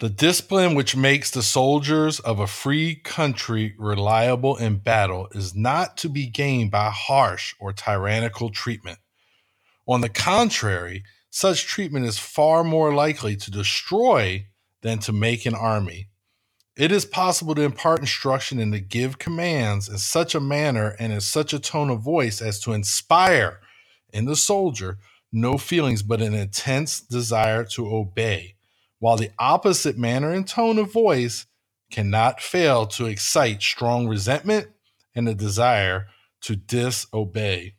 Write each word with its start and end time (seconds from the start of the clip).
The 0.00 0.08
discipline 0.08 0.76
which 0.76 0.94
makes 0.94 1.28
the 1.28 1.42
soldiers 1.42 2.20
of 2.20 2.38
a 2.38 2.46
free 2.46 2.94
country 2.94 3.74
reliable 3.76 4.56
in 4.56 4.76
battle 4.76 5.26
is 5.32 5.56
not 5.56 5.96
to 5.96 6.08
be 6.08 6.28
gained 6.28 6.70
by 6.70 6.90
harsh 6.90 7.52
or 7.58 7.72
tyrannical 7.72 8.50
treatment. 8.50 9.00
On 9.88 10.00
the 10.00 10.08
contrary, 10.08 11.02
such 11.30 11.66
treatment 11.66 12.06
is 12.06 12.16
far 12.16 12.62
more 12.62 12.94
likely 12.94 13.34
to 13.38 13.50
destroy 13.50 14.46
than 14.82 15.00
to 15.00 15.12
make 15.12 15.46
an 15.46 15.56
army. 15.56 16.10
It 16.76 16.92
is 16.92 17.04
possible 17.04 17.56
to 17.56 17.62
impart 17.62 17.98
instruction 17.98 18.60
and 18.60 18.72
to 18.74 18.78
give 18.78 19.18
commands 19.18 19.88
in 19.88 19.98
such 19.98 20.32
a 20.32 20.40
manner 20.40 20.94
and 21.00 21.12
in 21.12 21.20
such 21.20 21.52
a 21.52 21.58
tone 21.58 21.90
of 21.90 22.02
voice 22.02 22.40
as 22.40 22.60
to 22.60 22.72
inspire 22.72 23.58
in 24.12 24.26
the 24.26 24.36
soldier 24.36 24.98
no 25.32 25.58
feelings 25.58 26.04
but 26.04 26.22
an 26.22 26.34
intense 26.34 27.00
desire 27.00 27.64
to 27.64 27.92
obey 27.92 28.54
while 28.98 29.16
the 29.16 29.30
opposite 29.38 29.96
manner 29.96 30.32
and 30.32 30.46
tone 30.46 30.78
of 30.78 30.92
voice 30.92 31.46
cannot 31.90 32.40
fail 32.40 32.86
to 32.86 33.06
excite 33.06 33.62
strong 33.62 34.08
resentment 34.08 34.68
and 35.14 35.28
a 35.28 35.34
desire 35.34 36.06
to 36.42 36.56
disobey. 36.56 37.74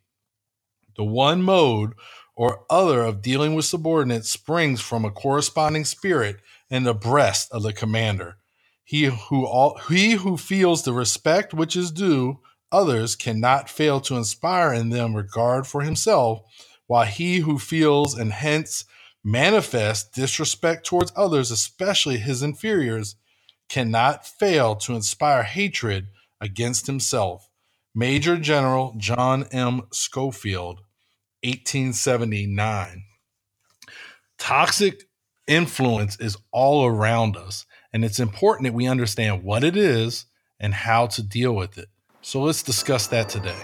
The 0.97 1.03
one 1.03 1.41
mode 1.41 1.93
or 2.35 2.65
other 2.69 3.03
of 3.03 3.21
dealing 3.21 3.53
with 3.53 3.65
subordinates 3.65 4.29
springs 4.29 4.81
from 4.81 5.05
a 5.05 5.11
corresponding 5.11 5.85
spirit 5.85 6.37
in 6.69 6.83
the 6.83 6.93
breast 6.93 7.51
of 7.51 7.63
the 7.63 7.73
commander. 7.73 8.37
He 8.83 9.05
who 9.05 9.45
all, 9.45 9.77
he 9.89 10.13
who 10.13 10.37
feels 10.37 10.83
the 10.83 10.93
respect 10.93 11.53
which 11.53 11.75
is 11.75 11.91
due 11.91 12.39
others 12.71 13.15
cannot 13.15 13.69
fail 13.69 13.99
to 14.01 14.15
inspire 14.15 14.73
in 14.73 14.89
them 14.89 15.15
regard 15.15 15.67
for 15.67 15.81
himself, 15.81 16.41
while 16.87 17.05
he 17.05 17.39
who 17.39 17.59
feels 17.59 18.17
and 18.17 18.31
hence 18.31 18.85
manifest 19.23 20.13
disrespect 20.13 20.85
towards 20.85 21.11
others, 21.15 21.51
especially 21.51 22.17
his 22.17 22.41
inferiors, 22.43 23.15
cannot 23.67 24.25
fail 24.25 24.75
to 24.75 24.95
inspire 24.95 25.43
hatred 25.43 26.07
against 26.41 26.87
himself. 26.87 27.49
Major 27.93 28.37
General 28.37 28.93
John 28.97 29.43
M. 29.51 29.83
Schofield, 29.91 30.81
1879. 31.43 33.03
Toxic 34.37 35.03
influence 35.47 36.19
is 36.19 36.37
all 36.51 36.85
around 36.85 37.35
us, 37.35 37.65
and 37.91 38.05
it's 38.05 38.19
important 38.19 38.65
that 38.65 38.73
we 38.73 38.87
understand 38.87 39.43
what 39.43 39.63
it 39.63 39.75
is 39.75 40.25
and 40.59 40.73
how 40.73 41.07
to 41.07 41.23
deal 41.23 41.53
with 41.53 41.77
it. 41.77 41.89
So 42.21 42.41
let's 42.41 42.63
discuss 42.63 43.07
that 43.07 43.29
today. 43.29 43.57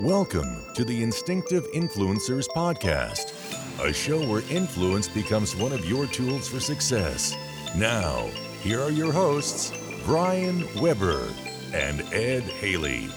Welcome 0.00 0.62
to 0.74 0.84
the 0.84 1.02
Instinctive 1.02 1.66
Influencers 1.72 2.46
Podcast, 2.48 3.32
a 3.82 3.94
show 3.94 4.18
where 4.28 4.42
influence 4.50 5.08
becomes 5.08 5.56
one 5.56 5.72
of 5.72 5.86
your 5.86 6.04
tools 6.04 6.46
for 6.48 6.60
success. 6.60 7.34
Now, 7.74 8.28
here 8.60 8.78
are 8.78 8.90
your 8.90 9.10
hosts, 9.10 9.72
Brian 10.04 10.66
Weber 10.82 11.26
and 11.72 12.02
Ed 12.12 12.42
Haley. 12.42 13.08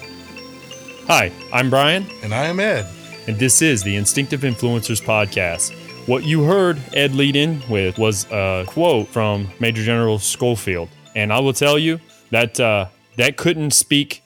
Hi, 1.06 1.30
I'm 1.52 1.68
Brian. 1.68 2.06
And 2.22 2.32
I 2.34 2.46
am 2.46 2.58
Ed. 2.58 2.86
And 3.28 3.38
this 3.38 3.60
is 3.60 3.82
the 3.82 3.96
Instinctive 3.96 4.40
Influencers 4.40 5.02
Podcast. 5.02 5.74
What 6.08 6.24
you 6.24 6.44
heard 6.44 6.80
Ed 6.94 7.14
lead 7.14 7.36
in 7.36 7.62
with 7.68 7.98
was 7.98 8.24
a 8.32 8.64
quote 8.66 9.08
from 9.08 9.50
Major 9.60 9.82
General 9.84 10.18
Schofield. 10.18 10.88
And 11.14 11.30
I 11.30 11.40
will 11.40 11.52
tell 11.52 11.78
you 11.78 12.00
that 12.30 12.58
uh, 12.58 12.86
that 13.18 13.36
couldn't 13.36 13.72
speak 13.72 14.22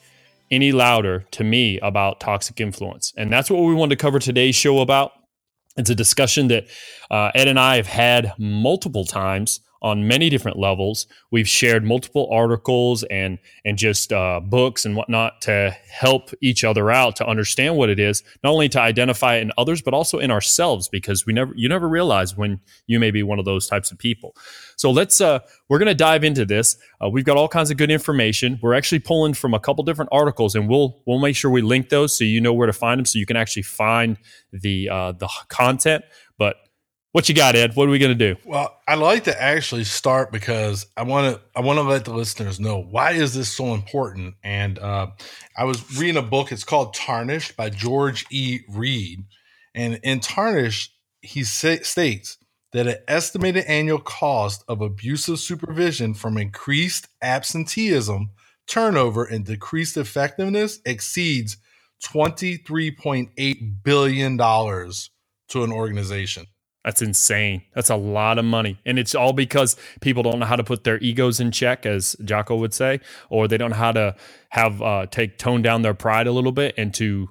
any 0.51 0.71
louder 0.71 1.25
to 1.31 1.43
me 1.43 1.79
about 1.79 2.19
toxic 2.19 2.59
influence. 2.59 3.13
And 3.17 3.31
that's 3.31 3.49
what 3.49 3.63
we 3.63 3.73
want 3.73 3.89
to 3.91 3.95
cover 3.95 4.19
today's 4.19 4.55
show 4.55 4.79
about. 4.79 5.11
It's 5.77 5.89
a 5.89 5.95
discussion 5.95 6.47
that 6.47 6.67
uh, 7.11 7.31
Ed 7.35 7.47
and 7.47 7.59
I 7.59 7.75
have 7.75 7.87
had 7.87 8.33
multiple 8.37 9.05
times 9.05 9.59
on 9.85 10.07
many 10.07 10.31
different 10.31 10.57
levels. 10.57 11.05
We've 11.29 11.47
shared 11.47 11.85
multiple 11.85 12.27
articles 12.31 13.03
and 13.03 13.37
and 13.63 13.77
just 13.77 14.11
uh, 14.11 14.39
books 14.39 14.83
and 14.83 14.95
whatnot 14.95 15.41
to 15.41 15.77
help 15.87 16.31
each 16.41 16.63
other 16.63 16.89
out 16.89 17.15
to 17.17 17.27
understand 17.27 17.77
what 17.77 17.91
it 17.91 17.99
is, 17.99 18.23
not 18.43 18.51
only 18.51 18.67
to 18.69 18.81
identify 18.81 19.35
it 19.35 19.41
in 19.41 19.51
others, 19.59 19.83
but 19.83 19.93
also 19.93 20.17
in 20.17 20.31
ourselves, 20.31 20.89
because 20.89 21.27
we 21.27 21.33
never 21.33 21.53
you 21.55 21.69
never 21.69 21.87
realize 21.87 22.35
when 22.35 22.59
you 22.87 22.99
may 22.99 23.11
be 23.11 23.21
one 23.21 23.37
of 23.37 23.45
those 23.45 23.67
types 23.67 23.91
of 23.91 23.99
people. 23.99 24.35
So 24.75 24.89
let's 24.89 25.21
uh, 25.21 25.39
we're 25.69 25.79
going 25.79 25.87
to 25.87 25.93
dive 25.93 26.23
into 26.23 26.45
this. 26.45 26.77
Uh, 26.99 27.09
we've 27.09 27.23
got 27.23 27.37
all 27.37 27.47
kinds 27.47 27.69
of 27.69 27.77
good 27.77 27.91
information. 27.91 28.59
We're 28.63 28.73
actually 28.73 28.99
pulling 28.99 29.35
from 29.35 29.53
a 29.53 29.59
couple 29.59 29.83
different 29.83 30.09
articles, 30.11 30.55
and 30.55 30.67
we'll 30.67 31.03
we'll 31.05 31.19
make 31.19 31.35
sure 31.35 31.51
we 31.51 31.61
link 31.61 31.89
those 31.89 32.17
so 32.17 32.23
you 32.23 32.41
know 32.41 32.53
where 32.53 32.67
to 32.67 32.73
find 32.73 32.97
them, 32.97 33.05
so 33.05 33.19
you 33.19 33.27
can 33.27 33.37
actually 33.37 33.63
find 33.63 34.17
the 34.51 34.89
uh, 34.89 35.11
the 35.11 35.29
content. 35.47 36.03
What 37.15 37.29
you 37.29 37.33
got, 37.35 37.55
Ed? 37.55 37.77
What 37.77 37.87
are 37.87 37.91
we 37.91 37.97
going 37.97 38.17
to 38.17 38.33
do? 38.33 38.37
Well, 38.43 38.77
I 38.89 38.95
like 38.95 39.23
to 39.23 39.41
actually 39.41 39.85
start 39.85 40.33
because 40.33 40.85
I 40.97 41.03
want 41.03 41.33
to 41.33 41.41
I 41.55 41.61
want 41.61 41.77
to 41.79 41.83
let 41.83 42.03
the 42.03 42.13
listeners 42.13 42.59
know 42.59 42.77
why 42.77 43.11
is 43.11 43.33
this 43.33 43.49
so 43.49 43.73
important. 43.73 44.35
And 44.43 44.77
uh, 44.77 45.11
I 45.55 45.63
was 45.63 45.97
reading 45.97 46.17
a 46.17 46.21
book. 46.21 46.51
It's 46.51 46.65
called 46.65 46.93
Tarnished 46.93 47.55
by 47.55 47.69
George 47.69 48.25
E. 48.31 48.59
Reed, 48.67 49.23
and 49.73 49.97
in 50.03 50.19
Tarnished, 50.19 50.93
he 51.21 51.45
states 51.45 52.37
that 52.73 52.85
an 52.85 52.97
estimated 53.07 53.63
annual 53.63 53.99
cost 53.99 54.65
of 54.67 54.81
abusive 54.81 55.39
supervision 55.39 56.15
from 56.15 56.37
increased 56.37 57.07
absenteeism, 57.21 58.31
turnover, 58.67 59.23
and 59.23 59.45
decreased 59.45 59.95
effectiveness 59.95 60.81
exceeds 60.85 61.55
twenty 62.03 62.57
three 62.57 62.91
point 62.91 63.29
eight 63.37 63.85
billion 63.85 64.35
dollars 64.35 65.11
to 65.47 65.63
an 65.63 65.71
organization. 65.71 66.45
That's 66.85 67.01
insane. 67.01 67.63
That's 67.73 67.89
a 67.89 67.95
lot 67.95 68.37
of 68.37 68.45
money. 68.45 68.79
And 68.85 68.99
it's 68.99 69.15
all 69.15 69.33
because 69.33 69.75
people 70.01 70.21
don't 70.21 70.37
know 70.37 70.45
how 70.45 70.55
to 70.55 70.63
put 70.63 70.83
their 70.83 70.99
egos 70.99 71.39
in 71.39 71.49
check, 71.49 71.83
as 71.87 72.15
Jocko 72.23 72.55
would 72.57 72.75
say, 72.75 72.99
or 73.29 73.47
they 73.47 73.57
don't 73.57 73.71
know 73.71 73.75
how 73.75 73.91
to 73.91 74.15
have 74.49 74.83
uh, 74.83 75.07
take 75.07 75.39
tone 75.39 75.63
down 75.63 75.81
their 75.81 75.95
pride 75.95 76.27
a 76.27 76.31
little 76.31 76.51
bit 76.51 76.75
and 76.77 76.93
to 76.93 77.29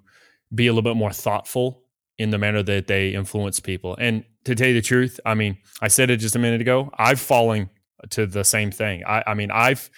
be 0.52 0.66
a 0.66 0.72
little 0.72 0.82
bit 0.82 0.96
more 0.96 1.12
thoughtful 1.12 1.84
in 2.18 2.30
the 2.30 2.38
manner 2.38 2.64
that 2.64 2.88
they 2.88 3.10
influence 3.10 3.60
people. 3.60 3.96
And 4.00 4.24
to 4.44 4.56
tell 4.56 4.66
you 4.66 4.74
the 4.74 4.82
truth, 4.82 5.20
I 5.24 5.34
mean, 5.34 5.58
I 5.80 5.86
said 5.86 6.10
it 6.10 6.16
just 6.16 6.34
a 6.34 6.40
minute 6.40 6.60
ago. 6.60 6.90
I've 6.98 7.20
fallen 7.20 7.70
to 8.10 8.26
the 8.26 8.44
same 8.44 8.72
thing. 8.72 9.04
I, 9.06 9.22
I 9.24 9.34
mean, 9.34 9.52
I've 9.52 9.88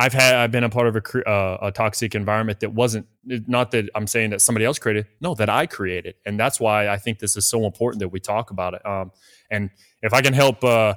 I've 0.00 0.14
had 0.14 0.34
I've 0.34 0.50
been 0.50 0.64
a 0.64 0.70
part 0.70 0.86
of 0.86 0.96
a, 0.96 1.28
uh, 1.28 1.58
a 1.60 1.72
toxic 1.72 2.14
environment 2.14 2.60
that 2.60 2.72
wasn't 2.72 3.06
not 3.24 3.70
that 3.72 3.90
I'm 3.94 4.06
saying 4.06 4.30
that 4.30 4.40
somebody 4.40 4.64
else 4.64 4.78
created, 4.78 5.06
no, 5.20 5.34
that 5.34 5.50
I 5.50 5.66
created, 5.66 6.14
and 6.24 6.40
that's 6.40 6.58
why 6.58 6.88
I 6.88 6.96
think 6.96 7.18
this 7.18 7.36
is 7.36 7.46
so 7.46 7.66
important 7.66 8.00
that 8.00 8.08
we 8.08 8.18
talk 8.18 8.50
about 8.50 8.72
it. 8.72 8.86
Um, 8.86 9.12
and 9.50 9.68
if 10.00 10.14
I 10.14 10.22
can 10.22 10.32
help 10.32 10.64
uh, 10.64 10.94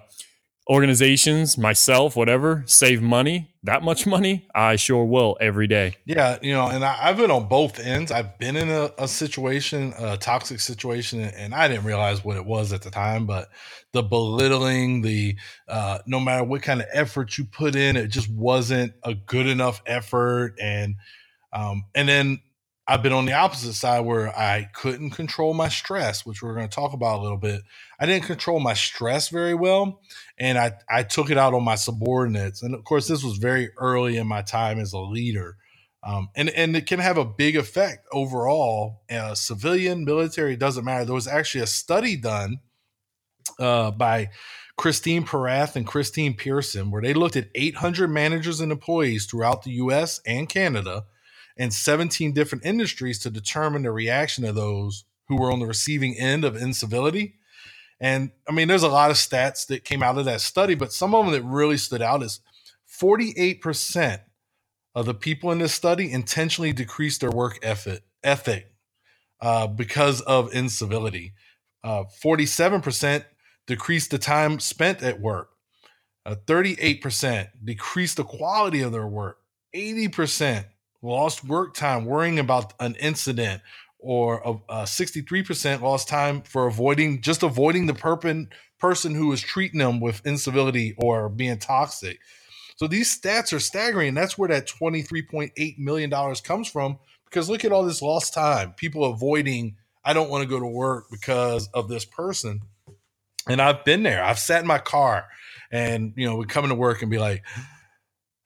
organizations, 0.70 1.58
myself, 1.58 2.16
whatever, 2.16 2.64
save 2.66 3.02
money, 3.02 3.52
that 3.64 3.84
much 3.84 4.06
money, 4.08 4.48
I 4.56 4.78
sure 4.78 5.04
will 5.06 5.38
every 5.42 5.68
day. 5.68 5.96
Yeah, 6.06 6.38
you 6.42 6.54
know, 6.54 6.68
and 6.68 6.84
I, 6.84 6.94
have 6.94 7.18
been 7.18 7.32
on 7.32 7.48
both 7.48 7.80
ends. 7.80 8.12
I've 8.12 8.38
been 8.38 8.56
in 8.56 8.70
a, 8.70 8.92
a, 8.98 9.08
situation, 9.08 9.94
a 9.98 10.18
toxic 10.18 10.60
situation, 10.60 11.22
and 11.22 11.54
I 11.54 11.68
didn't 11.68 11.86
realize 11.86 12.24
what 12.24 12.38
it 12.38 12.46
was 12.46 12.72
at 12.72 12.82
the 12.82 12.92
time, 12.92 13.26
but 13.26 13.50
the 13.92 14.04
belittling, 14.04 15.02
the 15.02 15.36
uh, 15.68 16.00
no 16.06 16.20
matter 16.20 16.44
what 16.44 16.62
kind 16.62 16.82
of 16.82 16.88
effort 16.94 17.38
you 17.38 17.46
put 17.46 17.76
in, 17.76 17.98
it 17.98 18.08
just 18.08 18.30
wasn't 18.30 18.94
a 19.04 19.14
good 19.14 19.48
enough 19.48 19.82
effort. 19.86 20.56
And 20.62 20.96
um, 21.52 21.86
and 21.94 22.10
then 22.10 22.40
I've 22.88 23.02
been 23.02 23.14
on 23.14 23.26
the 23.26 23.34
opposite 23.34 23.74
side 23.74 24.02
where 24.02 24.38
I 24.38 24.70
couldn't 24.74 25.12
control 25.12 25.54
my 25.54 25.70
stress, 25.70 26.26
which 26.26 26.44
we're 26.44 26.56
going 26.56 26.68
to 26.68 26.76
talk 26.76 26.94
about 26.94 27.20
a 27.20 27.24
little 27.24 27.38
bit. 27.38 27.62
I 28.00 28.06
didn't 28.06 28.26
control 28.26 28.60
my 28.60 28.74
stress 28.74 29.30
very 29.30 29.56
well, 29.56 30.02
and 30.38 30.58
I 30.58 30.74
I 30.90 31.04
took 31.04 31.30
it 31.30 31.38
out 31.38 31.54
on 31.54 31.64
my 31.64 31.76
subordinates. 31.76 32.62
And 32.62 32.76
of 32.76 32.84
course, 32.84 33.08
this 33.08 33.24
was 33.24 33.38
very 33.38 33.70
early 33.78 34.18
in 34.18 34.28
my 34.28 34.42
time 34.42 34.80
as 34.80 34.92
a 34.92 35.00
leader, 35.00 35.56
um, 36.04 36.30
and 36.36 36.50
and 36.50 36.76
it 36.76 36.86
can 36.86 37.00
have 37.00 37.18
a 37.18 37.24
big 37.26 37.56
effect 37.56 38.06
overall. 38.12 39.04
Uh, 39.10 39.34
civilian, 39.34 40.04
military 40.04 40.58
doesn't 40.58 40.84
matter. 40.84 41.06
There 41.06 41.16
was 41.16 41.28
actually 41.28 41.64
a 41.64 41.68
study 41.68 42.18
done 42.18 42.60
uh, 43.60 43.92
by 43.92 44.30
Christine 44.78 45.26
Porath 45.26 45.76
and 45.78 45.88
Christine 45.88 46.34
Pearson 46.36 46.92
where 46.92 47.02
they 47.02 47.14
looked 47.14 47.36
at 47.38 47.50
800 47.56 48.10
managers 48.10 48.60
and 48.60 48.72
employees 48.72 49.26
throughout 49.26 49.64
the 49.64 49.72
U.S. 49.72 50.20
and 50.26 50.50
Canada 50.50 51.06
and 51.58 51.74
17 51.74 52.34
different 52.34 52.66
industries 52.66 53.20
to 53.20 53.30
determine 53.30 53.84
the 53.84 53.92
reaction 53.92 54.46
of 54.46 54.56
those 54.56 55.06
who 55.28 55.38
were 55.38 55.52
on 55.52 55.60
the 55.60 55.66
receiving 55.66 56.18
end 56.18 56.44
of 56.44 56.56
incivility. 56.56 57.36
And 58.00 58.32
I 58.48 58.52
mean, 58.52 58.68
there's 58.68 58.84
a 58.84 58.90
lot 58.90 59.12
of 59.12 59.18
stats 59.18 59.68
that 59.68 59.86
came 59.86 60.04
out 60.04 60.18
of 60.18 60.26
that 60.26 60.42
study, 60.42 60.76
but 60.76 60.92
some 60.92 61.16
of 61.16 61.26
them 61.26 61.34
that 61.34 61.44
really 61.44 61.78
stood 61.78 62.02
out 62.02 62.24
is 62.24 62.42
48% 63.00 64.22
of 64.96 65.06
the 65.06 65.14
people 65.14 65.52
in 65.52 65.60
this 65.60 65.74
study 65.74 66.12
intentionally 66.12 66.74
decreased 66.74 67.22
their 67.22 67.32
work 67.32 67.60
ethic, 67.64 68.04
ethic 68.24 68.72
uh, 69.42 69.68
because 69.68 70.22
of 70.22 70.54
incivility. 70.54 71.34
Uh, 71.84 72.04
47% 72.24 73.26
decreased 73.68 74.12
the 74.12 74.18
time 74.18 74.60
spent 74.60 75.02
at 75.02 75.20
work. 75.20 75.50
Uh, 76.26 76.36
38% 76.46 77.50
decreased 77.64 78.18
the 78.18 78.24
quality 78.24 78.82
of 78.82 78.92
their 78.92 79.08
work. 79.08 79.40
80% 79.76 80.66
lost 81.04 81.44
work 81.44 81.76
time 81.76 82.06
worrying 82.06 82.40
about 82.40 82.74
an 82.80 82.96
incident 82.96 83.62
or 84.00 84.60
a, 84.70 84.84
63% 84.84 85.82
lost 85.82 86.08
time 86.08 86.42
for 86.42 86.66
avoiding 86.66 87.22
just 87.22 87.44
avoiding 87.44 87.86
the 87.86 87.94
perpin, 87.94 88.48
person 88.80 89.14
who 89.14 89.32
is 89.32 89.42
treating 89.42 89.80
them 89.80 90.00
with 90.00 90.26
incivility 90.26 90.96
or 90.98 91.30
being 91.30 91.58
toxic. 91.58 92.20
So 92.76 92.88
these 92.88 93.18
stats 93.18 93.54
are 93.54 93.60
staggering. 93.60 94.14
That's 94.14 94.38
where 94.38 94.50
that 94.50 94.68
$23.8 94.68 95.78
million 95.78 96.36
comes 96.44 96.68
from. 96.68 96.98
Because 97.26 97.50
look 97.50 97.66
at 97.66 97.72
all 97.72 97.84
this 97.84 98.02
lost 98.02 98.34
time, 98.34 98.74
people 98.74 99.06
avoiding, 99.06 99.78
I 100.04 100.14
don't 100.14 100.30
want 100.30 100.44
to 100.44 100.50
go 100.50 100.60
to 100.60 100.68
work 100.68 101.06
because 101.10 101.68
of 101.74 101.88
this 101.88 102.06
person. 102.06 102.62
And 103.48 103.62
I've 103.62 103.86
been 103.86 104.04
there. 104.04 104.24
I've 104.24 104.40
sat 104.40 104.62
in 104.62 104.68
my 104.68 104.80
car 104.80 105.26
and, 105.72 106.14
you 106.16 106.28
know, 106.28 106.36
we 106.36 106.46
come 106.46 106.66
into 106.66 106.76
work 106.76 107.02
and 107.02 107.12
be 107.12 107.18
like, 107.18 107.44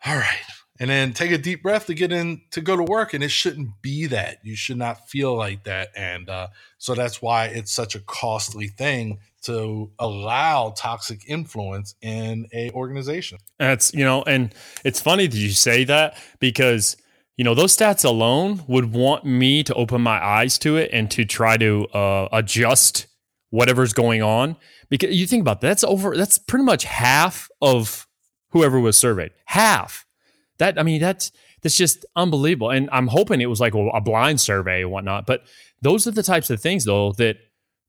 all 0.06 0.16
right, 0.16 0.40
and 0.80 0.90
then 0.90 1.14
take 1.14 1.32
a 1.32 1.38
deep 1.38 1.64
breath 1.64 1.88
to 1.88 1.94
get 1.94 2.12
in 2.12 2.42
to 2.52 2.62
go 2.62 2.76
to 2.76 2.84
work 2.84 3.14
and 3.14 3.24
it 3.24 3.32
shouldn't 3.32 3.82
be 3.82 4.06
that. 4.08 4.40
You 4.44 4.56
should 4.56 4.78
not 4.78 5.10
feel 5.10 5.36
like 5.36 5.64
that 5.64 5.90
and 5.96 6.30
uh, 6.30 6.48
so 6.78 6.94
that's 6.94 7.22
why 7.22 7.46
it's 7.46 7.72
such 7.72 7.96
a 7.96 8.00
costly 8.00 8.68
thing 8.68 9.20
to 9.44 9.92
allow 10.00 10.74
toxic 10.76 11.22
influence 11.28 11.96
in 12.02 12.48
a 12.54 12.70
organization. 12.72 13.38
That's 13.60 13.94
you 13.94 14.04
know 14.04 14.24
and 14.24 14.54
it's 14.84 15.02
funny 15.02 15.28
that 15.28 15.38
you 15.38 15.52
say 15.52 15.84
that 15.86 16.18
because 16.40 16.98
you 17.38 17.44
know 17.44 17.54
those 17.54 17.76
stats 17.76 18.04
alone 18.04 18.64
would 18.68 18.92
want 18.94 19.26
me 19.26 19.64
to 19.64 19.74
open 19.76 20.02
my 20.02 20.24
eyes 20.24 20.58
to 20.60 20.78
it 20.78 20.90
and 20.92 21.10
to 21.12 21.26
try 21.26 21.58
to 21.58 21.88
uh, 21.88 22.28
adjust 22.32 23.08
whatever's 23.50 23.94
going 23.94 24.22
on. 24.22 24.58
Because 24.90 25.16
you 25.16 25.28
think 25.28 25.42
about 25.42 25.62
that, 25.62 25.68
that's 25.68 25.84
over 25.84 26.16
that's 26.16 26.38
pretty 26.38 26.66
much 26.66 26.86
half 26.86 27.50
of 27.62 28.08
whoever 28.50 28.80
was 28.80 28.98
surveyed. 28.98 29.32
Half 29.46 30.07
that 30.58 30.80
I 30.80 30.84
mean, 30.84 31.02
that's 31.02 31.32
that's 31.62 31.76
just 31.76 32.06
unbelievable. 32.16 32.70
And 32.70 32.90
I'm 32.92 33.08
hoping 33.08 33.42
it 33.42 33.48
was 33.48 33.60
like 33.60 33.74
a, 33.74 34.02
blind 34.02 34.40
survey 34.40 34.82
and 34.82 34.92
whatnot. 34.92 35.26
But 35.26 35.44
those 35.82 36.08
are 36.08 36.12
the 36.12 36.24
types 36.24 36.50
of 36.50 36.62
things, 36.62 36.86
though, 36.86 37.12
that 37.14 37.38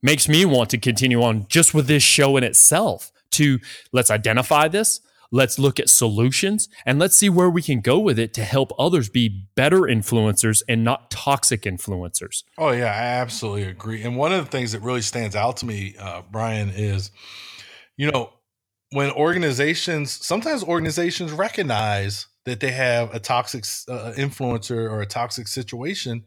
makes 0.03 0.29
me 0.29 0.45
want 0.45 0.71
to 0.71 0.79
continue 0.79 1.23
on 1.23 1.47
just 1.49 1.75
with 1.75 1.87
this 1.87 2.03
show 2.03 2.37
in 2.37 2.45
itself. 2.45 3.13
To 3.33 3.59
let's 3.93 4.11
identify 4.11 4.69
this, 4.69 5.01
let's 5.31 5.59
look 5.59 5.79
at 5.79 5.91
solutions, 5.91 6.69
and 6.87 6.99
let's 6.99 7.15
see 7.15 7.29
where 7.29 7.51
we 7.51 7.61
can 7.61 7.81
go 7.81 7.99
with 7.99 8.19
it 8.19 8.33
to 8.35 8.43
help 8.43 8.73
others 8.79 9.11
be 9.11 9.47
better 9.55 9.81
influencers 9.81 10.63
and 10.67 10.83
not 10.83 11.11
toxic 11.11 11.63
influencers. 11.63 12.43
Oh 12.57 12.71
yeah, 12.71 12.87
I 12.87 13.21
absolutely 13.21 13.65
agree. 13.65 14.03
And 14.03 14.17
one 14.17 14.33
of 14.33 14.43
the 14.43 14.51
things 14.51 14.73
that 14.73 14.81
really 14.81 15.03
stands 15.03 15.37
out 15.37 15.59
to 15.59 15.67
me, 15.67 15.95
uh, 16.01 16.23
Brian, 16.31 16.71
is 16.71 17.11
you 17.99 18.11
know 18.11 18.33
when 18.93 19.11
organizations 19.11 20.11
sometimes 20.11 20.65
organizations 20.65 21.33
recognize 21.33 22.28
that 22.49 22.61
they 22.61 22.71
have 22.71 23.15
a 23.15 23.21
toxic 23.21 23.65
uh, 23.89 24.13
influencer 24.17 24.91
or 24.91 25.01
a 25.01 25.07
toxic 25.07 25.49
situation 25.49 26.25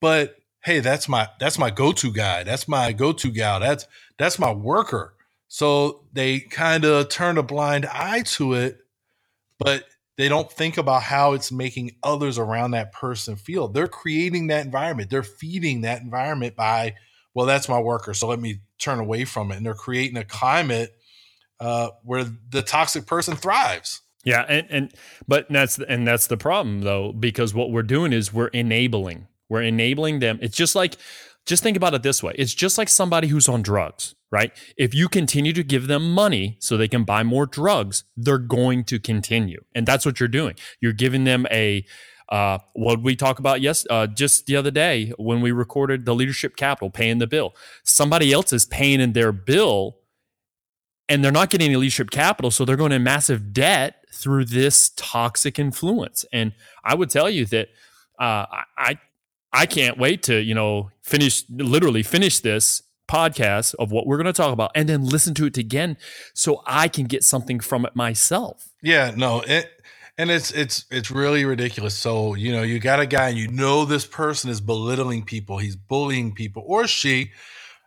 but 0.00 0.36
hey 0.64 0.80
that's 0.80 1.08
my 1.08 1.28
that's 1.40 1.58
my 1.58 1.70
go-to 1.70 2.12
guy 2.12 2.42
that's 2.42 2.68
my 2.68 2.92
go-to 2.92 3.30
gal 3.30 3.60
that's 3.60 3.86
that's 4.18 4.38
my 4.38 4.52
worker. 4.52 5.14
So 5.48 6.04
they 6.12 6.40
kind 6.40 6.84
of 6.84 7.08
turn 7.08 7.36
a 7.36 7.42
blind 7.42 7.86
eye 7.86 8.22
to 8.22 8.54
it 8.54 8.78
but 9.58 9.84
they 10.16 10.28
don't 10.28 10.50
think 10.50 10.76
about 10.76 11.02
how 11.02 11.32
it's 11.32 11.50
making 11.50 11.96
others 12.02 12.38
around 12.38 12.72
that 12.72 12.92
person 12.92 13.36
feel. 13.36 13.68
They're 13.68 13.88
creating 13.88 14.48
that 14.48 14.64
environment 14.64 15.10
they're 15.10 15.22
feeding 15.22 15.82
that 15.82 16.02
environment 16.02 16.56
by 16.56 16.94
well 17.34 17.46
that's 17.46 17.68
my 17.68 17.80
worker 17.80 18.14
so 18.14 18.28
let 18.28 18.40
me 18.40 18.60
turn 18.78 18.98
away 18.98 19.24
from 19.24 19.50
it. 19.50 19.56
And 19.56 19.66
they're 19.66 19.74
creating 19.74 20.16
a 20.16 20.24
climate 20.24 20.96
uh, 21.60 21.90
where 22.02 22.24
the 22.50 22.62
toxic 22.62 23.06
person 23.06 23.36
thrives 23.36 24.00
yeah, 24.24 24.44
and 24.48 24.66
and 24.70 24.94
but 25.26 25.46
that's 25.50 25.78
and 25.78 26.06
that's 26.06 26.28
the 26.28 26.36
problem 26.36 26.82
though 26.82 27.12
because 27.12 27.54
what 27.54 27.70
we're 27.70 27.82
doing 27.82 28.12
is 28.12 28.32
we're 28.32 28.48
enabling. 28.48 29.26
We're 29.48 29.62
enabling 29.62 30.20
them. 30.20 30.38
It's 30.40 30.56
just 30.56 30.74
like 30.74 30.96
just 31.44 31.62
think 31.62 31.76
about 31.76 31.94
it 31.94 32.02
this 32.02 32.22
way. 32.22 32.34
It's 32.36 32.54
just 32.54 32.78
like 32.78 32.88
somebody 32.88 33.28
who's 33.28 33.48
on 33.48 33.62
drugs, 33.62 34.14
right? 34.30 34.52
If 34.76 34.94
you 34.94 35.08
continue 35.08 35.52
to 35.54 35.64
give 35.64 35.88
them 35.88 36.12
money 36.12 36.56
so 36.60 36.76
they 36.76 36.88
can 36.88 37.04
buy 37.04 37.24
more 37.24 37.46
drugs, 37.46 38.04
they're 38.16 38.38
going 38.38 38.84
to 38.84 39.00
continue. 39.00 39.62
And 39.74 39.84
that's 39.86 40.06
what 40.06 40.20
you're 40.20 40.28
doing. 40.28 40.54
You're 40.80 40.92
giving 40.92 41.24
them 41.24 41.46
a 41.50 41.84
uh, 42.28 42.58
what 42.72 43.02
we 43.02 43.14
talk 43.14 43.38
about 43.38 43.60
yes 43.60 43.84
uh, 43.90 44.06
just 44.06 44.46
the 44.46 44.56
other 44.56 44.70
day 44.70 45.12
when 45.18 45.42
we 45.42 45.52
recorded 45.52 46.06
the 46.06 46.14
leadership 46.14 46.56
capital 46.56 46.88
paying 46.88 47.18
the 47.18 47.26
bill 47.26 47.54
somebody 47.82 48.32
else 48.32 48.54
is 48.54 48.64
paying 48.64 49.02
in 49.02 49.12
their 49.12 49.32
bill 49.32 49.98
and 51.08 51.24
they're 51.24 51.32
not 51.32 51.50
getting 51.50 51.66
any 51.66 51.76
leadership 51.76 52.10
capital 52.10 52.50
so 52.50 52.64
they're 52.64 52.76
going 52.76 52.92
in 52.92 53.02
massive 53.02 53.52
debt 53.52 54.04
through 54.12 54.44
this 54.44 54.90
toxic 54.96 55.58
influence. 55.58 56.24
And 56.32 56.52
I 56.84 56.94
would 56.94 57.10
tell 57.10 57.28
you 57.28 57.46
that 57.46 57.68
uh, 58.18 58.46
I 58.78 58.98
I 59.52 59.66
can't 59.66 59.98
wait 59.98 60.22
to 60.24 60.40
you 60.40 60.54
know 60.54 60.90
finish 61.02 61.44
literally 61.50 62.02
finish 62.02 62.40
this 62.40 62.82
podcast 63.08 63.74
of 63.78 63.90
what 63.90 64.06
we're 64.06 64.16
going 64.16 64.26
to 64.26 64.32
talk 64.32 64.52
about 64.52 64.70
and 64.74 64.88
then 64.88 65.04
listen 65.04 65.34
to 65.34 65.44
it 65.44 65.58
again 65.58 65.98
so 66.32 66.62
I 66.66 66.88
can 66.88 67.04
get 67.04 67.24
something 67.24 67.60
from 67.60 67.84
it 67.84 67.94
myself. 67.94 68.70
Yeah, 68.80 69.12
no, 69.14 69.42
it 69.46 69.70
and 70.16 70.30
it's 70.30 70.50
it's 70.52 70.84
it's 70.90 71.10
really 71.10 71.44
ridiculous. 71.44 71.96
So, 71.96 72.34
you 72.34 72.52
know, 72.52 72.62
you 72.62 72.78
got 72.78 73.00
a 73.00 73.06
guy 73.06 73.30
and 73.30 73.38
you 73.38 73.48
know 73.48 73.84
this 73.84 74.06
person 74.06 74.50
is 74.50 74.60
belittling 74.60 75.24
people, 75.24 75.58
he's 75.58 75.76
bullying 75.76 76.32
people 76.32 76.62
or 76.66 76.86
she 76.86 77.32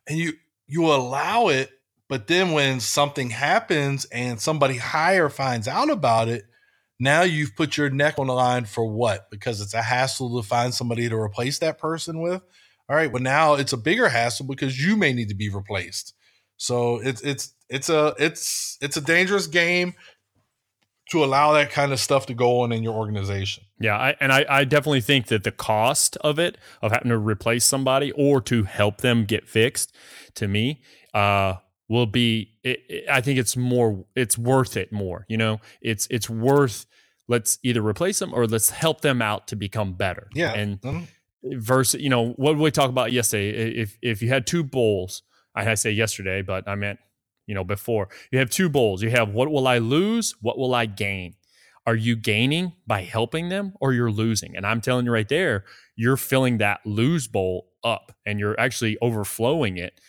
and 0.08 0.18
you 0.18 0.34
you 0.68 0.86
allow 0.88 1.48
it 1.48 1.70
but 2.08 2.28
then 2.28 2.52
when 2.52 2.80
something 2.80 3.30
happens 3.32 4.06
and 4.06 4.40
somebody 4.40 4.78
higher 4.78 5.30
finds 5.30 5.68
out 5.68 5.90
about 5.90 6.28
it, 6.28 6.44
now 7.00 7.24
you've 7.24 7.56
put 7.56 7.78
your 7.78 7.90
neck 7.90 8.20
on 8.20 8.28
the 8.28 8.34
line 8.34 8.66
for 8.66 8.86
what? 8.86 9.30
Because 9.30 9.60
it's 9.60 9.74
a 9.74 9.82
hassle 9.82 10.42
to 10.42 10.48
find 10.48 10.74
somebody 10.74 11.10
to 11.10 11.16
replace 11.16 11.60
that 11.60 11.78
person 11.78 12.22
with. 12.22 12.42
All 12.88 12.96
right, 12.96 13.12
well 13.12 13.24
now 13.24 13.56
it's 13.56 13.74
a 13.74 13.78
bigger 13.78 14.10
hassle 14.10 14.46
because 14.46 14.84
you 14.84 14.96
may 14.96 15.14
need 15.14 15.30
to 15.30 15.36
be 15.36 15.50
replaced. 15.50 16.14
So 16.58 17.02
it's 17.02 17.22
it's 17.22 17.54
it's 17.70 17.90
a 17.90 18.14
it's 18.20 18.78
it's 18.82 18.96
a 18.96 19.02
dangerous 19.02 19.48
game 19.48 19.96
to 21.10 21.24
allow 21.24 21.54
that 21.54 21.72
kind 21.72 21.92
of 21.92 22.00
stuff 22.00 22.26
to 22.28 22.34
go 22.34 22.62
on 22.62 22.72
in 22.72 22.84
your 22.84 22.94
organization. 22.94 23.64
Yeah, 23.80 23.98
I, 23.98 24.16
and 24.20 24.32
I, 24.32 24.46
I 24.50 24.64
definitely 24.64 25.02
think 25.02 25.28
that 25.28 25.44
the 25.44 25.52
cost 25.52 26.18
of 26.18 26.40
it, 26.40 26.58
of 26.82 26.92
having 26.92 27.10
to 27.10 27.18
replace 27.18 27.64
somebody 27.64 28.12
or 28.14 28.42
to 28.42 28.64
help 28.64 29.02
them 29.02 29.26
get 29.26 29.48
fixed, 29.48 29.96
to 30.36 30.48
me, 30.48 30.82
uh, 31.14 31.56
will 31.88 32.06
be 32.08 32.52
it, 32.64 32.80
it, 32.90 33.06
i 33.10 33.22
think 33.22 33.38
it's 33.38 33.56
more 33.56 34.06
it's 34.16 34.38
worth 34.38 34.76
it 34.76 34.92
more 34.92 35.26
you 35.28 35.38
know? 35.38 35.60
It's 35.82 36.08
it's 36.10 36.30
worth 36.30 36.86
let's 37.28 37.60
either 37.64 37.86
replace 37.86 38.20
them 38.20 38.34
or 38.34 38.48
let's 38.48 38.70
help 38.70 39.02
them 39.02 39.22
out 39.22 39.48
to 39.48 39.56
become 39.56 39.94
better. 39.94 40.30
Yeah. 40.34 40.54
And 40.54 40.82
mm-hmm. 40.82 41.60
versus 41.60 42.02
you 42.02 42.10
know 42.10 42.30
what 42.34 42.58
we 42.58 42.72
talk 42.72 42.90
about 42.90 43.12
yesterday? 43.12 43.50
If 43.50 43.98
if 44.02 44.22
you 44.22 44.30
had 44.30 44.48
two 44.48 44.64
bowls 44.64 45.24
i 45.58 45.74
say 45.76 45.90
yesterday 45.90 46.42
but 46.42 46.68
i 46.68 46.76
meant 46.76 47.00
you 47.48 47.56
know 47.56 47.64
before. 47.64 48.10
You 48.32 48.40
have 48.40 48.50
two 48.50 48.70
bowls 48.70 49.02
you 49.02 49.10
have 49.12 49.30
what 49.30 49.50
will 49.50 49.68
i 49.68 49.78
lose? 49.78 50.36
What 50.42 50.58
will 50.58 50.74
i 50.76 50.86
gain? 50.86 51.36
Are 51.88 51.96
you 51.96 52.16
gaining 52.16 52.74
by 52.88 53.02
helping 53.02 53.50
them 53.50 53.74
or 53.80 53.94
you're 53.94 54.12
losing? 54.12 54.56
And 54.56 54.66
i'm 54.66 54.82
telling 54.82 55.06
you 55.06 55.12
right 55.12 55.30
there 55.30 55.64
you're 55.96 56.18
filling 56.18 56.58
that 56.58 56.82
lose 56.86 57.28
bowl 57.28 57.70
up 57.84 58.12
and 58.26 58.40
you're 58.40 58.60
actually 58.60 58.98
overflowing 59.02 59.78
it. 59.78 60.00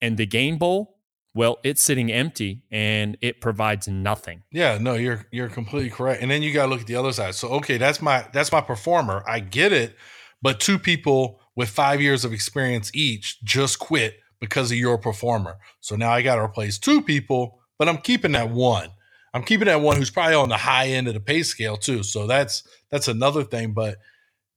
And 0.00 0.16
the 0.16 0.26
gain 0.26 0.58
bowl 0.58 0.93
well, 1.34 1.58
it's 1.64 1.82
sitting 1.82 2.12
empty 2.12 2.62
and 2.70 3.16
it 3.20 3.40
provides 3.40 3.88
nothing. 3.88 4.42
Yeah, 4.52 4.78
no, 4.80 4.94
you're 4.94 5.26
you're 5.32 5.48
completely 5.48 5.90
correct. 5.90 6.22
And 6.22 6.30
then 6.30 6.42
you 6.42 6.52
got 6.52 6.66
to 6.66 6.70
look 6.70 6.82
at 6.82 6.86
the 6.86 6.96
other 6.96 7.12
side. 7.12 7.34
So, 7.34 7.48
okay, 7.48 7.76
that's 7.76 8.00
my 8.00 8.26
that's 8.32 8.52
my 8.52 8.60
performer. 8.60 9.24
I 9.26 9.40
get 9.40 9.72
it, 9.72 9.96
but 10.40 10.60
two 10.60 10.78
people 10.78 11.40
with 11.56 11.68
5 11.68 12.00
years 12.00 12.24
of 12.24 12.32
experience 12.32 12.90
each 12.94 13.42
just 13.42 13.78
quit 13.78 14.20
because 14.40 14.70
of 14.70 14.76
your 14.76 14.98
performer. 14.98 15.56
So 15.80 15.96
now 15.96 16.10
I 16.10 16.22
got 16.22 16.36
to 16.36 16.42
replace 16.42 16.78
two 16.78 17.02
people, 17.02 17.60
but 17.78 17.88
I'm 17.88 17.98
keeping 17.98 18.32
that 18.32 18.50
one. 18.50 18.90
I'm 19.32 19.42
keeping 19.42 19.66
that 19.66 19.80
one 19.80 19.96
who's 19.96 20.10
probably 20.10 20.34
on 20.34 20.48
the 20.48 20.56
high 20.56 20.88
end 20.88 21.08
of 21.08 21.14
the 21.14 21.20
pay 21.20 21.42
scale 21.42 21.76
too. 21.76 22.04
So 22.04 22.26
that's 22.28 22.62
that's 22.90 23.08
another 23.08 23.42
thing, 23.42 23.72
but 23.72 23.98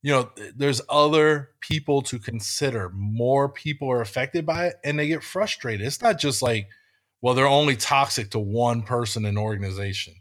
you 0.01 0.11
know, 0.11 0.29
there's 0.55 0.81
other 0.89 1.49
people 1.59 2.01
to 2.03 2.19
consider. 2.19 2.89
More 2.89 3.49
people 3.49 3.91
are 3.91 4.01
affected 4.01 4.45
by 4.45 4.67
it 4.67 4.75
and 4.83 4.97
they 4.97 5.07
get 5.07 5.23
frustrated. 5.23 5.85
It's 5.85 6.01
not 6.01 6.19
just 6.19 6.41
like, 6.41 6.69
well, 7.21 7.33
they're 7.33 7.47
only 7.47 7.75
toxic 7.75 8.31
to 8.31 8.39
one 8.39 8.83
person 8.83 9.25
in 9.25 9.37
organization. 9.37 10.13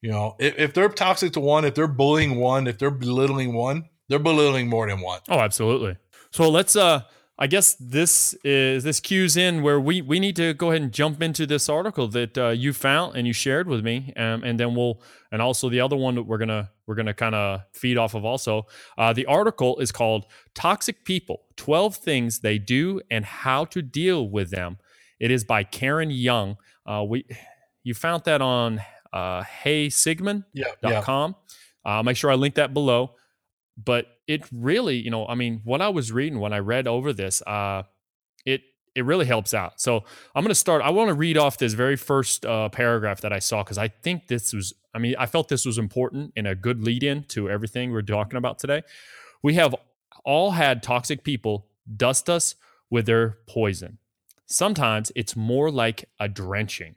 You 0.00 0.10
know, 0.10 0.34
if, 0.40 0.58
if 0.58 0.74
they're 0.74 0.88
toxic 0.88 1.32
to 1.34 1.40
one, 1.40 1.64
if 1.64 1.74
they're 1.74 1.86
bullying 1.86 2.36
one, 2.36 2.66
if 2.66 2.78
they're 2.78 2.90
belittling 2.90 3.54
one, 3.54 3.88
they're 4.08 4.18
belittling 4.18 4.68
more 4.68 4.88
than 4.88 5.00
one. 5.00 5.20
Oh, 5.28 5.38
absolutely. 5.38 5.96
So 6.32 6.50
let's 6.50 6.74
uh 6.74 7.02
I 7.42 7.48
guess 7.48 7.74
this 7.74 8.34
is 8.44 8.84
this 8.84 9.00
cues 9.00 9.36
in 9.36 9.62
where 9.62 9.80
we 9.80 10.00
we 10.00 10.20
need 10.20 10.36
to 10.36 10.54
go 10.54 10.70
ahead 10.70 10.80
and 10.80 10.92
jump 10.92 11.20
into 11.20 11.44
this 11.44 11.68
article 11.68 12.06
that 12.06 12.38
uh, 12.38 12.50
you 12.50 12.72
found 12.72 13.16
and 13.16 13.26
you 13.26 13.32
shared 13.32 13.66
with 13.66 13.84
me, 13.84 14.12
um, 14.16 14.44
and 14.44 14.60
then 14.60 14.76
we'll 14.76 15.02
and 15.32 15.42
also 15.42 15.68
the 15.68 15.80
other 15.80 15.96
one 15.96 16.14
that 16.14 16.22
we're 16.22 16.38
gonna 16.38 16.70
we're 16.86 16.94
gonna 16.94 17.12
kind 17.12 17.34
of 17.34 17.62
feed 17.72 17.98
off 17.98 18.14
of. 18.14 18.24
Also, 18.24 18.68
uh, 18.96 19.12
the 19.12 19.26
article 19.26 19.76
is 19.80 19.90
called 19.90 20.26
"Toxic 20.54 21.04
People: 21.04 21.42
Twelve 21.56 21.96
Things 21.96 22.38
They 22.38 22.58
Do 22.58 23.00
and 23.10 23.24
How 23.24 23.64
to 23.64 23.82
Deal 23.82 24.28
with 24.28 24.52
Them." 24.52 24.78
It 25.18 25.32
is 25.32 25.42
by 25.42 25.64
Karen 25.64 26.12
Young. 26.12 26.58
Uh, 26.86 27.04
we 27.08 27.26
you 27.82 27.94
found 27.94 28.22
that 28.22 28.40
on 28.40 28.80
uh, 29.12 29.42
HeySigmund.com. 29.64 30.44
Yeah, 30.54 30.66
yeah. 30.84 31.98
Uh, 31.98 32.02
make 32.04 32.16
sure 32.16 32.30
I 32.30 32.36
link 32.36 32.54
that 32.54 32.72
below. 32.72 33.16
But 33.76 34.06
it 34.26 34.42
really, 34.52 34.96
you 34.96 35.10
know, 35.10 35.26
I 35.26 35.34
mean, 35.34 35.60
what 35.64 35.80
I 35.80 35.88
was 35.88 36.12
reading 36.12 36.40
when 36.40 36.52
I 36.52 36.58
read 36.58 36.86
over 36.86 37.12
this, 37.12 37.42
uh, 37.42 37.84
it 38.44 38.62
it 38.94 39.04
really 39.04 39.26
helps 39.26 39.54
out. 39.54 39.80
So 39.80 40.04
I'm 40.34 40.42
going 40.42 40.48
to 40.50 40.54
start. 40.54 40.82
I 40.82 40.90
want 40.90 41.08
to 41.08 41.14
read 41.14 41.38
off 41.38 41.58
this 41.58 41.72
very 41.72 41.96
first 41.96 42.44
uh, 42.44 42.68
paragraph 42.68 43.22
that 43.22 43.32
I 43.32 43.38
saw 43.38 43.62
because 43.62 43.78
I 43.78 43.88
think 43.88 44.28
this 44.28 44.52
was. 44.52 44.74
I 44.94 44.98
mean, 44.98 45.14
I 45.18 45.24
felt 45.24 45.48
this 45.48 45.64
was 45.64 45.78
important 45.78 46.32
and 46.36 46.46
a 46.46 46.54
good 46.54 46.82
lead 46.82 47.02
in 47.02 47.24
to 47.28 47.48
everything 47.48 47.92
we're 47.92 48.02
talking 48.02 48.36
about 48.36 48.58
today. 48.58 48.82
We 49.42 49.54
have 49.54 49.74
all 50.24 50.50
had 50.52 50.82
toxic 50.82 51.24
people 51.24 51.66
dust 51.96 52.28
us 52.28 52.54
with 52.90 53.06
their 53.06 53.38
poison. 53.48 53.98
Sometimes 54.46 55.10
it's 55.16 55.34
more 55.34 55.70
like 55.70 56.10
a 56.20 56.28
drenching. 56.28 56.96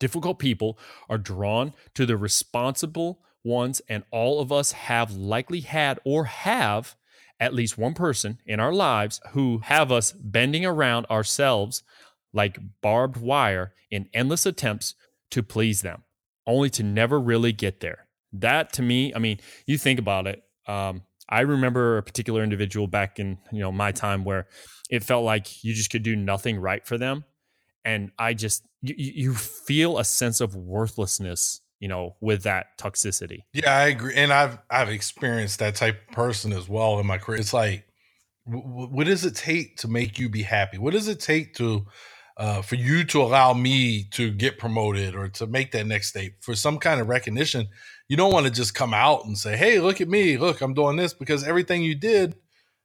Difficult 0.00 0.38
people 0.38 0.78
are 1.10 1.18
drawn 1.18 1.74
to 1.94 2.06
the 2.06 2.16
responsible 2.16 3.20
ones, 3.44 3.80
and 3.88 4.04
all 4.10 4.40
of 4.40 4.52
us 4.52 4.72
have 4.72 5.12
likely 5.12 5.60
had 5.60 5.98
or 6.04 6.24
have 6.24 6.96
at 7.40 7.54
least 7.54 7.76
one 7.76 7.94
person 7.94 8.38
in 8.46 8.60
our 8.60 8.72
lives 8.72 9.20
who 9.32 9.58
have 9.64 9.90
us 9.90 10.12
bending 10.12 10.64
around 10.64 11.06
ourselves 11.06 11.82
like 12.32 12.58
barbed 12.80 13.16
wire 13.16 13.74
in 13.90 14.08
endless 14.14 14.46
attempts 14.46 14.94
to 15.30 15.42
please 15.42 15.82
them, 15.82 16.04
only 16.46 16.70
to 16.70 16.82
never 16.82 17.18
really 17.20 17.52
get 17.52 17.80
there. 17.80 18.06
That 18.32 18.72
to 18.74 18.82
me, 18.82 19.12
I 19.14 19.18
mean, 19.18 19.40
you 19.66 19.76
think 19.76 19.98
about 19.98 20.26
it. 20.26 20.42
Um, 20.66 21.02
I 21.28 21.40
remember 21.40 21.98
a 21.98 22.02
particular 22.02 22.42
individual 22.44 22.86
back 22.86 23.18
in 23.18 23.38
you 23.50 23.60
know 23.60 23.72
my 23.72 23.90
time 23.90 24.22
where 24.24 24.46
it 24.90 25.02
felt 25.02 25.24
like 25.24 25.64
you 25.64 25.74
just 25.74 25.90
could 25.90 26.02
do 26.02 26.14
nothing 26.14 26.58
right 26.60 26.86
for 26.86 26.98
them, 26.98 27.24
and 27.84 28.12
I 28.18 28.34
just 28.34 28.62
you, 28.82 28.94
you 28.96 29.34
feel 29.34 29.98
a 29.98 30.04
sense 30.04 30.40
of 30.40 30.54
worthlessness 30.54 31.61
you 31.82 31.88
know, 31.88 32.14
with 32.20 32.44
that 32.44 32.78
toxicity. 32.78 33.40
Yeah, 33.52 33.76
I 33.76 33.88
agree, 33.88 34.14
and 34.14 34.32
I've 34.32 34.56
I've 34.70 34.88
experienced 34.88 35.58
that 35.58 35.74
type 35.74 35.98
of 36.08 36.14
person 36.14 36.52
as 36.52 36.68
well 36.68 37.00
in 37.00 37.06
my 37.08 37.18
career. 37.18 37.40
It's 37.40 37.52
like, 37.52 37.84
w- 38.46 38.86
what 38.86 39.08
does 39.08 39.24
it 39.24 39.34
take 39.34 39.78
to 39.78 39.88
make 39.88 40.16
you 40.16 40.28
be 40.28 40.42
happy? 40.42 40.78
What 40.78 40.92
does 40.92 41.08
it 41.08 41.18
take 41.18 41.54
to 41.56 41.84
uh, 42.36 42.62
for 42.62 42.76
you 42.76 43.02
to 43.06 43.20
allow 43.20 43.52
me 43.52 44.04
to 44.12 44.30
get 44.30 44.58
promoted 44.60 45.16
or 45.16 45.28
to 45.30 45.48
make 45.48 45.72
that 45.72 45.88
next 45.88 46.10
step 46.10 46.30
for 46.40 46.54
some 46.54 46.78
kind 46.78 47.00
of 47.00 47.08
recognition? 47.08 47.66
You 48.06 48.16
don't 48.16 48.32
want 48.32 48.46
to 48.46 48.52
just 48.52 48.76
come 48.76 48.94
out 48.94 49.24
and 49.24 49.36
say, 49.36 49.56
"Hey, 49.56 49.80
look 49.80 50.00
at 50.00 50.08
me! 50.08 50.38
Look, 50.38 50.60
I'm 50.60 50.74
doing 50.74 50.94
this," 50.94 51.12
because 51.12 51.42
everything 51.42 51.82
you 51.82 51.96
did, 51.96 52.36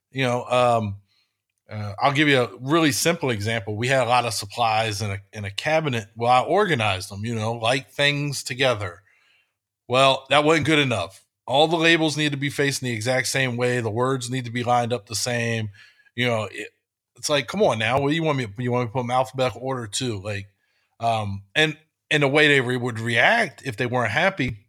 you 0.10 0.24
know. 0.24 0.44
Um, 0.46 0.96
uh, 1.69 1.93
I'll 2.01 2.13
give 2.13 2.27
you 2.27 2.41
a 2.41 2.50
really 2.62 2.91
simple 2.91 3.29
example. 3.29 3.75
We 3.75 3.88
had 3.88 4.05
a 4.05 4.09
lot 4.09 4.25
of 4.25 4.33
supplies 4.33 5.01
in 5.01 5.12
a 5.12 5.19
in 5.33 5.45
a 5.45 5.51
cabinet. 5.51 6.07
Well, 6.15 6.31
I 6.31 6.41
organized 6.41 7.12
them, 7.12 7.25
you 7.25 7.36
know, 7.36 7.53
like 7.53 7.91
things 7.91 8.43
together. 8.43 9.01
Well, 9.88 10.25
that 10.29 10.43
wasn't 10.43 10.65
good 10.65 10.79
enough. 10.79 11.24
All 11.45 11.67
the 11.67 11.77
labels 11.77 12.17
need 12.17 12.31
to 12.31 12.38
be 12.38 12.50
facing 12.50 12.88
the 12.88 12.93
exact 12.93 13.27
same 13.27 13.57
way. 13.57 13.79
The 13.79 13.89
words 13.89 14.29
need 14.29 14.45
to 14.45 14.51
be 14.51 14.63
lined 14.63 14.93
up 14.93 15.07
the 15.07 15.15
same. 15.15 15.69
You 16.15 16.27
know, 16.27 16.43
it, 16.51 16.69
it's 17.17 17.29
like, 17.29 17.47
come 17.47 17.63
on 17.63 17.79
now. 17.79 18.00
What 18.00 18.09
do 18.09 18.15
you 18.15 18.24
want 18.24 18.38
me? 18.38 18.47
You 18.57 18.71
want 18.71 18.83
me 18.83 18.88
to 18.88 18.93
put 18.93 19.01
them 19.01 19.12
alphabetical 19.12 19.62
order 19.62 19.88
too? 19.88 20.21
Like, 20.21 20.47
um, 21.00 21.43
and 21.55 21.77
in 22.09 22.21
the 22.21 22.27
way 22.27 22.47
they 22.47 22.62
re- 22.62 22.77
would 22.77 23.00
react 23.00 23.63
if 23.65 23.75
they 23.75 23.86
weren't 23.86 24.12
happy. 24.12 24.67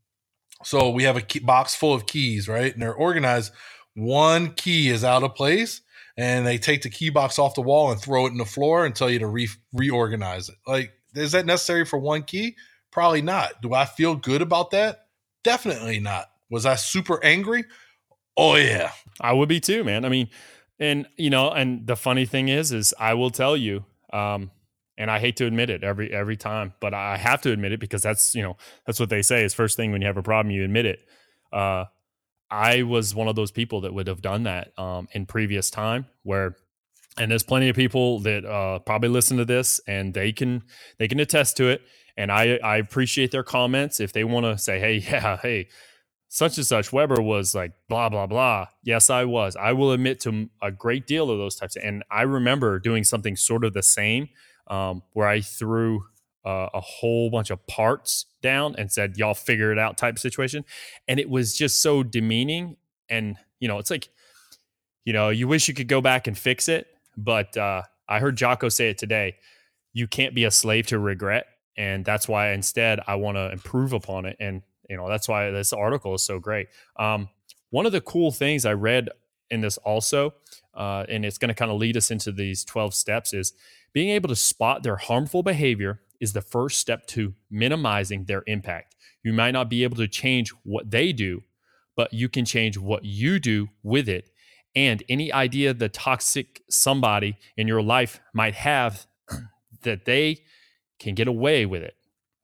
So 0.64 0.90
we 0.90 1.04
have 1.04 1.16
a 1.16 1.20
key 1.20 1.38
box 1.38 1.76
full 1.76 1.94
of 1.94 2.06
keys, 2.06 2.48
right? 2.48 2.72
And 2.72 2.82
they're 2.82 2.94
organized. 2.94 3.52
One 3.94 4.52
key 4.54 4.88
is 4.88 5.04
out 5.04 5.22
of 5.22 5.36
place 5.36 5.82
and 6.18 6.44
they 6.44 6.58
take 6.58 6.82
the 6.82 6.90
key 6.90 7.10
box 7.10 7.38
off 7.38 7.54
the 7.54 7.62
wall 7.62 7.92
and 7.92 8.00
throw 8.00 8.26
it 8.26 8.30
in 8.30 8.38
the 8.38 8.44
floor 8.44 8.84
and 8.84 8.94
tell 8.94 9.08
you 9.08 9.20
to 9.20 9.28
re- 9.28 9.48
reorganize 9.72 10.48
it. 10.48 10.56
Like, 10.66 10.92
is 11.14 11.32
that 11.32 11.46
necessary 11.46 11.86
for 11.86 11.98
one 11.98 12.24
key? 12.24 12.56
Probably 12.90 13.22
not. 13.22 13.62
Do 13.62 13.72
I 13.72 13.84
feel 13.84 14.16
good 14.16 14.42
about 14.42 14.72
that? 14.72 15.06
Definitely 15.44 16.00
not. 16.00 16.26
Was 16.50 16.66
I 16.66 16.74
super 16.74 17.22
angry? 17.24 17.64
Oh 18.36 18.56
yeah. 18.56 18.90
I 19.20 19.32
would 19.32 19.48
be 19.48 19.60
too, 19.60 19.84
man. 19.84 20.04
I 20.04 20.08
mean, 20.08 20.28
and 20.80 21.06
you 21.16 21.30
know, 21.30 21.50
and 21.50 21.86
the 21.86 21.96
funny 21.96 22.26
thing 22.26 22.48
is, 22.48 22.72
is 22.72 22.92
I 22.98 23.14
will 23.14 23.30
tell 23.30 23.56
you, 23.56 23.84
um, 24.12 24.50
and 24.96 25.10
I 25.12 25.20
hate 25.20 25.36
to 25.36 25.46
admit 25.46 25.70
it 25.70 25.84
every 25.84 26.12
every 26.12 26.36
time, 26.36 26.74
but 26.80 26.94
I 26.94 27.16
have 27.16 27.42
to 27.42 27.52
admit 27.52 27.72
it 27.72 27.78
because 27.80 28.02
that's 28.02 28.34
you 28.34 28.42
know 28.42 28.56
that's 28.86 28.98
what 28.98 29.10
they 29.10 29.22
say 29.22 29.44
is 29.44 29.54
first 29.54 29.76
thing 29.76 29.92
when 29.92 30.00
you 30.00 30.08
have 30.08 30.16
a 30.16 30.22
problem 30.22 30.52
you 30.52 30.64
admit 30.64 30.86
it. 30.86 31.00
Uh, 31.52 31.84
I 32.50 32.82
was 32.82 33.14
one 33.14 33.28
of 33.28 33.36
those 33.36 33.50
people 33.50 33.82
that 33.82 33.92
would 33.92 34.06
have 34.06 34.22
done 34.22 34.44
that 34.44 34.78
um, 34.78 35.08
in 35.12 35.26
previous 35.26 35.70
time 35.70 36.06
where 36.22 36.56
and 37.18 37.30
there's 37.30 37.42
plenty 37.42 37.68
of 37.68 37.76
people 37.76 38.20
that 38.20 38.44
uh, 38.44 38.78
probably 38.78 39.08
listen 39.08 39.36
to 39.38 39.44
this 39.44 39.80
and 39.86 40.14
they 40.14 40.32
can 40.32 40.62
they 40.98 41.08
can 41.08 41.20
attest 41.20 41.56
to 41.58 41.68
it. 41.68 41.82
And 42.16 42.32
I 42.32 42.58
I 42.62 42.76
appreciate 42.76 43.30
their 43.30 43.42
comments. 43.42 44.00
If 44.00 44.12
they 44.12 44.24
want 44.24 44.46
to 44.46 44.56
say 44.56 44.78
hey 44.80 44.96
yeah 45.10 45.36
hey 45.36 45.68
such 46.30 46.58
and 46.58 46.66
such 46.66 46.92
Weber 46.92 47.20
was 47.20 47.54
like 47.54 47.72
blah 47.88 48.08
blah 48.08 48.26
blah 48.26 48.66
yes 48.82 49.10
I 49.10 49.24
was. 49.24 49.56
I 49.56 49.72
will 49.72 49.92
admit 49.92 50.20
to 50.20 50.48
a 50.62 50.70
great 50.70 51.06
deal 51.06 51.30
of 51.30 51.38
those 51.38 51.56
types 51.56 51.76
and 51.76 52.04
I 52.10 52.22
remember 52.22 52.78
doing 52.78 53.04
something 53.04 53.36
sort 53.36 53.64
of 53.64 53.74
the 53.74 53.82
same 53.82 54.28
um, 54.68 55.02
where 55.12 55.26
I 55.26 55.40
threw 55.40 56.04
uh, 56.44 56.68
a 56.72 56.80
whole 56.80 57.30
bunch 57.30 57.50
of 57.50 57.66
parts 57.66 58.26
down 58.42 58.74
and 58.78 58.90
said, 58.90 59.16
y'all 59.16 59.34
figure 59.34 59.72
it 59.72 59.78
out 59.78 59.96
type 59.96 60.18
situation. 60.18 60.64
And 61.06 61.18
it 61.20 61.28
was 61.28 61.56
just 61.56 61.80
so 61.80 62.02
demeaning. 62.02 62.76
And, 63.08 63.36
you 63.60 63.68
know, 63.68 63.78
it's 63.78 63.90
like, 63.90 64.08
you 65.04 65.12
know, 65.12 65.30
you 65.30 65.48
wish 65.48 65.68
you 65.68 65.74
could 65.74 65.88
go 65.88 66.00
back 66.00 66.26
and 66.26 66.36
fix 66.36 66.68
it. 66.68 66.86
But 67.16 67.56
uh, 67.56 67.82
I 68.08 68.20
heard 68.20 68.36
Jocko 68.36 68.68
say 68.68 68.90
it 68.90 68.98
today. 68.98 69.36
You 69.92 70.06
can't 70.06 70.34
be 70.34 70.44
a 70.44 70.50
slave 70.50 70.86
to 70.88 70.98
regret. 70.98 71.46
And 71.76 72.04
that's 72.04 72.28
why 72.28 72.52
instead 72.52 73.00
I 73.06 73.16
want 73.16 73.36
to 73.36 73.50
improve 73.52 73.92
upon 73.92 74.26
it. 74.26 74.36
And, 74.40 74.62
you 74.88 74.96
know, 74.96 75.08
that's 75.08 75.28
why 75.28 75.50
this 75.50 75.72
article 75.72 76.14
is 76.14 76.22
so 76.22 76.38
great. 76.38 76.68
Um, 76.98 77.28
one 77.70 77.86
of 77.86 77.92
the 77.92 78.00
cool 78.00 78.32
things 78.32 78.64
I 78.64 78.72
read 78.72 79.08
in 79.50 79.60
this 79.60 79.76
also, 79.78 80.34
uh, 80.74 81.04
and 81.08 81.24
it's 81.24 81.38
going 81.38 81.48
to 81.48 81.54
kind 81.54 81.70
of 81.70 81.78
lead 81.78 81.96
us 81.96 82.10
into 82.10 82.32
these 82.32 82.64
12 82.64 82.94
steps, 82.94 83.32
is 83.32 83.52
being 83.92 84.10
able 84.10 84.28
to 84.28 84.36
spot 84.36 84.82
their 84.82 84.96
harmful 84.96 85.42
behavior 85.42 86.00
is 86.20 86.32
the 86.32 86.42
first 86.42 86.78
step 86.78 87.06
to 87.08 87.34
minimizing 87.50 88.24
their 88.24 88.42
impact. 88.46 88.96
You 89.22 89.32
might 89.32 89.52
not 89.52 89.68
be 89.68 89.84
able 89.84 89.96
to 89.96 90.08
change 90.08 90.50
what 90.64 90.90
they 90.90 91.12
do, 91.12 91.42
but 91.96 92.12
you 92.12 92.28
can 92.28 92.44
change 92.44 92.78
what 92.78 93.04
you 93.04 93.38
do 93.38 93.68
with 93.82 94.08
it. 94.08 94.30
And 94.74 95.02
any 95.08 95.32
idea 95.32 95.74
the 95.74 95.88
toxic 95.88 96.62
somebody 96.70 97.36
in 97.56 97.66
your 97.66 97.82
life 97.82 98.20
might 98.32 98.54
have 98.54 99.06
that 99.82 100.04
they 100.04 100.42
can 100.98 101.14
get 101.14 101.28
away 101.28 101.66
with 101.66 101.82
it. 101.82 101.94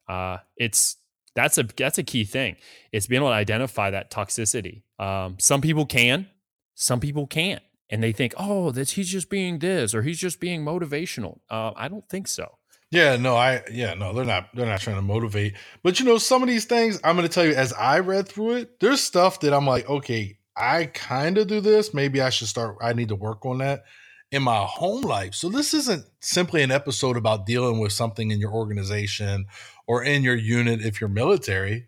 Uh, 0.07 0.37
it's 0.57 0.97
that's 1.35 1.57
a 1.57 1.63
that's 1.63 1.97
a 1.97 2.03
key 2.03 2.23
thing. 2.23 2.55
It's 2.91 3.07
being 3.07 3.21
able 3.21 3.29
to 3.29 3.35
identify 3.35 3.89
that 3.91 4.09
toxicity. 4.09 4.83
Um, 4.99 5.37
some 5.39 5.61
people 5.61 5.85
can, 5.85 6.27
some 6.75 6.99
people 6.99 7.27
can't, 7.27 7.61
and 7.89 8.01
they 8.01 8.11
think, 8.11 8.33
oh, 8.37 8.71
that 8.71 8.91
he's 8.91 9.09
just 9.09 9.29
being 9.29 9.59
this 9.59 9.93
or 9.93 10.01
he's 10.01 10.19
just 10.19 10.39
being 10.39 10.63
motivational. 10.63 11.39
Uh, 11.49 11.71
I 11.75 11.87
don't 11.87 12.07
think 12.09 12.27
so. 12.27 12.57
Yeah, 12.95 13.17
no, 13.17 13.35
I 13.35 13.61
yeah, 13.71 13.93
no, 13.93 14.13
they're 14.13 14.23
not 14.23 14.55
they're 14.55 14.65
not 14.65 14.79
trying 14.79 14.95
to 14.95 15.01
motivate. 15.01 15.55
But 15.83 15.99
you 15.99 16.05
know, 16.05 16.17
some 16.17 16.41
of 16.41 16.47
these 16.47 16.63
things 16.63 16.99
I'm 17.03 17.17
gonna 17.17 17.27
tell 17.27 17.45
you 17.45 17.53
as 17.53 17.73
I 17.73 17.99
read 17.99 18.27
through 18.29 18.53
it, 18.53 18.79
there's 18.79 19.01
stuff 19.01 19.41
that 19.41 19.53
I'm 19.53 19.67
like, 19.67 19.89
okay, 19.89 20.37
I 20.55 20.85
kind 20.85 21.37
of 21.37 21.47
do 21.47 21.59
this. 21.59 21.93
Maybe 21.93 22.21
I 22.21 22.29
should 22.29 22.47
start 22.47 22.77
I 22.81 22.93
need 22.93 23.09
to 23.09 23.15
work 23.15 23.45
on 23.45 23.57
that 23.57 23.83
in 24.31 24.43
my 24.43 24.63
home 24.63 25.01
life. 25.01 25.33
So 25.35 25.49
this 25.49 25.73
isn't 25.73 26.05
simply 26.21 26.63
an 26.63 26.71
episode 26.71 27.17
about 27.17 27.45
dealing 27.45 27.79
with 27.79 27.91
something 27.91 28.31
in 28.31 28.39
your 28.39 28.53
organization 28.53 29.45
or 29.87 30.03
in 30.03 30.23
your 30.23 30.35
unit 30.35 30.81
if 30.81 31.01
you're 31.01 31.09
military. 31.09 31.87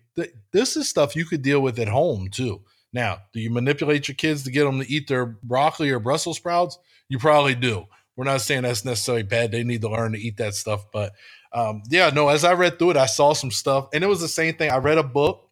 This 0.51 0.75
is 0.75 0.89
stuff 0.89 1.15
you 1.15 1.23
could 1.23 1.41
deal 1.41 1.61
with 1.61 1.79
at 1.79 1.87
home 1.87 2.29
too. 2.29 2.63
Now, 2.91 3.19
do 3.31 3.39
you 3.39 3.49
manipulate 3.49 4.07
your 4.09 4.15
kids 4.15 4.43
to 4.43 4.51
get 4.51 4.65
them 4.65 4.81
to 4.81 4.91
eat 4.91 5.07
their 5.07 5.25
broccoli 5.25 5.89
or 5.89 5.99
Brussels 5.99 6.37
sprouts? 6.37 6.77
You 7.09 7.17
probably 7.17 7.55
do. 7.55 7.85
We're 8.17 8.25
not 8.25 8.41
saying 8.41 8.63
that's 8.63 8.83
necessarily 8.83 9.24
bad. 9.24 9.51
They 9.51 9.63
need 9.63 9.81
to 9.81 9.89
learn 9.89 10.12
to 10.12 10.19
eat 10.19 10.38
that 10.38 10.55
stuff. 10.55 10.86
But 10.91 11.13
um, 11.53 11.83
yeah, 11.89 12.09
no, 12.09 12.27
as 12.27 12.43
I 12.43 12.53
read 12.53 12.77
through 12.77 12.91
it, 12.91 12.97
I 12.97 13.05
saw 13.05 13.33
some 13.33 13.51
stuff. 13.51 13.88
And 13.93 14.03
it 14.03 14.07
was 14.07 14.19
the 14.19 14.27
same 14.27 14.55
thing. 14.55 14.71
I 14.71 14.77
read 14.77 14.97
a 14.97 15.03
book 15.03 15.47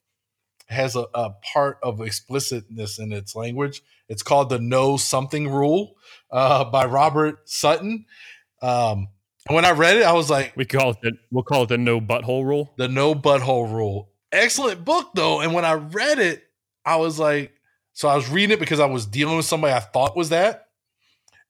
has 0.67 0.95
a, 0.95 1.05
a, 1.13 1.29
part 1.53 1.77
of 1.83 2.01
explicitness 2.01 2.97
in 2.97 3.13
its 3.13 3.35
language. 3.35 3.83
It's 4.09 4.23
called 4.23 4.49
the 4.49 4.59
Know 4.59 4.97
Something 4.97 5.49
Rule 5.49 5.95
uh, 6.31 6.65
by 6.65 6.85
Robert 6.85 7.47
Sutton. 7.47 8.05
Um, 8.61 9.09
when 9.47 9.63
I 9.63 9.71
read 9.71 9.97
it, 9.97 10.03
I 10.03 10.13
was 10.13 10.29
like, 10.29 10.53
"We 10.57 10.65
call 10.65 10.91
it 10.91 10.97
the 11.03 11.11
we'll 11.31 11.43
call 11.43 11.63
it 11.63 11.69
the 11.69 11.77
No 11.77 12.01
Butthole 12.01 12.43
Rule." 12.43 12.73
The 12.77 12.87
No 12.87 13.13
Butthole 13.13 13.71
Rule. 13.71 14.09
Excellent 14.31 14.83
book 14.83 15.11
though. 15.13 15.41
And 15.41 15.53
when 15.53 15.65
I 15.65 15.73
read 15.73 16.17
it, 16.17 16.43
I 16.83 16.95
was 16.95 17.19
like, 17.19 17.51
so 17.93 18.07
I 18.07 18.15
was 18.15 18.29
reading 18.29 18.53
it 18.53 18.59
because 18.59 18.79
I 18.79 18.85
was 18.85 19.05
dealing 19.05 19.37
with 19.37 19.45
somebody 19.45 19.73
I 19.73 19.79
thought 19.79 20.17
was 20.17 20.29
that, 20.29 20.64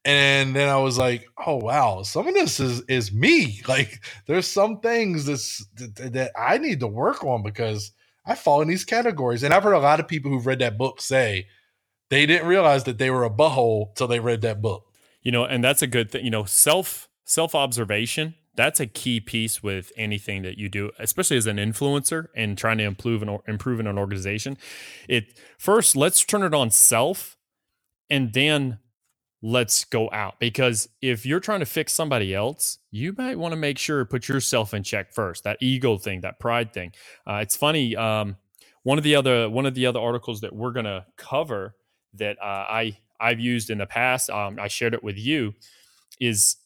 and 0.05 0.55
then 0.55 0.69
I 0.69 0.77
was 0.77 0.97
like, 0.97 1.27
"Oh 1.45 1.55
wow, 1.55 2.03
some 2.03 2.27
of 2.27 2.33
this 2.33 2.59
is 2.59 2.81
is 2.87 3.11
me. 3.11 3.61
Like, 3.67 4.05
there's 4.27 4.47
some 4.47 4.79
things 4.79 5.25
that's, 5.25 5.65
that, 5.75 6.13
that 6.13 6.31
I 6.37 6.57
need 6.57 6.79
to 6.81 6.87
work 6.87 7.23
on 7.23 7.43
because 7.43 7.91
I 8.25 8.35
fall 8.35 8.61
in 8.61 8.67
these 8.67 8.85
categories." 8.85 9.43
And 9.43 9.53
I've 9.53 9.63
heard 9.63 9.73
a 9.73 9.79
lot 9.79 9.99
of 9.99 10.07
people 10.07 10.31
who've 10.31 10.45
read 10.45 10.59
that 10.59 10.77
book 10.77 11.01
say 11.01 11.47
they 12.09 12.25
didn't 12.25 12.47
realize 12.47 12.83
that 12.85 12.99
they 12.99 13.09
were 13.09 13.25
a 13.25 13.29
butthole 13.29 13.95
till 13.95 14.07
they 14.07 14.19
read 14.19 14.41
that 14.41 14.61
book. 14.61 14.85
You 15.21 15.31
know, 15.31 15.43
and 15.43 15.63
that's 15.63 15.81
a 15.81 15.87
good 15.87 16.11
thing. 16.11 16.23
You 16.23 16.31
know, 16.31 16.45
self 16.45 17.09
self 17.25 17.55
observation 17.55 18.35
that's 18.55 18.79
a 18.79 18.87
key 18.87 19.19
piece 19.19 19.61
with 19.61 19.91
anything 19.97 20.41
that 20.43 20.57
you 20.57 20.69
do, 20.69 20.91
especially 20.97 21.37
as 21.37 21.47
an 21.47 21.57
influencer 21.57 22.27
and 22.35 22.57
trying 22.57 22.77
to 22.77 22.85
improve 22.85 23.21
an 23.21 23.37
improve 23.47 23.79
in 23.79 23.87
an 23.87 23.97
organization. 23.97 24.57
It 25.07 25.39
first 25.57 25.95
let's 25.95 26.23
turn 26.23 26.43
it 26.43 26.53
on 26.53 26.71
self, 26.71 27.37
and 28.09 28.33
then 28.33 28.79
let's 29.45 29.85
go 29.85 30.09
out 30.11 30.39
because 30.39 30.89
if 31.03 31.23
you're 31.23 31.39
trying 31.39 31.59
to 31.59 31.67
fix 31.67 31.93
somebody 31.93 32.33
else, 32.33 32.79
you 32.89 33.13
might 33.15 33.37
want 33.37 33.51
to 33.51 33.55
make 33.55 33.77
sure 33.77 34.03
put 34.03 34.27
yourself 34.27 34.73
in 34.73 34.81
check 34.81 35.13
first. 35.13 35.43
That 35.43 35.57
ego 35.61 35.99
thing, 35.99 36.21
that 36.21 36.39
pride 36.39 36.73
thing. 36.73 36.93
Uh, 37.27 37.35
it's 37.43 37.55
funny. 37.55 37.95
Um, 37.95 38.37
one 38.81 38.97
of 38.97 39.03
the 39.03 39.15
other 39.15 39.47
one 39.47 39.67
of 39.67 39.75
the 39.75 39.85
other 39.85 39.99
articles 39.99 40.41
that 40.41 40.53
we're 40.53 40.71
gonna 40.71 41.05
cover 41.15 41.75
that 42.15 42.37
uh, 42.41 42.65
I 42.69 42.97
I've 43.19 43.39
used 43.39 43.69
in 43.69 43.77
the 43.77 43.85
past, 43.85 44.31
um, 44.31 44.57
I 44.59 44.67
shared 44.67 44.95
it 44.95 45.03
with 45.03 45.17
you, 45.17 45.53
is 46.19 46.57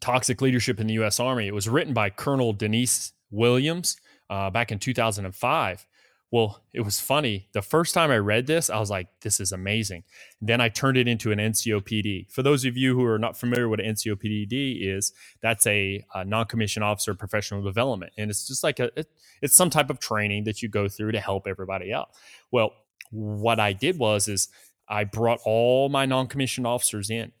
Toxic 0.00 0.40
Leadership 0.40 0.80
in 0.80 0.86
the 0.86 0.94
U.S. 0.94 1.20
Army. 1.20 1.48
It 1.48 1.54
was 1.54 1.68
written 1.68 1.92
by 1.92 2.08
Colonel 2.08 2.54
Denise 2.54 3.12
Williams 3.30 3.98
uh, 4.30 4.48
back 4.48 4.72
in 4.72 4.78
2005. 4.78 5.86
Well, 6.32 6.62
it 6.72 6.82
was 6.82 7.00
funny. 7.00 7.48
The 7.52 7.62
first 7.62 7.92
time 7.92 8.10
I 8.12 8.18
read 8.18 8.46
this, 8.46 8.70
I 8.70 8.78
was 8.78 8.88
like, 8.88 9.08
this 9.22 9.40
is 9.40 9.50
amazing. 9.50 10.04
Then 10.40 10.60
I 10.60 10.68
turned 10.68 10.96
it 10.96 11.08
into 11.08 11.32
an 11.32 11.40
NCOPD. 11.40 12.30
For 12.30 12.44
those 12.44 12.64
of 12.64 12.76
you 12.76 12.94
who 12.94 13.04
are 13.04 13.18
not 13.18 13.36
familiar 13.36 13.68
with 13.68 13.80
NCOPD 13.80 14.78
is, 14.80 15.12
that's 15.42 15.66
a, 15.66 16.04
a 16.14 16.24
non-commissioned 16.24 16.84
officer 16.84 17.14
professional 17.14 17.62
development. 17.62 18.12
And 18.16 18.30
it's 18.30 18.46
just 18.46 18.62
like 18.62 18.78
a, 18.78 18.90
it, 18.96 19.08
it's 19.42 19.56
some 19.56 19.70
type 19.70 19.90
of 19.90 19.98
training 19.98 20.44
that 20.44 20.62
you 20.62 20.68
go 20.68 20.88
through 20.88 21.12
to 21.12 21.20
help 21.20 21.48
everybody 21.48 21.92
out. 21.92 22.10
Well, 22.52 22.74
what 23.10 23.58
I 23.58 23.72
did 23.72 23.98
was, 23.98 24.28
is 24.28 24.48
I 24.88 25.02
brought 25.02 25.40
all 25.44 25.88
my 25.88 26.06
non-commissioned 26.06 26.66
officers 26.66 27.10
in. 27.10 27.32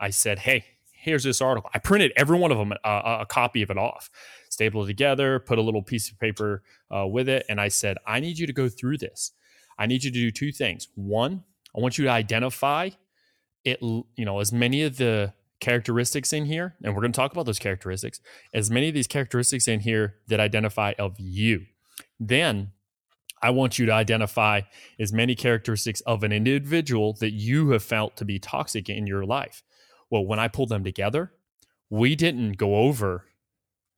I 0.00 0.10
said, 0.10 0.40
hey, 0.40 0.64
here's 0.90 1.22
this 1.22 1.40
article. 1.40 1.70
I 1.72 1.78
printed 1.78 2.12
every 2.16 2.36
one 2.36 2.50
of 2.50 2.58
them 2.58 2.72
uh, 2.84 3.18
a 3.20 3.26
copy 3.26 3.62
of 3.62 3.70
it 3.70 3.78
off, 3.78 4.10
stapled 4.56 4.86
it 4.86 4.88
together, 4.88 5.38
put 5.38 5.58
a 5.58 5.62
little 5.62 5.82
piece 5.82 6.10
of 6.10 6.18
paper 6.18 6.62
uh, 6.90 7.06
with 7.06 7.28
it, 7.28 7.44
and 7.50 7.60
I 7.60 7.68
said, 7.68 7.98
I 8.06 8.20
need 8.20 8.38
you 8.38 8.46
to 8.46 8.54
go 8.54 8.70
through 8.70 8.96
this. 8.96 9.32
I 9.78 9.84
need 9.84 10.02
you 10.02 10.10
to 10.10 10.18
do 10.18 10.30
two 10.30 10.50
things. 10.50 10.88
One, 10.94 11.44
I 11.76 11.80
want 11.80 11.98
you 11.98 12.04
to 12.06 12.10
identify 12.10 12.90
it, 13.66 13.82
you 13.82 14.24
know, 14.24 14.40
as 14.40 14.54
many 14.54 14.82
of 14.82 14.96
the 14.96 15.34
characteristics 15.60 16.32
in 16.32 16.46
here, 16.46 16.74
and 16.82 16.94
we're 16.94 17.02
going 17.02 17.12
to 17.12 17.16
talk 17.16 17.32
about 17.32 17.44
those 17.44 17.58
characteristics, 17.58 18.18
as 18.54 18.70
many 18.70 18.88
of 18.88 18.94
these 18.94 19.06
characteristics 19.06 19.68
in 19.68 19.80
here 19.80 20.14
that 20.28 20.40
identify 20.40 20.94
of 20.98 21.16
you. 21.18 21.66
Then 22.18 22.72
I 23.42 23.50
want 23.50 23.78
you 23.78 23.84
to 23.84 23.92
identify 23.92 24.62
as 24.98 25.12
many 25.12 25.34
characteristics 25.34 26.00
of 26.02 26.22
an 26.22 26.32
individual 26.32 27.12
that 27.20 27.32
you 27.32 27.70
have 27.70 27.82
felt 27.82 28.16
to 28.16 28.24
be 28.24 28.38
toxic 28.38 28.88
in 28.88 29.06
your 29.06 29.26
life. 29.26 29.62
Well, 30.08 30.24
when 30.24 30.38
I 30.38 30.48
pulled 30.48 30.70
them 30.70 30.82
together, 30.82 31.32
we 31.90 32.16
didn't 32.16 32.52
go 32.52 32.76
over 32.76 33.25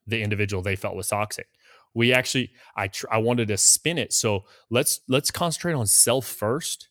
the 0.09 0.23
individual 0.23 0.63
they 0.63 0.77
felt 0.77 0.97
was 0.97 1.09
toxic. 1.09 1.49
We 1.95 2.13
actually, 2.13 2.51
I 2.77 2.89
tr- 2.89 3.07
I 3.11 3.19
wanted 3.19 3.49
to 3.49 3.57
spin 3.57 3.99
it. 3.99 4.13
So 4.13 4.45
let's 4.71 5.01
let's 5.09 5.31
concentrate 5.31 5.75
on 5.75 5.87
self 5.87 6.27
first. 6.27 6.89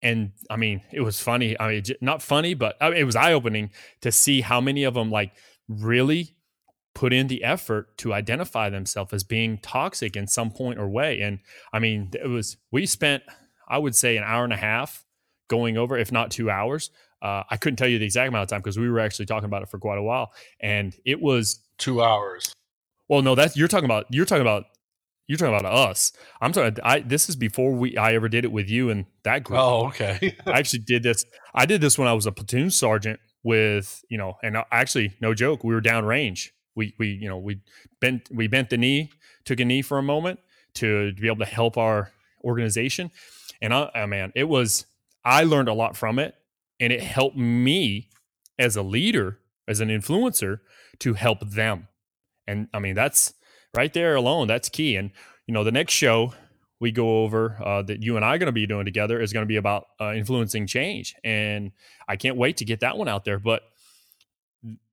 And 0.00 0.32
I 0.48 0.56
mean, 0.56 0.82
it 0.92 1.00
was 1.00 1.20
funny. 1.20 1.58
I 1.58 1.68
mean, 1.68 1.82
not 2.00 2.22
funny, 2.22 2.54
but 2.54 2.76
I 2.80 2.90
mean, 2.90 2.98
it 2.98 3.04
was 3.04 3.16
eye 3.16 3.32
opening 3.32 3.70
to 4.00 4.12
see 4.12 4.42
how 4.42 4.60
many 4.60 4.84
of 4.84 4.94
them 4.94 5.10
like 5.10 5.32
really 5.68 6.36
put 6.94 7.12
in 7.12 7.28
the 7.28 7.44
effort 7.44 7.96
to 7.98 8.12
identify 8.12 8.70
themselves 8.70 9.12
as 9.12 9.22
being 9.22 9.58
toxic 9.58 10.16
in 10.16 10.26
some 10.26 10.50
point 10.50 10.78
or 10.78 10.88
way. 10.88 11.20
And 11.20 11.40
I 11.72 11.78
mean, 11.78 12.10
it 12.12 12.28
was 12.28 12.56
we 12.70 12.86
spent, 12.86 13.22
I 13.68 13.78
would 13.78 13.94
say, 13.94 14.16
an 14.16 14.24
hour 14.24 14.44
and 14.44 14.52
a 14.52 14.56
half 14.56 15.04
going 15.48 15.76
over, 15.76 15.96
if 15.96 16.12
not 16.12 16.30
two 16.30 16.50
hours, 16.50 16.90
uh, 17.20 17.42
I 17.50 17.56
couldn't 17.56 17.76
tell 17.76 17.88
you 17.88 17.98
the 17.98 18.04
exact 18.04 18.28
amount 18.28 18.44
of 18.44 18.48
time 18.48 18.60
because 18.60 18.78
we 18.78 18.88
were 18.88 19.00
actually 19.00 19.26
talking 19.26 19.46
about 19.46 19.62
it 19.62 19.68
for 19.68 19.78
quite 19.78 19.98
a 19.98 20.02
while, 20.02 20.32
and 20.60 20.94
it 21.04 21.20
was 21.20 21.60
two 21.78 22.02
hours. 22.02 22.52
Well, 23.08 23.22
no, 23.22 23.34
that's 23.34 23.56
you're 23.56 23.68
talking 23.68 23.86
about. 23.86 24.06
You're 24.10 24.26
talking 24.26 24.42
about. 24.42 24.64
You're 25.26 25.36
talking 25.36 25.54
about 25.54 25.70
us. 25.70 26.12
I'm 26.40 26.52
talking. 26.52 26.78
I 26.82 27.00
this 27.00 27.28
is 27.28 27.36
before 27.36 27.72
we 27.72 27.96
I 27.96 28.14
ever 28.14 28.28
did 28.28 28.44
it 28.44 28.52
with 28.52 28.70
you 28.70 28.90
and 28.90 29.06
that 29.24 29.44
group. 29.44 29.60
Oh, 29.60 29.86
okay. 29.88 30.36
I 30.46 30.58
actually 30.58 30.80
did 30.80 31.02
this. 31.02 31.24
I 31.54 31.66
did 31.66 31.80
this 31.80 31.98
when 31.98 32.08
I 32.08 32.12
was 32.12 32.26
a 32.26 32.32
platoon 32.32 32.70
sergeant 32.70 33.20
with 33.42 34.04
you 34.08 34.18
know, 34.18 34.34
and 34.42 34.56
actually, 34.70 35.14
no 35.20 35.34
joke, 35.34 35.64
we 35.64 35.74
were 35.74 35.80
down 35.80 36.04
range. 36.04 36.52
We 36.74 36.94
we 36.98 37.08
you 37.08 37.28
know 37.28 37.38
we 37.38 37.60
bent 38.00 38.28
we 38.30 38.46
bent 38.46 38.70
the 38.70 38.78
knee, 38.78 39.10
took 39.44 39.60
a 39.60 39.64
knee 39.64 39.82
for 39.82 39.98
a 39.98 40.02
moment 40.02 40.38
to, 40.74 41.12
to 41.12 41.20
be 41.20 41.26
able 41.26 41.44
to 41.44 41.46
help 41.46 41.76
our 41.76 42.12
organization, 42.44 43.10
and 43.60 43.74
I, 43.74 43.90
oh 43.94 44.06
man, 44.06 44.32
it 44.36 44.44
was. 44.44 44.86
I 45.24 45.42
learned 45.42 45.68
a 45.68 45.74
lot 45.74 45.96
from 45.96 46.18
it 46.18 46.34
and 46.80 46.92
it 46.92 47.02
helped 47.02 47.36
me 47.36 48.08
as 48.58 48.76
a 48.76 48.82
leader, 48.82 49.38
as 49.66 49.80
an 49.80 49.88
influencer, 49.88 50.60
to 51.00 51.14
help 51.14 51.40
them. 51.40 51.88
And 52.46 52.68
I 52.72 52.78
mean, 52.78 52.94
that's 52.94 53.34
right 53.74 53.92
there 53.92 54.14
alone. 54.14 54.48
That's 54.48 54.68
key. 54.68 54.96
And 54.96 55.10
you 55.46 55.54
know, 55.54 55.64
the 55.64 55.72
next 55.72 55.94
show 55.94 56.34
we 56.80 56.92
go 56.92 57.22
over 57.22 57.60
uh, 57.64 57.82
that 57.82 58.02
you 58.02 58.16
and 58.16 58.24
I 58.24 58.34
are 58.34 58.38
going 58.38 58.46
to 58.46 58.52
be 58.52 58.66
doing 58.66 58.84
together 58.84 59.20
is 59.20 59.32
going 59.32 59.44
to 59.44 59.48
be 59.48 59.56
about 59.56 59.86
uh, 60.00 60.12
influencing 60.12 60.66
change, 60.66 61.14
and 61.24 61.72
I 62.06 62.16
can't 62.16 62.36
wait 62.36 62.58
to 62.58 62.64
get 62.64 62.80
that 62.80 62.96
one 62.96 63.08
out 63.08 63.24
there. 63.24 63.38
But 63.38 63.62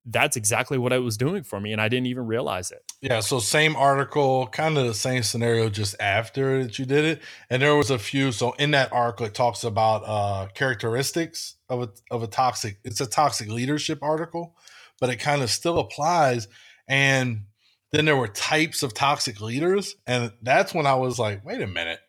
that's 0.05 0.37
exactly 0.37 0.77
what 0.77 0.93
it 0.93 0.99
was 0.99 1.17
doing 1.17 1.43
for 1.43 1.59
me, 1.59 1.71
and 1.71 1.81
I 1.81 1.89
didn't 1.89 2.05
even 2.07 2.27
realize 2.27 2.71
it. 2.71 2.83
Yeah. 3.01 3.21
So 3.21 3.39
same 3.39 3.75
article, 3.75 4.47
kind 4.47 4.77
of 4.77 4.85
the 4.85 4.93
same 4.93 5.23
scenario, 5.23 5.69
just 5.69 5.95
after 5.99 6.63
that 6.63 6.77
you 6.77 6.85
did 6.85 7.05
it, 7.05 7.21
and 7.49 7.61
there 7.61 7.75
was 7.75 7.89
a 7.89 7.97
few. 7.97 8.31
So 8.31 8.51
in 8.53 8.71
that 8.71 8.93
article, 8.93 9.25
it 9.25 9.33
talks 9.33 9.63
about 9.63 10.03
uh, 10.05 10.47
characteristics 10.53 11.55
of 11.69 11.81
a 11.81 11.89
of 12.11 12.21
a 12.21 12.27
toxic. 12.27 12.77
It's 12.83 13.01
a 13.01 13.07
toxic 13.07 13.49
leadership 13.49 13.99
article, 14.03 14.55
but 14.99 15.09
it 15.09 15.17
kind 15.17 15.41
of 15.41 15.49
still 15.49 15.79
applies. 15.79 16.47
And 16.87 17.45
then 17.91 18.05
there 18.05 18.17
were 18.17 18.27
types 18.27 18.83
of 18.83 18.93
toxic 18.93 19.41
leaders, 19.41 19.95
and 20.05 20.31
that's 20.41 20.73
when 20.73 20.85
I 20.85 20.95
was 20.95 21.17
like, 21.17 21.43
wait 21.43 21.61
a 21.61 21.67
minute, 21.67 21.99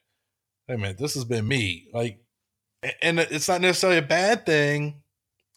wait 0.69 0.75
a 0.75 0.79
minute, 0.79 0.99
this 0.99 1.15
has 1.15 1.25
been 1.25 1.49
me. 1.49 1.89
Like, 1.95 2.19
and 3.01 3.19
it's 3.19 3.49
not 3.49 3.63
necessarily 3.63 3.99
a 3.99 4.03
bad 4.03 4.45
thing 4.45 5.03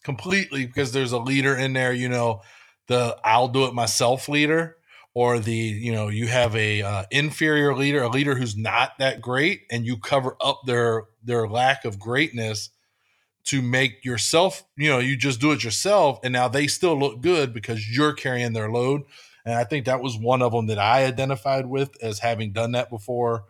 completely 0.04 0.66
because 0.66 0.92
there's 0.92 1.12
a 1.12 1.18
leader 1.18 1.56
in 1.56 1.72
there, 1.72 1.92
you 1.92 2.08
know, 2.08 2.42
the 2.86 3.16
I'll 3.24 3.48
do 3.48 3.66
it 3.66 3.74
myself 3.74 4.28
leader 4.28 4.76
or 5.14 5.38
the, 5.38 5.52
you 5.52 5.92
know, 5.92 6.08
you 6.08 6.26
have 6.28 6.54
a 6.56 6.82
uh, 6.82 7.04
inferior 7.10 7.74
leader, 7.74 8.02
a 8.02 8.08
leader 8.08 8.34
who's 8.34 8.56
not 8.56 8.92
that 8.98 9.20
great 9.20 9.62
and 9.70 9.84
you 9.84 9.96
cover 9.96 10.36
up 10.40 10.62
their 10.66 11.04
their 11.22 11.48
lack 11.48 11.84
of 11.84 11.98
greatness 11.98 12.70
to 13.44 13.62
make 13.62 14.04
yourself, 14.04 14.64
you 14.76 14.88
know, 14.88 14.98
you 14.98 15.16
just 15.16 15.40
do 15.40 15.52
it 15.52 15.64
yourself 15.64 16.20
and 16.22 16.32
now 16.32 16.48
they 16.48 16.66
still 16.66 16.98
look 16.98 17.20
good 17.20 17.52
because 17.52 17.88
you're 17.90 18.12
carrying 18.12 18.52
their 18.52 18.70
load. 18.70 19.02
And 19.44 19.54
I 19.54 19.64
think 19.64 19.86
that 19.86 20.02
was 20.02 20.18
one 20.18 20.42
of 20.42 20.52
them 20.52 20.66
that 20.66 20.78
I 20.78 21.04
identified 21.04 21.66
with 21.66 21.90
as 22.02 22.18
having 22.18 22.52
done 22.52 22.72
that 22.72 22.90
before. 22.90 23.44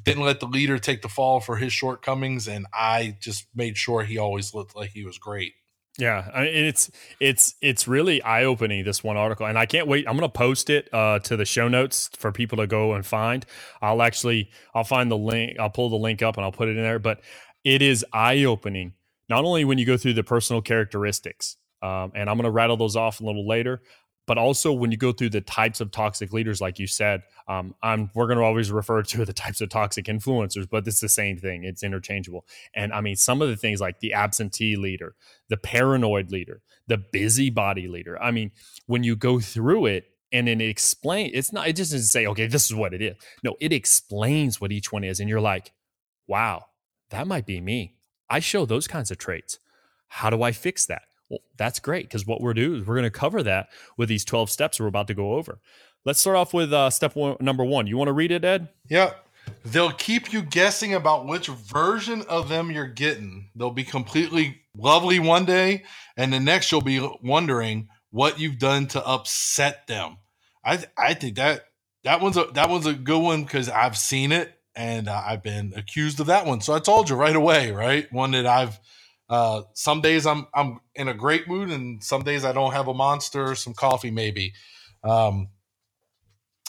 Didn't 0.00 0.24
let 0.24 0.40
the 0.40 0.46
leader 0.46 0.78
take 0.78 1.02
the 1.02 1.08
fall 1.08 1.40
for 1.40 1.56
his 1.56 1.72
shortcomings, 1.72 2.46
and 2.46 2.66
I 2.72 3.16
just 3.20 3.46
made 3.54 3.76
sure 3.76 4.04
he 4.04 4.16
always 4.16 4.54
looked 4.54 4.76
like 4.76 4.90
he 4.90 5.04
was 5.04 5.18
great. 5.18 5.54
Yeah, 5.98 6.30
I 6.32 6.42
mean, 6.42 6.54
it's 6.54 6.90
it's 7.18 7.56
it's 7.60 7.88
really 7.88 8.22
eye 8.22 8.44
opening 8.44 8.84
this 8.84 9.02
one 9.02 9.16
article, 9.16 9.46
and 9.46 9.58
I 9.58 9.66
can't 9.66 9.88
wait. 9.88 10.06
I'm 10.08 10.16
going 10.16 10.30
to 10.30 10.32
post 10.32 10.70
it 10.70 10.88
uh, 10.94 11.18
to 11.20 11.36
the 11.36 11.44
show 11.44 11.66
notes 11.66 12.08
for 12.16 12.30
people 12.30 12.58
to 12.58 12.68
go 12.68 12.94
and 12.94 13.04
find. 13.04 13.44
I'll 13.82 14.00
actually 14.02 14.50
I'll 14.74 14.84
find 14.84 15.10
the 15.10 15.18
link. 15.18 15.58
I'll 15.58 15.70
pull 15.70 15.90
the 15.90 15.96
link 15.96 16.22
up 16.22 16.36
and 16.36 16.44
I'll 16.44 16.52
put 16.52 16.68
it 16.68 16.76
in 16.76 16.82
there. 16.84 17.00
But 17.00 17.20
it 17.64 17.82
is 17.82 18.06
eye 18.12 18.44
opening 18.44 18.92
not 19.28 19.44
only 19.44 19.64
when 19.64 19.76
you 19.78 19.84
go 19.84 19.96
through 19.96 20.14
the 20.14 20.22
personal 20.22 20.62
characteristics, 20.62 21.56
um, 21.82 22.12
and 22.14 22.30
I'm 22.30 22.36
going 22.36 22.44
to 22.44 22.50
rattle 22.50 22.76
those 22.76 22.94
off 22.94 23.20
a 23.20 23.24
little 23.24 23.46
later, 23.46 23.82
but 24.28 24.36
also 24.36 24.70
when 24.74 24.92
you 24.92 24.98
go 24.98 25.10
through 25.10 25.30
the 25.30 25.40
types 25.40 25.80
of 25.80 25.90
toxic 25.90 26.34
leaders, 26.34 26.60
like 26.60 26.78
you 26.78 26.86
said, 26.86 27.22
um, 27.48 27.74
we're 28.14 28.26
going 28.26 28.36
to 28.36 28.44
always 28.44 28.70
refer 28.70 29.02
to 29.02 29.24
the 29.24 29.32
types 29.32 29.62
of 29.62 29.70
toxic 29.70 30.04
influencers, 30.04 30.68
but 30.68 30.86
it's 30.86 31.00
the 31.00 31.08
same 31.08 31.38
thing. 31.38 31.64
It's 31.64 31.82
interchangeable. 31.82 32.44
And 32.74 32.92
I 32.92 33.00
mean, 33.00 33.16
some 33.16 33.40
of 33.40 33.48
the 33.48 33.56
things 33.56 33.80
like 33.80 34.00
the 34.00 34.12
absentee 34.12 34.76
leader, 34.76 35.14
the 35.48 35.56
paranoid 35.56 36.30
leader, 36.30 36.60
the 36.88 36.98
busybody 36.98 37.88
leader. 37.88 38.22
I 38.22 38.30
mean, 38.30 38.52
when 38.84 39.02
you 39.02 39.16
go 39.16 39.40
through 39.40 39.86
it, 39.86 40.04
and 40.30 40.46
then 40.46 40.60
it 40.60 40.68
explain 40.68 41.30
it's 41.32 41.54
not 41.54 41.68
it 41.68 41.74
just 41.74 41.90
doesn't 41.90 42.08
say 42.08 42.26
okay 42.26 42.46
this 42.46 42.66
is 42.66 42.74
what 42.74 42.92
it 42.92 43.00
is 43.00 43.16
no 43.42 43.56
it 43.60 43.72
explains 43.72 44.60
what 44.60 44.70
each 44.70 44.92
one 44.92 45.02
is 45.02 45.20
and 45.20 45.28
you're 45.30 45.40
like 45.40 45.72
wow 46.26 46.66
that 47.08 47.26
might 47.26 47.46
be 47.46 47.62
me 47.62 47.96
i 48.28 48.38
show 48.38 48.66
those 48.66 48.86
kinds 48.86 49.10
of 49.10 49.16
traits 49.16 49.58
how 50.08 50.28
do 50.28 50.42
i 50.42 50.52
fix 50.52 50.84
that 50.84 51.07
well, 51.28 51.40
that's 51.56 51.78
great 51.78 52.06
because 52.06 52.26
what 52.26 52.40
we're 52.40 52.54
doing 52.54 52.80
is 52.80 52.86
we're 52.86 52.94
going 52.94 53.04
to 53.04 53.10
cover 53.10 53.42
that 53.42 53.68
with 53.96 54.08
these 54.08 54.24
12 54.24 54.50
steps 54.50 54.80
we're 54.80 54.86
about 54.86 55.08
to 55.08 55.14
go 55.14 55.34
over. 55.34 55.60
Let's 56.04 56.20
start 56.20 56.36
off 56.36 56.54
with 56.54 56.72
uh, 56.72 56.90
step 56.90 57.16
one, 57.16 57.36
number 57.40 57.64
one. 57.64 57.86
You 57.86 57.96
want 57.96 58.08
to 58.08 58.12
read 58.12 58.30
it, 58.30 58.44
Ed? 58.44 58.68
Yeah. 58.88 59.12
They'll 59.64 59.92
keep 59.92 60.32
you 60.32 60.42
guessing 60.42 60.94
about 60.94 61.26
which 61.26 61.48
version 61.48 62.22
of 62.28 62.48
them 62.48 62.70
you're 62.70 62.86
getting. 62.86 63.50
They'll 63.54 63.70
be 63.70 63.84
completely 63.84 64.60
lovely 64.76 65.18
one 65.18 65.46
day, 65.46 65.84
and 66.16 66.32
the 66.32 66.40
next 66.40 66.70
you'll 66.70 66.82
be 66.82 67.06
wondering 67.22 67.88
what 68.10 68.38
you've 68.38 68.58
done 68.58 68.86
to 68.88 69.06
upset 69.06 69.86
them. 69.86 70.18
I 70.64 70.84
I 70.98 71.14
think 71.14 71.36
that 71.36 71.64
that 72.04 72.20
one's 72.20 72.36
a 72.36 72.44
that 72.54 72.68
one's 72.68 72.86
a 72.86 72.92
good 72.92 73.22
one 73.22 73.44
because 73.44 73.68
I've 73.68 73.96
seen 73.96 74.32
it 74.32 74.52
and 74.76 75.08
uh, 75.08 75.22
I've 75.26 75.42
been 75.42 75.72
accused 75.76 76.20
of 76.20 76.26
that 76.26 76.46
one. 76.46 76.60
So 76.60 76.74
I 76.74 76.78
told 76.78 77.10
you 77.10 77.16
right 77.16 77.34
away, 77.34 77.72
right? 77.72 78.10
One 78.12 78.30
that 78.30 78.46
I've 78.46 78.78
Uh, 79.28 79.62
some 79.74 80.00
days 80.00 80.26
I'm 80.26 80.46
I'm 80.54 80.80
in 80.94 81.08
a 81.08 81.14
great 81.14 81.48
mood, 81.48 81.70
and 81.70 82.02
some 82.02 82.22
days 82.22 82.44
I 82.44 82.52
don't 82.52 82.72
have 82.72 82.88
a 82.88 82.94
monster, 82.94 83.54
some 83.54 83.74
coffee 83.74 84.10
maybe. 84.10 84.54
Um, 85.04 85.48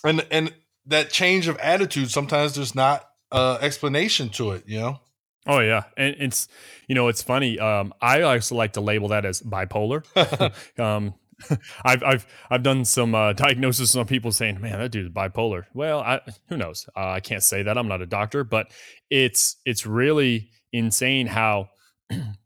and 0.03 0.25
and 0.31 0.53
that 0.85 1.11
change 1.11 1.47
of 1.47 1.57
attitude 1.57 2.09
sometimes 2.09 2.55
there's 2.55 2.75
not 2.75 3.07
uh 3.31 3.57
explanation 3.61 4.29
to 4.29 4.51
it, 4.51 4.63
you 4.67 4.79
know. 4.79 4.99
Oh 5.47 5.59
yeah, 5.59 5.83
and 5.97 6.15
it's 6.19 6.47
you 6.87 6.95
know 6.95 7.07
it's 7.07 7.23
funny. 7.23 7.57
Um, 7.59 7.93
I 8.01 8.21
also 8.21 8.55
like 8.55 8.73
to 8.73 8.81
label 8.81 9.09
that 9.09 9.25
as 9.25 9.41
bipolar. 9.41 10.03
um, 10.79 11.13
I've 11.85 12.03
I've 12.03 12.27
I've 12.49 12.63
done 12.63 12.85
some 12.85 13.15
uh, 13.15 13.33
diagnosis 13.33 13.95
on 13.95 14.05
people 14.05 14.31
saying, 14.31 14.59
"Man, 14.59 14.79
that 14.79 14.91
dude's 14.91 15.09
bipolar." 15.09 15.65
Well, 15.73 16.01
I, 16.01 16.21
who 16.49 16.57
knows? 16.57 16.87
Uh, 16.95 17.09
I 17.09 17.19
can't 17.19 17.43
say 17.43 17.63
that. 17.63 17.77
I'm 17.77 17.87
not 17.87 18.01
a 18.01 18.05
doctor, 18.05 18.43
but 18.43 18.67
it's 19.09 19.57
it's 19.65 19.85
really 19.85 20.49
insane 20.71 21.27
how 21.27 21.69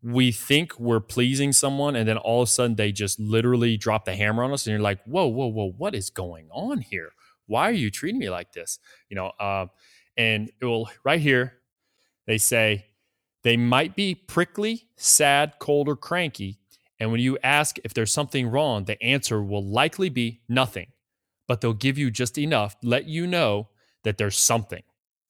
we 0.03 0.31
think 0.31 0.79
we're 0.79 0.99
pleasing 0.99 1.53
someone, 1.53 1.95
and 1.95 2.07
then 2.07 2.17
all 2.17 2.41
of 2.41 2.49
a 2.49 2.51
sudden 2.51 2.75
they 2.75 2.91
just 2.91 3.19
literally 3.19 3.77
drop 3.77 4.05
the 4.05 4.15
hammer 4.15 4.43
on 4.43 4.51
us, 4.51 4.65
and 4.65 4.71
you're 4.71 4.81
like, 4.81 5.03
"Whoa, 5.05 5.27
whoa, 5.27 5.47
whoa! 5.47 5.71
What 5.71 5.95
is 5.95 6.09
going 6.09 6.49
on 6.51 6.81
here? 6.81 7.13
Why 7.47 7.69
are 7.69 7.73
you 7.73 7.91
treating 7.91 8.19
me 8.19 8.29
like 8.29 8.53
this?" 8.53 8.79
You 9.09 9.15
know, 9.15 9.27
uh, 9.39 9.67
and 10.17 10.51
it 10.61 10.65
will 10.65 10.89
right 11.03 11.19
here. 11.19 11.55
They 12.27 12.37
say 12.37 12.85
they 13.43 13.57
might 13.57 13.95
be 13.95 14.15
prickly, 14.15 14.87
sad, 14.95 15.53
cold, 15.59 15.87
or 15.89 15.95
cranky 15.95 16.59
and 17.03 17.11
when 17.11 17.19
you 17.19 17.37
ask 17.43 17.77
if 17.83 17.93
there's 17.93 18.13
something 18.13 18.47
wrong, 18.47 18.85
the 18.85 19.01
answer 19.03 19.43
will 19.43 19.65
likely 19.65 20.07
be 20.07 20.39
nothing, 20.47 20.87
but 21.49 21.59
they'll 21.59 21.73
give 21.73 21.97
you 21.97 22.09
just 22.09 22.37
enough, 22.37 22.77
let 22.81 23.05
you 23.05 23.27
know 23.27 23.67
that 24.05 24.17
there's 24.17 24.37
something. 24.37 24.83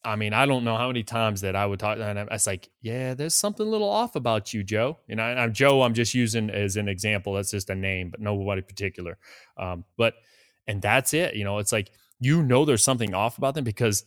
I 0.06 0.16
mean, 0.16 0.34
I 0.34 0.46
don't 0.46 0.64
know 0.64 0.76
how 0.76 0.88
many 0.88 1.04
times 1.04 1.42
that 1.42 1.56
I 1.56 1.66
would 1.66 1.80
talk, 1.80 1.98
and 1.98 2.20
I 2.20 2.26
was 2.30 2.46
like, 2.46 2.70
"Yeah, 2.82 3.14
there's 3.14 3.36
something 3.36 3.66
a 3.66 3.70
little 3.70 3.90
off 3.90 4.16
about 4.16 4.54
you, 4.54 4.64
Joe." 4.64 5.00
And 5.08 5.22
I, 5.22 5.44
am 5.44 5.54
Joe. 5.54 5.82
I'm 5.82 5.94
just 5.94 6.14
using 6.14 6.50
as 6.50 6.76
an 6.76 6.88
example. 6.90 7.34
That's 7.34 7.52
just 7.52 7.70
a 7.70 7.76
name, 7.76 8.10
but 8.10 8.20
nobody 8.20 8.62
particular. 8.62 9.18
Um, 9.58 9.86
but 9.98 10.16
and 10.68 10.82
that's 10.82 11.14
it. 11.14 11.36
You 11.36 11.46
know, 11.46 11.60
it's 11.60 11.72
like 11.72 11.92
you 12.20 12.44
know 12.44 12.66
there's 12.66 12.84
something 12.84 13.14
off 13.14 13.38
about 13.38 13.56
them 13.56 13.64
because 13.64 14.04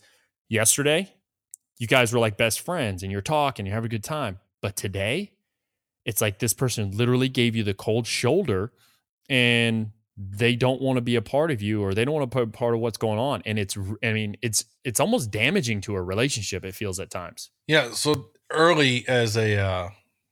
yesterday 0.49 1.13
you 1.79 1.87
guys 1.87 2.13
were 2.13 2.19
like 2.19 2.37
best 2.37 2.61
friends 2.61 3.03
and 3.03 3.13
you're 3.13 3.21
talking, 3.21 3.67
you 3.67 3.73
have 3.73 3.85
a 3.85 3.89
good 3.89 4.05
time, 4.05 4.39
but 4.63 4.77
today 4.77 5.33
it's 6.05 6.21
like 6.21 6.39
this 6.39 6.55
person 6.55 6.97
literally 6.97 7.29
gave 7.29 7.55
you 7.55 7.63
the 7.63 7.75
cold 7.75 8.07
shoulder 8.07 8.73
and 9.29 9.91
they 10.17 10.57
don't 10.57 10.81
want 10.81 10.97
to 10.97 11.03
be 11.03 11.17
a 11.17 11.23
part 11.23 11.51
of 11.51 11.61
you 11.61 11.83
or 11.83 11.93
they 11.93 12.05
don't 12.05 12.15
want 12.15 12.31
to 12.31 12.37
be 12.37 12.43
a 12.43 12.47
part 12.47 12.75
of 12.75 12.81
what's 12.81 12.97
going 12.97 13.19
on. 13.19 13.43
And 13.45 13.59
it's 13.59 13.77
i 14.03 14.13
mean 14.13 14.37
it's 14.43 14.65
it's 14.85 15.01
almost 15.01 15.31
damaging 15.31 15.81
to 15.83 15.95
a 15.95 16.03
relationship 16.03 16.65
it 16.65 16.75
feels 16.75 16.99
at 16.99 17.11
times. 17.11 17.51
Yeah 17.67 17.91
so 17.93 18.31
early 18.51 19.07
as 19.09 19.37
a 19.37 19.59
uh 19.59 19.89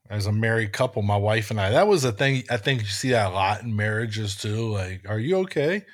as 0.08 0.26
a 0.26 0.32
married 0.32 0.72
couple 0.72 1.02
my 1.02 1.16
wife 1.16 1.50
and 1.50 1.60
i 1.60 1.70
that 1.70 1.88
was 1.88 2.04
a 2.04 2.12
thing 2.12 2.44
i 2.50 2.56
think 2.56 2.80
you 2.80 2.86
see 2.86 3.10
that 3.10 3.32
a 3.32 3.34
lot 3.34 3.62
in 3.62 3.74
marriages 3.74 4.36
too 4.36 4.70
like 4.72 5.02
are 5.08 5.18
you 5.18 5.38
okay? 5.38 5.84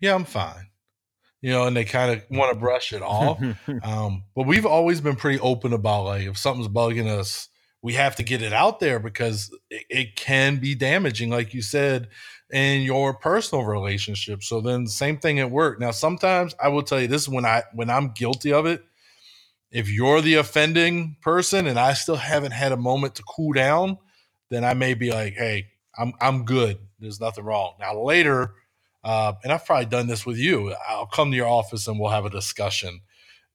Yeah 0.00 0.14
i'm 0.14 0.24
fine. 0.24 0.66
You 1.40 1.50
know 1.50 1.66
and 1.66 1.76
they 1.76 1.84
kind 1.84 2.12
of 2.12 2.24
want 2.30 2.52
to 2.52 2.58
brush 2.58 2.92
it 2.92 3.02
off. 3.02 3.40
Um 3.84 4.24
but 4.34 4.46
we've 4.46 4.66
always 4.66 5.00
been 5.00 5.16
pretty 5.16 5.38
open 5.38 5.72
about 5.72 6.04
like 6.04 6.26
if 6.26 6.38
something's 6.38 6.68
bugging 6.68 7.06
us 7.06 7.48
we 7.82 7.94
have 7.94 8.16
to 8.16 8.22
get 8.22 8.42
it 8.42 8.52
out 8.52 8.80
there 8.80 8.98
because 9.00 9.54
it, 9.68 9.84
it, 9.90 10.16
can 10.16 10.58
be 10.58 10.74
damaging, 10.74 11.30
like 11.30 11.52
you 11.52 11.60
said, 11.60 12.08
in 12.52 12.82
your 12.82 13.14
personal 13.14 13.64
relationship. 13.64 14.42
So 14.44 14.60
then 14.60 14.86
same 14.86 15.18
thing 15.18 15.40
at 15.40 15.50
work. 15.50 15.80
Now, 15.80 15.90
sometimes 15.90 16.54
I 16.62 16.68
will 16.68 16.82
tell 16.82 17.00
you 17.00 17.08
this 17.08 17.22
is 17.22 17.28
when 17.28 17.46
I 17.46 17.64
when 17.72 17.90
I'm 17.90 18.10
guilty 18.10 18.52
of 18.52 18.66
it. 18.66 18.84
If 19.70 19.90
you're 19.90 20.20
the 20.20 20.34
offending 20.34 21.16
person 21.22 21.66
and 21.66 21.78
I 21.78 21.94
still 21.94 22.16
haven't 22.16 22.52
had 22.52 22.72
a 22.72 22.76
moment 22.76 23.14
to 23.16 23.22
cool 23.22 23.54
down, 23.54 23.96
then 24.50 24.64
I 24.64 24.74
may 24.74 24.92
be 24.94 25.10
like, 25.10 25.32
hey, 25.34 25.68
I'm 25.98 26.12
I'm 26.20 26.44
good. 26.44 26.78
There's 27.00 27.20
nothing 27.20 27.44
wrong. 27.44 27.74
Now 27.80 27.98
later, 28.00 28.52
uh, 29.02 29.32
and 29.42 29.52
I've 29.52 29.64
probably 29.64 29.86
done 29.86 30.06
this 30.06 30.26
with 30.26 30.36
you. 30.36 30.74
I'll 30.86 31.06
come 31.06 31.30
to 31.30 31.36
your 31.36 31.48
office 31.48 31.88
and 31.88 31.98
we'll 31.98 32.10
have 32.10 32.26
a 32.26 32.30
discussion. 32.30 33.00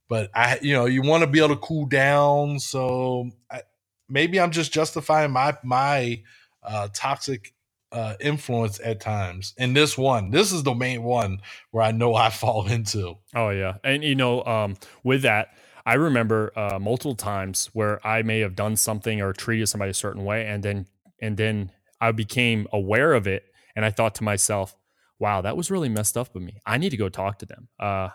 But 0.09 0.31
I, 0.33 0.57
you 0.61 0.73
know, 0.73 0.85
you 0.85 1.03
want 1.03 1.21
to 1.21 1.27
be 1.27 1.39
able 1.39 1.49
to 1.49 1.57
cool 1.57 1.85
down. 1.85 2.59
So 2.59 3.29
I, 3.51 3.61
maybe 4.09 4.39
I'm 4.39 4.51
just 4.51 4.73
justifying 4.73 5.31
my 5.31 5.55
my 5.63 6.23
uh, 6.63 6.87
toxic 6.93 7.53
uh, 7.91 8.15
influence 8.19 8.79
at 8.83 8.99
times. 8.99 9.53
And 9.57 9.75
this 9.75 9.97
one, 9.97 10.31
this 10.31 10.51
is 10.51 10.63
the 10.63 10.73
main 10.73 11.03
one 11.03 11.41
where 11.71 11.83
I 11.83 11.91
know 11.91 12.15
I 12.15 12.29
fall 12.43 12.67
into. 12.67 13.17
Oh 13.35 13.49
yeah, 13.49 13.77
and 13.83 14.03
you 14.03 14.15
know, 14.15 14.43
um, 14.43 14.75
with 15.03 15.21
that, 15.23 15.49
I 15.85 15.93
remember 15.93 16.51
uh, 16.55 16.79
multiple 16.79 17.15
times 17.15 17.69
where 17.73 18.05
I 18.05 18.21
may 18.21 18.39
have 18.39 18.55
done 18.55 18.75
something 18.75 19.21
or 19.21 19.33
treated 19.33 19.67
somebody 19.67 19.91
a 19.91 19.95
certain 19.95 20.25
way, 20.25 20.45
and 20.45 20.63
then 20.63 20.87
and 21.21 21.37
then 21.37 21.71
I 21.99 22.11
became 22.11 22.67
aware 22.71 23.13
of 23.13 23.27
it, 23.27 23.45
and 23.75 23.85
I 23.85 23.91
thought 23.91 24.15
to 24.15 24.23
myself, 24.23 24.75
"Wow, 25.19 25.41
that 25.41 25.55
was 25.55 25.71
really 25.71 25.89
messed 25.89 26.17
up 26.17 26.33
with 26.33 26.43
me. 26.43 26.59
I 26.65 26.77
need 26.77 26.89
to 26.89 26.97
go 26.97 27.09
talk 27.09 27.39
to 27.39 27.45
them." 27.45 27.69
Uh, 27.79 28.09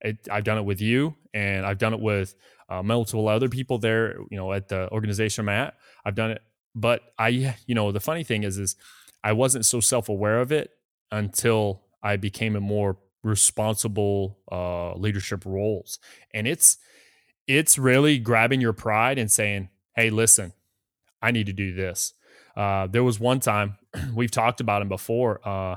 it, 0.00 0.28
I've 0.30 0.44
done 0.44 0.58
it 0.58 0.64
with 0.64 0.82
you, 0.82 1.16
and 1.32 1.64
I've 1.64 1.78
done 1.78 1.94
it 1.94 2.00
with 2.00 2.34
uh, 2.68 2.82
multiple 2.82 3.26
other 3.28 3.48
people 3.48 3.78
there. 3.78 4.18
You 4.30 4.36
know, 4.36 4.52
at 4.52 4.68
the 4.68 4.90
organization 4.92 5.42
I'm 5.44 5.48
at, 5.48 5.74
I've 6.04 6.14
done 6.14 6.30
it. 6.30 6.42
But 6.74 7.00
I, 7.18 7.28
you 7.28 7.74
know, 7.74 7.92
the 7.92 8.00
funny 8.00 8.24
thing 8.24 8.42
is, 8.42 8.58
is 8.58 8.76
I 9.24 9.32
wasn't 9.32 9.66
so 9.66 9.80
self 9.80 10.08
aware 10.08 10.40
of 10.40 10.52
it 10.52 10.70
until 11.10 11.82
I 12.02 12.16
became 12.16 12.54
a 12.54 12.60
more 12.60 12.98
responsible 13.24 14.38
uh, 14.52 14.94
leadership 14.94 15.44
roles, 15.44 15.98
and 16.32 16.46
it's 16.46 16.78
it's 17.48 17.78
really 17.78 18.18
grabbing 18.18 18.60
your 18.60 18.72
pride 18.72 19.18
and 19.18 19.28
saying, 19.30 19.70
"Hey, 19.96 20.10
listen, 20.10 20.52
I 21.20 21.32
need 21.32 21.46
to 21.46 21.52
do 21.52 21.74
this." 21.74 22.14
Uh, 22.56 22.86
there 22.86 23.02
was 23.02 23.18
one 23.18 23.40
time 23.40 23.78
we've 24.14 24.30
talked 24.30 24.60
about 24.60 24.82
him 24.82 24.88
before. 24.88 25.40
Uh, 25.44 25.76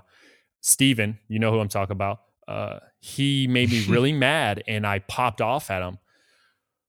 Steven, 0.62 1.18
you 1.28 1.40
know 1.40 1.52
who 1.52 1.60
I'm 1.60 1.70
talking 1.70 1.94
about 1.94 2.20
uh, 2.48 2.80
he 3.00 3.48
made 3.48 3.70
me 3.70 3.86
really 3.90 4.14
mad 4.14 4.64
and 4.68 4.86
I 4.88 5.00
popped 5.00 5.42
off 5.42 5.70
at 5.70 5.82
him. 5.82 6.00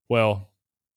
Well, 0.07 0.48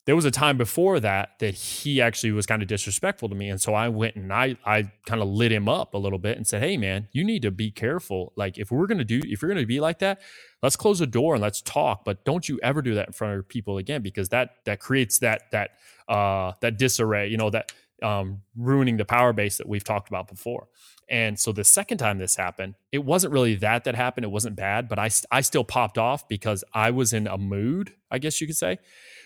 there 0.05 0.17
was 0.17 0.25
a 0.25 0.31
time 0.31 0.59
before 0.59 0.99
that 0.99 1.39
that 1.39 1.55
he 1.55 2.01
actually 2.01 2.33
was 2.33 2.45
kind 2.45 2.61
of 2.61 2.69
disrespectful 2.69 3.29
to 3.29 3.35
me. 3.35 3.49
And 3.49 3.61
so 3.61 3.75
I 3.75 3.89
went 3.89 4.17
and 4.17 4.33
I, 4.33 4.57
I 4.65 4.91
kind 5.07 5.23
of 5.23 5.29
lit 5.29 5.53
him 5.53 5.69
up 5.69 5.95
a 5.95 5.99
little 5.99 6.19
bit 6.19 6.37
and 6.37 6.47
said, 6.47 6.63
Hey 6.63 6.77
man, 6.77 7.09
you 7.13 7.23
need 7.25 7.43
to 7.43 7.51
be 7.51 7.71
careful. 7.71 8.33
Like 8.35 8.59
if 8.59 8.71
we're 8.73 8.87
to 8.87 9.05
do, 9.05 9.21
if 9.25 9.43
you're 9.43 9.55
to 9.55 9.65
be 9.65 9.81
like 9.81 10.01
that, 10.01 10.21
let's 10.63 10.77
close 10.77 10.99
the 10.99 11.07
door 11.07 11.35
and 11.35 11.43
let's 11.43 11.63
talk. 11.63 12.05
But 12.05 12.25
don't 12.25 12.49
you 12.49 12.59
ever 12.63 12.83
do 12.83 12.95
that 12.95 13.09
in 13.09 13.13
front 13.13 13.39
of 13.39 13.49
people 13.49 13.79
again, 13.79 14.03
because 14.03 14.29
that, 14.31 14.57
that 14.65 14.81
creates 14.81 15.21
that, 15.21 15.51
that, 15.53 15.71
uh, 16.09 16.53
that 16.61 16.79
disarray, 16.79 17.29
you 17.29 17.37
know, 17.37 17.51
that, 17.51 17.73
um, 18.03 18.43
ruining 18.57 18.97
the 18.97 19.05
power 19.05 19.33
base 19.33 19.59
that 19.59 19.69
we've 19.69 19.85
talked 19.85 20.09
about 20.09 20.27
before. 20.27 20.67
And 21.09 21.39
so 21.39 21.53
the 21.53 21.63
second 21.63 21.99
time 21.99 22.19
this 22.19 22.37
happened, 22.37 22.75
it 22.91 23.05
wasn't 23.05 23.33
really 23.33 23.55
that 23.57 23.85
that 23.85 23.95
happened. 23.95 24.25
It 24.25 24.31
wasn't 24.31 24.57
bad, 24.57 24.89
but 24.89 24.99
I, 24.99 25.11
I 25.31 25.43
still 25.43 25.63
popped 25.63 25.99
off 25.99 26.27
because 26.27 26.65
I 26.73 26.91
was 26.91 27.13
in 27.13 27.27
a 27.27 27.39
mood, 27.39 27.93
I 28.11 28.19
guess 28.19 28.41
you 28.41 28.47
could 28.47 28.57
say. 28.57 28.79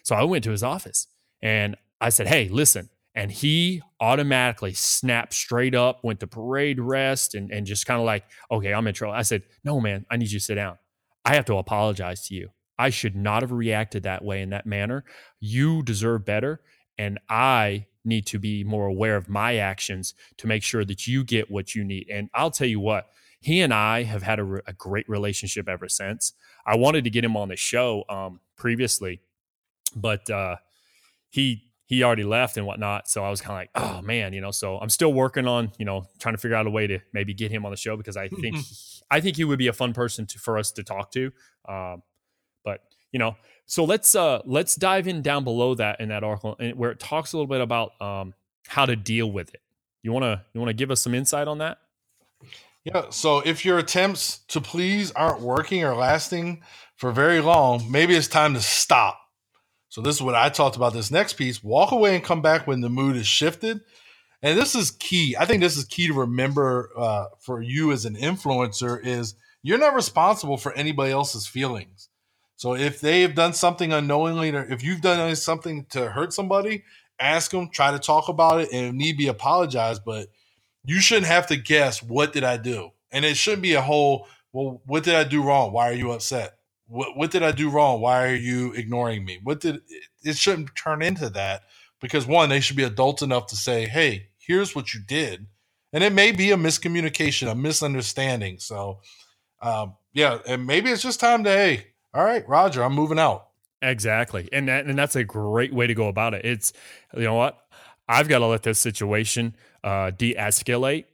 So 0.06 0.14
I 0.14 0.22
went 0.22 0.44
to 0.44 0.52
his 0.52 0.62
office 0.62 1.08
and 1.42 1.74
I 2.00 2.10
said, 2.10 2.28
Hey, 2.28 2.48
listen. 2.48 2.90
And 3.16 3.32
he 3.32 3.82
automatically 3.98 4.72
snapped 4.72 5.34
straight 5.34 5.74
up, 5.74 6.04
went 6.04 6.20
to 6.20 6.28
parade 6.28 6.78
rest, 6.78 7.34
and, 7.34 7.50
and 7.50 7.66
just 7.66 7.86
kind 7.86 7.98
of 7.98 8.06
like, 8.06 8.22
okay, 8.48 8.72
I'm 8.72 8.86
in 8.86 8.94
trouble. 8.94 9.14
I 9.14 9.22
said, 9.22 9.42
No, 9.64 9.80
man, 9.80 10.06
I 10.08 10.16
need 10.16 10.30
you 10.30 10.38
to 10.38 10.44
sit 10.44 10.54
down. 10.54 10.78
I 11.24 11.34
have 11.34 11.44
to 11.46 11.56
apologize 11.56 12.24
to 12.28 12.34
you. 12.36 12.50
I 12.78 12.90
should 12.90 13.16
not 13.16 13.42
have 13.42 13.50
reacted 13.50 14.04
that 14.04 14.24
way 14.24 14.42
in 14.42 14.50
that 14.50 14.64
manner. 14.64 15.04
You 15.40 15.82
deserve 15.82 16.24
better. 16.24 16.60
And 16.96 17.18
I 17.28 17.86
need 18.04 18.26
to 18.26 18.38
be 18.38 18.62
more 18.62 18.86
aware 18.86 19.16
of 19.16 19.28
my 19.28 19.56
actions 19.56 20.14
to 20.36 20.46
make 20.46 20.62
sure 20.62 20.84
that 20.84 21.08
you 21.08 21.24
get 21.24 21.50
what 21.50 21.74
you 21.74 21.82
need. 21.82 22.06
And 22.12 22.30
I'll 22.32 22.52
tell 22.52 22.68
you 22.68 22.78
what, 22.78 23.08
he 23.40 23.60
and 23.60 23.74
I 23.74 24.04
have 24.04 24.22
had 24.22 24.38
a, 24.38 24.60
a 24.68 24.72
great 24.72 25.08
relationship 25.08 25.68
ever 25.68 25.88
since. 25.88 26.32
I 26.64 26.76
wanted 26.76 27.02
to 27.04 27.10
get 27.10 27.24
him 27.24 27.36
on 27.36 27.48
the 27.48 27.56
show 27.56 28.04
um, 28.08 28.38
previously, 28.56 29.20
but 29.94 30.28
uh, 30.30 30.56
he 31.30 31.62
he 31.86 32.02
already 32.02 32.24
left 32.24 32.56
and 32.56 32.66
whatnot. 32.66 33.08
So 33.08 33.24
I 33.24 33.30
was 33.30 33.40
kind 33.40 33.52
of 33.52 33.56
like, 33.56 33.70
oh 33.74 34.02
man, 34.02 34.32
you 34.32 34.40
know. 34.40 34.50
So 34.50 34.78
I'm 34.78 34.88
still 34.88 35.12
working 35.12 35.46
on 35.46 35.72
you 35.78 35.84
know 35.84 36.06
trying 36.18 36.34
to 36.34 36.40
figure 36.40 36.56
out 36.56 36.66
a 36.66 36.70
way 36.70 36.86
to 36.86 36.98
maybe 37.12 37.34
get 37.34 37.50
him 37.50 37.64
on 37.64 37.70
the 37.70 37.76
show 37.76 37.96
because 37.96 38.16
I 38.16 38.28
think 38.28 38.56
I 39.10 39.20
think 39.20 39.36
he 39.36 39.44
would 39.44 39.58
be 39.58 39.68
a 39.68 39.72
fun 39.72 39.92
person 39.92 40.26
to, 40.26 40.38
for 40.38 40.58
us 40.58 40.72
to 40.72 40.82
talk 40.82 41.12
to. 41.12 41.30
Um, 41.68 42.02
but 42.64 42.80
you 43.12 43.18
know, 43.18 43.36
so 43.66 43.84
let's 43.84 44.14
uh 44.14 44.42
let's 44.44 44.74
dive 44.74 45.06
in 45.06 45.22
down 45.22 45.44
below 45.44 45.74
that 45.76 46.00
in 46.00 46.08
that 46.08 46.24
article 46.24 46.56
where 46.74 46.90
it 46.90 47.00
talks 47.00 47.32
a 47.32 47.36
little 47.36 47.48
bit 47.48 47.60
about 47.60 48.00
um 48.00 48.34
how 48.66 48.86
to 48.86 48.96
deal 48.96 49.30
with 49.30 49.54
it. 49.54 49.60
You 50.02 50.12
wanna 50.12 50.44
you 50.52 50.60
wanna 50.60 50.72
give 50.72 50.90
us 50.90 51.00
some 51.00 51.14
insight 51.14 51.48
on 51.48 51.58
that? 51.58 51.78
Yeah. 52.84 53.10
So 53.10 53.40
if 53.40 53.64
your 53.64 53.78
attempts 53.78 54.38
to 54.48 54.60
please 54.60 55.10
aren't 55.12 55.40
working 55.40 55.82
or 55.82 55.94
lasting 55.94 56.62
for 56.96 57.10
very 57.10 57.40
long, 57.40 57.90
maybe 57.90 58.14
it's 58.14 58.28
time 58.28 58.54
to 58.54 58.60
stop. 58.60 59.18
So 59.88 60.00
this 60.00 60.16
is 60.16 60.22
what 60.22 60.34
I 60.34 60.48
talked 60.48 60.76
about 60.76 60.92
this 60.92 61.10
next 61.10 61.34
piece. 61.34 61.62
Walk 61.62 61.92
away 61.92 62.14
and 62.14 62.24
come 62.24 62.42
back 62.42 62.66
when 62.66 62.80
the 62.80 62.88
mood 62.88 63.16
is 63.16 63.26
shifted. 63.26 63.80
And 64.42 64.58
this 64.58 64.74
is 64.74 64.90
key. 64.90 65.36
I 65.38 65.46
think 65.46 65.60
this 65.60 65.76
is 65.76 65.84
key 65.84 66.08
to 66.08 66.12
remember 66.12 66.90
uh, 66.96 67.26
for 67.40 67.62
you 67.62 67.92
as 67.92 68.04
an 68.04 68.16
influencer 68.16 69.04
is 69.04 69.34
you're 69.62 69.78
not 69.78 69.94
responsible 69.94 70.56
for 70.56 70.72
anybody 70.74 71.12
else's 71.12 71.46
feelings. 71.46 72.08
So 72.56 72.74
if 72.74 73.00
they 73.00 73.22
have 73.22 73.34
done 73.34 73.52
something 73.52 73.92
unknowingly, 73.92 74.50
or 74.50 74.64
if 74.64 74.82
you've 74.82 75.00
done 75.02 75.34
something 75.36 75.86
to 75.90 76.10
hurt 76.10 76.32
somebody, 76.32 76.84
ask 77.18 77.50
them, 77.50 77.68
try 77.68 77.90
to 77.90 77.98
talk 77.98 78.28
about 78.28 78.60
it, 78.60 78.72
and 78.72 78.96
need 78.96 79.16
be 79.18 79.28
apologize. 79.28 79.98
But 79.98 80.28
you 80.84 81.00
shouldn't 81.00 81.26
have 81.26 81.46
to 81.48 81.56
guess 81.56 82.02
what 82.02 82.32
did 82.32 82.44
I 82.44 82.56
do, 82.56 82.92
and 83.10 83.24
it 83.24 83.36
shouldn't 83.36 83.62
be 83.62 83.74
a 83.74 83.82
whole. 83.82 84.28
Well, 84.52 84.80
what 84.86 85.04
did 85.04 85.14
I 85.14 85.24
do 85.24 85.42
wrong? 85.42 85.72
Why 85.72 85.90
are 85.90 85.94
you 85.94 86.12
upset? 86.12 86.55
What 86.88 87.16
what 87.16 87.30
did 87.30 87.42
I 87.42 87.52
do 87.52 87.70
wrong? 87.70 88.00
Why 88.00 88.28
are 88.28 88.34
you 88.34 88.72
ignoring 88.72 89.24
me? 89.24 89.40
What 89.42 89.60
did 89.60 89.80
it 90.22 90.36
shouldn't 90.36 90.74
turn 90.76 91.02
into 91.02 91.28
that 91.30 91.62
because 92.00 92.26
one, 92.26 92.48
they 92.48 92.60
should 92.60 92.76
be 92.76 92.84
adults 92.84 93.22
enough 93.22 93.46
to 93.48 93.56
say, 93.56 93.86
"Hey, 93.86 94.28
here's 94.38 94.74
what 94.74 94.94
you 94.94 95.00
did," 95.00 95.46
and 95.92 96.04
it 96.04 96.12
may 96.12 96.32
be 96.32 96.50
a 96.52 96.56
miscommunication, 96.56 97.50
a 97.50 97.54
misunderstanding. 97.54 98.58
So, 98.58 99.00
um, 99.62 99.96
yeah, 100.12 100.38
and 100.46 100.66
maybe 100.66 100.90
it's 100.90 101.02
just 101.02 101.20
time 101.20 101.44
to 101.44 101.50
hey, 101.50 101.88
all 102.14 102.24
right, 102.24 102.46
Roger, 102.48 102.82
I'm 102.82 102.94
moving 102.94 103.18
out. 103.18 103.48
Exactly, 103.82 104.48
and 104.52 104.68
that, 104.68 104.86
and 104.86 104.98
that's 104.98 105.16
a 105.16 105.24
great 105.24 105.72
way 105.72 105.86
to 105.86 105.94
go 105.94 106.08
about 106.08 106.34
it. 106.34 106.44
It's 106.44 106.72
you 107.14 107.24
know 107.24 107.34
what 107.34 107.58
I've 108.08 108.28
got 108.28 108.38
to 108.38 108.46
let 108.46 108.62
this 108.62 108.78
situation 108.78 109.56
uh, 109.82 110.10
de-escalate. 110.10 111.06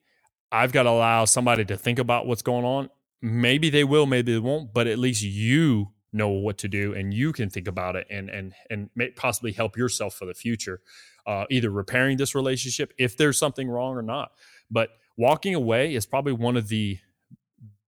I've 0.50 0.72
got 0.72 0.82
to 0.82 0.90
allow 0.90 1.24
somebody 1.24 1.64
to 1.64 1.76
think 1.76 1.98
about 1.98 2.26
what's 2.26 2.42
going 2.42 2.64
on. 2.64 2.90
Maybe 3.22 3.70
they 3.70 3.85
will, 3.85 4.06
maybe 4.06 4.32
they 4.32 4.38
won't, 4.40 4.74
but 4.74 4.87
at 4.87 4.98
least 4.98 5.22
you 5.22 5.92
know 6.12 6.28
what 6.28 6.58
to 6.58 6.68
do 6.68 6.92
and 6.92 7.14
you 7.14 7.32
can 7.32 7.48
think 7.48 7.66
about 7.66 7.96
it 7.96 8.06
and 8.11 8.28
and 8.28 8.52
and 8.68 8.90
possibly 9.16 9.50
help 9.50 9.78
yourself 9.78 10.14
for 10.14 10.26
the 10.26 10.35
future. 10.35 10.82
Uh, 11.26 11.46
either 11.50 11.70
repairing 11.70 12.16
this 12.18 12.35
relationship 12.35 12.92
if 12.98 13.16
there's 13.16 13.38
something 13.38 13.70
wrong 13.70 13.94
or 13.94 14.02
not. 14.02 14.32
But 14.70 14.90
walking 15.16 15.54
away 15.54 15.94
is 15.94 16.04
probably 16.04 16.32
one 16.32 16.56
of 16.56 16.68
the 16.68 16.98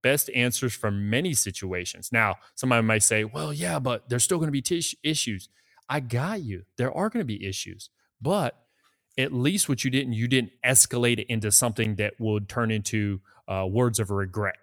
best 0.01 0.29
answers 0.35 0.73
for 0.73 0.91
many 0.91 1.33
situations. 1.33 2.11
Now, 2.11 2.35
somebody 2.53 2.83
might 2.83 3.03
say, 3.03 3.23
well, 3.23 3.51
yeah, 3.51 3.79
but 3.79 4.07
there's 4.07 4.23
still 4.23 4.37
going 4.37 4.47
to 4.47 4.51
be 4.51 4.61
t- 4.61 4.97
issues. 5.03 5.49
I 5.89 5.99
got 5.99 6.43
you. 6.43 6.63
There 6.77 6.93
are 6.93 7.09
going 7.09 7.21
to 7.21 7.25
be 7.25 7.45
issues, 7.45 7.89
but 8.21 8.55
at 9.17 9.33
least 9.33 9.67
what 9.67 9.83
you 9.83 9.89
didn't, 9.89 10.13
you 10.13 10.27
didn't 10.27 10.51
escalate 10.63 11.19
it 11.19 11.27
into 11.27 11.51
something 11.51 11.95
that 11.95 12.13
would 12.19 12.47
turn 12.47 12.69
into 12.69 13.21
uh, 13.47 13.65
words 13.67 13.99
of 13.99 14.11
regret, 14.11 14.55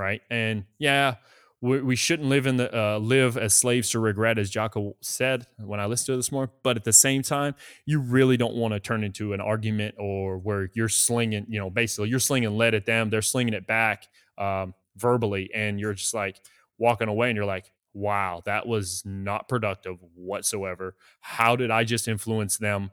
right? 0.00 0.22
And 0.30 0.64
yeah, 0.78 1.16
we, 1.60 1.82
we 1.82 1.94
shouldn't 1.94 2.28
live 2.28 2.46
in 2.46 2.56
the 2.56 2.76
uh, 2.76 2.98
live 2.98 3.36
as 3.36 3.54
slaves 3.54 3.90
to 3.90 4.00
regret, 4.00 4.38
as 4.38 4.50
Jocko 4.50 4.96
said 5.02 5.46
when 5.58 5.78
I 5.78 5.86
listened 5.86 6.06
to 6.06 6.16
this 6.16 6.32
more. 6.32 6.50
But 6.62 6.76
at 6.76 6.84
the 6.84 6.92
same 6.92 7.22
time, 7.22 7.54
you 7.84 8.00
really 8.00 8.36
don't 8.36 8.54
want 8.54 8.72
to 8.74 8.80
turn 8.80 9.04
into 9.04 9.34
an 9.34 9.40
argument 9.40 9.96
or 9.98 10.38
where 10.38 10.70
you're 10.74 10.88
slinging, 10.88 11.46
you 11.48 11.58
know, 11.58 11.70
basically 11.70 12.08
you're 12.08 12.18
slinging 12.18 12.56
lead 12.56 12.74
at 12.74 12.86
them, 12.86 13.10
they're 13.10 13.22
slinging 13.22 13.54
it 13.54 13.66
back. 13.66 14.08
Um, 14.38 14.74
verbally 14.96 15.50
and 15.54 15.80
you're 15.80 15.94
just 15.94 16.14
like 16.14 16.40
walking 16.78 17.08
away 17.08 17.28
and 17.28 17.36
you're 17.36 17.46
like 17.46 17.72
wow 17.92 18.42
that 18.44 18.66
was 18.66 19.02
not 19.04 19.48
productive 19.48 19.96
whatsoever 20.14 20.94
how 21.20 21.56
did 21.56 21.70
i 21.70 21.82
just 21.82 22.06
influence 22.06 22.58
them 22.58 22.90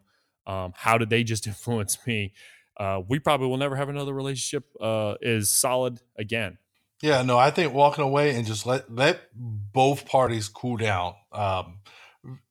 um, 0.47 0.73
how 0.75 0.97
did 0.97 1.09
they 1.09 1.23
just 1.23 1.45
influence 1.47 1.97
me 2.07 2.33
uh, 2.77 3.01
we 3.07 3.17
probably 3.17 3.47
will 3.47 3.57
never 3.57 3.75
have 3.75 3.89
another 3.89 4.13
relationship 4.13 4.65
uh, 4.81 5.15
is 5.21 5.49
solid 5.49 5.99
again 6.17 6.57
yeah 7.01 7.21
no 7.21 7.37
i 7.37 7.51
think 7.51 7.73
walking 7.73 8.03
away 8.03 8.35
and 8.35 8.45
just 8.45 8.65
let 8.65 8.91
let 8.93 9.21
both 9.33 10.05
parties 10.05 10.47
cool 10.47 10.77
down 10.77 11.13
um, 11.31 11.79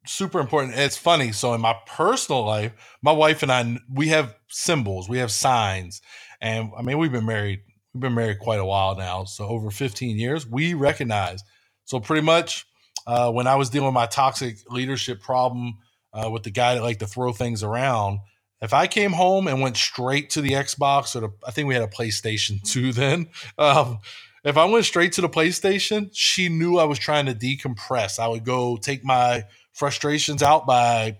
super 0.06 0.40
important 0.40 0.74
it's 0.76 0.96
funny 0.96 1.32
so 1.32 1.54
in 1.54 1.60
my 1.60 1.76
personal 1.86 2.44
life 2.44 2.72
my 3.02 3.12
wife 3.12 3.42
and 3.42 3.52
i 3.52 3.76
we 3.92 4.08
have 4.08 4.34
symbols 4.48 5.08
we 5.08 5.18
have 5.18 5.30
signs 5.30 6.00
and 6.40 6.70
i 6.78 6.82
mean 6.82 6.98
we've 6.98 7.12
been 7.12 7.26
married 7.26 7.60
we've 7.96 8.02
been 8.02 8.14
married 8.14 8.38
quite 8.38 8.60
a 8.60 8.64
while 8.64 8.94
now, 8.94 9.24
so 9.24 9.46
over 9.46 9.70
15 9.70 10.18
years. 10.18 10.46
We 10.46 10.74
recognize. 10.74 11.42
So 11.84 11.98
pretty 11.98 12.22
much, 12.22 12.66
uh, 13.06 13.32
when 13.32 13.46
I 13.46 13.54
was 13.54 13.70
dealing 13.70 13.86
with 13.86 13.94
my 13.94 14.06
toxic 14.06 14.58
leadership 14.70 15.22
problem 15.22 15.78
uh, 16.12 16.28
with 16.30 16.42
the 16.42 16.50
guy 16.50 16.74
that 16.74 16.82
liked 16.82 17.00
to 17.00 17.06
throw 17.06 17.32
things 17.32 17.62
around, 17.62 18.18
if 18.60 18.74
I 18.74 18.86
came 18.86 19.12
home 19.12 19.48
and 19.48 19.62
went 19.62 19.78
straight 19.78 20.30
to 20.30 20.42
the 20.42 20.50
Xbox 20.50 21.16
or 21.16 21.20
the, 21.20 21.30
I 21.46 21.52
think 21.52 21.68
we 21.68 21.74
had 21.74 21.84
a 21.84 21.88
PlayStation 21.88 22.62
2 22.70 22.92
then. 22.92 23.28
Um, 23.56 24.00
if 24.46 24.56
I 24.56 24.64
went 24.64 24.84
straight 24.84 25.12
to 25.14 25.20
the 25.20 25.28
PlayStation, 25.28 26.08
she 26.12 26.48
knew 26.48 26.78
I 26.78 26.84
was 26.84 27.00
trying 27.00 27.26
to 27.26 27.34
decompress. 27.34 28.20
I 28.20 28.28
would 28.28 28.44
go 28.44 28.76
take 28.76 29.04
my 29.04 29.44
frustrations 29.72 30.40
out 30.40 30.66
by 30.66 31.18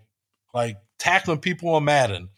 like 0.54 0.76
tackling 1.00 1.40
people 1.40 1.70
on 1.70 1.84
Madden. 1.84 2.28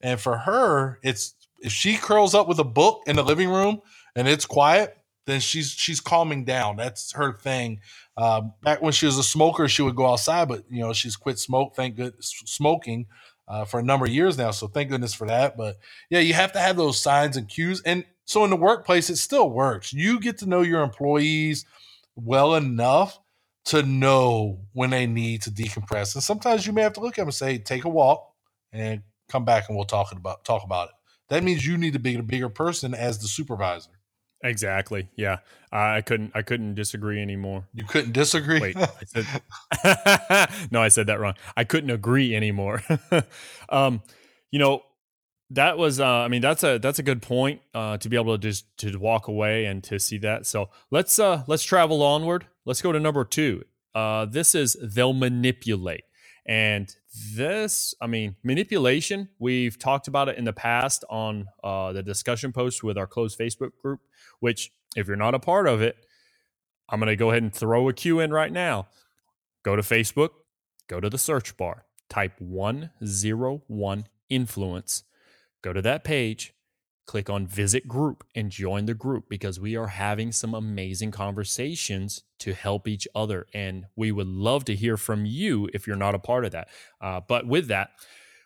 And 0.00 0.18
for 0.18 0.38
her, 0.38 0.98
it's 1.02 1.34
if 1.60 1.70
she 1.70 1.96
curls 1.96 2.34
up 2.34 2.48
with 2.48 2.58
a 2.58 2.64
book 2.64 3.02
in 3.06 3.16
the 3.16 3.22
living 3.22 3.50
room 3.50 3.82
and 4.16 4.26
it's 4.26 4.46
quiet, 4.46 4.96
then 5.26 5.38
she's 5.38 5.70
she's 5.70 6.00
calming 6.00 6.46
down. 6.46 6.76
That's 6.76 7.12
her 7.12 7.34
thing. 7.34 7.80
Uh, 8.16 8.40
back 8.62 8.80
when 8.80 8.92
she 8.92 9.04
was 9.04 9.18
a 9.18 9.22
smoker, 9.22 9.68
she 9.68 9.82
would 9.82 9.96
go 9.96 10.06
outside, 10.06 10.48
but 10.48 10.64
you 10.70 10.80
know 10.80 10.94
she's 10.94 11.14
quit 11.14 11.38
smoke. 11.38 11.76
Thank 11.76 11.96
good 11.96 12.14
smoking 12.20 13.06
uh, 13.46 13.66
for 13.66 13.80
a 13.80 13.82
number 13.82 14.06
of 14.06 14.12
years 14.12 14.38
now. 14.38 14.50
So 14.50 14.66
thank 14.66 14.88
goodness 14.88 15.12
for 15.12 15.26
that. 15.26 15.58
But 15.58 15.78
yeah, 16.08 16.20
you 16.20 16.32
have 16.32 16.52
to 16.52 16.58
have 16.58 16.76
those 16.78 16.98
signs 16.98 17.36
and 17.36 17.46
cues. 17.46 17.82
And 17.84 18.04
so 18.24 18.44
in 18.44 18.50
the 18.50 18.56
workplace, 18.56 19.10
it 19.10 19.16
still 19.16 19.50
works. 19.50 19.92
You 19.92 20.20
get 20.20 20.38
to 20.38 20.48
know 20.48 20.62
your 20.62 20.82
employees 20.82 21.64
well 22.16 22.54
enough 22.54 23.18
to 23.66 23.82
know 23.82 24.60
when 24.72 24.90
they 24.90 25.06
need 25.06 25.42
to 25.42 25.50
decompress. 25.50 26.14
And 26.14 26.22
sometimes 26.22 26.66
you 26.66 26.72
may 26.72 26.82
have 26.82 26.94
to 26.94 27.00
look 27.00 27.14
at 27.14 27.22
them 27.22 27.28
and 27.28 27.34
say, 27.34 27.58
"Take 27.58 27.84
a 27.84 27.88
walk 27.88 28.32
and 28.72 29.02
come 29.28 29.44
back, 29.44 29.68
and 29.68 29.76
we'll 29.76 29.86
talk 29.86 30.12
about 30.12 30.44
talk 30.44 30.64
about 30.64 30.88
it." 30.88 30.94
that 31.32 31.42
means 31.42 31.66
you 31.66 31.78
need 31.78 31.94
to 31.94 31.98
be 31.98 32.14
a 32.16 32.22
bigger 32.22 32.50
person 32.50 32.92
as 32.92 33.18
the 33.18 33.26
supervisor. 33.26 33.90
Exactly. 34.44 35.08
Yeah. 35.16 35.38
I 35.70 36.02
couldn't 36.02 36.32
I 36.34 36.42
couldn't 36.42 36.74
disagree 36.74 37.22
anymore. 37.22 37.66
You 37.72 37.84
couldn't 37.84 38.12
disagree? 38.12 38.60
Wait. 38.60 38.76
I 38.76 38.88
said, 39.06 40.68
no, 40.70 40.82
I 40.82 40.88
said 40.88 41.06
that 41.06 41.20
wrong. 41.20 41.34
I 41.56 41.64
couldn't 41.64 41.88
agree 41.88 42.34
anymore. 42.34 42.82
um, 43.70 44.02
you 44.50 44.58
know, 44.58 44.82
that 45.52 45.78
was 45.78 46.00
uh, 46.00 46.06
I 46.06 46.28
mean 46.28 46.42
that's 46.42 46.64
a 46.64 46.78
that's 46.78 46.98
a 47.00 47.04
good 47.04 47.22
point 47.22 47.62
uh, 47.74 47.98
to 47.98 48.08
be 48.10 48.16
able 48.16 48.38
to 48.38 48.42
just 48.42 48.66
to 48.78 48.96
walk 48.98 49.28
away 49.28 49.66
and 49.66 49.84
to 49.84 50.00
see 50.00 50.18
that. 50.18 50.46
So 50.46 50.70
let's 50.90 51.18
uh 51.18 51.44
let's 51.48 51.64
travel 51.64 52.02
onward. 52.02 52.46
Let's 52.66 52.82
go 52.82 52.92
to 52.92 53.00
number 53.00 53.24
2. 53.24 53.64
Uh 53.94 54.26
this 54.26 54.54
is 54.54 54.76
they'll 54.82 55.14
manipulate. 55.14 56.04
And 56.46 56.94
this, 57.34 57.94
I 58.00 58.06
mean, 58.06 58.36
manipulation, 58.42 59.28
we've 59.38 59.78
talked 59.78 60.08
about 60.08 60.28
it 60.28 60.38
in 60.38 60.44
the 60.44 60.52
past 60.52 61.04
on 61.08 61.46
uh, 61.62 61.92
the 61.92 62.02
discussion 62.02 62.52
post 62.52 62.82
with 62.82 62.98
our 62.98 63.06
closed 63.06 63.38
Facebook 63.38 63.72
group, 63.80 64.00
which, 64.40 64.72
if 64.96 65.06
you're 65.06 65.16
not 65.16 65.34
a 65.34 65.38
part 65.38 65.68
of 65.68 65.82
it, 65.82 65.96
I'm 66.88 67.00
going 67.00 67.08
to 67.08 67.16
go 67.16 67.30
ahead 67.30 67.42
and 67.42 67.54
throw 67.54 67.88
a 67.88 67.92
cue 67.92 68.20
in 68.20 68.32
right 68.32 68.52
now. 68.52 68.88
Go 69.64 69.76
to 69.76 69.82
Facebook, 69.82 70.30
go 70.88 71.00
to 71.00 71.10
the 71.10 71.18
search 71.18 71.56
bar, 71.56 71.86
type 72.10 72.34
101 72.40 74.06
influence, 74.30 75.04
go 75.62 75.72
to 75.72 75.82
that 75.82 76.04
page, 76.04 76.54
click 77.06 77.28
on 77.28 77.46
visit 77.46 77.88
group 77.88 78.24
and 78.34 78.50
join 78.50 78.86
the 78.86 78.94
group 78.94 79.28
because 79.28 79.58
we 79.58 79.76
are 79.76 79.88
having 79.88 80.32
some 80.32 80.54
amazing 80.54 81.10
conversations 81.10 82.22
to 82.38 82.54
help 82.54 82.86
each 82.86 83.08
other. 83.14 83.46
And 83.54 83.86
we 83.96 84.12
would 84.12 84.28
love 84.28 84.64
to 84.66 84.76
hear 84.76 84.96
from 84.96 85.24
you 85.24 85.68
if 85.72 85.86
you're 85.86 85.96
not 85.96 86.14
a 86.14 86.20
part 86.20 86.44
of 86.44 86.52
that. 86.52 86.68
Uh, 87.00 87.20
but 87.26 87.46
with 87.46 87.68
that, 87.68 87.90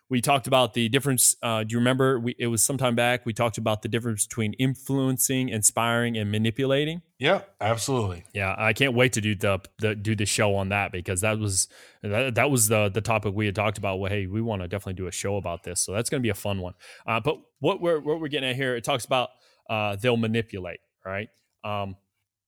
we 0.09 0.21
talked 0.21 0.47
about 0.47 0.73
the 0.73 0.87
difference. 0.87 1.35
Uh, 1.43 1.63
do 1.63 1.73
you 1.73 1.79
remember? 1.79 2.19
We, 2.19 2.35
it 2.39 2.47
was 2.47 2.63
some 2.63 2.77
time 2.77 2.95
back. 2.95 3.25
We 3.25 3.33
talked 3.33 3.57
about 3.57 3.81
the 3.81 3.89
difference 3.89 4.25
between 4.25 4.53
influencing, 4.53 5.49
inspiring, 5.49 6.17
and 6.17 6.31
manipulating. 6.31 7.01
Yeah, 7.19 7.41
absolutely. 7.59 8.23
Yeah, 8.33 8.55
I 8.57 8.73
can't 8.73 8.93
wait 8.93 9.13
to 9.13 9.21
do 9.21 9.35
the, 9.35 9.59
the 9.79 9.95
do 9.95 10.15
the 10.15 10.25
show 10.25 10.55
on 10.55 10.69
that 10.69 10.91
because 10.91 11.21
that 11.21 11.39
was 11.39 11.67
that, 12.03 12.35
that 12.35 12.49
was 12.49 12.67
the 12.67 12.89
the 12.89 13.01
topic 13.01 13.33
we 13.33 13.47
had 13.47 13.55
talked 13.55 13.77
about. 13.77 13.99
Well, 13.99 14.11
hey, 14.11 14.27
we 14.27 14.41
want 14.41 14.61
to 14.61 14.67
definitely 14.67 14.93
do 14.93 15.07
a 15.07 15.11
show 15.11 15.35
about 15.35 15.63
this, 15.63 15.81
so 15.81 15.91
that's 15.91 16.09
going 16.09 16.21
to 16.21 16.25
be 16.25 16.29
a 16.29 16.35
fun 16.35 16.61
one. 16.61 16.73
Uh, 17.05 17.19
but 17.19 17.37
what 17.59 17.81
we're 17.81 17.99
what 17.99 18.21
we're 18.21 18.29
getting 18.29 18.49
at 18.49 18.55
here, 18.55 18.75
it 18.75 18.83
talks 18.83 19.03
about 19.03 19.29
uh, 19.69 19.97
they'll 19.97 20.17
manipulate, 20.17 20.79
right? 21.05 21.29
Um, 21.63 21.97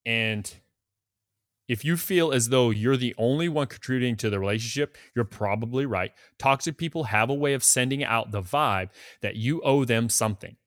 and 0.06 0.52
if 1.70 1.86
you 1.86 1.96
feel 1.96 2.34
as 2.34 2.50
though 2.50 2.72
you're 2.72 2.98
the 2.98 3.14
only 3.18 3.48
one 3.48 3.68
contributing 3.68 4.18
to 4.18 4.30
the 4.32 4.40
relationship, 4.40 4.98
you're 5.16 5.24
probably 5.24 5.86
right. 5.86 6.12
Toxic 6.40 6.78
people 6.78 7.06
have 7.06 7.30
a 7.30 7.34
way 7.34 7.54
of 7.54 7.64
sending 7.64 8.04
out 8.04 8.32
the 8.32 8.42
vibe 8.42 8.90
that 9.22 9.36
you 9.36 9.62
owe 9.62 9.86
them 9.86 10.10
something. 10.10 10.58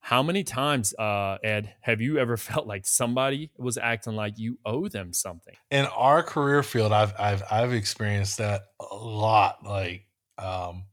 How 0.00 0.22
many 0.22 0.44
times, 0.44 0.94
uh, 0.94 1.38
Ed, 1.42 1.74
have 1.80 2.02
you 2.02 2.18
ever 2.18 2.36
felt 2.36 2.66
like 2.66 2.86
somebody 2.86 3.50
was 3.56 3.78
acting 3.78 4.14
like 4.14 4.38
you 4.38 4.58
owe 4.66 4.86
them 4.86 5.14
something? 5.14 5.54
In 5.70 5.86
our 5.86 6.22
career 6.22 6.62
field, 6.62 6.92
I've 6.92 7.14
I've 7.18 7.42
I've 7.50 7.72
experienced 7.72 8.38
that 8.38 8.62
a 8.78 8.94
lot. 8.94 9.64
Like, 9.64 10.06
um, 10.36 10.84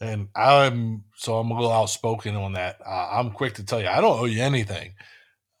and 0.00 0.28
I'm 0.36 1.04
so 1.16 1.38
I'm 1.38 1.50
a 1.50 1.54
little 1.54 1.72
outspoken 1.72 2.36
on 2.36 2.52
that. 2.52 2.76
Uh, 2.86 3.08
I'm 3.12 3.30
quick 3.30 3.54
to 3.54 3.64
tell 3.64 3.80
you 3.80 3.88
I 3.88 4.02
don't 4.02 4.20
owe 4.20 4.26
you 4.26 4.42
anything 4.42 4.92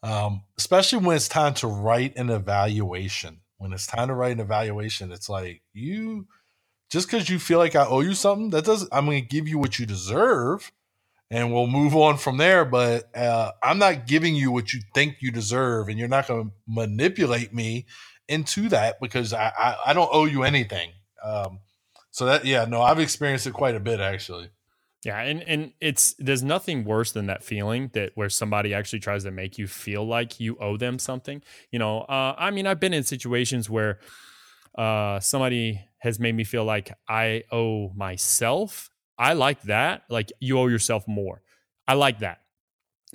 um, 0.02 0.42
especially 0.58 1.04
when 1.04 1.16
it's 1.16 1.28
time 1.28 1.54
to 1.54 1.66
write 1.66 2.16
an 2.16 2.30
evaluation. 2.30 3.40
When 3.58 3.72
it's 3.72 3.86
time 3.86 4.08
to 4.08 4.14
write 4.14 4.32
an 4.32 4.40
evaluation, 4.40 5.12
it's 5.12 5.28
like 5.28 5.62
you 5.72 6.26
just 6.90 7.08
because 7.08 7.28
you 7.28 7.38
feel 7.38 7.58
like 7.58 7.76
I 7.76 7.86
owe 7.86 8.00
you 8.00 8.14
something, 8.14 8.50
that 8.50 8.64
doesn't. 8.64 8.92
I'm 8.92 9.06
going 9.06 9.22
to 9.22 9.28
give 9.28 9.48
you 9.48 9.58
what 9.58 9.78
you 9.78 9.86
deserve, 9.86 10.72
and 11.30 11.52
we'll 11.52 11.66
move 11.66 11.96
on 11.96 12.18
from 12.18 12.38
there. 12.38 12.64
But 12.64 13.14
uh, 13.16 13.52
I'm 13.62 13.78
not 13.78 14.06
giving 14.06 14.34
you 14.36 14.52
what 14.52 14.72
you 14.72 14.80
think 14.94 15.16
you 15.20 15.32
deserve, 15.32 15.88
and 15.88 15.98
you're 15.98 16.08
not 16.08 16.28
going 16.28 16.46
to 16.46 16.52
manipulate 16.66 17.52
me 17.52 17.86
into 18.28 18.68
that 18.68 19.00
because 19.00 19.32
I, 19.32 19.52
I, 19.58 19.76
I 19.86 19.92
don't 19.92 20.10
owe 20.12 20.26
you 20.26 20.44
anything. 20.44 20.92
Um, 21.24 21.60
So 22.10 22.26
that 22.26 22.44
yeah, 22.44 22.64
no, 22.64 22.82
I've 22.82 22.98
experienced 23.00 23.46
it 23.46 23.52
quite 23.52 23.74
a 23.74 23.80
bit 23.80 24.00
actually. 24.00 24.50
Yeah, 25.04 25.20
and 25.20 25.42
and 25.44 25.72
it's 25.80 26.14
there's 26.18 26.42
nothing 26.42 26.84
worse 26.84 27.12
than 27.12 27.26
that 27.26 27.44
feeling 27.44 27.90
that 27.94 28.12
where 28.16 28.28
somebody 28.28 28.74
actually 28.74 28.98
tries 28.98 29.22
to 29.24 29.30
make 29.30 29.56
you 29.56 29.68
feel 29.68 30.04
like 30.04 30.40
you 30.40 30.56
owe 30.58 30.76
them 30.76 30.98
something. 30.98 31.40
You 31.70 31.78
know, 31.78 32.00
uh, 32.00 32.34
I 32.36 32.50
mean, 32.50 32.66
I've 32.66 32.80
been 32.80 32.92
in 32.92 33.04
situations 33.04 33.70
where 33.70 34.00
uh, 34.76 35.20
somebody 35.20 35.80
has 35.98 36.18
made 36.18 36.34
me 36.34 36.44
feel 36.44 36.64
like 36.64 36.92
I 37.08 37.44
owe 37.52 37.90
myself. 37.94 38.90
I 39.18 39.34
like 39.34 39.62
that. 39.62 40.02
Like 40.10 40.32
you 40.40 40.58
owe 40.58 40.66
yourself 40.66 41.06
more. 41.06 41.42
I 41.86 41.94
like 41.94 42.20
that. 42.20 42.40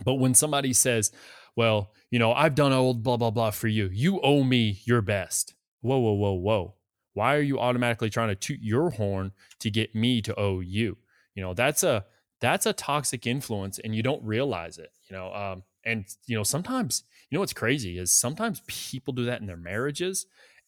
But 0.05 0.15
when 0.15 0.33
somebody 0.35 0.73
says, 0.73 1.11
"Well, 1.55 1.91
you 2.11 2.19
know, 2.19 2.33
I've 2.33 2.55
done 2.55 2.73
old 2.73 3.03
blah 3.03 3.17
blah 3.17 3.31
blah 3.31 3.51
for 3.51 3.67
you. 3.67 3.89
You 3.91 4.21
owe 4.21 4.43
me 4.43 4.79
your 4.85 5.01
best." 5.01 5.53
Whoa, 5.81 5.97
whoa, 5.99 6.13
whoa, 6.13 6.33
whoa. 6.33 6.75
Why 7.13 7.35
are 7.35 7.41
you 7.41 7.59
automatically 7.59 8.09
trying 8.09 8.29
to 8.29 8.35
toot 8.35 8.59
your 8.61 8.91
horn 8.91 9.33
to 9.59 9.69
get 9.69 9.93
me 9.93 10.21
to 10.21 10.33
owe 10.39 10.61
you? 10.61 10.97
You 11.35 11.43
know, 11.43 11.53
that's 11.53 11.83
a 11.83 12.05
that's 12.41 12.65
a 12.65 12.73
toxic 12.73 13.25
influence, 13.25 13.79
and 13.79 13.95
you 13.95 14.03
don't 14.03 14.23
realize 14.23 14.77
it. 14.77 14.91
You 15.09 15.15
know, 15.15 15.33
um, 15.33 15.63
and 15.85 16.05
you 16.27 16.35
know 16.35 16.43
sometimes 16.43 17.03
you 17.29 17.35
know 17.35 17.39
what's 17.39 17.53
crazy 17.53 17.97
is 17.97 18.11
sometimes 18.11 18.61
people 18.67 19.13
do 19.13 19.25
that 19.25 19.41
in 19.41 19.47
their 19.47 19.57
marriages, 19.57 20.25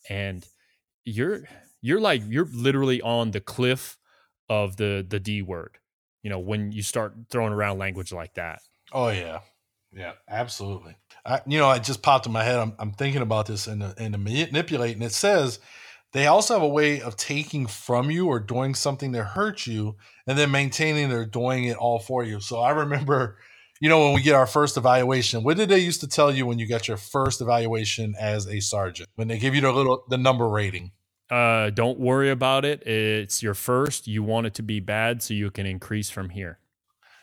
and 0.09 0.45
you're 1.03 1.43
you're 1.81 1.99
like 1.99 2.21
you're 2.27 2.49
literally 2.51 3.01
on 3.01 3.31
the 3.31 3.41
cliff 3.41 3.97
of 4.49 4.77
the 4.77 5.05
the 5.07 5.19
D 5.19 5.41
word. 5.41 5.77
You 6.23 6.29
know, 6.29 6.39
when 6.39 6.71
you 6.71 6.81
start 6.81 7.13
throwing 7.29 7.53
around 7.53 7.77
language 7.77 8.11
like 8.11 8.33
that. 8.33 8.61
Oh 8.91 9.09
yeah, 9.09 9.41
yeah, 9.93 10.13
absolutely. 10.27 10.95
I, 11.25 11.41
you 11.45 11.57
know, 11.57 11.71
it 11.71 11.83
just 11.83 12.01
popped 12.01 12.25
in 12.25 12.31
my 12.31 12.43
head. 12.43 12.57
I'm, 12.57 12.73
I'm 12.79 12.91
thinking 12.91 13.21
about 13.21 13.45
this 13.45 13.67
and 13.67 13.83
and 13.83 14.23
manipulating. 14.23 15.01
It 15.01 15.11
says 15.11 15.59
they 16.15 16.27
also 16.27 16.53
have 16.53 16.63
a 16.63 16.67
way 16.67 17.01
of 17.01 17.17
taking 17.17 17.67
from 17.67 18.09
you 18.09 18.27
or 18.27 18.39
doing 18.39 18.73
something 18.73 19.11
to 19.11 19.21
hurt 19.21 19.67
you 19.67 19.97
and 20.25 20.37
then 20.37 20.49
maintaining 20.49 21.09
they're 21.09 21.25
doing 21.25 21.65
it 21.65 21.75
all 21.75 21.99
for 21.99 22.23
you. 22.23 22.39
So 22.39 22.61
I 22.61 22.71
remember, 22.71 23.37
you 23.81 23.89
know, 23.89 23.99
when 23.99 24.13
we 24.13 24.21
get 24.21 24.33
our 24.33 24.47
first 24.47 24.77
evaluation, 24.77 25.43
what 25.43 25.57
did 25.57 25.67
they 25.67 25.79
used 25.79 25.99
to 25.99 26.07
tell 26.07 26.33
you 26.33 26.45
when 26.45 26.57
you 26.57 26.69
got 26.69 26.87
your 26.87 26.95
first 26.95 27.41
evaluation 27.41 28.15
as 28.17 28.47
a 28.47 28.61
sergeant? 28.61 29.09
When 29.15 29.27
they 29.27 29.37
give 29.37 29.55
you 29.55 29.59
the 29.59 29.73
little 29.73 30.05
the 30.07 30.17
number 30.17 30.47
rating. 30.47 30.93
Uh, 31.29 31.71
don't 31.71 31.99
worry 31.99 32.29
about 32.29 32.63
it. 32.63 32.87
It's 32.87 33.43
your 33.43 33.53
first. 33.53 34.07
You 34.07 34.23
want 34.23 34.47
it 34.47 34.53
to 34.53 34.63
be 34.63 34.79
bad 34.79 35.21
so 35.21 35.33
you 35.33 35.51
can 35.51 35.65
increase 35.65 36.09
from 36.09 36.29
here. 36.29 36.59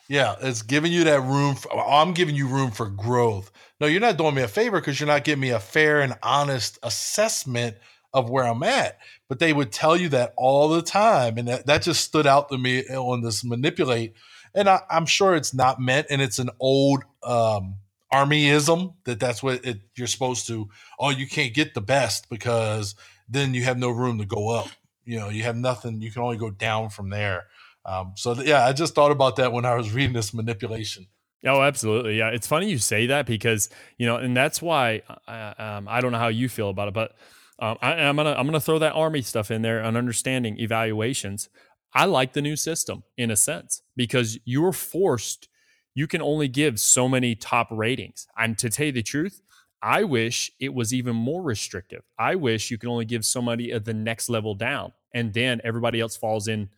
Yeah, 0.07 0.35
it's 0.42 0.61
giving 0.61 0.92
you 0.92 1.05
that 1.05 1.22
room. 1.22 1.55
For, 1.55 1.72
I'm 1.72 2.12
giving 2.12 2.35
you 2.35 2.46
room 2.46 2.70
for 2.70 2.90
growth. 2.90 3.52
No, 3.81 3.87
you're 3.87 4.02
not 4.02 4.18
doing 4.18 4.35
me 4.35 4.42
a 4.42 4.48
favor 4.48 4.81
because 4.81 5.00
you're 5.00 5.07
not 5.07 5.24
giving 5.24 5.40
me 5.40 5.48
a 5.48 5.61
fair 5.61 6.02
and 6.02 6.14
honest 6.22 6.78
assessment 6.83 7.76
of 8.14 8.31
where 8.31 8.44
I'm 8.44 8.62
at. 8.62 8.98
But 9.29 9.38
they 9.38 9.53
would 9.53 9.72
tell 9.72 9.96
you 9.96 10.09
that 10.11 10.35
all 10.37 10.68
the 10.68 10.83
time. 10.83 11.38
And 11.38 11.48
that, 11.48 11.66
that 11.66 11.83
just 11.83 12.05
stood 12.05 12.27
out 12.27 12.48
to 12.51 12.59
me 12.59 12.85
on 12.87 13.22
this 13.22 13.44
manipulate. 13.44 14.14
And 14.55 14.68
I, 14.68 14.81
am 14.90 15.07
sure 15.07 15.35
it's 15.35 15.55
not 15.55 15.81
meant, 15.81 16.09
and 16.11 16.20
it's 16.20 16.38
an 16.38 16.51
old 16.61 17.05
um, 17.22 17.77
armyism 18.12 18.94
that 19.05 19.18
that's 19.18 19.42
what 19.42 19.64
it, 19.64 19.81
you're 19.96 20.07
supposed 20.07 20.46
to. 20.48 20.68
Oh, 20.98 21.11
you 21.11 21.27
can't 21.27 21.55
get 21.55 21.72
the 21.75 21.81
best 21.81 22.29
because 22.29 22.94
then 23.29 23.55
you 23.55 23.62
have 23.62 23.79
no 23.79 23.90
room 23.90 24.18
to 24.18 24.27
go 24.27 24.51
up. 24.51 24.68
You 25.05 25.18
know, 25.18 25.31
you 25.31 25.42
have 25.44 25.57
nothing. 25.57 26.03
You 26.03 26.12
can 26.12 26.22
only 26.22 26.37
go 26.37 26.51
down 26.51 26.90
from 26.90 27.09
there. 27.09 27.46
Um, 27.85 28.12
so 28.14 28.35
th- 28.35 28.46
yeah, 28.46 28.64
I 28.64 28.72
just 28.72 28.94
thought 28.94 29.11
about 29.11 29.37
that 29.37 29.53
when 29.53 29.64
I 29.64 29.75
was 29.75 29.90
reading 29.90 30.12
this 30.12 30.35
manipulation. 30.35 31.07
Oh, 31.44 31.61
absolutely. 31.61 32.18
Yeah, 32.18 32.29
it's 32.29 32.46
funny 32.46 32.70
you 32.70 32.79
say 32.79 33.07
that 33.07 33.27
because 33.27 33.68
you 33.96 34.07
know, 34.07 34.16
and 34.16 34.37
that's 34.37 34.62
why 34.62 35.03
uh, 35.27 35.55
um, 35.59 35.88
I 35.88 36.01
don't 36.01 36.12
know 36.12 36.18
how 36.18 36.29
you 36.29 36.48
feel 36.48 36.68
about 36.68 36.88
it, 36.88 36.94
but 36.94 37.16
um, 37.62 37.79
I, 37.81 37.94
am 37.94 38.16
gonna 38.16 38.33
I'm 38.33 38.44
gonna 38.46 38.61
throw 38.61 38.81
that 38.81 38.94
army 38.94 39.22
stuff 39.22 39.53
in 39.53 39.62
there 39.62 39.83
on 39.85 39.96
understanding 39.96 40.59
evaluations. 40.59 41.48
I 41.94 42.07
like 42.07 42.33
the 42.33 42.42
new 42.42 42.57
system 42.57 43.05
in 43.16 43.31
a 43.31 43.37
sense 43.37 43.83
because 43.94 44.37
you're 44.44 44.72
forced. 44.72 45.48
You 45.94 46.09
can 46.09 46.20
only 46.20 46.48
give 46.48 46.81
so 46.81 47.09
many 47.09 47.37
top 47.37 47.68
ratings, 47.70 48.27
and 48.37 48.59
to 48.59 48.68
tell 48.68 48.87
you 48.87 48.92
the 48.92 49.03
truth, 49.03 49.42
I 49.81 50.03
wish 50.03 50.51
it 50.59 50.75
was 50.75 50.92
even 50.92 51.14
more 51.14 51.40
restrictive. 51.40 52.03
I 52.18 52.35
wish 52.35 52.68
you 52.72 52.79
could 52.79 52.88
only 52.88 53.05
give 53.05 53.25
somebody 53.25 53.70
at 53.70 53.85
the 53.85 53.94
next 53.94 54.29
level 54.29 54.57
down, 54.57 54.92
and 55.14 55.33
then 55.33 55.61
everybody 55.62 56.01
else 56.01 56.16
falls 56.16 56.48
in 56.48 56.68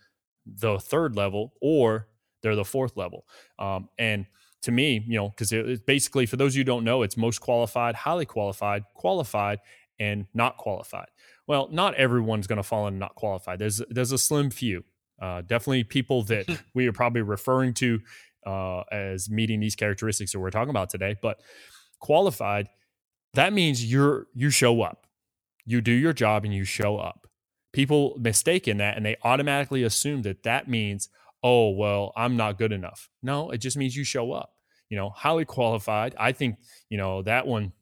the 0.45 0.79
third 0.79 1.17
level 1.17 1.55
or 1.63 2.09
they're 2.43 2.57
the 2.57 2.65
fourth 2.65 2.95
level. 2.99 3.25
Um, 3.59 3.89
and 3.99 4.27
to 4.63 4.73
me, 4.73 5.03
you 5.07 5.17
know, 5.17 5.31
because 5.31 5.51
it's 5.53 5.83
basically 5.83 6.27
for 6.27 6.37
those 6.37 6.53
of 6.53 6.57
you 6.57 6.61
who 6.61 6.67
don't 6.67 6.85
know, 6.85 7.03
it's 7.03 7.17
most 7.17 7.39
qualified, 7.41 7.95
highly 7.95 8.27
qualified, 8.27 8.85
qualified, 8.95 9.61
and 9.99 10.27
not 10.35 10.57
qualified. 10.57 11.09
Well, 11.47 11.69
not 11.71 11.95
everyone's 11.95 12.47
going 12.47 12.57
to 12.57 12.63
fall 12.63 12.87
in 12.89 12.99
not 12.99 13.15
qualified. 13.15 13.59
There's 13.59 13.81
there's 13.91 14.13
a 14.13 14.19
slim 14.19 14.51
few. 14.51 14.85
Uh, 15.21 15.43
definitely 15.43 15.85
people 15.85 16.23
that 16.25 16.47
we 16.75 16.87
are 16.87 16.93
probably 16.93 17.23
referring 17.23 17.75
to 17.75 18.01
uh, 18.47 18.83
as 18.91 19.31
meeting 19.31 19.61
these 19.61 19.77
characteristics 19.77 20.33
that 20.33 20.41
we're 20.41 20.51
talking 20.51 20.71
about 20.71 20.91
today. 20.91 21.17
But 21.21 21.41
qualified, 22.01 22.69
that 23.35 23.53
means 23.53 23.91
you're 23.91 24.27
you 24.35 24.51
show 24.51 24.83
up, 24.83 25.07
you 25.65 25.81
do 25.81 25.93
your 25.93 26.13
job, 26.13 26.45
and 26.45 26.55
you 26.55 26.65
show 26.65 26.99
up. 26.99 27.27
People 27.73 28.17
mistake 28.21 28.69
in 28.69 28.77
that, 28.79 28.97
and 28.97 29.05
they 29.05 29.17
automatically 29.23 29.83
assume 29.83 30.23
that 30.23 30.45
that 30.45 30.69
means, 30.69 31.09
oh 31.43 31.71
well, 31.71 32.13
I'm 32.17 32.37
not 32.37 32.59
good 32.59 32.73
enough. 32.73 33.09
No, 33.23 33.51
it 33.51 33.59
just 33.59 33.77
means 33.77 33.97
you 33.97 34.05
show 34.05 34.33
up. 34.33 34.53
You 34.89 34.97
know, 34.97 35.11
highly 35.11 35.45
qualified. 35.45 36.15
I 36.19 36.33
think 36.33 36.57
you 36.89 36.99
know 36.99 37.23
that 37.23 37.47
one 37.47 37.73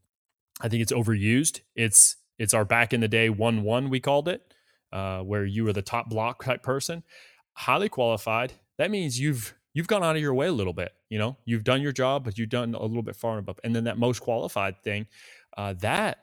I 0.63 0.69
think 0.69 0.83
it's 0.83 0.93
overused. 0.93 1.61
It's 1.75 2.17
it's 2.39 2.55
our 2.55 2.65
back 2.65 2.93
in 2.93 3.01
the 3.01 3.09
day 3.09 3.29
one 3.29 3.63
one 3.63 3.91
we 3.91 4.01
called 4.01 4.29
it, 4.29 4.55
uh, 4.93 5.21
where 5.21 5.45
you 5.45 5.65
were 5.65 5.73
the 5.73 5.83
top 5.83 6.09
block 6.09 6.45
type 6.45 6.63
person, 6.63 7.03
highly 7.55 7.89
qualified. 7.89 8.55
That 8.79 8.91
means 8.91 9.21
you've 9.21 9.55
you've 9.75 9.89
gone 9.89 10.05
out 10.05 10.17
of 10.17 10.23
your 10.23 10.35
way 10.35 10.47
a 10.47 10.53
little 10.53 10.73
bit. 10.73 10.93
You 11.11 11.19
know, 11.19 11.37
you've 11.45 11.65
done 11.65 11.83
your 11.83 11.93
job, 11.93 12.25
but 12.25 12.39
you've 12.39 12.49
done 12.49 12.75
a 12.75 12.83
little 12.83 13.03
bit 13.03 13.17
far 13.17 13.33
and 13.33 13.41
above. 13.41 13.59
And 13.65 13.75
then 13.75 13.85
that 13.85 13.99
most 13.99 14.21
qualified 14.21 14.83
thing, 14.83 15.07
uh, 15.57 15.75
that 15.81 16.19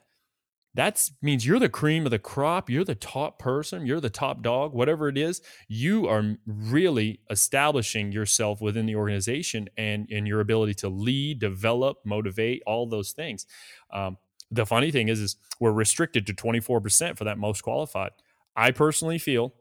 that 0.76 1.10
means 1.22 1.46
you're 1.46 1.60
the 1.60 1.68
cream 1.68 2.06
of 2.06 2.12
the 2.12 2.20
crop. 2.20 2.70
You're 2.70 2.84
the 2.84 2.96
top 2.96 3.40
person. 3.40 3.86
You're 3.86 4.00
the 4.00 4.10
top 4.10 4.44
dog, 4.44 4.74
whatever 4.74 5.10
it 5.10 5.18
is. 5.18 5.42
You 5.68 6.08
are 6.08 6.38
really 6.46 7.22
establishing 7.30 8.12
yourself 8.12 8.62
within 8.62 8.86
the 8.86 8.96
organization 8.96 9.68
and, 9.78 10.08
and 10.12 10.28
your 10.28 10.42
ability 10.42 10.76
to 10.76 10.90
lead, 10.90 11.40
develop, 11.40 11.98
motivate, 12.06 12.62
all 12.68 12.88
those 12.88 13.12
things. 13.12 13.48
Um, 13.92 14.18
the 14.52 14.66
funny 14.66 14.92
thing 14.92 15.08
is, 15.08 15.20
is 15.20 15.36
we're 15.60 15.72
restricted 15.72 16.26
to 16.28 16.34
24% 16.34 17.18
for 17.18 17.24
that 17.24 17.38
most 17.38 17.62
qualified. 17.62 18.12
I 18.56 18.72
personally 18.72 19.18
feel 19.18 19.54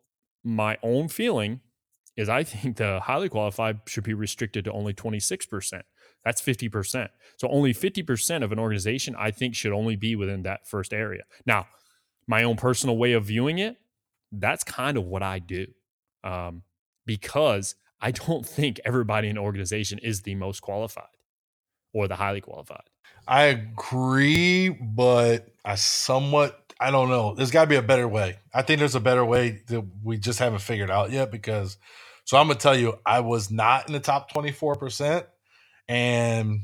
my 0.45 0.79
own 0.83 1.09
feeling 1.09 1.61
is 2.17 2.29
I 2.29 2.43
think 2.43 2.77
the 2.77 3.01
highly 3.01 3.29
qualified 3.29 3.81
should 3.87 4.05
be 4.05 4.15
restricted 4.15 4.65
to 4.65 4.73
only 4.73 4.93
26%. 4.93 5.83
That's 6.25 6.43
50%. 6.43 7.09
So 7.37 7.49
only 7.49 7.73
50% 7.73 8.43
of 8.43 8.51
an 8.51 8.59
organization 8.59 9.15
I 9.17 9.31
think 9.31 9.55
should 9.55 9.73
only 9.73 9.95
be 9.95 10.17
within 10.17 10.43
that 10.43 10.67
first 10.67 10.93
area. 10.93 11.23
Now, 11.47 11.67
my 12.27 12.43
own 12.43 12.57
personal 12.57 12.97
way 12.97 13.13
of 13.13 13.27
viewing 13.27 13.59
it, 13.59 13.77
that's 14.33 14.65
kind 14.65 14.99
of 14.99 15.05
what 15.05 15.23
I 15.23 15.39
do. 15.39 15.67
Um, 16.25 16.63
because 17.07 17.77
I 18.01 18.11
don't 18.11 18.45
think 18.59 18.81
everybody 18.85 19.29
in 19.29 19.37
an 19.37 19.43
organization 19.43 19.99
is 20.01 20.23
the 20.23 20.35
most 20.35 20.61
qualified 20.61 21.05
or 21.93 22.09
the 22.09 22.17
highly 22.17 22.41
qualified. 22.41 22.83
I 23.29 23.45
agree, 23.45 24.71
but 24.71 25.49
I 25.65 25.77
somewhat 25.77 26.75
I 26.81 26.93
don't 26.93 27.11
know. 27.11 27.35
There's 27.35 27.53
got 27.53 27.63
to 27.63 27.69
be 27.69 27.77
a 27.77 27.83
better 27.83 28.09
way. 28.09 28.39
I 28.55 28.63
think 28.63 28.81
there's 28.81 28.97
a 28.97 29.01
better 29.01 29.25
way 29.25 29.63
that 29.69 29.85
we 30.05 30.19
just 30.19 30.41
haven't 30.41 30.61
figured 30.61 30.91
out 30.93 31.13
yet. 31.13 31.31
Because, 31.33 31.79
so 32.25 32.39
I'm 32.39 32.49
gonna 32.49 32.61
tell 32.61 32.79
you, 32.79 32.99
I 33.07 33.21
was 33.21 33.51
not 33.51 33.89
in 33.89 33.95
the 33.95 34.01
top 34.01 34.33
24 34.33 34.77
percent, 34.77 35.27
and 35.89 36.63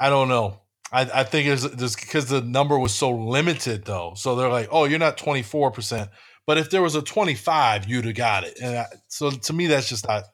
I 0.00 0.10
don't 0.10 0.28
know. 0.28 0.60
I, 0.92 1.02
I 1.02 1.24
think 1.24 1.48
it's 1.48 1.68
just 1.76 2.00
because 2.00 2.26
the 2.26 2.42
number 2.42 2.78
was 2.78 2.94
so 2.94 3.10
limited, 3.12 3.84
though. 3.86 4.14
So 4.16 4.36
they're 4.36 4.50
like, 4.50 4.68
"Oh, 4.70 4.84
you're 4.84 4.98
not 4.98 5.18
24 5.18 5.70
percent," 5.72 6.10
but 6.46 6.58
if 6.58 6.70
there 6.70 6.82
was 6.82 6.96
a 6.96 7.02
25, 7.02 7.88
you'd 7.88 8.04
have 8.06 8.14
got 8.14 8.44
it. 8.44 8.58
And 8.62 8.78
I, 8.78 8.86
so 9.08 9.30
to 9.30 9.52
me, 9.54 9.68
that's 9.68 9.88
just 9.88 10.08
not 10.08 10.24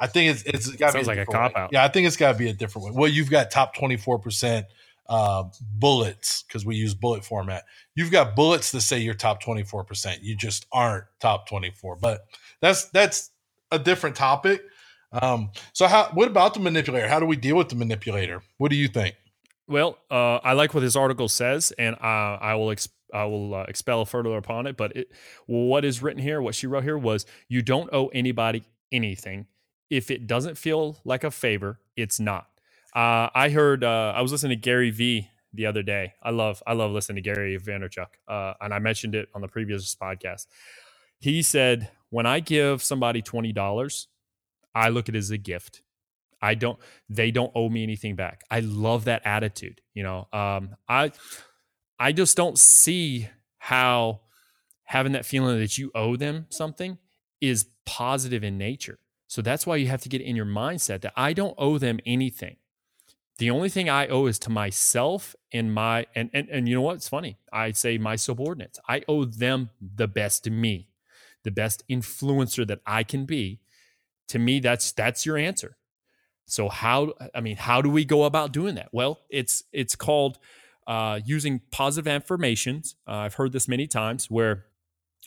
I 0.00 0.06
think 0.06 0.30
it's 0.30 0.42
it's 0.44 0.68
got 0.76 0.94
sounds 0.94 1.06
like 1.06 1.18
a 1.18 1.26
cop 1.26 1.54
out. 1.54 1.70
Yeah, 1.72 1.84
I 1.84 1.88
think 1.88 2.06
it's 2.06 2.16
got 2.16 2.32
to 2.32 2.38
be 2.38 2.48
a 2.48 2.54
different 2.54 2.86
way. 2.86 2.92
Well, 2.94 3.10
you've 3.10 3.30
got 3.30 3.50
top 3.50 3.74
twenty 3.74 3.98
four 3.98 4.18
percent 4.18 4.66
uh, 5.08 5.44
bullets 5.74 6.42
because 6.42 6.64
we 6.64 6.76
use 6.76 6.94
bullet 6.94 7.24
format. 7.24 7.64
You've 7.94 8.10
got 8.10 8.34
bullets 8.34 8.72
that 8.72 8.80
say 8.80 8.98
you're 9.00 9.14
top 9.14 9.42
twenty 9.42 9.62
four 9.62 9.84
percent. 9.84 10.22
You 10.22 10.34
just 10.34 10.66
aren't 10.72 11.04
top 11.20 11.46
twenty 11.46 11.70
four. 11.70 11.96
But 11.96 12.24
that's 12.60 12.86
that's 12.86 13.30
a 13.70 13.78
different 13.78 14.16
topic. 14.16 14.62
Um, 15.12 15.50
so 15.74 15.86
how? 15.86 16.10
What 16.14 16.28
about 16.28 16.54
the 16.54 16.60
manipulator? 16.60 17.06
How 17.06 17.20
do 17.20 17.26
we 17.26 17.36
deal 17.36 17.56
with 17.56 17.68
the 17.68 17.76
manipulator? 17.76 18.42
What 18.56 18.70
do 18.70 18.76
you 18.76 18.88
think? 18.88 19.16
Well, 19.68 19.98
uh, 20.10 20.36
I 20.36 20.54
like 20.54 20.72
what 20.72 20.80
this 20.80 20.96
article 20.96 21.28
says, 21.28 21.72
and 21.78 21.94
uh, 21.96 22.38
I 22.40 22.54
will 22.54 22.68
exp- 22.68 22.88
I 23.12 23.24
will 23.24 23.54
uh, 23.54 23.64
expel 23.68 24.04
further 24.06 24.36
upon 24.36 24.66
it. 24.66 24.76
But 24.76 24.96
it, 24.96 25.12
what 25.46 25.84
is 25.84 26.00
written 26.00 26.22
here, 26.22 26.40
what 26.40 26.54
she 26.54 26.66
wrote 26.66 26.84
here 26.84 26.98
was, 26.98 27.26
you 27.48 27.60
don't 27.60 27.90
owe 27.92 28.08
anybody 28.08 28.64
anything 28.92 29.46
if 29.90 30.10
it 30.10 30.26
doesn't 30.26 30.56
feel 30.56 30.98
like 31.04 31.24
a 31.24 31.30
favor, 31.30 31.80
it's 31.96 32.18
not. 32.20 32.46
Uh, 32.94 33.28
I 33.34 33.50
heard 33.50 33.84
uh, 33.84 34.12
I 34.16 34.22
was 34.22 34.32
listening 34.32 34.56
to 34.56 34.60
Gary 34.62 34.90
V 34.90 35.28
the 35.52 35.66
other 35.66 35.82
day. 35.82 36.14
I 36.22 36.30
love 36.30 36.62
I 36.66 36.72
love 36.72 36.92
listening 36.92 37.22
to 37.22 37.22
Gary 37.22 37.58
Vaynerchuk, 37.58 38.06
uh, 38.28 38.54
and 38.60 38.72
I 38.72 38.78
mentioned 38.78 39.14
it 39.14 39.28
on 39.34 39.40
the 39.40 39.48
previous 39.48 39.94
podcast. 39.94 40.46
he 41.18 41.42
said, 41.42 41.90
when 42.10 42.26
I 42.26 42.40
give 42.40 42.82
somebody 42.82 43.22
$20, 43.22 44.06
I 44.74 44.88
look 44.88 45.08
at 45.08 45.14
it 45.14 45.18
as 45.18 45.30
a 45.30 45.38
gift. 45.38 45.82
I 46.42 46.54
don't, 46.54 46.78
they 47.08 47.30
don't 47.30 47.52
owe 47.54 47.68
me 47.68 47.82
anything 47.82 48.16
back. 48.16 48.42
I 48.50 48.60
love 48.60 49.04
that 49.04 49.22
attitude. 49.24 49.80
You 49.94 50.02
know, 50.02 50.28
um, 50.32 50.76
I, 50.88 51.12
I 51.98 52.12
just 52.12 52.36
don't 52.36 52.58
see 52.58 53.28
how 53.58 54.22
having 54.84 55.12
that 55.12 55.26
feeling 55.26 55.58
that 55.60 55.78
you 55.78 55.90
owe 55.94 56.16
them 56.16 56.46
something 56.48 56.98
is 57.40 57.66
positive 57.84 58.42
in 58.42 58.58
nature. 58.58 58.98
So 59.30 59.42
that's 59.42 59.64
why 59.64 59.76
you 59.76 59.86
have 59.86 60.02
to 60.02 60.08
get 60.08 60.22
in 60.22 60.34
your 60.34 60.44
mindset 60.44 61.02
that 61.02 61.12
I 61.14 61.34
don't 61.34 61.54
owe 61.56 61.78
them 61.78 62.00
anything. 62.04 62.56
The 63.38 63.48
only 63.48 63.68
thing 63.68 63.88
I 63.88 64.08
owe 64.08 64.26
is 64.26 64.40
to 64.40 64.50
myself 64.50 65.36
and 65.52 65.72
my 65.72 66.06
and 66.16 66.30
and, 66.34 66.48
and 66.48 66.68
you 66.68 66.74
know 66.74 66.80
what? 66.80 66.96
It's 66.96 67.08
funny. 67.08 67.38
I 67.52 67.70
say 67.70 67.96
my 67.96 68.16
subordinates. 68.16 68.80
I 68.88 69.02
owe 69.06 69.24
them 69.24 69.70
the 69.80 70.08
best 70.08 70.50
me, 70.50 70.88
the 71.44 71.52
best 71.52 71.84
influencer 71.88 72.66
that 72.66 72.80
I 72.84 73.04
can 73.04 73.24
be. 73.24 73.60
To 74.30 74.40
me, 74.40 74.58
that's 74.58 74.90
that's 74.90 75.24
your 75.24 75.36
answer. 75.36 75.76
So 76.46 76.68
how 76.68 77.12
I 77.32 77.40
mean, 77.40 77.56
how 77.56 77.80
do 77.80 77.88
we 77.88 78.04
go 78.04 78.24
about 78.24 78.50
doing 78.50 78.74
that? 78.74 78.88
Well, 78.90 79.20
it's 79.30 79.62
it's 79.72 79.94
called 79.94 80.40
uh, 80.88 81.20
using 81.24 81.60
positive 81.70 82.08
affirmations. 82.08 82.96
Uh, 83.06 83.12
I've 83.12 83.34
heard 83.34 83.52
this 83.52 83.68
many 83.68 83.86
times 83.86 84.28
where 84.28 84.64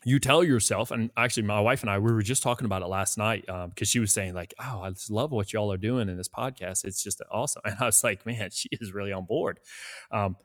you 0.05 0.19
tell 0.19 0.43
yourself, 0.43 0.91
and 0.91 1.11
actually, 1.15 1.43
my 1.43 1.59
wife 1.59 1.81
and 1.81 1.89
I, 1.89 1.97
we 1.97 2.11
were 2.11 2.21
just 2.21 2.43
talking 2.43 2.65
about 2.65 2.81
it 2.81 2.87
last 2.87 3.17
night 3.17 3.45
because 3.45 3.65
um, 3.65 3.85
she 3.85 3.99
was 3.99 4.11
saying, 4.11 4.33
like, 4.33 4.53
oh, 4.59 4.81
I 4.81 4.89
just 4.89 5.09
love 5.09 5.31
what 5.31 5.53
y'all 5.53 5.71
are 5.71 5.77
doing 5.77 6.09
in 6.09 6.17
this 6.17 6.27
podcast. 6.27 6.85
It's 6.85 7.03
just 7.03 7.21
awesome. 7.31 7.61
And 7.65 7.77
I 7.79 7.85
was 7.85 8.03
like, 8.03 8.25
man, 8.25 8.49
she 8.51 8.69
is 8.73 8.93
really 8.93 9.11
on 9.11 9.25
board. 9.25 9.59
Um, 10.11 10.35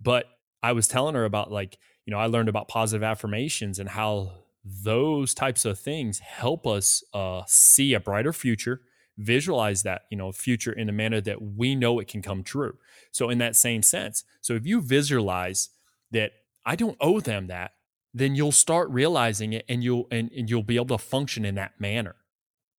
but 0.00 0.26
I 0.62 0.72
was 0.72 0.88
telling 0.88 1.14
her 1.14 1.24
about, 1.24 1.50
like, 1.50 1.78
you 2.04 2.12
know, 2.12 2.18
I 2.18 2.26
learned 2.26 2.48
about 2.48 2.68
positive 2.68 3.02
affirmations 3.02 3.78
and 3.78 3.88
how 3.88 4.32
those 4.64 5.34
types 5.34 5.64
of 5.64 5.78
things 5.78 6.18
help 6.18 6.66
us 6.66 7.02
uh, 7.14 7.42
see 7.46 7.94
a 7.94 8.00
brighter 8.00 8.32
future, 8.32 8.82
visualize 9.16 9.82
that, 9.82 10.02
you 10.10 10.16
know, 10.16 10.32
future 10.32 10.72
in 10.72 10.88
a 10.88 10.92
manner 10.92 11.20
that 11.20 11.40
we 11.40 11.74
know 11.74 11.98
it 11.98 12.08
can 12.08 12.22
come 12.22 12.42
true. 12.42 12.76
So, 13.12 13.30
in 13.30 13.38
that 13.38 13.56
same 13.56 13.82
sense, 13.82 14.24
so 14.40 14.54
if 14.54 14.66
you 14.66 14.80
visualize 14.80 15.70
that 16.10 16.32
I 16.64 16.76
don't 16.76 16.96
owe 17.00 17.20
them 17.20 17.46
that, 17.46 17.72
then 18.14 18.34
you'll 18.34 18.52
start 18.52 18.88
realizing 18.90 19.52
it 19.52 19.64
and 19.68 19.84
you'll 19.84 20.06
and, 20.10 20.30
and 20.32 20.48
you'll 20.48 20.62
be 20.62 20.76
able 20.76 20.96
to 20.96 21.02
function 21.02 21.44
in 21.44 21.54
that 21.56 21.80
manner. 21.80 22.16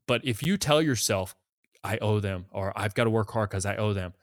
But 0.08 0.22
if 0.26 0.44
you 0.44 0.58
tell 0.58 0.82
yourself, 0.82 1.36
I 1.84 1.98
owe 2.00 2.20
them 2.20 2.46
or 2.52 2.74
I've 2.76 2.96
got 2.96 3.06
to 3.06 3.10
work 3.10 3.32
hard 3.32 3.50
because 3.50 3.66
I 3.66 3.76
owe 3.78 3.94
them, 3.94 4.14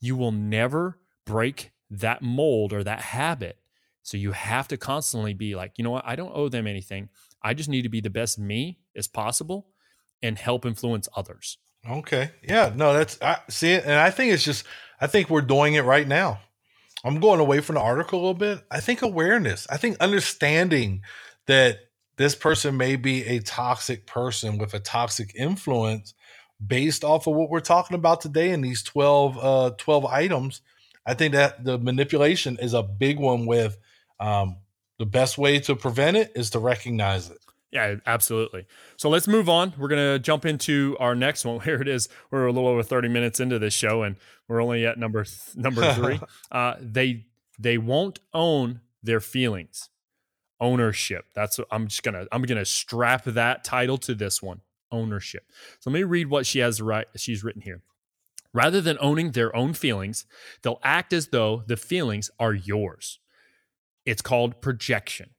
you 0.00 0.16
will 0.16 0.32
never 0.32 0.98
break 1.26 1.72
that 1.90 2.22
mold 2.22 2.72
or 2.72 2.82
that 2.84 3.00
habit. 3.00 3.58
So 4.02 4.16
you 4.16 4.32
have 4.32 4.68
to 4.68 4.76
constantly 4.76 5.34
be 5.34 5.54
like, 5.54 5.72
you 5.76 5.84
know 5.84 5.90
what, 5.90 6.06
I 6.06 6.16
don't 6.16 6.32
owe 6.34 6.48
them 6.48 6.66
anything. 6.66 7.10
I 7.42 7.54
just 7.54 7.68
need 7.68 7.82
to 7.82 7.88
be 7.88 8.00
the 8.00 8.10
best 8.10 8.38
me 8.38 8.78
as 8.96 9.06
possible 9.06 9.68
and 10.22 10.38
help 10.38 10.64
influence 10.64 11.08
others. 11.14 11.58
Okay. 11.88 12.30
Yeah. 12.42 12.72
No, 12.74 12.92
that's 12.92 13.20
I 13.22 13.38
see 13.48 13.72
it. 13.72 13.84
And 13.84 13.94
I 13.94 14.10
think 14.10 14.32
it's 14.32 14.44
just 14.44 14.64
I 15.00 15.06
think 15.06 15.30
we're 15.30 15.42
doing 15.42 15.74
it 15.74 15.84
right 15.84 16.08
now. 16.08 16.40
I'm 17.04 17.20
going 17.20 17.40
away 17.40 17.60
from 17.60 17.76
the 17.76 17.80
article 17.80 18.18
a 18.18 18.20
little 18.20 18.34
bit. 18.34 18.64
I 18.70 18.80
think 18.80 19.02
awareness, 19.02 19.66
I 19.70 19.76
think 19.76 19.98
understanding 19.98 21.02
that 21.46 21.78
this 22.16 22.34
person 22.34 22.76
may 22.76 22.96
be 22.96 23.24
a 23.24 23.38
toxic 23.40 24.06
person 24.06 24.58
with 24.58 24.74
a 24.74 24.80
toxic 24.80 25.34
influence 25.36 26.14
based 26.64 27.04
off 27.04 27.26
of 27.26 27.34
what 27.34 27.50
we're 27.50 27.60
talking 27.60 27.94
about 27.94 28.20
today 28.20 28.50
in 28.50 28.60
these 28.60 28.82
12, 28.82 29.38
uh, 29.40 29.70
12 29.78 30.06
items. 30.06 30.60
I 31.06 31.14
think 31.14 31.32
that 31.34 31.64
the 31.64 31.78
manipulation 31.78 32.58
is 32.60 32.74
a 32.74 32.82
big 32.82 33.18
one 33.18 33.46
with 33.46 33.78
um, 34.18 34.56
the 34.98 35.06
best 35.06 35.38
way 35.38 35.60
to 35.60 35.76
prevent 35.76 36.16
it 36.16 36.32
is 36.34 36.50
to 36.50 36.58
recognize 36.58 37.30
it. 37.30 37.38
Yeah, 37.70 37.96
absolutely. 38.06 38.66
So 38.96 39.10
let's 39.10 39.28
move 39.28 39.48
on. 39.48 39.74
We're 39.76 39.88
going 39.88 40.14
to 40.14 40.18
jump 40.18 40.46
into 40.46 40.96
our 40.98 41.14
next 41.14 41.44
one. 41.44 41.60
Here 41.64 41.80
it 41.80 41.88
is. 41.88 42.08
We're 42.30 42.46
a 42.46 42.52
little 42.52 42.68
over 42.68 42.82
30 42.82 43.08
minutes 43.08 43.40
into 43.40 43.58
this 43.58 43.74
show 43.74 44.02
and 44.02 44.16
we're 44.48 44.62
only 44.62 44.86
at 44.86 44.98
number 44.98 45.24
th- 45.24 45.56
number 45.56 45.92
3. 45.94 46.20
uh, 46.50 46.74
they 46.80 47.26
they 47.58 47.76
won't 47.76 48.20
own 48.32 48.80
their 49.02 49.20
feelings. 49.20 49.90
Ownership. 50.60 51.26
That's 51.34 51.58
what 51.58 51.68
I'm 51.70 51.86
just 51.88 52.02
going 52.02 52.14
to 52.14 52.26
I'm 52.32 52.42
going 52.42 52.58
to 52.58 52.64
strap 52.64 53.24
that 53.24 53.64
title 53.64 53.98
to 53.98 54.14
this 54.14 54.42
one. 54.42 54.62
Ownership. 54.90 55.44
So 55.80 55.90
let 55.90 55.94
me 55.94 56.04
read 56.04 56.30
what 56.30 56.46
she 56.46 56.60
has 56.60 56.80
right 56.80 57.06
she's 57.16 57.44
written 57.44 57.62
here. 57.62 57.82
Rather 58.54 58.80
than 58.80 58.96
owning 59.00 59.32
their 59.32 59.54
own 59.54 59.74
feelings, 59.74 60.24
they'll 60.62 60.80
act 60.82 61.12
as 61.12 61.28
though 61.28 61.62
the 61.66 61.76
feelings 61.76 62.30
are 62.40 62.54
yours. 62.54 63.18
It's 64.06 64.22
called 64.22 64.62
projection 64.62 65.30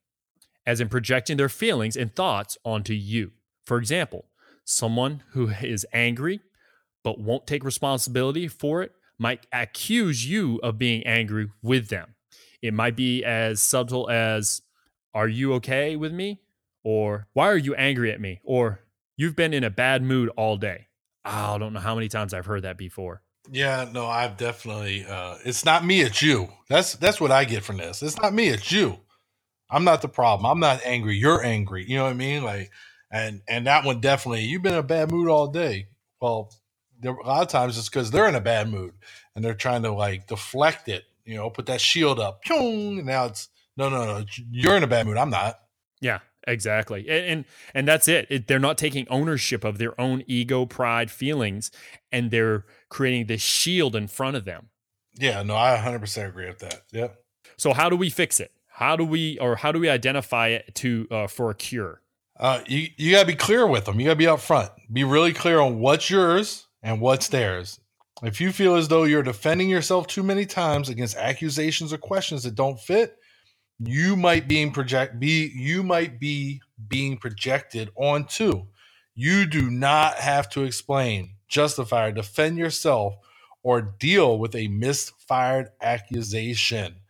as 0.66 0.82
in 0.82 0.90
projecting 0.90 1.38
their 1.38 1.50
feelings 1.50 1.96
and 1.96 2.16
thoughts 2.16 2.58
onto 2.64 2.94
you. 2.94 3.32
For 3.66 3.78
example, 3.78 4.26
someone 4.66 5.24
who 5.32 5.50
is 5.62 5.86
angry 5.94 6.42
but 7.04 7.20
won't 7.20 7.48
take 7.48 7.64
responsibility 7.64 8.48
for 8.48 8.82
it 8.82 8.92
might 9.18 9.46
accuse 9.52 10.26
you 10.26 10.60
of 10.64 10.78
being 10.78 11.06
angry 11.06 11.50
with 11.62 11.90
them. 11.90 12.16
It 12.62 12.74
might 12.74 12.96
be 12.96 13.24
as 13.24 13.62
subtle 13.62 14.10
as, 14.10 14.62
Are 15.14 15.28
you 15.28 15.54
okay 15.56 15.96
with 15.96 16.14
me? 16.14 16.42
Or, 16.84 17.28
Why 17.34 17.48
are 17.48 17.58
you 17.58 17.76
angry 17.76 18.12
at 18.12 18.22
me? 18.22 18.42
Or, 18.44 18.82
You've 19.18 19.36
been 19.36 19.54
in 19.54 19.66
a 19.66 19.70
bad 19.70 20.02
mood 20.02 20.30
all 20.38 20.56
day. 20.56 20.88
I 21.26 21.58
don't 21.58 21.74
know 21.74 21.82
how 21.82 21.94
many 21.94 22.08
times 22.08 22.34
I've 22.34 22.46
heard 22.46 22.64
that 22.64 22.78
before. 22.78 23.22
Yeah, 23.52 23.90
no, 23.92 24.08
I've 24.08 24.38
definitely. 24.38 25.06
Uh, 25.06 25.36
it's 25.44 25.66
not 25.66 25.84
me, 25.84 26.00
it's 26.02 26.22
you. 26.22 26.50
That's 26.70 26.94
that's 26.94 27.20
what 27.20 27.30
I 27.32 27.44
get 27.44 27.64
from 27.64 27.78
this. 27.78 28.02
It's 28.02 28.18
not 28.22 28.34
me, 28.34 28.48
it's 28.48 28.72
you. 28.72 29.00
I'm 29.70 29.84
not 29.84 30.02
the 30.02 30.10
problem. 30.10 30.50
I'm 30.50 30.60
not 30.60 30.82
angry. 30.84 31.18
You're 31.18 31.44
angry. 31.44 31.86
You 31.88 31.98
know 31.98 32.06
what 32.06 32.12
I 32.12 32.14
mean? 32.14 32.44
Like, 32.44 32.72
and 33.12 33.42
and 33.48 33.68
that 33.68 33.86
one 33.86 34.00
definitely. 34.00 34.44
You've 34.44 34.62
been 34.62 34.74
in 34.74 34.80
a 34.80 34.84
bad 34.84 35.12
mood 35.12 35.30
all 35.30 35.48
day. 35.48 35.88
Well, 36.22 36.52
there, 37.00 37.14
a 37.14 37.28
lot 37.28 37.42
of 37.42 37.48
times 37.48 37.78
it's 37.78 37.90
because 37.90 38.12
they're 38.12 38.28
in 38.28 38.36
a 38.36 38.42
bad 38.42 38.70
mood 38.70 38.94
and 39.36 39.44
they're 39.44 39.54
trying 39.54 39.84
to 39.84 39.92
like 39.92 40.28
deflect 40.28 40.90
it. 40.90 41.06
You 41.26 41.36
know, 41.36 41.50
put 41.50 41.68
that 41.68 41.82
shield 41.82 42.20
up. 42.20 42.42
And 42.50 43.06
now 43.06 43.26
it's 43.26 43.50
no, 43.78 43.90
no, 43.90 44.06
no. 44.06 44.26
You're 44.52 44.76
in 44.76 44.84
a 44.84 44.88
bad 44.88 45.06
mood. 45.06 45.18
I'm 45.18 45.30
not. 45.30 45.60
Yeah, 46.02 46.20
exactly. 46.48 47.08
And 47.10 47.26
and, 47.26 47.46
and 47.74 47.88
that's 47.88 48.08
it. 48.08 48.28
it. 48.30 48.48
They're 48.48 48.60
not 48.60 48.78
taking 48.78 49.08
ownership 49.10 49.64
of 49.64 49.78
their 49.78 50.00
own 50.00 50.24
ego, 50.28 50.66
pride, 50.66 51.12
feelings, 51.12 51.72
and 52.12 52.32
they're 52.32 52.66
creating 52.90 53.28
this 53.28 53.42
shield 53.42 53.96
in 53.96 54.08
front 54.08 54.36
of 54.36 54.46
them. 54.46 54.70
Yeah, 55.20 55.44
no, 55.44 55.56
I 55.56 55.78
100% 55.78 56.28
agree 56.28 56.48
with 56.48 56.60
that. 56.60 56.84
Yep. 56.92 57.16
So 57.58 57.74
how 57.74 57.90
do 57.90 57.96
we 57.96 58.10
fix 58.10 58.40
it? 58.40 58.52
How 58.80 58.96
do 58.96 59.04
we 59.04 59.38
or 59.40 59.58
how 59.58 59.74
do 59.74 59.80
we 59.80 59.90
identify 59.90 60.48
it 60.48 60.74
to 60.76 61.06
uh, 61.12 61.28
for 61.28 61.52
a 61.52 61.54
cure? 61.54 62.02
Uh, 62.40 62.62
you 62.66 62.88
you 62.96 63.12
gotta 63.12 63.28
be 63.28 63.36
clear 63.36 63.68
with 63.68 63.84
them. 63.84 64.00
You 64.00 64.06
gotta 64.06 64.16
be 64.16 64.24
upfront. 64.24 64.70
Be 64.90 65.04
really 65.04 65.34
clear 65.34 65.60
on 65.60 65.80
what's 65.80 66.10
yours 66.10 66.66
and 66.82 67.02
what's 67.02 67.28
theirs. 67.28 67.82
If 68.24 68.40
you 68.40 68.54
feel 68.54 68.76
as 68.76 68.88
though 68.88 69.04
you're 69.04 69.22
defending 69.22 69.70
yourself 69.70 70.08
too 70.08 70.24
many 70.24 70.46
times 70.46 70.88
against 70.88 71.18
accusations 71.18 71.92
or 71.92 71.98
questions 71.98 72.44
that 72.44 72.56
don't 72.56 72.80
fit, 72.80 73.18
you 73.80 74.16
might 74.16 74.48
be 74.48 74.56
being 74.56 74.72
project 74.72 75.20
be 75.20 75.52
you 75.54 75.84
might 75.84 76.18
be 76.18 76.62
being 76.88 77.18
projected 77.18 77.90
onto. 77.98 78.68
You 79.14 79.46
do 79.46 79.70
not 79.70 80.20
have 80.20 80.50
to 80.52 80.64
explain, 80.64 81.36
justify, 81.50 82.08
or 82.08 82.12
defend 82.14 82.58
yourself 82.58 83.16
or 83.62 83.82
deal 83.82 84.40
with 84.40 84.56
a 84.56 84.70
misfired 84.70 85.68
accusation. 85.82 87.02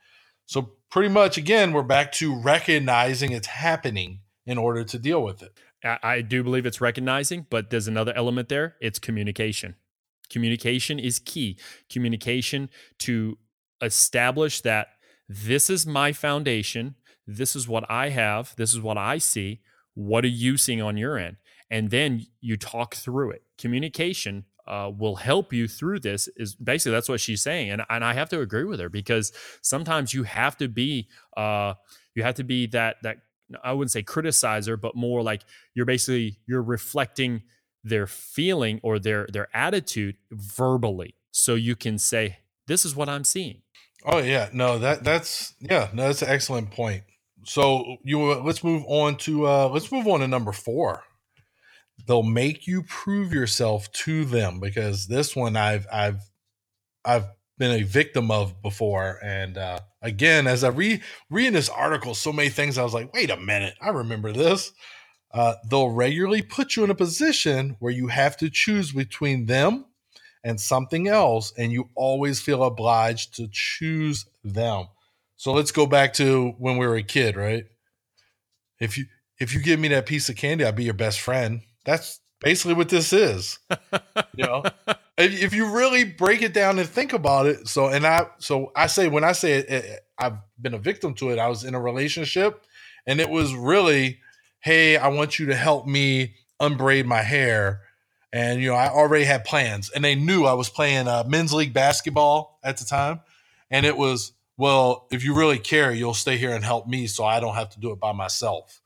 So 0.47 0.71
pretty 0.91 1.09
much 1.09 1.37
again, 1.37 1.71
we're 1.71 1.83
back 1.83 2.11
to 2.13 2.35
recognizing 2.35 3.31
it's 3.31 3.47
happening 3.47 4.19
in 4.45 4.57
order 4.57 4.83
to 4.83 4.97
deal 4.97 5.23
with 5.23 5.41
it. 5.43 5.53
I 5.83 6.21
do 6.21 6.43
believe 6.43 6.65
it's 6.65 6.81
recognizing, 6.81 7.45
but 7.49 7.69
there's 7.69 7.87
another 7.87 8.13
element 8.13 8.49
there. 8.49 8.75
It's 8.81 8.99
communication. 8.99 9.75
Communication 10.29 10.99
is 10.99 11.19
key. 11.19 11.57
Communication 11.89 12.69
to 12.99 13.37
establish 13.81 14.61
that 14.61 14.89
this 15.29 15.69
is 15.69 15.87
my 15.87 16.11
foundation. 16.11 16.95
This 17.25 17.55
is 17.55 17.67
what 17.67 17.89
I 17.89 18.09
have. 18.09 18.55
This 18.57 18.73
is 18.73 18.81
what 18.81 18.97
I 18.97 19.19
see. 19.19 19.61
What 19.93 20.25
are 20.25 20.29
you 20.29 20.57
seeing 20.57 20.81
on 20.81 20.97
your 20.97 21.17
end? 21.17 21.37
And 21.71 21.91
then 21.91 22.25
you 22.41 22.57
talk 22.57 22.95
through 22.95 23.31
it. 23.31 23.43
Communication 23.57 24.45
uh, 24.69 24.91
will 24.95 25.15
help 25.15 25.51
you 25.51 25.67
through 25.67 25.99
this 25.99 26.29
is 26.37 26.55
basically 26.55 26.91
that's 26.91 27.09
what 27.09 27.19
she's 27.19 27.41
saying. 27.41 27.71
And, 27.71 27.81
and 27.89 28.03
i 28.03 28.13
have 28.13 28.29
to 28.29 28.39
agree 28.39 28.63
with 28.63 28.79
her 28.79 28.89
because 28.89 29.31
sometimes 29.61 30.13
you 30.13 30.23
have 30.23 30.57
to 30.57 30.67
be 30.67 31.07
uh, 31.35 31.73
you 32.15 32.23
have 32.23 32.35
to 32.35 32.43
be 32.43 32.67
that 32.67 32.97
that 33.03 33.17
i 33.63 33.73
wouldn't 33.73 33.91
say 33.91 34.03
criticizer 34.03 34.79
but 34.79 34.95
more 34.95 35.23
like 35.23 35.41
you're 35.73 35.85
basically 35.85 36.37
you're 36.47 36.61
reflecting 36.61 37.41
their 37.83 38.07
feeling 38.07 38.79
or 38.83 38.99
their 38.99 39.27
their 39.31 39.47
attitude 39.53 40.17
verbally. 40.31 41.15
So 41.31 41.55
you 41.55 41.75
can 41.75 41.97
say 41.97 42.39
this 42.67 42.85
is 42.85 42.95
what 42.95 43.09
i'm 43.09 43.23
seeing. 43.23 43.61
Oh 44.05 44.19
yeah. 44.19 44.49
No 44.53 44.77
that 44.79 45.03
that's 45.03 45.53
yeah 45.59 45.89
no 45.93 46.07
that's 46.07 46.21
an 46.21 46.29
excellent 46.29 46.71
point. 46.71 47.03
So 47.45 47.97
you 48.03 48.33
let's 48.35 48.63
move 48.63 48.83
on 48.87 49.17
to 49.17 49.47
uh 49.47 49.69
let's 49.69 49.91
move 49.91 50.07
on 50.07 50.19
to 50.21 50.27
number 50.27 50.51
four 50.51 51.03
they'll 52.07 52.23
make 52.23 52.67
you 52.67 52.83
prove 52.83 53.33
yourself 53.33 53.91
to 53.91 54.25
them 54.25 54.59
because 54.59 55.07
this 55.07 55.35
one 55.35 55.55
I've 55.55 55.87
I've 55.91 56.21
I've 57.05 57.25
been 57.57 57.79
a 57.79 57.83
victim 57.83 58.31
of 58.31 58.61
before. 58.61 59.19
And 59.23 59.57
uh, 59.57 59.79
again, 60.01 60.47
as 60.47 60.63
I 60.63 60.69
read 60.69 61.01
reading 61.29 61.53
this 61.53 61.69
article, 61.69 62.15
so 62.15 62.33
many 62.33 62.49
things 62.49 62.77
I 62.77 62.83
was 62.83 62.93
like, 62.93 63.13
wait 63.13 63.29
a 63.29 63.37
minute, 63.37 63.75
I 63.81 63.89
remember 63.89 64.31
this. 64.31 64.71
Uh, 65.31 65.55
they'll 65.69 65.91
regularly 65.91 66.41
put 66.41 66.75
you 66.75 66.83
in 66.83 66.89
a 66.89 66.95
position 66.95 67.75
where 67.79 67.93
you 67.93 68.07
have 68.07 68.35
to 68.37 68.49
choose 68.49 68.91
between 68.91 69.45
them 69.45 69.85
and 70.43 70.59
something 70.59 71.07
else, 71.07 71.53
and 71.57 71.71
you 71.71 71.89
always 71.95 72.39
feel 72.41 72.63
obliged 72.63 73.35
to 73.35 73.47
choose 73.51 74.25
them. 74.43 74.85
So 75.35 75.51
let's 75.51 75.71
go 75.71 75.85
back 75.85 76.13
to 76.13 76.53
when 76.57 76.77
we 76.77 76.87
were 76.87 76.95
a 76.95 77.03
kid, 77.03 77.35
right? 77.35 77.65
If 78.79 78.97
you 78.97 79.05
if 79.39 79.53
you 79.53 79.61
give 79.61 79.79
me 79.79 79.89
that 79.89 80.05
piece 80.05 80.29
of 80.29 80.35
candy, 80.35 80.65
I'll 80.65 80.71
be 80.71 80.83
your 80.83 80.93
best 80.93 81.19
friend. 81.19 81.61
That's 81.85 82.19
basically 82.39 82.73
what 82.73 82.89
this 82.89 83.13
is. 83.13 83.59
you 84.35 84.45
know, 84.45 84.63
if, 85.17 85.43
if, 85.43 85.53
you 85.53 85.73
really 85.73 86.03
break 86.03 86.41
it 86.41 86.53
down 86.53 86.79
and 86.79 86.87
think 86.87 87.13
about 87.13 87.45
it. 87.45 87.67
So, 87.67 87.87
and 87.87 88.05
I, 88.05 88.27
so 88.39 88.71
I 88.75 88.87
say 88.87 89.07
when 89.07 89.23
I 89.23 89.33
say 89.33 89.53
it, 89.53 89.69
it, 89.69 89.99
I've 90.17 90.37
been 90.61 90.73
a 90.73 90.79
victim 90.79 91.13
to 91.15 91.29
it. 91.29 91.39
I 91.39 91.47
was 91.47 91.63
in 91.63 91.75
a 91.75 91.81
relationship, 91.81 92.65
and 93.05 93.19
it 93.19 93.29
was 93.29 93.53
really, 93.53 94.19
hey, 94.59 94.97
I 94.97 95.09
want 95.09 95.39
you 95.39 95.47
to 95.47 95.55
help 95.55 95.87
me 95.87 96.35
unbraid 96.59 97.05
my 97.05 97.21
hair. 97.21 97.81
And 98.31 98.61
you 98.61 98.69
know, 98.69 98.75
I 98.75 98.89
already 98.89 99.25
had 99.25 99.43
plans, 99.45 99.89
and 99.89 100.03
they 100.03 100.15
knew 100.15 100.45
I 100.45 100.53
was 100.53 100.69
playing 100.69 101.07
uh, 101.07 101.23
men's 101.27 101.53
league 101.53 101.73
basketball 101.73 102.59
at 102.63 102.77
the 102.77 102.85
time, 102.85 103.21
and 103.71 103.85
it 103.85 103.97
was 103.97 104.33
well, 104.55 105.07
if 105.09 105.23
you 105.23 105.35
really 105.35 105.57
care, 105.57 105.93
you'll 105.93 106.13
stay 106.13 106.35
here 106.35 106.53
and 106.53 106.65
help 106.65 106.85
me, 106.85 107.07
so 107.07 107.23
I 107.23 107.39
don't 107.39 107.55
have 107.55 107.69
to 107.69 107.79
do 107.79 107.91
it 107.91 107.99
by 107.99 108.11
myself 108.11 108.78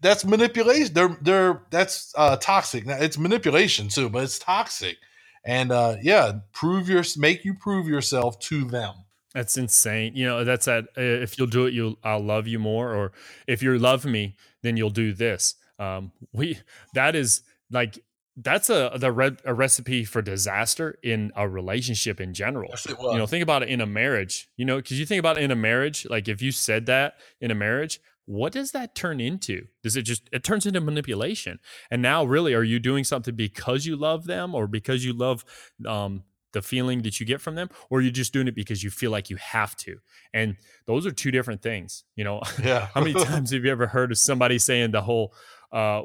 that's 0.00 0.24
manipulation. 0.24 0.94
They're 0.94 1.16
they're 1.20 1.62
that's 1.70 2.12
uh, 2.16 2.36
toxic. 2.36 2.86
Now 2.86 2.96
it's 2.96 3.18
manipulation 3.18 3.88
too, 3.88 4.08
but 4.08 4.24
it's 4.24 4.38
toxic. 4.38 4.96
And 5.44 5.72
uh, 5.72 5.96
yeah, 6.02 6.32
prove 6.52 6.88
your 6.88 7.04
make 7.16 7.44
you 7.44 7.54
prove 7.54 7.86
yourself 7.86 8.38
to 8.40 8.64
them. 8.64 8.94
That's 9.34 9.56
insane. 9.56 10.14
You 10.14 10.26
know, 10.26 10.44
that's 10.44 10.66
that. 10.66 10.84
Uh, 10.96 11.02
if 11.02 11.38
you'll 11.38 11.48
do 11.48 11.66
it, 11.66 11.74
you'll 11.74 11.98
I'll 12.04 12.24
love 12.24 12.46
you 12.46 12.58
more. 12.58 12.94
Or 12.94 13.12
if 13.46 13.62
you 13.62 13.76
love 13.78 14.04
me, 14.04 14.36
then 14.62 14.76
you'll 14.76 14.90
do 14.90 15.12
this. 15.12 15.56
Um, 15.78 16.12
we 16.32 16.58
that 16.94 17.14
is 17.14 17.42
like 17.70 17.98
that's 18.36 18.70
a 18.70 18.92
the 18.96 19.12
re- 19.12 19.36
a 19.44 19.52
recipe 19.52 20.04
for 20.04 20.22
disaster 20.22 20.98
in 21.02 21.32
a 21.36 21.48
relationship 21.48 22.20
in 22.20 22.32
general. 22.32 22.70
Yes, 22.70 22.86
you 22.86 23.18
know, 23.18 23.26
think 23.26 23.42
about 23.42 23.62
it 23.62 23.68
in 23.68 23.80
a 23.80 23.86
marriage. 23.86 24.48
You 24.56 24.64
know, 24.64 24.76
because 24.76 24.98
you 24.98 25.06
think 25.06 25.18
about 25.18 25.36
it 25.36 25.42
in 25.42 25.50
a 25.50 25.56
marriage. 25.56 26.06
Like 26.08 26.28
if 26.28 26.40
you 26.40 26.52
said 26.52 26.86
that 26.86 27.16
in 27.40 27.50
a 27.50 27.54
marriage, 27.54 28.00
what 28.26 28.52
does 28.52 28.72
that 28.72 28.94
turn 28.94 29.20
into? 29.20 29.66
Does 29.82 29.96
it 29.96 30.02
just 30.02 30.28
it 30.32 30.44
turns 30.44 30.66
into 30.66 30.80
manipulation? 30.80 31.58
And 31.90 32.00
now, 32.00 32.24
really, 32.24 32.54
are 32.54 32.62
you 32.62 32.78
doing 32.78 33.04
something 33.04 33.34
because 33.34 33.86
you 33.86 33.96
love 33.96 34.24
them, 34.24 34.54
or 34.54 34.66
because 34.66 35.04
you 35.04 35.12
love 35.12 35.44
um, 35.86 36.24
the 36.52 36.62
feeling 36.62 37.02
that 37.02 37.20
you 37.20 37.26
get 37.26 37.40
from 37.40 37.54
them, 37.54 37.68
or 37.90 38.00
you're 38.00 38.06
you 38.06 38.12
just 38.12 38.32
doing 38.32 38.48
it 38.48 38.54
because 38.54 38.82
you 38.82 38.90
feel 38.90 39.10
like 39.10 39.28
you 39.28 39.36
have 39.36 39.76
to? 39.76 39.98
And 40.32 40.56
those 40.86 41.06
are 41.06 41.10
two 41.10 41.30
different 41.30 41.62
things. 41.62 42.04
You 42.16 42.24
know, 42.24 42.40
yeah. 42.62 42.88
how 42.94 43.02
many 43.02 43.12
times 43.12 43.50
have 43.50 43.64
you 43.64 43.70
ever 43.70 43.86
heard 43.86 44.10
of 44.10 44.18
somebody 44.18 44.58
saying 44.58 44.92
the 44.92 45.02
whole, 45.02 45.34
uh, 45.70 46.02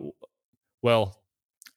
"Well, 0.82 1.22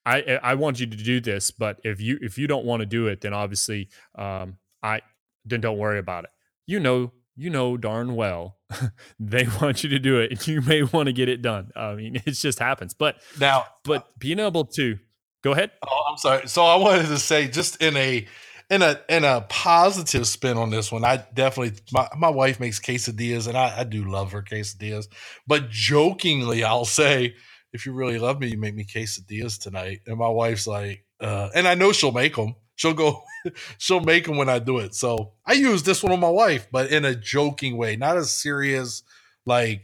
I 0.05 0.41
I 0.43 0.55
want 0.55 0.81
you 0.81 0.87
to 0.87 0.97
do 0.97 1.21
this, 1.21 1.53
but 1.53 1.79
if 1.85 2.01
you 2.01 2.19
if 2.21 2.37
you 2.37 2.49
don't 2.49 2.65
want 2.65 2.81
to 2.81 2.87
do 2.87 3.07
it, 3.07 3.21
then 3.21 3.33
obviously, 3.33 3.91
um, 4.17 4.59
I 4.83 5.03
then 5.45 5.61
don't 5.61 5.79
worry 5.79 6.01
about 6.01 6.25
it." 6.25 6.31
You 6.67 6.81
know 6.81 7.13
you 7.37 7.51
know 7.51 7.77
darn 7.77 8.15
well 8.15 8.59
they 9.21 9.47
want 9.61 9.83
you 9.83 9.91
to 9.91 9.99
do 9.99 10.21
it 10.21 10.31
and 10.31 10.47
you 10.47 10.61
may 10.61 10.83
want 10.83 11.07
to 11.07 11.13
get 11.13 11.29
it 11.29 11.43
done. 11.43 11.71
I 11.77 11.95
mean, 11.95 12.17
it 12.27 12.33
just 12.33 12.59
happens. 12.59 12.95
But 12.95 13.17
now, 13.41 13.67
but 13.85 14.19
being 14.19 14.39
able 14.39 14.65
to 14.67 14.99
go 15.43 15.53
ahead. 15.53 15.71
Oh, 15.87 16.05
I'm 16.11 16.19
sorry. 16.19 16.49
So 16.49 16.65
I 16.65 16.77
wanted 16.77 17.07
to 17.07 17.19
say 17.19 17.49
just 17.49 17.83
in 17.83 17.97
a 17.97 18.27
in 18.71 18.83
a 18.83 19.01
in 19.09 19.25
a 19.25 19.43
positive 19.49 20.27
spin 20.27 20.57
on 20.57 20.71
this 20.71 20.91
one, 20.91 21.05
I 21.05 21.25
definitely 21.35 21.79
my, 21.93 22.09
my 22.17 22.31
wife 22.31 22.59
makes 22.61 22.81
quesadillas 22.81 23.47
and 23.49 23.57
I, 23.57 23.81
I 23.81 23.85
do 23.85 24.05
love 24.05 24.33
her 24.33 24.43
quesadillas. 24.43 25.09
But 25.47 25.71
jokingly, 25.71 26.65
I'll 26.65 26.85
say, 26.85 27.35
if 27.73 27.87
you 27.87 27.93
really 27.93 28.19
love 28.19 28.41
me, 28.41 28.49
you 28.49 28.59
make 28.59 28.75
me 28.75 28.85
quesadillas 28.85 29.61
tonight. 29.61 30.01
And 30.07 30.19
my 30.19 30.29
wife's 30.29 30.67
like, 30.67 31.05
uh, 31.21 31.51
and 31.55 31.69
I 31.69 31.75
know 31.75 31.93
she'll 31.93 32.13
make 32.13 32.37
them. 32.37 32.55
She'll 32.77 32.95
go 32.95 33.23
she'll 33.79 34.01
make 34.01 34.27
them 34.27 34.37
when 34.37 34.49
I 34.49 34.59
do 34.59 34.79
it. 34.79 34.95
So 34.95 35.33
I 35.47 35.53
use 35.55 35.83
this 35.83 36.03
one 36.03 36.13
on 36.13 36.21
my 36.21 36.31
wife, 36.31 36.69
but 36.71 36.91
in 36.91 37.05
a 37.05 37.15
joking 37.15 37.77
way, 37.77 37.97
not 37.97 38.17
as 38.17 38.31
serious 38.31 39.03
like 39.45 39.83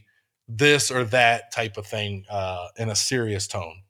this 0.49 0.91
or 0.91 1.05
that 1.05 1.53
type 1.53 1.77
of 1.77 1.87
thing 1.87 2.25
uh, 2.31 2.69
in 2.77 2.89
a 2.89 2.97
serious 2.97 3.47
tone. 3.47 3.83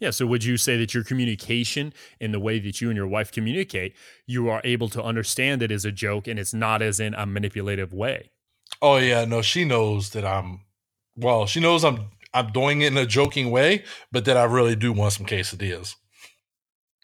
Yeah. 0.00 0.10
So 0.10 0.26
would 0.26 0.44
you 0.44 0.56
say 0.56 0.76
that 0.78 0.94
your 0.94 1.02
communication 1.02 1.92
in 2.20 2.30
the 2.32 2.38
way 2.38 2.60
that 2.60 2.80
you 2.80 2.88
and 2.88 2.96
your 2.96 3.08
wife 3.08 3.32
communicate, 3.32 3.94
you 4.26 4.48
are 4.48 4.60
able 4.64 4.88
to 4.90 5.02
understand 5.02 5.62
it 5.62 5.72
as 5.72 5.84
a 5.84 5.92
joke 5.92 6.28
and 6.28 6.38
it's 6.38 6.54
not 6.54 6.82
as 6.82 7.00
in 7.00 7.14
a 7.14 7.26
manipulative 7.26 7.92
way? 7.92 8.30
Oh 8.80 8.98
yeah, 8.98 9.24
no, 9.24 9.42
she 9.42 9.64
knows 9.64 10.10
that 10.10 10.24
I'm 10.24 10.60
well, 11.16 11.46
she 11.46 11.58
knows 11.58 11.84
I'm 11.84 12.10
I'm 12.32 12.52
doing 12.52 12.82
it 12.82 12.88
in 12.88 12.96
a 12.96 13.06
joking 13.06 13.50
way, 13.50 13.84
but 14.12 14.24
that 14.26 14.36
I 14.36 14.44
really 14.44 14.76
do 14.76 14.92
want 14.92 15.14
some 15.14 15.26
quesadillas. 15.26 15.96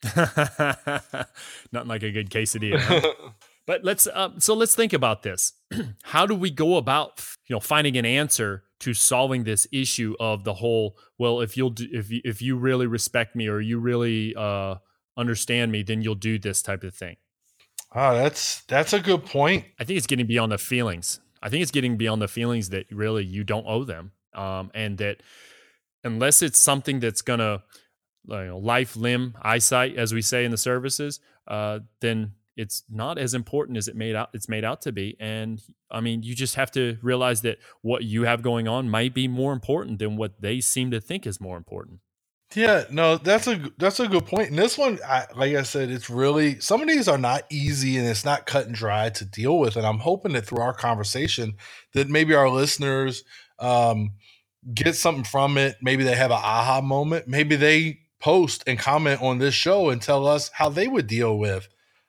Nothing 1.72 1.88
like 1.88 2.02
a 2.02 2.10
good 2.10 2.30
quesadilla. 2.30 2.78
Huh? 2.78 3.12
but 3.66 3.84
let's 3.84 4.06
uh, 4.06 4.30
so 4.38 4.54
let's 4.54 4.74
think 4.74 4.92
about 4.92 5.22
this. 5.22 5.52
How 6.02 6.26
do 6.26 6.34
we 6.34 6.50
go 6.50 6.76
about 6.76 7.24
you 7.46 7.54
know 7.54 7.60
finding 7.60 7.96
an 7.96 8.04
answer 8.04 8.64
to 8.80 8.92
solving 8.92 9.44
this 9.44 9.66
issue 9.72 10.14
of 10.20 10.44
the 10.44 10.54
whole? 10.54 10.98
Well, 11.18 11.40
if 11.40 11.56
you'll 11.56 11.70
do, 11.70 11.86
if 11.90 12.10
you, 12.10 12.20
if 12.24 12.42
you 12.42 12.56
really 12.56 12.86
respect 12.86 13.34
me 13.34 13.48
or 13.48 13.60
you 13.60 13.78
really 13.78 14.34
uh, 14.36 14.76
understand 15.16 15.72
me, 15.72 15.82
then 15.82 16.02
you'll 16.02 16.14
do 16.14 16.38
this 16.38 16.62
type 16.62 16.84
of 16.84 16.94
thing. 16.94 17.16
Oh, 17.94 18.14
that's 18.14 18.62
that's 18.62 18.92
a 18.92 19.00
good 19.00 19.24
point. 19.24 19.64
I 19.78 19.84
think 19.84 19.96
it's 19.96 20.06
getting 20.06 20.26
beyond 20.26 20.52
the 20.52 20.58
feelings. 20.58 21.20
I 21.42 21.48
think 21.48 21.62
it's 21.62 21.70
getting 21.70 21.96
beyond 21.96 22.20
the 22.22 22.28
feelings 22.28 22.70
that 22.70 22.86
really 22.90 23.24
you 23.24 23.44
don't 23.44 23.66
owe 23.66 23.84
them, 23.84 24.12
um, 24.34 24.70
and 24.74 24.98
that 24.98 25.22
unless 26.02 26.42
it's 26.42 26.58
something 26.58 27.00
that's 27.00 27.22
gonna 27.22 27.62
you 28.26 28.44
know, 28.44 28.58
life, 28.58 28.96
limb, 28.96 29.36
eyesight, 29.42 29.96
as 29.96 30.14
we 30.14 30.22
say 30.22 30.44
in 30.44 30.50
the 30.50 30.56
services, 30.56 31.20
uh, 31.48 31.80
then 32.00 32.32
it's 32.56 32.84
not 32.88 33.18
as 33.18 33.34
important 33.34 33.76
as 33.76 33.88
it 33.88 33.96
made 33.96 34.14
out 34.14 34.30
it's 34.32 34.48
made 34.48 34.64
out 34.64 34.82
to 34.82 34.92
be. 34.92 35.16
And 35.18 35.60
I 35.90 36.00
mean, 36.00 36.22
you 36.22 36.34
just 36.34 36.54
have 36.54 36.70
to 36.72 36.98
realize 37.02 37.42
that 37.42 37.58
what 37.82 38.04
you 38.04 38.24
have 38.24 38.42
going 38.42 38.68
on 38.68 38.88
might 38.88 39.14
be 39.14 39.28
more 39.28 39.52
important 39.52 39.98
than 39.98 40.16
what 40.16 40.40
they 40.40 40.60
seem 40.60 40.90
to 40.92 41.00
think 41.00 41.26
is 41.26 41.40
more 41.40 41.56
important. 41.56 42.00
Yeah, 42.54 42.84
no, 42.90 43.16
that's 43.16 43.48
a 43.48 43.60
that's 43.78 43.98
a 43.98 44.06
good 44.06 44.26
point. 44.26 44.50
And 44.50 44.58
this 44.58 44.78
one, 44.78 45.00
I, 45.04 45.24
like 45.34 45.56
I 45.56 45.62
said, 45.62 45.90
it's 45.90 46.08
really 46.08 46.60
some 46.60 46.80
of 46.80 46.88
these 46.88 47.08
are 47.08 47.18
not 47.18 47.42
easy 47.50 47.96
and 47.96 48.06
it's 48.06 48.24
not 48.24 48.46
cut 48.46 48.66
and 48.66 48.74
dry 48.74 49.08
to 49.10 49.24
deal 49.24 49.58
with. 49.58 49.76
And 49.76 49.84
I'm 49.84 49.98
hoping 49.98 50.34
that 50.34 50.46
through 50.46 50.60
our 50.60 50.74
conversation, 50.74 51.56
that 51.94 52.08
maybe 52.08 52.34
our 52.34 52.48
listeners 52.48 53.24
um, 53.58 54.12
get 54.72 54.94
something 54.94 55.24
from 55.24 55.58
it. 55.58 55.76
Maybe 55.82 56.04
they 56.04 56.14
have 56.14 56.30
an 56.30 56.38
aha 56.40 56.80
moment. 56.80 57.26
Maybe 57.26 57.56
they 57.56 58.03
post 58.24 58.64
and 58.66 58.78
comment 58.78 59.20
on 59.20 59.36
this 59.36 59.52
show 59.52 59.90
and 59.90 60.00
tell 60.00 60.26
us 60.26 60.50
how 60.54 60.70
they 60.70 60.88
would 60.88 61.06
deal 61.06 61.38
with 61.38 61.68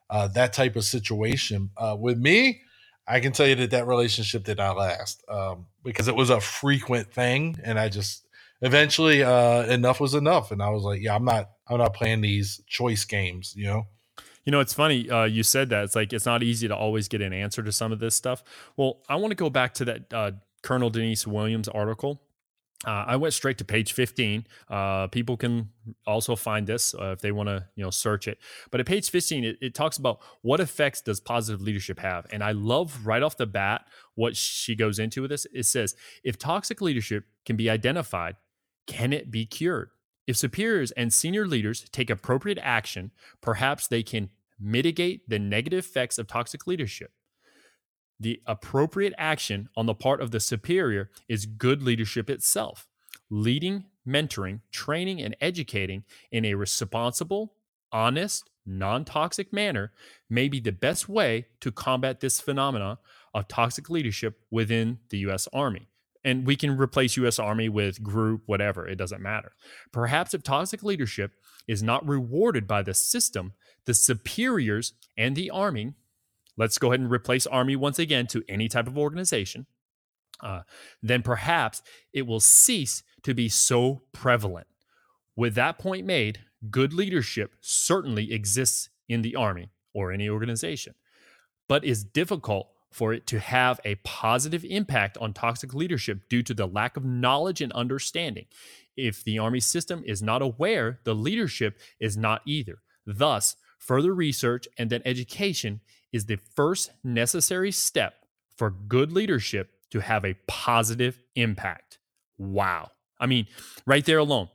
uh, 0.10 0.30
that 0.30 0.54
type 0.54 0.78
of 0.78 0.86
situation. 0.86 1.70
Uh, 1.76 1.94
with 2.00 2.18
me, 2.18 2.62
I 3.06 3.20
can 3.20 3.34
tell 3.34 3.46
you 3.46 3.56
that 3.56 3.72
that 3.72 3.86
relationship 3.86 4.46
did 4.46 4.58
not 4.58 4.78
last 4.78 5.26
um, 5.28 5.66
because 5.84 6.08
it 6.08 6.16
was 6.16 6.30
a 6.30 6.40
frequent 6.40 7.12
thing, 7.12 7.58
and 7.62 7.78
I 7.78 7.90
just 7.90 8.26
eventually 8.62 9.24
uh, 9.24 9.64
enough 9.64 10.00
was 10.00 10.14
enough, 10.14 10.52
and 10.52 10.64
I 10.64 10.70
was 10.70 10.84
like, 10.84 11.02
yeah, 11.02 11.14
I'm 11.14 11.26
not, 11.26 11.50
I'm 11.68 11.80
not 11.80 11.94
playing 11.94 12.22
these 12.22 12.62
choice 12.66 13.04
games, 13.04 13.54
you 13.58 13.66
know. 13.66 13.84
You 14.46 14.54
know, 14.54 14.62
it's 14.62 14.74
funny 14.74 15.10
uh, 15.10 15.26
you 15.26 15.44
said 15.44 15.68
that. 15.72 15.84
It's 15.84 15.96
like 15.98 16.14
it's 16.14 16.26
not 16.26 16.44
easy 16.44 16.70
to 16.70 16.76
always 16.78 17.10
get 17.10 17.22
an 17.22 17.34
answer 17.34 17.62
to 17.62 17.74
some 17.74 17.92
of 17.92 18.00
this 18.00 18.16
stuff. 18.16 18.42
Well, 18.78 19.02
I 19.10 19.18
want 19.18 19.32
to 19.32 19.36
go 19.36 19.50
back 19.50 19.74
to 19.76 19.86
that 19.86 20.14
uh, 20.14 20.32
Colonel 20.64 20.90
Denise 20.90 21.28
Williams 21.28 21.68
article 21.68 22.22
uh, 22.84 23.06
I 23.08 23.16
went 23.16 23.34
straight 23.34 23.58
to 23.60 23.66
page 23.66 23.94
15. 23.94 24.46
Uh, 24.70 25.08
people 25.08 25.38
can 25.38 25.70
also 26.06 26.36
find 26.36 26.68
this 26.68 26.94
uh, 26.94 27.12
if 27.12 27.22
they 27.22 27.32
want 27.32 27.48
to, 27.48 27.66
you 27.76 27.84
know, 27.84 27.90
search 27.90 28.28
it. 28.28 28.38
But 28.70 28.80
at 28.80 28.86
page 28.86 29.10
15, 29.10 29.44
it, 29.44 29.58
it, 29.62 29.74
talks 29.74 29.98
about 29.98 30.20
what 30.42 30.60
effects 30.60 31.02
does 31.02 31.20
positive 31.20 31.62
leadership 31.62 32.00
have, 32.00 32.28
and 32.32 32.44
I 32.44 32.52
love 32.52 33.06
right 33.06 33.24
off 33.24 33.38
the 33.38 33.46
bat 33.46 33.86
what 34.16 34.36
she 34.36 34.76
goes 34.76 35.00
into 35.00 35.22
with 35.22 35.32
this. 35.32 35.48
It 35.54 35.66
says 35.66 35.96
if 36.24 36.38
toxic 36.38 36.82
leadership 36.82 37.26
can 37.46 37.56
be 37.56 37.70
identified, 37.70 38.36
can 38.88 39.14
it 39.14 39.32
be 39.32 39.46
cured? 39.46 39.90
If 40.28 40.38
superiors 40.38 40.92
and 40.92 41.14
senior 41.14 41.48
leaders 41.48 41.86
take 41.92 42.10
appropriate 42.10 42.60
action, 42.62 43.12
perhaps 43.42 43.88
they 43.88 44.04
can 44.04 44.30
mitigate 44.60 45.30
the 45.30 45.40
negative 45.40 45.86
effects 45.86 46.18
of 46.18 46.28
toxic 46.28 46.68
leadership. 46.68 47.12
The 48.20 48.42
appropriate 48.46 49.14
action 49.18 49.70
on 49.76 49.86
the 49.86 49.94
part 49.94 50.22
of 50.22 50.32
the 50.32 50.40
superior 50.40 51.10
is 51.28 51.46
good 51.46 51.84
leadership 51.84 52.30
itself. 52.30 52.88
Leading, 53.30 53.86
mentoring, 54.08 54.62
training, 54.72 55.22
and 55.22 55.36
educating 55.42 56.04
in 56.32 56.46
a 56.46 56.56
responsible, 56.56 57.54
honest, 57.92 58.50
non 58.66 59.06
toxic 59.06 59.52
manner 59.52 59.92
may 60.30 60.48
be 60.48 60.60
the 60.60 60.72
best 60.72 61.10
way 61.10 61.48
to 61.60 61.72
combat 61.72 62.20
this 62.20 62.40
phenomena 62.40 63.00
of 63.34 63.48
toxic 63.48 63.90
leadership 63.90 64.40
within 64.50 65.00
the 65.10 65.20
U.S. 65.20 65.48
Army. 65.52 65.90
And 66.24 66.48
we 66.48 66.56
can 66.56 66.78
replace 66.78 67.18
U.S. 67.18 67.38
Army 67.38 67.70
with 67.70 68.02
group, 68.02 68.42
whatever, 68.46 68.88
it 68.88 68.96
doesn't 68.96 69.22
matter. 69.22 69.52
Perhaps 69.92 70.34
if 70.34 70.42
toxic 70.42 70.82
leadership 70.84 71.34
is 71.68 71.84
not 71.84 72.08
rewarded 72.08 72.66
by 72.68 72.82
the 72.82 72.94
system, 72.94 73.54
the 73.86 73.94
superiors 73.94 74.94
and 75.18 75.36
the 75.36 75.52
Army 75.52 75.94
let's 76.58 76.78
go 76.78 76.88
ahead 76.90 77.00
and 77.00 77.12
replace 77.12 77.46
Army 77.48 77.76
once 77.76 78.00
again 78.00 78.28
to 78.28 78.44
any 78.48 78.68
type 78.68 78.88
of 78.88 78.98
organization, 78.98 79.66
uh, 80.42 80.62
then 81.02 81.22
perhaps 81.22 81.82
it 82.14 82.28
will 82.28 82.40
cease 82.40 83.04
to 83.24 83.34
be 83.34 83.50
so 83.50 84.04
prevalent. 84.12 84.68
With 85.36 85.56
that 85.56 85.78
point 85.78 86.06
made, 86.06 86.40
good 86.70 86.94
leadership 86.94 87.56
certainly 87.62 88.32
exists 88.32 88.90
in 89.08 89.22
the 89.22 89.36
Army 89.36 89.70
or 89.94 90.12
any 90.12 90.30
organization, 90.30 90.96
but 91.68 91.84
is 91.84 92.04
difficult 92.04 92.70
for 92.92 93.14
it 93.14 93.28
to 93.28 93.40
have 93.40 93.80
a 93.84 93.96
positive 93.96 94.64
impact 94.64 95.18
on 95.18 95.34
toxic 95.34 95.74
leadership 95.74 96.30
due 96.30 96.42
to 96.42 96.54
the 96.54 96.66
lack 96.66 96.96
of 96.96 97.04
knowledge 97.04 97.60
and 97.60 97.74
understanding. 97.74 98.46
If 98.96 99.24
the 99.24 99.38
Army 99.38 99.60
system 99.60 100.02
is 100.06 100.24
not 100.24 100.42
aware, 100.42 101.00
the 101.04 101.14
leadership 101.14 101.78
is 102.00 102.16
not 102.16 102.42
either. 102.46 102.78
Thus, 103.06 103.58
further 103.80 104.16
research 104.16 104.68
and 104.78 104.90
then 104.90 105.02
education 105.04 105.82
is 106.16 106.28
the 106.28 106.38
first 106.56 106.92
necessary 107.04 107.74
step 107.74 108.14
for 108.56 108.70
good 108.70 109.12
leadership 109.12 109.72
to 109.92 110.00
have 110.00 110.24
a 110.24 110.34
positive 110.48 111.20
impact. 111.36 112.00
Wow. 112.38 112.92
I 113.20 113.26
mean, 113.26 113.48
right 113.86 114.06
there 114.06 114.20
alone, 114.20 114.48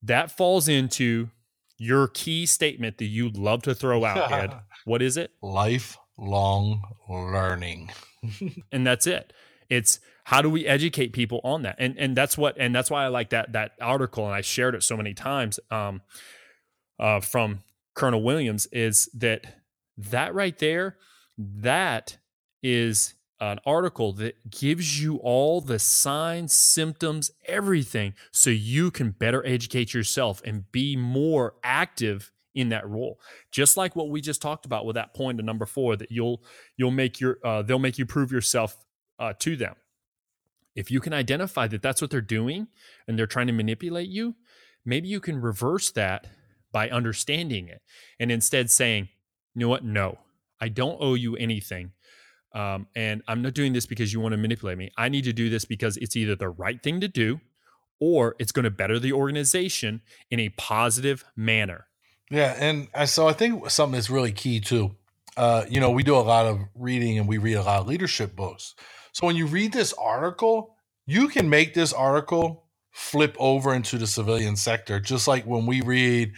that 0.00 0.30
falls 0.30 0.68
into 0.68 1.30
your 1.76 2.06
key 2.06 2.46
statement 2.46 2.98
that 2.98 3.06
you'd 3.06 3.36
love 3.36 3.62
to 3.62 3.74
throw 3.74 4.04
out, 4.04 4.30
Ed. 4.32 4.54
what 4.84 5.02
is 5.02 5.16
it? 5.16 5.32
Lifelong 5.42 6.82
learning. 7.08 7.90
and 8.72 8.86
that's 8.86 9.08
it. 9.08 9.32
It's 9.68 9.98
how 10.22 10.40
do 10.40 10.48
we 10.48 10.66
educate 10.66 11.12
people 11.12 11.40
on 11.42 11.62
that? 11.62 11.74
And 11.80 11.98
and 11.98 12.16
that's 12.16 12.38
what 12.38 12.56
and 12.58 12.72
that's 12.72 12.90
why 12.90 13.04
I 13.04 13.08
like 13.08 13.30
that 13.30 13.54
that 13.54 13.72
article 13.80 14.24
and 14.26 14.34
I 14.34 14.40
shared 14.40 14.76
it 14.76 14.84
so 14.84 14.96
many 14.96 15.14
times 15.14 15.58
um, 15.68 16.02
uh, 17.00 17.18
from 17.18 17.64
Colonel 17.94 18.22
Williams 18.22 18.66
is 18.66 19.10
that 19.14 19.61
that 19.96 20.34
right 20.34 20.58
there 20.58 20.96
that 21.38 22.18
is 22.62 23.14
an 23.40 23.58
article 23.66 24.12
that 24.12 24.50
gives 24.50 25.02
you 25.02 25.16
all 25.16 25.60
the 25.60 25.78
signs, 25.78 26.52
symptoms, 26.52 27.32
everything 27.46 28.14
so 28.30 28.50
you 28.50 28.90
can 28.90 29.10
better 29.10 29.44
educate 29.44 29.92
yourself 29.92 30.40
and 30.44 30.70
be 30.70 30.94
more 30.94 31.54
active 31.64 32.30
in 32.54 32.68
that 32.68 32.88
role. 32.88 33.18
Just 33.50 33.76
like 33.76 33.96
what 33.96 34.10
we 34.10 34.20
just 34.20 34.40
talked 34.40 34.64
about 34.64 34.86
with 34.86 34.94
that 34.94 35.14
point 35.14 35.40
of 35.40 35.44
number 35.44 35.66
4 35.66 35.96
that 35.96 36.12
you'll 36.12 36.44
you'll 36.76 36.92
make 36.92 37.18
your 37.18 37.38
uh, 37.44 37.62
they'll 37.62 37.78
make 37.80 37.98
you 37.98 38.06
prove 38.06 38.30
yourself 38.30 38.84
uh, 39.18 39.32
to 39.40 39.56
them. 39.56 39.74
If 40.76 40.90
you 40.90 41.00
can 41.00 41.12
identify 41.12 41.66
that 41.68 41.82
that's 41.82 42.00
what 42.00 42.10
they're 42.10 42.20
doing 42.20 42.68
and 43.08 43.18
they're 43.18 43.26
trying 43.26 43.48
to 43.48 43.52
manipulate 43.52 44.08
you, 44.08 44.36
maybe 44.84 45.08
you 45.08 45.18
can 45.18 45.40
reverse 45.40 45.90
that 45.92 46.28
by 46.70 46.88
understanding 46.90 47.68
it 47.68 47.82
and 48.20 48.30
instead 48.30 48.70
saying, 48.70 49.08
you 49.54 49.60
know 49.60 49.68
what? 49.68 49.84
No, 49.84 50.18
I 50.60 50.68
don't 50.68 50.96
owe 51.00 51.14
you 51.14 51.36
anything. 51.36 51.92
Um, 52.54 52.86
and 52.94 53.22
I'm 53.26 53.42
not 53.42 53.54
doing 53.54 53.72
this 53.72 53.86
because 53.86 54.12
you 54.12 54.20
want 54.20 54.32
to 54.32 54.36
manipulate 54.36 54.78
me. 54.78 54.90
I 54.96 55.08
need 55.08 55.24
to 55.24 55.32
do 55.32 55.48
this 55.48 55.64
because 55.64 55.96
it's 55.96 56.16
either 56.16 56.36
the 56.36 56.50
right 56.50 56.82
thing 56.82 57.00
to 57.00 57.08
do 57.08 57.40
or 57.98 58.36
it's 58.38 58.52
going 58.52 58.64
to 58.64 58.70
better 58.70 58.98
the 58.98 59.12
organization 59.12 60.02
in 60.30 60.40
a 60.40 60.50
positive 60.50 61.24
manner. 61.36 61.86
Yeah. 62.30 62.54
And 62.58 62.88
I, 62.94 63.06
so 63.06 63.28
I 63.28 63.32
think 63.32 63.70
something 63.70 63.94
that's 63.94 64.10
really 64.10 64.32
key 64.32 64.60
too. 64.60 64.96
Uh, 65.36 65.64
you 65.68 65.80
know, 65.80 65.90
we 65.90 66.02
do 66.02 66.16
a 66.16 66.18
lot 66.18 66.46
of 66.46 66.60
reading 66.74 67.18
and 67.18 67.26
we 67.26 67.38
read 67.38 67.54
a 67.54 67.62
lot 67.62 67.80
of 67.80 67.86
leadership 67.86 68.36
books. 68.36 68.74
So 69.12 69.26
when 69.26 69.36
you 69.36 69.46
read 69.46 69.72
this 69.72 69.94
article, 69.94 70.76
you 71.06 71.28
can 71.28 71.48
make 71.48 71.74
this 71.74 71.92
article 71.92 72.64
flip 72.90 73.34
over 73.38 73.72
into 73.72 73.98
the 73.98 74.06
civilian 74.06 74.56
sector, 74.56 75.00
just 75.00 75.26
like 75.26 75.44
when 75.44 75.64
we 75.64 75.80
read 75.80 76.32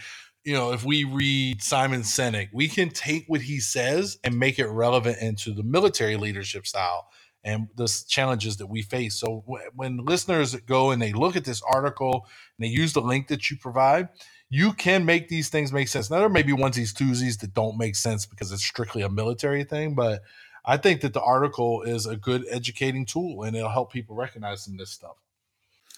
you 0.45 0.53
know, 0.53 0.73
if 0.73 0.85
we 0.85 1.05
read 1.05 1.63
Simon 1.63 2.03
Sinek, 2.03 2.49
we 2.53 2.69
can 2.69 2.89
take 2.89 3.25
what 3.27 3.41
he 3.41 3.59
says 3.59 4.19
and 4.23 4.39
make 4.39 4.59
it 4.59 4.67
relevant 4.67 5.19
into 5.21 5.53
the 5.53 5.63
military 5.63 6.17
leadership 6.17 6.67
style 6.67 7.09
and 7.43 7.67
the 7.75 7.87
challenges 8.07 8.57
that 8.57 8.67
we 8.67 8.83
face. 8.83 9.15
So 9.15 9.43
w- 9.47 9.69
when 9.75 10.05
listeners 10.05 10.55
go 10.55 10.91
and 10.91 11.01
they 11.01 11.13
look 11.13 11.35
at 11.35 11.45
this 11.45 11.63
article 11.63 12.27
and 12.59 12.65
they 12.65 12.71
use 12.71 12.93
the 12.93 13.01
link 13.01 13.27
that 13.29 13.51
you 13.51 13.57
provide, 13.57 14.09
you 14.49 14.73
can 14.73 15.05
make 15.05 15.29
these 15.29 15.49
things 15.49 15.73
make 15.73 15.89
sense. 15.89 16.11
Now 16.11 16.19
there 16.19 16.29
may 16.29 16.43
be 16.43 16.53
onesies, 16.53 16.93
twosies 16.93 17.39
that 17.41 17.55
don't 17.55 17.77
make 17.77 17.95
sense 17.97 18.25
because 18.27 18.51
it's 18.51 18.63
strictly 18.63 19.01
a 19.03 19.09
military 19.09 19.63
thing, 19.65 19.95
but 19.95 20.23
I 20.65 20.77
think 20.77 21.01
that 21.01 21.13
the 21.13 21.23
article 21.23 21.83
is 21.83 22.05
a 22.05 22.17
good 22.17 22.45
educating 22.51 23.05
tool 23.05 23.43
and 23.43 23.55
it'll 23.57 23.69
help 23.69 23.91
people 23.93 24.15
recognize 24.15 24.63
some 24.63 24.75
of 24.75 24.79
this 24.79 24.91
stuff. 24.91 25.17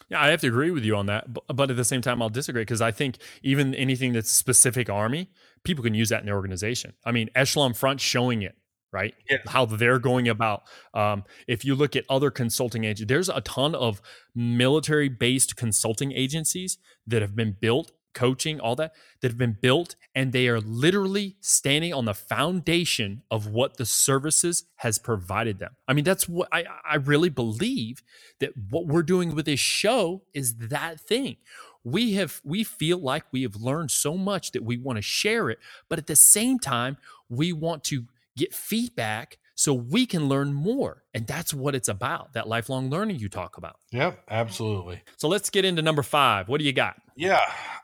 Yeah, 0.09 0.21
I 0.21 0.29
have 0.29 0.41
to 0.41 0.47
agree 0.47 0.71
with 0.71 0.85
you 0.85 0.95
on 0.95 1.07
that, 1.07 1.33
but, 1.33 1.43
but 1.53 1.69
at 1.69 1.75
the 1.75 1.83
same 1.83 2.01
time, 2.01 2.21
I'll 2.21 2.29
disagree 2.29 2.61
because 2.61 2.81
I 2.81 2.91
think 2.91 3.17
even 3.43 3.75
anything 3.75 4.13
that's 4.13 4.31
specific 4.31 4.89
army, 4.89 5.29
people 5.63 5.83
can 5.83 5.93
use 5.93 6.09
that 6.09 6.21
in 6.21 6.25
their 6.25 6.35
organization. 6.35 6.93
I 7.05 7.11
mean, 7.11 7.29
Echelon 7.35 7.73
Front 7.73 7.99
showing 7.99 8.41
it 8.41 8.55
right? 8.91 9.13
Yeah. 9.29 9.37
How 9.47 9.65
they're 9.65 9.99
going 9.99 10.27
about. 10.27 10.63
Um, 10.93 11.23
if 11.47 11.65
you 11.65 11.75
look 11.75 11.95
at 11.95 12.05
other 12.09 12.31
consulting 12.31 12.83
agencies, 12.83 13.07
there's 13.07 13.29
a 13.29 13.41
ton 13.41 13.75
of 13.75 14.01
military 14.33 15.09
based 15.09 15.55
consulting 15.55 16.11
agencies 16.11 16.77
that 17.05 17.21
have 17.21 17.35
been 17.35 17.55
built 17.59 17.91
coaching, 18.13 18.59
all 18.59 18.75
that, 18.75 18.93
that 19.21 19.29
have 19.29 19.37
been 19.37 19.57
built, 19.61 19.95
and 20.15 20.31
they 20.31 20.47
are 20.47 20.59
literally 20.59 21.35
standing 21.39 21.93
on 21.93 22.05
the 22.05 22.13
foundation 22.13 23.21
of 23.29 23.47
what 23.47 23.77
the 23.77 23.85
services 23.85 24.65
has 24.77 24.97
provided 24.97 25.59
them. 25.59 25.75
I 25.87 25.93
mean, 25.93 26.03
that's 26.03 26.27
what 26.27 26.49
I, 26.51 26.65
I 26.87 26.95
really 26.95 27.29
believe 27.29 28.01
that 28.39 28.51
what 28.69 28.87
we're 28.87 29.03
doing 29.03 29.35
with 29.35 29.45
this 29.45 29.59
show 29.59 30.23
is 30.33 30.55
that 30.55 30.99
thing. 30.99 31.37
We 31.83 32.13
have 32.13 32.41
we 32.43 32.63
feel 32.63 32.97
like 32.97 33.23
we 33.31 33.43
have 33.43 33.55
learned 33.55 33.91
so 33.91 34.17
much 34.17 34.51
that 34.51 34.63
we 34.63 34.77
want 34.77 34.97
to 34.97 35.01
share 35.01 35.49
it, 35.49 35.59
but 35.87 35.99
at 35.99 36.07
the 36.07 36.15
same 36.15 36.59
time, 36.59 36.97
we 37.29 37.53
want 37.53 37.83
to 37.85 38.05
get 38.35 38.53
feedback 38.53 39.37
so 39.57 39.73
we 39.73 40.05
can 40.05 40.29
learn 40.29 40.53
more. 40.53 41.03
And 41.13 41.25
that's 41.25 41.53
what 41.53 41.75
it's 41.75 41.87
about 41.87 42.33
that 42.33 42.47
lifelong 42.47 42.89
learning 42.89 43.19
you 43.19 43.27
talk 43.27 43.57
about. 43.57 43.77
Yep, 43.91 44.23
absolutely. 44.29 45.01
So 45.17 45.27
let's 45.27 45.49
get 45.49 45.65
into 45.65 45.81
number 45.81 46.03
five. 46.03 46.47
What 46.47 46.59
do 46.59 46.65
you 46.65 46.73
got? 46.73 46.97
Yeah. 47.17 47.41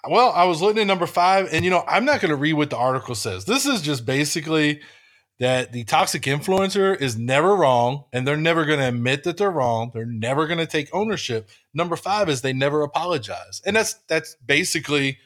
Well, 0.08 0.32
I 0.32 0.46
was 0.46 0.62
looking 0.62 0.82
at 0.82 0.88
number 0.88 1.08
five, 1.08 1.50
and 1.52 1.66
you 1.66 1.72
know, 1.72 1.84
I'm 1.88 2.06
not 2.06 2.22
going 2.22 2.30
to 2.30 2.36
read 2.36 2.54
what 2.54 2.70
the 2.70 2.78
article 2.78 3.16
says. 3.16 3.46
This 3.46 3.66
is 3.66 3.82
just 3.82 4.06
basically 4.06 4.82
that 5.40 5.72
the 5.72 5.84
toxic 5.84 6.22
influencer 6.24 7.00
is 7.00 7.18
never 7.18 7.56
wrong 7.56 8.06
and 8.14 8.28
they're 8.28 8.38
never 8.38 8.66
going 8.66 8.80
to 8.80 8.88
admit 8.88 9.24
that 9.24 9.38
they're 9.38 9.52
wrong. 9.52 9.92
They're 9.94 10.06
never 10.06 10.46
going 10.46 10.60
to 10.60 10.68
take 10.68 10.94
ownership. 10.94 11.50
Number 11.74 11.96
5 11.96 12.30
is 12.30 12.42
they 12.42 12.54
never 12.54 12.84
apologize 12.84 13.62
and 13.66 13.76
that's 13.76 13.96
that's 14.08 14.36
basically 14.46 15.18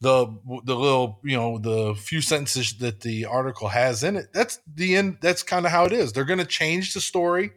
the 0.00 0.26
the 0.64 0.74
little 0.74 1.20
you 1.22 1.36
know 1.36 1.58
the 1.58 1.94
few 1.94 2.22
sentences 2.22 2.78
that 2.78 3.02
the 3.02 3.26
article 3.26 3.68
has 3.68 4.02
in 4.02 4.16
it. 4.16 4.32
That's 4.32 4.58
the 4.74 4.96
end 4.96 5.18
that's 5.20 5.42
kind 5.42 5.66
of 5.66 5.72
how 5.72 5.84
it 5.84 5.92
is. 5.92 6.12
They're 6.12 6.24
going 6.24 6.38
to 6.38 6.46
change 6.46 6.94
the 6.94 7.00
story 7.00 7.52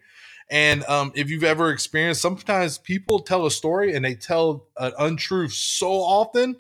and 0.50 0.84
um, 0.86 1.12
if 1.16 1.30
you've 1.30 1.44
ever 1.44 1.70
experienced 1.72 2.22
sometimes 2.22 2.78
people 2.78 3.20
tell 3.20 3.46
a 3.46 3.52
story 3.52 3.96
and 3.96 4.04
they 4.04 4.16
tell 4.16 4.68
an 4.78 4.94
untruth 5.00 5.54
so 5.54 5.92
often 5.92 6.56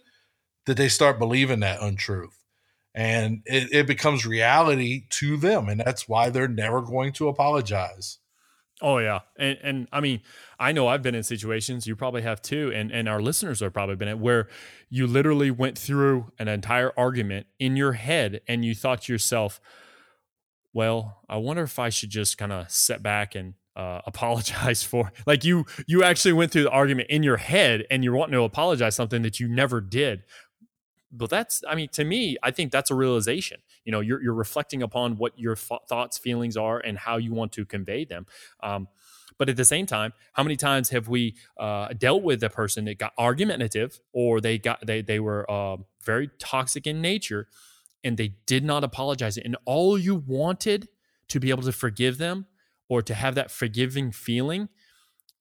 that 0.65 0.77
they 0.77 0.89
start 0.89 1.19
believing 1.19 1.59
that 1.59 1.81
untruth 1.81 2.43
and 2.95 3.41
it, 3.45 3.71
it 3.71 3.87
becomes 3.87 4.25
reality 4.25 5.05
to 5.09 5.37
them 5.37 5.67
and 5.69 5.79
that's 5.79 6.07
why 6.07 6.29
they're 6.29 6.47
never 6.47 6.81
going 6.81 7.11
to 7.11 7.27
apologize 7.27 8.19
Oh 8.81 8.97
yeah, 8.97 9.19
and 9.37 9.57
and 9.63 9.87
I 9.93 10.01
mean, 10.01 10.21
I 10.59 10.73
know 10.73 10.87
I've 10.87 11.01
been 11.01 11.15
in 11.15 11.23
situations. 11.23 11.87
You 11.87 11.95
probably 11.95 12.23
have 12.23 12.41
too, 12.41 12.69
and 12.75 12.91
and 12.91 13.07
our 13.07 13.21
listeners 13.21 13.61
have 13.61 13.71
probably 13.71 13.95
been 13.95 14.09
at 14.09 14.19
where 14.19 14.49
you 14.89 15.07
literally 15.07 15.51
went 15.51 15.77
through 15.77 16.33
an 16.37 16.49
entire 16.49 16.91
argument 16.97 17.47
in 17.59 17.77
your 17.77 17.93
head, 17.93 18.41
and 18.45 18.65
you 18.65 18.75
thought 18.75 19.03
to 19.03 19.13
yourself, 19.13 19.61
"Well, 20.73 21.21
I 21.29 21.37
wonder 21.37 21.63
if 21.63 21.79
I 21.79 21.87
should 21.87 22.09
just 22.09 22.37
kind 22.37 22.51
of 22.51 22.69
sit 22.69 23.01
back 23.01 23.35
and 23.35 23.53
uh, 23.75 24.01
apologize 24.05 24.83
for." 24.83 25.11
Like 25.25 25.43
you 25.43 25.65
you 25.87 26.03
actually 26.03 26.33
went 26.33 26.51
through 26.51 26.63
the 26.63 26.71
argument 26.71 27.09
in 27.09 27.23
your 27.23 27.37
head, 27.37 27.85
and 27.89 28.03
you're 28.03 28.15
wanting 28.15 28.33
to 28.33 28.43
apologize 28.43 28.95
something 28.95 29.21
that 29.23 29.39
you 29.39 29.47
never 29.47 29.81
did. 29.81 30.23
But 31.15 31.29
that's, 31.29 31.63
I 31.69 31.75
mean, 31.75 31.89
to 31.89 32.03
me, 32.03 32.37
I 32.41 32.49
think 32.49 32.71
that's 32.71 32.89
a 32.89 32.95
realization 32.95 33.59
you 33.85 33.91
know 33.91 33.99
you're, 33.99 34.21
you're 34.21 34.33
reflecting 34.33 34.81
upon 34.81 35.17
what 35.17 35.37
your 35.37 35.53
f- 35.53 35.81
thoughts 35.87 36.17
feelings 36.17 36.57
are 36.57 36.79
and 36.79 36.97
how 36.97 37.17
you 37.17 37.33
want 37.33 37.51
to 37.53 37.65
convey 37.65 38.05
them 38.05 38.25
um, 38.61 38.87
but 39.37 39.49
at 39.49 39.55
the 39.55 39.65
same 39.65 39.85
time 39.85 40.13
how 40.33 40.43
many 40.43 40.55
times 40.55 40.89
have 40.89 41.07
we 41.07 41.35
uh, 41.57 41.89
dealt 41.97 42.23
with 42.23 42.43
a 42.43 42.49
person 42.49 42.85
that 42.85 42.97
got 42.97 43.13
argumentative 43.17 43.99
or 44.11 44.41
they 44.41 44.57
got 44.57 44.85
they, 44.85 45.01
they 45.01 45.19
were 45.19 45.49
uh, 45.49 45.77
very 46.03 46.29
toxic 46.39 46.87
in 46.87 47.01
nature 47.01 47.47
and 48.03 48.17
they 48.17 48.35
did 48.45 48.63
not 48.63 48.83
apologize 48.83 49.37
and 49.37 49.55
all 49.65 49.97
you 49.97 50.15
wanted 50.15 50.87
to 51.27 51.39
be 51.39 51.49
able 51.49 51.63
to 51.63 51.71
forgive 51.71 52.17
them 52.17 52.45
or 52.93 53.01
to 53.01 53.13
have 53.13 53.35
that 53.35 53.51
forgiving 53.51 54.11
feeling 54.11 54.69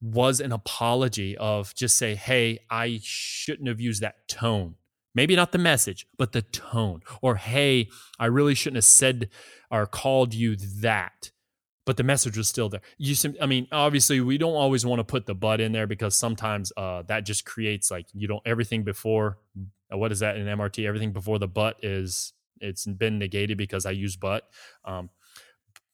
was 0.01 0.41
an 0.41 0.53
apology 0.53 1.37
of 1.37 1.75
just 1.75 1.97
say 1.97 2.15
hey 2.15 2.59
i 2.71 2.99
shouldn't 3.03 3.69
have 3.69 3.81
used 3.81 4.03
that 4.03 4.27
tone 4.29 4.75
Maybe 5.15 5.37
not 5.37 5.53
the 5.53 5.59
message, 5.59 6.07
but 6.17 6.33
the 6.33 6.43
tone. 6.43 7.03
Or, 7.21 7.37
hey, 7.37 7.91
I 8.19 8.27
really 8.27 8.55
shouldn't 8.55 8.77
have 8.77 8.85
said 8.85 9.29
or 9.71 9.87
called 9.87 10.33
you 10.33 10.57
that. 10.57 11.31
But 11.85 11.97
the 11.97 12.05
message 12.05 12.37
was 12.37 12.49
still 12.49 12.69
there. 12.69 12.81
You, 12.97 13.15
I 13.41 13.47
mean, 13.47 13.67
obviously, 13.73 14.21
we 14.21 14.39
don't 14.39 14.55
always 14.55 14.87
want 14.87 15.01
to 15.01 15.05
put 15.05 15.27
the 15.27 15.35
but 15.35 15.61
in 15.61 15.73
there 15.73 15.89
because 15.89 16.17
sometimes 16.17 16.73
uh, 16.77 17.03
that 17.09 17.27
just 17.27 17.45
creates 17.45 17.91
like 17.91 18.07
you 18.15 18.29
don't 18.29 18.43
everything 18.47 18.85
before. 18.85 19.39
Uh, 19.93 19.99
what 19.99 20.13
is 20.13 20.21
that 20.21 20.37
in 20.37 20.47
MRT? 20.47 20.87
Everything 20.87 21.13
before 21.13 21.41
the 21.41 21.49
but 21.49 21.77
is 21.83 22.33
it's 22.61 22.87
been 22.87 23.19
negated 23.19 23.59
because 23.59 23.85
I 23.85 23.91
use 23.91 24.17
but. 24.17 24.49
Um, 24.85 25.11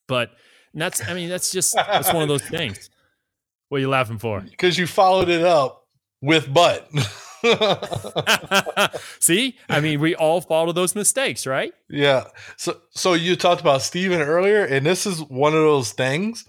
But 0.06 0.32
that's, 0.74 1.06
I 1.06 1.14
mean, 1.14 1.28
that's 1.28 1.50
just, 1.50 1.74
that's 1.76 2.12
one 2.12 2.22
of 2.22 2.28
those 2.28 2.42
things. 2.42 2.90
What 3.68 3.78
are 3.78 3.80
you 3.80 3.88
laughing 3.88 4.18
for? 4.18 4.40
Because 4.50 4.78
you 4.78 4.86
followed 4.86 5.28
it 5.28 5.42
up 5.42 5.86
with 6.20 6.52
but. 6.52 6.88
See, 9.20 9.56
I 9.68 9.80
mean, 9.80 10.00
we 10.00 10.14
all 10.14 10.40
follow 10.40 10.72
those 10.72 10.94
mistakes, 10.94 11.46
right? 11.46 11.72
Yeah. 11.88 12.24
So, 12.56 12.80
so 12.90 13.14
you 13.14 13.36
talked 13.36 13.60
about 13.60 13.82
Steven 13.82 14.20
earlier, 14.20 14.64
and 14.64 14.84
this 14.84 15.06
is 15.06 15.20
one 15.22 15.54
of 15.54 15.60
those 15.60 15.92
things. 15.92 16.44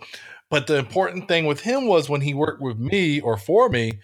But 0.49 0.65
the 0.65 0.77
important 0.77 1.27
thing 1.27 1.45
with 1.45 1.61
him 1.61 1.85
was 1.85 2.09
when 2.09 2.21
he 2.21 2.33
worked 2.33 2.61
with 2.61 2.79
me 2.79 3.21
or 3.21 3.37
for 3.37 3.69
me, 3.69 3.99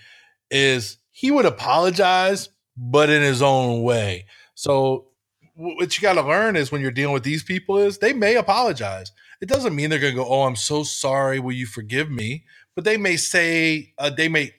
is 0.51 0.97
he 1.11 1.31
would 1.31 1.45
apologize, 1.45 2.49
but 2.77 3.09
in 3.09 3.23
his 3.23 3.41
own 3.41 3.81
way. 3.81 4.25
So 4.53 5.07
what 5.55 5.97
you 5.97 6.01
got 6.01 6.13
to 6.13 6.21
learn 6.21 6.55
is 6.55 6.71
when 6.71 6.81
you're 6.81 6.91
dealing 6.91 7.13
with 7.13 7.23
these 7.23 7.43
people 7.43 7.77
is 7.77 7.97
they 7.97 8.13
may 8.13 8.35
apologize. 8.35 9.11
It 9.45 9.49
doesn't 9.49 9.75
mean 9.75 9.91
they're 9.91 9.99
going 9.99 10.13
to 10.15 10.23
go, 10.23 10.27
"Oh, 10.27 10.41
I'm 10.41 10.55
so 10.55 10.83
sorry. 10.83 11.39
Will 11.39 11.51
you 11.53 11.67
forgive 11.67 12.09
me?" 12.09 12.45
But 12.73 12.83
they 12.83 12.97
may 12.97 13.15
say, 13.15 13.93
uh, 13.99 14.09
they 14.09 14.27
may, 14.27 14.55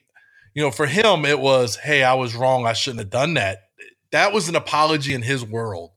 you 0.53 0.63
know, 0.63 0.71
for 0.71 0.85
him 0.85 1.25
it 1.25 1.39
was, 1.41 1.75
"Hey, 1.75 2.03
I 2.03 2.13
was 2.13 2.37
wrong. 2.37 2.65
I 2.65 2.71
shouldn't 2.71 3.01
have 3.01 3.09
done 3.09 3.33
that." 3.33 3.63
That 4.11 4.31
was 4.31 4.47
an 4.47 4.55
apology 4.55 5.13
in 5.13 5.23
his 5.23 5.43
world. 5.43 5.91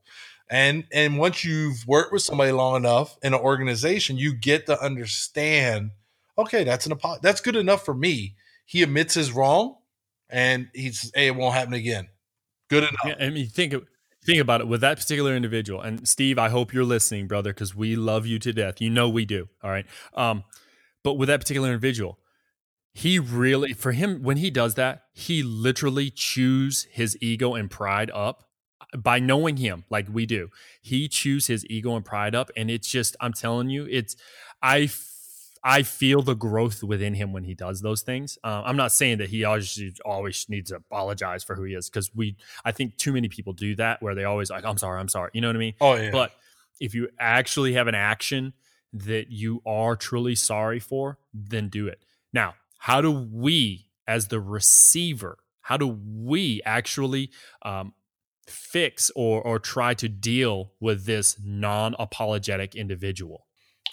And 0.49 0.87
and 0.93 1.19
once 1.19 1.45
you've 1.45 1.87
worked 1.87 2.13
with 2.13 2.23
somebody 2.23 2.51
long 2.51 2.75
enough 2.75 3.17
in 3.23 3.33
an 3.33 3.39
organization, 3.39 4.17
you 4.17 4.35
get 4.35 4.67
to 4.67 4.83
understand, 4.83 5.93
okay, 6.37 6.65
that's 6.65 6.85
an 6.87 6.91
apology. 6.91 7.21
That's 7.23 7.41
good 7.41 7.55
enough 7.55 7.85
for 7.85 7.95
me. 7.95 8.35
He 8.67 8.83
admits 8.83 9.15
his 9.15 9.31
wrong, 9.31 9.77
and 10.29 10.69
he 10.75 10.91
says, 10.91 11.13
"Hey, 11.15 11.29
it 11.29 11.37
won't 11.37 11.55
happen 11.55 11.75
again." 11.75 12.09
Good 12.69 12.83
enough. 12.85 13.07
Yeah, 13.07 13.27
I 13.27 13.31
mean, 13.31 13.49
think 13.49 13.73
of 13.73 13.85
think 14.25 14.41
about 14.41 14.61
it 14.61 14.69
with 14.69 14.81
that 14.81 14.99
particular 14.99 15.35
individual. 15.35 15.81
And 15.81 16.07
steve 16.09 16.39
i 16.39 16.49
hope 16.49 16.73
you're 16.73 16.85
listening 16.85 17.27
brother 17.27 17.53
because 17.53 17.75
we 17.75 17.97
love 17.97 18.27
you 18.27 18.39
to 18.41 18.53
death. 18.53 18.81
You 18.81 18.91
know 18.91 19.09
we 19.09 19.25
do 19.25 19.49
all 19.63 19.71
right? 19.71 19.87
Um, 20.15 20.45
but 21.03 21.15
with 21.15 21.29
that 21.29 21.41
particular 21.41 21.69
individual 21.69 22.19
he 22.93 23.19
really 23.19 23.73
for 23.73 23.93
him 23.93 24.23
when 24.23 24.37
he 24.37 24.51
does 24.51 24.75
that 24.75 25.05
he 25.13 25.43
literally 25.43 26.11
chews 26.11 26.87
his 26.91 27.17
ego 27.21 27.55
and 27.55 27.71
pride 27.71 28.11
up 28.13 28.45
by 28.99 29.21
knowing 29.21 29.59
him 29.59 29.85
like 29.89 30.09
we 30.11 30.27
do. 30.27 30.49
He 30.83 31.09
chews 31.09 31.47
his 31.47 31.65
ego 31.67 31.95
and 31.95 32.05
pride 32.05 32.35
up 32.35 32.51
and 32.57 32.71
it's 32.71 32.89
just 32.89 33.17
i'm 33.21 33.33
telling 33.33 33.71
you 33.71 33.87
it's 33.91 34.17
i 34.63 34.89
I 35.63 35.83
feel 35.83 36.23
the 36.23 36.35
growth 36.35 36.83
within 36.83 37.15
him 37.15 37.33
when 37.33 37.45
he 37.45 37.55
does 37.55 37.81
those 37.81 38.03
things. 38.03 38.39
Uh, 38.43 38.63
I'm 38.65 38.77
not 38.77 38.93
saying 38.93 39.19
that 39.19 39.29
he 39.29 39.45
always 39.45 39.81
always 40.05 40.47
needs 40.49 40.71
to 40.71 40.77
apologize 40.77 41.45
for 41.45 41.55
who 41.55 41.65
he 41.65 41.75
is 41.75 41.91
because 41.91 42.15
we 42.15 42.37
I 42.65 42.73
think 42.73 42.97
too 42.97 43.13
many 43.13 43.29
people 43.29 43.53
do 43.53 43.75
that 43.77 44.03
where 44.03 44.15
they 44.15 44.25
always 44.25 44.51
like 44.51 44.65
I'm 44.65 44.79
sorry 44.79 45.01
I'm 45.01 45.09
sorry 45.09 45.31
you 45.35 45.41
know 45.41 45.49
what 45.49 45.57
I 45.57 45.61
mean. 45.61 45.75
Oh 45.81 45.95
yeah. 45.95 46.11
But 46.11 46.33
if 46.81 46.95
you 46.95 47.09
actually 47.19 47.75
have 47.75 47.89
an 47.89 47.95
action 47.95 48.55
that 48.93 49.31
you 49.31 49.63
are 49.67 49.97
truly 49.97 50.35
sorry 50.35 50.81
for, 50.81 51.19
then 51.33 51.69
do 51.69 51.87
it. 51.87 52.03
Now, 52.33 52.55
how 52.79 53.01
do 53.01 53.11
we 53.11 53.91
as 54.07 54.29
the 54.29 54.41
receiver? 54.41 55.39
How 55.61 55.77
do 55.77 55.87
we 55.87 56.63
actually 56.65 57.31
um, 57.63 57.93
fix 58.47 59.11
or 59.15 59.43
or 59.43 59.59
try 59.59 59.93
to 59.95 60.09
deal 60.09 60.73
with 60.81 61.05
this 61.05 61.37
non-apologetic 61.45 62.75
individual? 62.75 63.47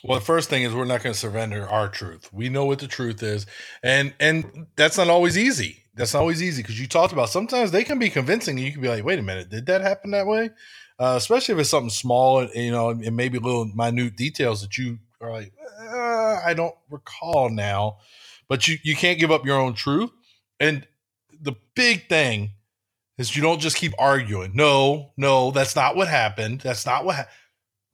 Well, 0.03 0.19
the 0.19 0.25
first 0.25 0.49
thing 0.49 0.63
is 0.63 0.73
we're 0.73 0.85
not 0.85 1.03
going 1.03 1.13
to 1.13 1.19
surrender 1.19 1.67
our 1.69 1.89
truth. 1.89 2.31
We 2.33 2.49
know 2.49 2.65
what 2.65 2.79
the 2.79 2.87
truth 2.87 3.23
is, 3.23 3.45
and 3.83 4.13
and 4.19 4.67
that's 4.77 4.97
not 4.97 5.09
always 5.09 5.37
easy. 5.37 5.83
That's 5.95 6.13
not 6.15 6.21
always 6.21 6.43
easy 6.43 6.63
because 6.63 6.79
you 6.79 6.87
talked 6.87 7.13
about 7.13 7.29
sometimes 7.29 7.71
they 7.71 7.83
can 7.85 7.99
be 7.99 8.09
convincing, 8.09 8.57
and 8.57 8.65
you 8.65 8.73
can 8.73 8.81
be 8.81 8.89
like, 8.89 9.05
"Wait 9.05 9.19
a 9.19 9.23
minute, 9.23 9.49
did 9.49 9.67
that 9.67 9.81
happen 9.81 10.11
that 10.11 10.27
way?" 10.27 10.51
Uh, 10.99 11.15
especially 11.17 11.55
if 11.55 11.61
it's 11.61 11.71
something 11.71 11.91
small, 11.91 12.45
you 12.55 12.71
know, 12.71 12.91
and 12.91 13.15
maybe 13.17 13.39
little 13.39 13.65
minute 13.65 14.17
details 14.17 14.61
that 14.61 14.77
you 14.77 14.99
are 15.21 15.31
like, 15.31 15.53
uh, 15.81 16.41
"I 16.45 16.53
don't 16.55 16.75
recall 16.89 17.49
now," 17.49 17.99
but 18.49 18.67
you 18.67 18.77
you 18.83 18.95
can't 18.95 19.19
give 19.19 19.31
up 19.31 19.45
your 19.45 19.59
own 19.59 19.75
truth. 19.75 20.11
And 20.59 20.87
the 21.41 21.53
big 21.75 22.09
thing 22.09 22.51
is 23.19 23.35
you 23.37 23.43
don't 23.43 23.61
just 23.61 23.77
keep 23.77 23.93
arguing. 23.99 24.53
No, 24.55 25.13
no, 25.17 25.51
that's 25.51 25.77
not 25.77 25.95
what 25.97 26.09
happened. 26.09 26.61
That's 26.61 26.85
not 26.87 27.05
what. 27.05 27.29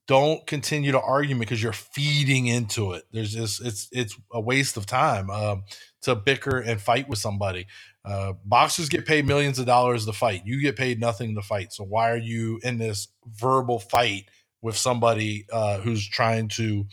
Don't 0.08 0.46
continue 0.46 0.92
to 0.92 1.02
argue 1.02 1.38
because 1.38 1.64
you're 1.64 1.74
feeding 1.74 2.48
into 2.48 2.94
it. 2.94 3.04
There's 3.12 3.34
just 3.34 3.66
it's 3.66 3.88
it's 3.92 4.18
a 4.32 4.42
waste 4.42 4.78
of 4.78 4.86
time 4.86 5.30
um, 5.30 5.64
to 6.02 6.16
bicker 6.16 6.60
and 6.60 6.80
fight 6.82 7.08
with 7.08 7.20
somebody. 7.20 7.68
Uh, 8.06 8.34
boxers 8.44 8.90
get 8.90 9.06
paid 9.06 9.26
millions 9.26 9.60
of 9.60 9.66
dollars 9.66 10.06
to 10.06 10.14
fight. 10.14 10.44
You 10.46 10.62
get 10.62 10.76
paid 10.76 11.00
nothing 11.00 11.36
to 11.36 11.42
fight. 11.42 11.72
So 11.72 11.86
why 11.86 12.12
are 12.12 12.18
you 12.18 12.60
in 12.64 12.78
this 12.78 13.08
verbal 13.26 13.80
fight 13.80 14.26
with 14.62 14.76
somebody 14.76 15.46
uh, 15.52 15.80
who's 15.80 16.08
trying 16.08 16.50
to 16.50 16.86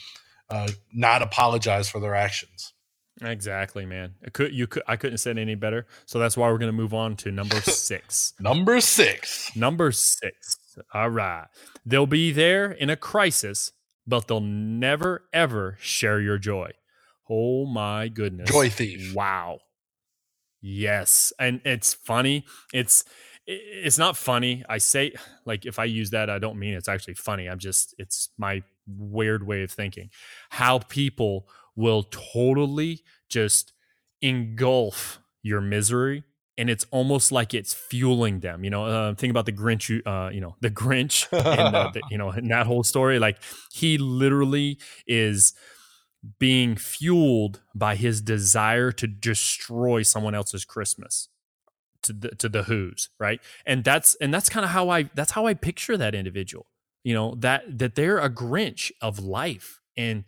uh, 0.48 0.68
not 0.92 1.22
apologize 1.22 1.88
for 1.88 2.00
their 2.00 2.14
actions? 2.14 2.74
Exactly, 3.22 3.84
man. 3.84 4.14
I 4.24 4.30
could 4.30 4.54
you 4.54 4.66
could 4.66 4.82
I 4.86 4.96
couldn't 4.96 5.14
have 5.14 5.20
said 5.20 5.36
any 5.36 5.56
better. 5.56 5.86
So 6.06 6.18
that's 6.18 6.36
why 6.36 6.50
we're 6.50 6.58
going 6.58 6.72
to 6.72 6.76
move 6.76 6.94
on 6.94 7.16
to 7.16 7.32
number 7.32 7.56
six. 7.60 8.34
number 8.38 8.80
six. 8.80 9.54
Number 9.56 9.90
six. 9.92 10.59
All 10.92 11.10
right. 11.10 11.46
They'll 11.84 12.06
be 12.06 12.32
there 12.32 12.70
in 12.70 12.90
a 12.90 12.96
crisis, 12.96 13.72
but 14.06 14.28
they'll 14.28 14.40
never, 14.40 15.24
ever 15.32 15.76
share 15.80 16.20
your 16.20 16.38
joy. 16.38 16.72
Oh 17.28 17.66
my 17.66 18.08
goodness. 18.08 18.50
Joy 18.50 18.70
thief. 18.70 19.14
Wow. 19.14 19.60
Yes. 20.60 21.32
And 21.38 21.60
it's 21.64 21.94
funny. 21.94 22.44
It's, 22.72 23.04
it's 23.46 23.98
not 23.98 24.16
funny. 24.16 24.64
I 24.68 24.78
say, 24.78 25.14
like, 25.44 25.64
if 25.66 25.78
I 25.78 25.84
use 25.84 26.10
that, 26.10 26.28
I 26.28 26.38
don't 26.38 26.58
mean 26.58 26.74
it's 26.74 26.88
actually 26.88 27.14
funny. 27.14 27.48
I'm 27.48 27.58
just, 27.58 27.94
it's 27.98 28.30
my 28.38 28.62
weird 28.86 29.46
way 29.46 29.62
of 29.62 29.70
thinking. 29.70 30.10
How 30.50 30.78
people 30.78 31.48
will 31.74 32.04
totally 32.04 33.02
just 33.28 33.72
engulf 34.20 35.20
your 35.42 35.60
misery 35.60 36.24
and 36.60 36.68
it's 36.68 36.84
almost 36.90 37.32
like 37.32 37.54
it's 37.54 37.72
fueling 37.72 38.40
them. 38.40 38.62
You 38.64 38.70
know, 38.70 38.84
uh, 38.84 39.14
think 39.14 39.30
about 39.30 39.46
the 39.46 39.52
Grinch. 39.52 40.02
Uh, 40.04 40.30
you 40.30 40.42
know, 40.42 40.56
the 40.60 40.70
Grinch, 40.70 41.26
and 41.32 41.74
uh, 41.74 41.90
the, 41.94 42.02
you 42.10 42.18
know, 42.18 42.30
in 42.32 42.48
that 42.48 42.66
whole 42.66 42.82
story, 42.82 43.18
like 43.18 43.38
he 43.72 43.96
literally 43.96 44.78
is 45.06 45.54
being 46.38 46.76
fueled 46.76 47.62
by 47.74 47.96
his 47.96 48.20
desire 48.20 48.92
to 48.92 49.06
destroy 49.06 50.02
someone 50.02 50.34
else's 50.34 50.66
Christmas 50.66 51.30
to 52.02 52.12
the 52.12 52.28
to 52.36 52.50
the 52.50 52.64
Who's, 52.64 53.08
right? 53.18 53.40
And 53.64 53.82
that's 53.82 54.14
and 54.16 54.32
that's 54.32 54.50
kind 54.50 54.64
of 54.64 54.70
how 54.70 54.90
I 54.90 55.04
that's 55.14 55.32
how 55.32 55.46
I 55.46 55.54
picture 55.54 55.96
that 55.96 56.14
individual. 56.14 56.66
You 57.02 57.14
know 57.14 57.36
that 57.38 57.78
that 57.78 57.94
they're 57.94 58.18
a 58.18 58.28
Grinch 58.28 58.92
of 59.00 59.18
life, 59.18 59.80
and 59.96 60.24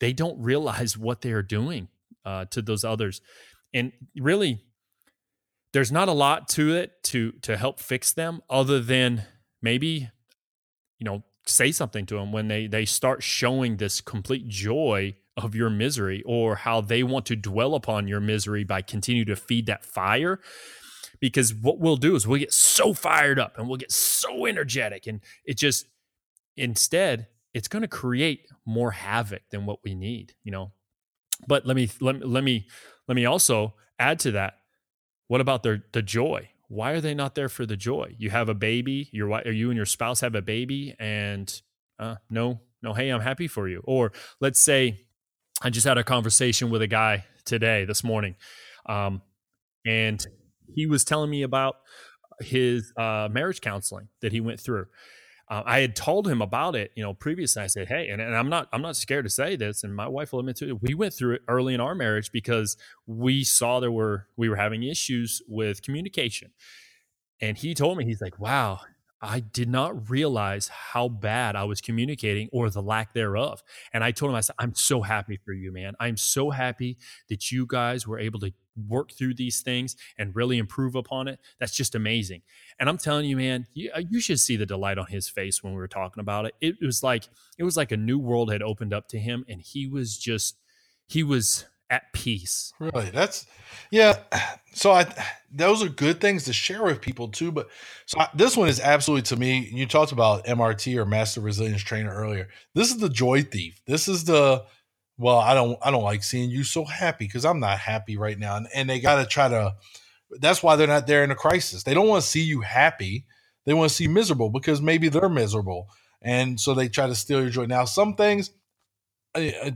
they 0.00 0.12
don't 0.12 0.42
realize 0.42 0.98
what 0.98 1.20
they 1.20 1.30
are 1.30 1.42
doing 1.42 1.86
uh, 2.24 2.46
to 2.46 2.60
those 2.60 2.82
others. 2.82 3.20
And 3.72 3.92
really, 4.16 4.62
there's 5.76 5.92
not 5.92 6.08
a 6.08 6.12
lot 6.12 6.48
to 6.48 6.74
it 6.74 7.02
to 7.02 7.32
to 7.42 7.54
help 7.54 7.78
fix 7.78 8.10
them 8.10 8.40
other 8.48 8.80
than 8.80 9.24
maybe 9.60 10.08
you 10.98 11.04
know 11.04 11.22
say 11.44 11.70
something 11.70 12.06
to 12.06 12.14
them 12.14 12.32
when 12.32 12.48
they 12.48 12.66
they 12.66 12.86
start 12.86 13.22
showing 13.22 13.76
this 13.76 14.00
complete 14.00 14.48
joy 14.48 15.14
of 15.36 15.54
your 15.54 15.68
misery 15.68 16.22
or 16.24 16.56
how 16.56 16.80
they 16.80 17.02
want 17.02 17.26
to 17.26 17.36
dwell 17.36 17.74
upon 17.74 18.08
your 18.08 18.20
misery 18.20 18.64
by 18.64 18.80
continue 18.80 19.22
to 19.26 19.36
feed 19.36 19.66
that 19.66 19.84
fire. 19.84 20.40
Because 21.20 21.52
what 21.52 21.78
we'll 21.78 21.98
do 21.98 22.16
is 22.16 22.26
we'll 22.26 22.40
get 22.40 22.54
so 22.54 22.94
fired 22.94 23.38
up 23.38 23.58
and 23.58 23.68
we'll 23.68 23.76
get 23.76 23.92
so 23.92 24.46
energetic 24.46 25.06
and 25.06 25.20
it 25.44 25.58
just 25.58 25.84
instead 26.56 27.26
it's 27.52 27.68
going 27.68 27.82
to 27.82 27.88
create 27.88 28.46
more 28.64 28.92
havoc 28.92 29.42
than 29.50 29.66
what 29.66 29.80
we 29.84 29.94
need 29.94 30.32
you 30.42 30.52
know? 30.52 30.72
But 31.46 31.66
let 31.66 31.76
me 31.76 31.90
let, 32.00 32.26
let 32.26 32.44
me 32.44 32.66
let 33.06 33.14
me 33.14 33.26
also 33.26 33.74
add 33.98 34.18
to 34.20 34.30
that 34.30 34.54
what 35.28 35.40
about 35.40 35.62
their 35.62 35.84
the 35.92 36.02
joy? 36.02 36.50
Why 36.68 36.92
are 36.92 37.00
they 37.00 37.14
not 37.14 37.34
there 37.34 37.48
for 37.48 37.64
the 37.64 37.76
joy? 37.76 38.14
You 38.18 38.30
have 38.30 38.48
a 38.48 38.54
baby, 38.54 39.08
your 39.12 39.28
wife, 39.28 39.46
or 39.46 39.52
you 39.52 39.70
and 39.70 39.76
your 39.76 39.86
spouse 39.86 40.20
have 40.20 40.34
a 40.34 40.42
baby, 40.42 40.94
and 40.98 41.52
uh, 41.98 42.16
no, 42.28 42.60
no, 42.82 42.92
hey, 42.92 43.10
I'm 43.10 43.20
happy 43.20 43.48
for 43.48 43.68
you. 43.68 43.82
Or 43.84 44.12
let's 44.40 44.58
say 44.58 45.04
I 45.62 45.70
just 45.70 45.86
had 45.86 45.98
a 45.98 46.04
conversation 46.04 46.70
with 46.70 46.82
a 46.82 46.86
guy 46.86 47.24
today, 47.44 47.84
this 47.84 48.02
morning, 48.02 48.36
um, 48.86 49.22
and 49.86 50.24
he 50.74 50.86
was 50.86 51.04
telling 51.04 51.30
me 51.30 51.42
about 51.42 51.76
his 52.40 52.92
uh, 52.96 53.28
marriage 53.30 53.60
counseling 53.60 54.08
that 54.20 54.32
he 54.32 54.40
went 54.40 54.60
through 54.60 54.86
uh, 55.48 55.62
I 55.64 55.80
had 55.80 55.94
told 55.94 56.26
him 56.26 56.42
about 56.42 56.74
it, 56.74 56.90
you 56.96 57.02
know, 57.02 57.14
previously. 57.14 57.62
I 57.62 57.68
said, 57.68 57.86
"Hey," 57.88 58.08
and, 58.08 58.20
and 58.20 58.36
I'm 58.36 58.48
not, 58.48 58.68
I'm 58.72 58.82
not 58.82 58.96
scared 58.96 59.24
to 59.26 59.30
say 59.30 59.54
this, 59.54 59.84
and 59.84 59.94
my 59.94 60.08
wife 60.08 60.32
will 60.32 60.40
admit 60.40 60.56
to 60.56 60.68
it. 60.68 60.82
We 60.82 60.94
went 60.94 61.14
through 61.14 61.34
it 61.34 61.42
early 61.46 61.74
in 61.74 61.80
our 61.80 61.94
marriage 61.94 62.32
because 62.32 62.76
we 63.06 63.44
saw 63.44 63.78
there 63.78 63.92
were 63.92 64.26
we 64.36 64.48
were 64.48 64.56
having 64.56 64.82
issues 64.82 65.42
with 65.46 65.82
communication, 65.82 66.50
and 67.40 67.56
he 67.56 67.74
told 67.74 67.96
me 67.96 68.04
he's 68.04 68.20
like, 68.20 68.40
"Wow, 68.40 68.80
I 69.22 69.40
did 69.40 69.68
not 69.68 70.10
realize 70.10 70.68
how 70.68 71.08
bad 71.08 71.56
I 71.56 71.64
was 71.64 71.80
communicating 71.80 72.48
or 72.52 72.68
the 72.68 72.82
lack 72.82 73.14
thereof. 73.14 73.62
And 73.92 74.04
I 74.04 74.10
told 74.10 74.30
him, 74.30 74.36
I 74.36 74.40
said, 74.40 74.56
I'm 74.58 74.74
so 74.74 75.02
happy 75.02 75.38
for 75.42 75.52
you, 75.52 75.72
man. 75.72 75.94
I'm 75.98 76.16
so 76.16 76.50
happy 76.50 76.98
that 77.28 77.50
you 77.50 77.66
guys 77.66 78.06
were 78.06 78.18
able 78.18 78.40
to 78.40 78.52
work 78.88 79.12
through 79.12 79.34
these 79.34 79.62
things 79.62 79.96
and 80.18 80.36
really 80.36 80.58
improve 80.58 80.94
upon 80.94 81.28
it. 81.28 81.40
That's 81.58 81.74
just 81.74 81.94
amazing. 81.94 82.42
And 82.78 82.88
I'm 82.88 82.98
telling 82.98 83.24
you, 83.24 83.36
man, 83.36 83.66
you, 83.72 83.90
uh, 83.94 84.02
you 84.08 84.20
should 84.20 84.38
see 84.38 84.56
the 84.56 84.66
delight 84.66 84.98
on 84.98 85.06
his 85.06 85.28
face 85.28 85.62
when 85.62 85.72
we 85.72 85.78
were 85.78 85.88
talking 85.88 86.20
about 86.20 86.46
it. 86.46 86.54
It 86.60 86.76
was 86.82 87.02
like 87.02 87.24
it 87.58 87.64
was 87.64 87.76
like 87.76 87.92
a 87.92 87.96
new 87.96 88.18
world 88.18 88.52
had 88.52 88.62
opened 88.62 88.92
up 88.92 89.08
to 89.08 89.18
him, 89.18 89.44
and 89.48 89.62
he 89.62 89.86
was 89.86 90.18
just 90.18 90.58
he 91.08 91.22
was 91.22 91.64
at 91.90 92.12
peace. 92.12 92.72
Really, 92.78 93.10
that's 93.10 93.46
yeah. 93.90 94.18
So 94.72 94.92
I 94.92 95.06
those 95.50 95.82
are 95.82 95.88
good 95.88 96.20
things 96.20 96.44
to 96.44 96.52
share 96.52 96.84
with 96.84 97.00
people 97.00 97.28
too. 97.28 97.52
But 97.52 97.68
so 98.06 98.20
I, 98.20 98.28
this 98.34 98.56
one 98.56 98.68
is 98.68 98.80
absolutely 98.80 99.22
to 99.22 99.36
me. 99.36 99.68
You 99.72 99.86
talked 99.86 100.12
about 100.12 100.44
MRT 100.46 100.96
or 100.96 101.06
Master 101.06 101.40
Resilience 101.40 101.82
Trainer 101.82 102.14
earlier. 102.14 102.48
This 102.74 102.90
is 102.90 102.98
the 102.98 103.08
joy 103.08 103.42
thief. 103.42 103.80
This 103.86 104.08
is 104.08 104.24
the 104.24 104.64
well, 105.18 105.38
I 105.38 105.54
don't 105.54 105.78
I 105.82 105.90
don't 105.90 106.02
like 106.04 106.22
seeing 106.22 106.50
you 106.50 106.64
so 106.64 106.84
happy 106.84 107.26
because 107.26 107.44
I'm 107.44 107.60
not 107.60 107.78
happy 107.78 108.16
right 108.16 108.38
now, 108.38 108.56
and, 108.56 108.68
and 108.74 108.88
they 108.90 109.00
got 109.00 109.16
to 109.16 109.26
try 109.26 109.48
to. 109.48 109.74
That's 110.40 110.62
why 110.62 110.76
they're 110.76 110.86
not 110.86 111.06
there 111.06 111.24
in 111.24 111.30
a 111.30 111.36
crisis. 111.36 111.84
They 111.84 111.94
don't 111.94 112.08
want 112.08 112.22
to 112.22 112.28
see 112.28 112.42
you 112.42 112.60
happy. 112.60 113.26
They 113.64 113.74
want 113.74 113.88
to 113.90 113.94
see 113.94 114.08
miserable 114.08 114.50
because 114.50 114.82
maybe 114.82 115.08
they're 115.08 115.28
miserable, 115.28 115.88
and 116.20 116.60
so 116.60 116.74
they 116.74 116.88
try 116.88 117.06
to 117.06 117.14
steal 117.14 117.40
your 117.40 117.50
joy. 117.50 117.66
Now, 117.66 117.84
some 117.84 118.14
things 118.14 118.50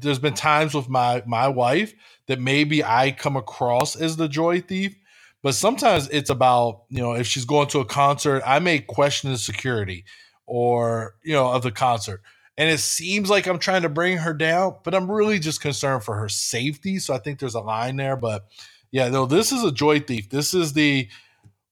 there's 0.01 0.19
been 0.19 0.35
times 0.35 0.75
with 0.75 0.89
my 0.89 1.23
my 1.27 1.49
wife 1.49 1.95
that 2.27 2.41
maybe 2.41 2.85
I 2.85 3.13
come 3.13 3.37
across 3.37 3.97
as 3.97 4.17
the 4.17 4.29
joy 4.29 4.61
thief, 4.61 4.97
but 5.43 5.55
sometimes 5.55 6.09
it's 6.09 6.31
about 6.31 6.83
you 6.89 6.99
know 6.99 7.13
if 7.13 7.27
she's 7.27 7.45
going 7.45 7.69
to 7.69 7.81
a 7.81 7.85
concert, 7.85 8.43
I 8.47 8.59
may 8.59 8.79
question 8.79 9.31
the 9.31 9.39
security 9.39 10.05
or 10.47 11.17
you 11.23 11.33
know 11.33 11.51
of 11.51 11.63
the 11.63 11.71
concert, 11.71 12.23
and 12.57 12.71
it 12.71 12.79
seems 12.79 13.31
like 13.31 13.47
I'm 13.47 13.59
trying 13.59 13.83
to 13.83 13.89
bring 13.89 14.19
her 14.19 14.35
down, 14.35 14.77
but 14.85 14.95
I'm 14.95 15.11
really 15.11 15.39
just 15.39 15.61
concerned 15.61 16.05
for 16.05 16.17
her 16.17 16.29
safety. 16.29 16.99
So 16.99 17.15
I 17.15 17.19
think 17.19 17.39
there's 17.39 17.55
a 17.55 17.61
line 17.61 17.97
there, 17.97 18.17
but 18.17 18.47
yeah, 18.91 19.09
no, 19.09 19.27
this 19.27 19.53
is 19.53 19.65
a 19.65 19.73
joy 19.73 20.01
thief. 20.01 20.31
This 20.31 20.55
is 20.55 20.73
the 20.73 21.09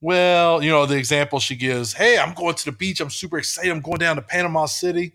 well, 0.00 0.62
you 0.62 0.70
know, 0.70 0.86
the 0.86 0.96
example 0.96 1.40
she 1.40 1.56
gives. 1.56 1.92
Hey, 1.92 2.18
I'm 2.18 2.32
going 2.34 2.54
to 2.54 2.64
the 2.64 2.72
beach. 2.72 3.00
I'm 3.00 3.10
super 3.10 3.38
excited. 3.38 3.70
I'm 3.70 3.80
going 3.80 3.98
down 3.98 4.16
to 4.16 4.22
Panama 4.22 4.66
City 4.66 5.12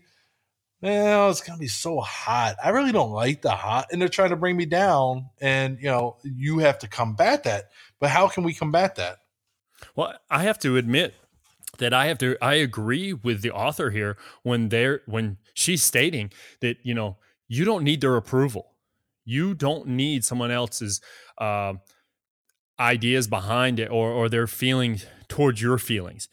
well, 0.80 1.30
it's 1.30 1.40
gonna 1.40 1.58
be 1.58 1.68
so 1.68 2.00
hot. 2.00 2.56
I 2.62 2.70
really 2.70 2.92
don't 2.92 3.10
like 3.10 3.42
the 3.42 3.50
hot, 3.50 3.86
and 3.90 4.00
they're 4.00 4.08
trying 4.08 4.30
to 4.30 4.36
bring 4.36 4.56
me 4.56 4.66
down. 4.66 5.30
And 5.40 5.78
you 5.78 5.86
know, 5.86 6.16
you 6.22 6.58
have 6.58 6.78
to 6.80 6.88
combat 6.88 7.44
that. 7.44 7.70
But 8.00 8.10
how 8.10 8.28
can 8.28 8.44
we 8.44 8.54
combat 8.54 8.96
that? 8.96 9.18
Well, 9.96 10.14
I 10.30 10.42
have 10.42 10.58
to 10.60 10.76
admit 10.76 11.14
that 11.78 11.92
I 11.92 12.06
have 12.06 12.18
to. 12.18 12.36
I 12.42 12.54
agree 12.54 13.12
with 13.12 13.42
the 13.42 13.50
author 13.50 13.90
here 13.90 14.16
when 14.42 14.68
they're 14.68 15.02
when 15.06 15.38
she's 15.54 15.82
stating 15.82 16.32
that 16.60 16.78
you 16.82 16.94
know 16.94 17.16
you 17.48 17.64
don't 17.64 17.84
need 17.84 18.00
their 18.00 18.16
approval. 18.16 18.72
You 19.24 19.54
don't 19.54 19.86
need 19.88 20.24
someone 20.24 20.50
else's 20.50 21.00
uh, 21.38 21.74
ideas 22.78 23.26
behind 23.26 23.80
it 23.80 23.90
or 23.90 24.10
or 24.10 24.28
their 24.28 24.46
feelings 24.46 25.06
towards 25.28 25.62
your 25.62 25.78
feelings. 25.78 26.28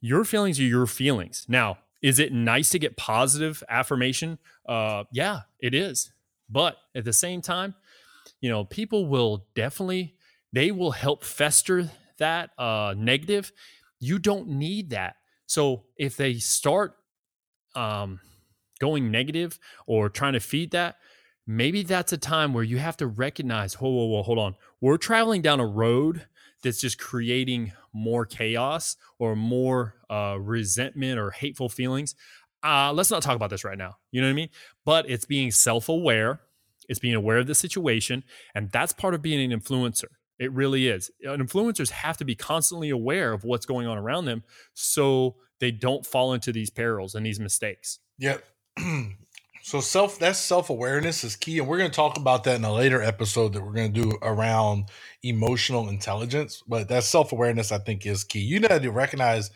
Your 0.00 0.24
feelings 0.24 0.60
are 0.60 0.64
your 0.64 0.86
feelings. 0.86 1.46
Now, 1.48 1.78
is 2.04 2.18
it 2.18 2.34
nice 2.34 2.68
to 2.68 2.78
get 2.78 2.98
positive 2.98 3.64
affirmation? 3.66 4.38
Uh, 4.68 5.04
yeah, 5.10 5.40
it 5.58 5.72
is. 5.74 6.12
But 6.50 6.76
at 6.94 7.06
the 7.06 7.14
same 7.14 7.40
time, 7.40 7.74
you 8.42 8.50
know, 8.50 8.66
people 8.66 9.06
will 9.06 9.46
definitely 9.54 10.14
they 10.52 10.70
will 10.70 10.90
help 10.90 11.24
fester 11.24 11.90
that 12.18 12.50
uh, 12.58 12.94
negative. 12.94 13.52
You 14.00 14.18
don't 14.18 14.48
need 14.48 14.90
that. 14.90 15.16
So 15.46 15.84
if 15.96 16.18
they 16.18 16.34
start 16.34 16.94
um, 17.74 18.20
going 18.80 19.10
negative 19.10 19.58
or 19.86 20.10
trying 20.10 20.34
to 20.34 20.40
feed 20.40 20.72
that, 20.72 20.96
maybe 21.46 21.84
that's 21.84 22.12
a 22.12 22.18
time 22.18 22.52
where 22.52 22.64
you 22.64 22.76
have 22.76 22.98
to 22.98 23.06
recognize, 23.06 23.80
whoa, 23.80 23.88
whoa, 23.88 24.04
whoa, 24.04 24.22
hold 24.22 24.38
on. 24.38 24.56
We're 24.78 24.98
traveling 24.98 25.40
down 25.40 25.58
a 25.58 25.66
road 25.66 26.26
that's 26.62 26.82
just 26.82 26.98
creating 26.98 27.72
more 27.94 28.26
chaos 28.26 28.96
or 29.18 29.36
more 29.36 29.94
uh, 30.10 30.36
resentment 30.38 31.18
or 31.18 31.30
hateful 31.30 31.68
feelings. 31.68 32.14
Uh, 32.62 32.92
let's 32.92 33.10
not 33.10 33.22
talk 33.22 33.36
about 33.36 33.50
this 33.50 33.64
right 33.64 33.78
now. 33.78 33.96
You 34.10 34.20
know 34.20 34.26
what 34.26 34.32
I 34.32 34.34
mean? 34.34 34.48
But 34.84 35.08
it's 35.08 35.24
being 35.24 35.50
self 35.50 35.88
aware, 35.88 36.40
it's 36.88 36.98
being 36.98 37.14
aware 37.14 37.38
of 37.38 37.46
the 37.46 37.54
situation. 37.54 38.24
And 38.54 38.70
that's 38.70 38.92
part 38.92 39.14
of 39.14 39.22
being 39.22 39.52
an 39.52 39.58
influencer. 39.58 40.06
It 40.38 40.52
really 40.52 40.88
is. 40.88 41.10
influencers 41.24 41.90
have 41.90 42.16
to 42.16 42.24
be 42.24 42.34
constantly 42.34 42.90
aware 42.90 43.32
of 43.32 43.44
what's 43.44 43.66
going 43.66 43.86
on 43.86 43.96
around 43.96 44.24
them 44.24 44.42
so 44.72 45.36
they 45.60 45.70
don't 45.70 46.04
fall 46.04 46.32
into 46.32 46.52
these 46.52 46.70
perils 46.70 47.14
and 47.14 47.24
these 47.24 47.38
mistakes. 47.38 48.00
Yep. 48.18 48.44
So 49.64 49.80
self 49.80 50.18
that's 50.18 50.38
self 50.38 50.68
awareness 50.68 51.24
is 51.24 51.36
key, 51.36 51.58
and 51.58 51.66
we're 51.66 51.78
going 51.78 51.90
to 51.90 51.96
talk 51.96 52.18
about 52.18 52.44
that 52.44 52.56
in 52.56 52.64
a 52.64 52.72
later 52.72 53.02
episode 53.02 53.54
that 53.54 53.64
we're 53.64 53.72
going 53.72 53.94
to 53.94 54.02
do 54.02 54.18
around 54.20 54.90
emotional 55.22 55.88
intelligence. 55.88 56.62
But 56.68 56.88
that 56.88 57.02
self 57.02 57.32
awareness, 57.32 57.72
I 57.72 57.78
think, 57.78 58.04
is 58.04 58.24
key. 58.24 58.40
You 58.40 58.60
need 58.60 58.82
to 58.82 58.90
recognize 58.90 59.50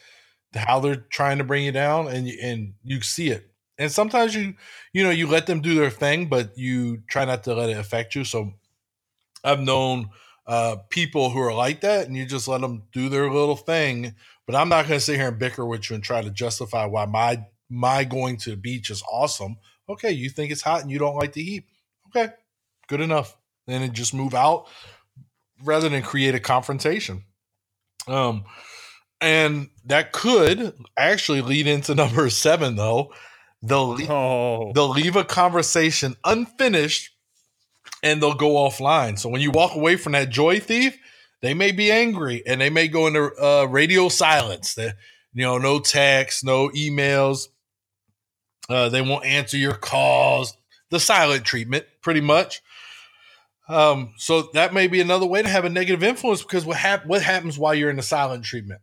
how 0.54 0.80
they're 0.80 0.96
trying 0.96 1.36
to 1.38 1.44
bring 1.44 1.62
you 1.62 1.72
down, 1.72 2.08
and 2.08 2.26
and 2.26 2.72
you 2.82 3.02
see 3.02 3.28
it. 3.28 3.50
And 3.76 3.92
sometimes 3.92 4.34
you 4.34 4.54
you 4.94 5.04
know 5.04 5.10
you 5.10 5.26
let 5.26 5.46
them 5.46 5.60
do 5.60 5.74
their 5.74 5.90
thing, 5.90 6.30
but 6.30 6.56
you 6.56 7.02
try 7.10 7.26
not 7.26 7.44
to 7.44 7.54
let 7.54 7.68
it 7.68 7.76
affect 7.76 8.14
you. 8.14 8.24
So 8.24 8.54
I've 9.44 9.60
known 9.60 10.08
uh, 10.46 10.76
people 10.88 11.28
who 11.28 11.40
are 11.40 11.52
like 11.52 11.82
that, 11.82 12.06
and 12.06 12.16
you 12.16 12.24
just 12.24 12.48
let 12.48 12.62
them 12.62 12.84
do 12.94 13.10
their 13.10 13.30
little 13.30 13.56
thing. 13.56 14.14
But 14.46 14.56
I'm 14.56 14.70
not 14.70 14.88
going 14.88 15.00
to 15.00 15.04
sit 15.04 15.16
here 15.16 15.28
and 15.28 15.38
bicker 15.38 15.66
with 15.66 15.90
you 15.90 15.96
and 15.96 16.02
try 16.02 16.22
to 16.22 16.30
justify 16.30 16.86
why 16.86 17.04
my 17.04 17.44
my 17.68 18.04
going 18.04 18.38
to 18.38 18.50
the 18.52 18.56
beach 18.56 18.88
is 18.88 19.02
awesome 19.12 19.58
Okay, 19.88 20.12
you 20.12 20.28
think 20.28 20.52
it's 20.52 20.62
hot 20.62 20.82
and 20.82 20.90
you 20.90 20.98
don't 20.98 21.16
like 21.16 21.32
the 21.32 21.42
heat. 21.42 21.64
Okay, 22.08 22.32
good 22.88 23.00
enough. 23.00 23.36
Then 23.66 23.92
just 23.92 24.14
move 24.14 24.34
out 24.34 24.66
rather 25.62 25.88
than 25.88 26.02
create 26.02 26.34
a 26.34 26.40
confrontation. 26.40 27.24
Um, 28.06 28.44
and 29.20 29.68
that 29.84 30.12
could 30.12 30.74
actually 30.96 31.42
lead 31.42 31.66
into 31.66 31.94
number 31.94 32.30
seven, 32.30 32.76
though. 32.76 33.12
They'll 33.62 33.88
leave, 33.88 34.10
oh. 34.10 34.72
they'll 34.74 34.88
leave 34.88 35.16
a 35.16 35.24
conversation 35.24 36.16
unfinished 36.24 37.10
and 38.02 38.22
they'll 38.22 38.34
go 38.34 38.52
offline. 38.52 39.18
So 39.18 39.28
when 39.28 39.40
you 39.40 39.50
walk 39.50 39.74
away 39.74 39.96
from 39.96 40.12
that 40.12 40.30
joy 40.30 40.60
thief, 40.60 40.96
they 41.42 41.54
may 41.54 41.72
be 41.72 41.90
angry 41.90 42.42
and 42.46 42.60
they 42.60 42.70
may 42.70 42.88
go 42.88 43.06
into 43.06 43.32
uh, 43.34 43.64
radio 43.64 44.08
silence. 44.08 44.74
That 44.74 44.94
you 45.32 45.44
know, 45.44 45.58
no 45.58 45.80
text, 45.80 46.44
no 46.44 46.68
emails. 46.70 47.48
Uh, 48.68 48.88
they 48.88 49.02
won't 49.02 49.24
answer 49.24 49.56
your 49.56 49.74
calls. 49.74 50.56
The 50.90 51.00
silent 51.00 51.44
treatment, 51.44 51.86
pretty 52.02 52.20
much. 52.20 52.62
Um, 53.68 54.14
so 54.16 54.48
that 54.54 54.72
may 54.72 54.88
be 54.88 55.00
another 55.00 55.26
way 55.26 55.42
to 55.42 55.48
have 55.48 55.64
a 55.64 55.70
negative 55.70 56.02
influence 56.02 56.42
because 56.42 56.64
what 56.64 56.78
hap- 56.78 57.06
what 57.06 57.22
happens 57.22 57.58
while 57.58 57.74
you're 57.74 57.90
in 57.90 57.96
the 57.96 58.02
silent 58.02 58.44
treatment? 58.44 58.80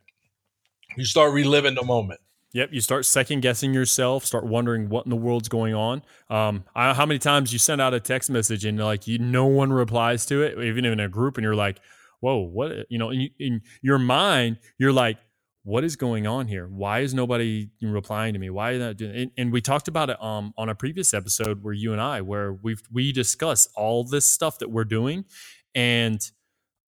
You 0.96 1.06
start 1.06 1.34
reliving 1.34 1.76
the 1.76 1.84
moment. 1.84 2.20
Yep, 2.54 2.70
you 2.72 2.80
start 2.80 3.06
second 3.06 3.42
guessing 3.42 3.74
yourself, 3.74 4.24
start 4.24 4.46
wondering 4.46 4.88
what 4.88 5.06
in 5.06 5.10
the 5.10 5.18
world's 5.18 5.50
going 5.50 5.74
on. 5.74 6.04
Um, 6.30 6.64
I, 6.74 6.94
how 6.94 7.06
many 7.06 7.20
times 7.20 7.52
you 7.52 7.60
send 7.60 7.82
out 7.82 7.94
a 7.94 8.00
text 8.00 8.30
message 8.30 8.64
and 8.64 8.80
like 8.80 9.08
you, 9.08 9.18
no 9.18 9.46
one 9.46 9.74
replies 9.74 10.26
to 10.28 10.42
it, 10.42 10.58
even 10.64 10.86
in 10.86 11.00
a 11.00 11.10
group, 11.10 11.36
and 11.36 11.44
you're 11.44 11.56
like, 11.56 11.80
"Whoa, 12.22 12.38
what?" 12.38 12.90
You 12.90 12.98
know, 12.98 13.10
in, 13.10 13.30
in 13.40 13.62
your 13.82 14.00
mind, 14.00 14.60
you're 14.78 14.94
like, 14.94 15.18
what 15.66 15.84
is 15.84 15.96
going 15.96 16.28
on 16.28 16.48
here? 16.48 16.68
Why 16.68 17.00
is 17.00 17.16
nobody 17.16 17.70
replying 17.82 18.34
to 18.34 18.40
me? 18.40 18.52
Why 18.52 18.74
are 18.74 18.80
not 18.80 18.98
doing? 18.98 19.16
And, 19.16 19.32
and 19.36 19.52
we 19.52 19.62
talked 19.62 19.88
about 19.88 20.12
it 20.12 20.24
um, 20.24 20.54
on 20.60 20.70
a 20.70 20.76
previous 20.76 21.12
episode 21.12 21.64
where 21.64 21.74
you 21.74 21.92
and 21.92 22.00
I, 22.00 22.22
where 22.22 22.54
we've 22.54 22.84
we 22.94 23.12
discuss 23.12 23.68
all 23.76 24.04
this 24.04 24.28
stuff 24.28 24.60
that 24.60 24.70
we're 24.70 24.86
doing, 24.86 25.26
and 25.74 26.22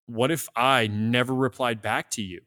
what 0.06 0.30
if 0.30 0.48
I 0.56 0.86
never 0.86 1.34
replied 1.34 1.82
back 1.82 2.12
to 2.12 2.22
you? 2.22 2.42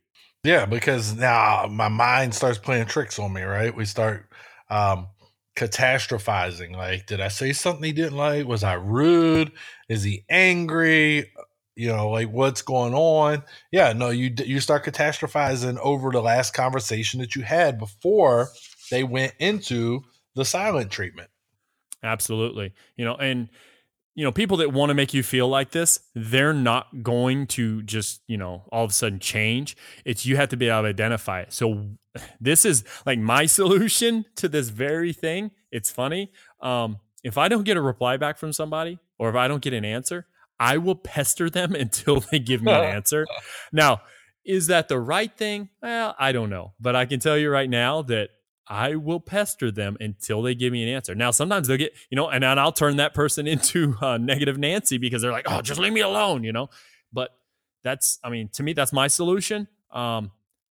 Yeah, 0.44 0.64
because 0.64 1.12
now 1.12 1.66
my 1.68 1.88
mind 1.88 2.34
starts 2.34 2.58
playing 2.58 2.86
tricks 2.86 3.18
on 3.18 3.32
me. 3.32 3.42
Right? 3.42 3.76
We 3.76 3.84
start 3.84 4.30
um, 4.70 5.08
catastrophizing. 5.56 6.76
Like, 6.76 7.06
did 7.06 7.20
I 7.20 7.28
say 7.28 7.52
something 7.52 7.82
he 7.82 7.92
didn't 7.92 8.16
like? 8.16 8.46
Was 8.46 8.62
I 8.62 8.74
rude? 8.74 9.50
Is 9.88 10.04
he 10.04 10.24
angry? 10.30 11.32
You 11.76 11.88
know 11.88 12.10
like 12.10 12.30
what's 12.30 12.62
going 12.62 12.94
on? 12.94 13.42
Yeah 13.70 13.92
no 13.92 14.10
you 14.10 14.32
you 14.44 14.60
start 14.60 14.84
catastrophizing 14.84 15.78
over 15.78 16.10
the 16.10 16.22
last 16.22 16.54
conversation 16.54 17.20
that 17.20 17.34
you 17.34 17.42
had 17.42 17.78
before 17.78 18.48
they 18.90 19.04
went 19.04 19.34
into 19.38 20.02
the 20.34 20.44
silent 20.44 20.90
treatment. 20.90 21.30
Absolutely 22.02 22.72
you 22.96 23.04
know 23.04 23.14
and 23.16 23.48
you 24.14 24.24
know 24.24 24.32
people 24.32 24.58
that 24.58 24.72
want 24.72 24.90
to 24.90 24.94
make 24.94 25.14
you 25.14 25.22
feel 25.22 25.48
like 25.48 25.70
this 25.70 26.00
they're 26.14 26.52
not 26.52 27.02
going 27.02 27.46
to 27.46 27.82
just 27.82 28.20
you 28.26 28.36
know 28.36 28.64
all 28.70 28.84
of 28.84 28.90
a 28.90 28.94
sudden 28.94 29.18
change. 29.18 29.76
It's 30.04 30.26
you 30.26 30.36
have 30.36 30.50
to 30.50 30.56
be 30.56 30.68
able 30.68 30.82
to 30.82 30.88
identify 30.88 31.40
it. 31.40 31.52
So 31.52 31.90
this 32.40 32.64
is 32.64 32.84
like 33.06 33.18
my 33.18 33.46
solution 33.60 34.26
to 34.36 34.48
this 34.48 34.68
very 34.68 35.12
thing. 35.12 35.50
It's 35.70 35.90
funny 35.90 36.32
um 36.60 36.98
if 37.22 37.36
i 37.36 37.48
don't 37.48 37.64
get 37.64 37.76
a 37.76 37.80
reply 37.80 38.16
back 38.16 38.38
from 38.38 38.52
somebody 38.52 38.98
or 39.18 39.28
if 39.28 39.34
i 39.34 39.48
don't 39.48 39.62
get 39.62 39.72
an 39.72 39.84
answer 39.84 40.26
I 40.60 40.76
will 40.78 40.94
pester 40.94 41.50
them 41.50 41.74
until 41.84 42.20
they 42.20 42.38
give 42.38 42.62
me 42.62 42.72
an 42.72 42.84
answer. 42.96 43.26
Now, 43.72 44.02
Is 44.44 44.66
that 44.66 44.88
the 44.88 44.98
right 44.98 45.32
thing? 45.36 45.68
Well, 45.80 46.14
I 46.18 46.32
don't 46.32 46.50
know. 46.50 46.72
But 46.80 46.96
I 46.96 47.06
can 47.06 47.20
tell 47.20 47.38
you 47.38 47.50
right 47.50 47.70
now 47.70 48.02
that 48.02 48.30
I 48.66 48.96
will 48.96 49.20
pester 49.20 49.70
them 49.70 49.96
until 50.00 50.42
they 50.42 50.54
give 50.54 50.72
me 50.72 50.82
an 50.82 50.88
answer. 50.88 51.14
Now, 51.14 51.30
sometimes 51.30 51.68
they'll 51.68 51.76
get, 51.76 51.92
you 52.10 52.16
know, 52.16 52.28
and 52.28 52.42
then 52.42 52.58
I'll 52.58 52.72
turn 52.72 52.96
that 52.96 53.14
person 53.14 53.46
into 53.54 53.96
uh, 54.00 54.18
negative 54.18 54.58
Nancy 54.58 54.98
because 54.98 55.22
they're 55.22 55.32
like, 55.32 55.46
oh, 55.48 55.62
just 55.62 55.78
leave 55.80 55.92
me 55.92 56.00
alone, 56.00 56.42
you 56.44 56.52
know? 56.52 56.70
But 57.12 57.30
that's, 57.84 58.18
I 58.24 58.30
mean, 58.30 58.48
to 58.54 58.62
me, 58.62 58.72
that's 58.72 58.92
my 58.92 59.08
solution. 59.08 59.68
Um, 59.92 60.30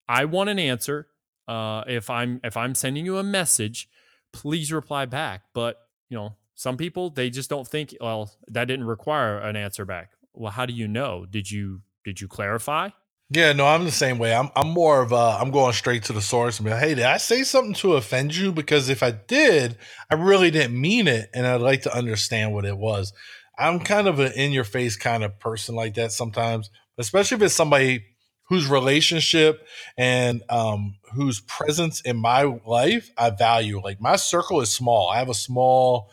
I 0.09 0.25
want 0.25 0.51
an 0.51 0.59
answer. 0.59 1.07
Uh, 1.47 1.83
if 1.87 2.09
I'm 2.11 2.41
if 2.45 2.57
I'm 2.57 2.75
sending 2.75 3.05
you 3.05 3.19
a 3.19 3.23
message, 3.25 3.89
please 4.33 4.73
reply 4.73 5.05
back. 5.07 5.43
But 5.53 5.77
you 6.09 6.17
know, 6.17 6.37
some 6.61 6.77
people 6.77 7.09
they 7.09 7.31
just 7.31 7.49
don't 7.49 7.67
think. 7.67 7.97
Well, 8.03 8.31
that 8.49 8.67
didn't 8.67 8.85
require 8.85 9.39
an 9.39 9.57
answer 9.57 9.87
back. 9.87 10.11
Well, 10.35 10.53
how 10.53 10.67
do 10.67 10.75
you 10.75 10.87
know? 10.87 11.25
Did 11.25 11.51
you 11.51 11.81
did 12.05 12.21
you 12.21 12.29
clarify? 12.29 12.91
Yeah, 13.31 13.55
no, 13.55 13.67
I'm 13.67 13.85
the 13.85 13.91
same 13.91 14.19
way. 14.19 14.35
I'm 14.35 14.51
I'm 14.55 14.69
more 14.69 15.01
of 15.01 15.11
I'm 15.15 15.53
going 15.53 15.73
straight 15.73 16.05
to 16.05 16.13
the 16.13 16.21
source 16.21 16.59
and 16.59 16.67
be 16.67 16.71
like, 16.71 16.83
hey, 16.83 16.95
did 16.95 17.07
I 17.07 17.17
say 17.17 17.45
something 17.45 17.73
to 17.77 17.95
offend 17.95 18.37
you? 18.37 18.53
Because 18.53 18.91
if 18.91 19.03
I 19.03 19.13
did, 19.13 19.79
I 20.11 20.17
really 20.17 20.51
didn't 20.51 20.79
mean 20.79 21.09
it, 21.09 21.31
and 21.33 21.47
I'd 21.47 21.63
like 21.63 21.83
to 21.83 21.97
understand 21.97 22.53
what 22.53 22.67
it 22.67 22.77
was. 22.77 23.15
I'm 23.59 23.81
kind 23.81 24.07
of 24.07 24.19
an 24.19 24.33
in 24.33 24.53
your 24.53 24.65
face 24.65 24.97
kind 24.97 25.25
of 25.25 25.39
person 25.39 25.75
like 25.75 25.95
that 25.95 26.13
sometimes, 26.13 26.69
especially 26.99 27.37
if 27.37 27.43
it's 27.43 27.55
somebody 27.55 28.05
whose 28.51 28.67
relationship 28.67 29.67
and 29.97 30.43
um, 30.51 30.97
whose 31.15 31.41
presence 31.41 32.03
in 32.03 32.19
my 32.19 32.43
life 32.67 33.11
I 33.17 33.31
value. 33.31 33.81
Like 33.81 33.99
my 33.99 34.17
circle 34.17 34.61
is 34.61 34.71
small. 34.71 35.09
I 35.09 35.21
have 35.21 35.31
a 35.31 35.35
small, 35.35 36.11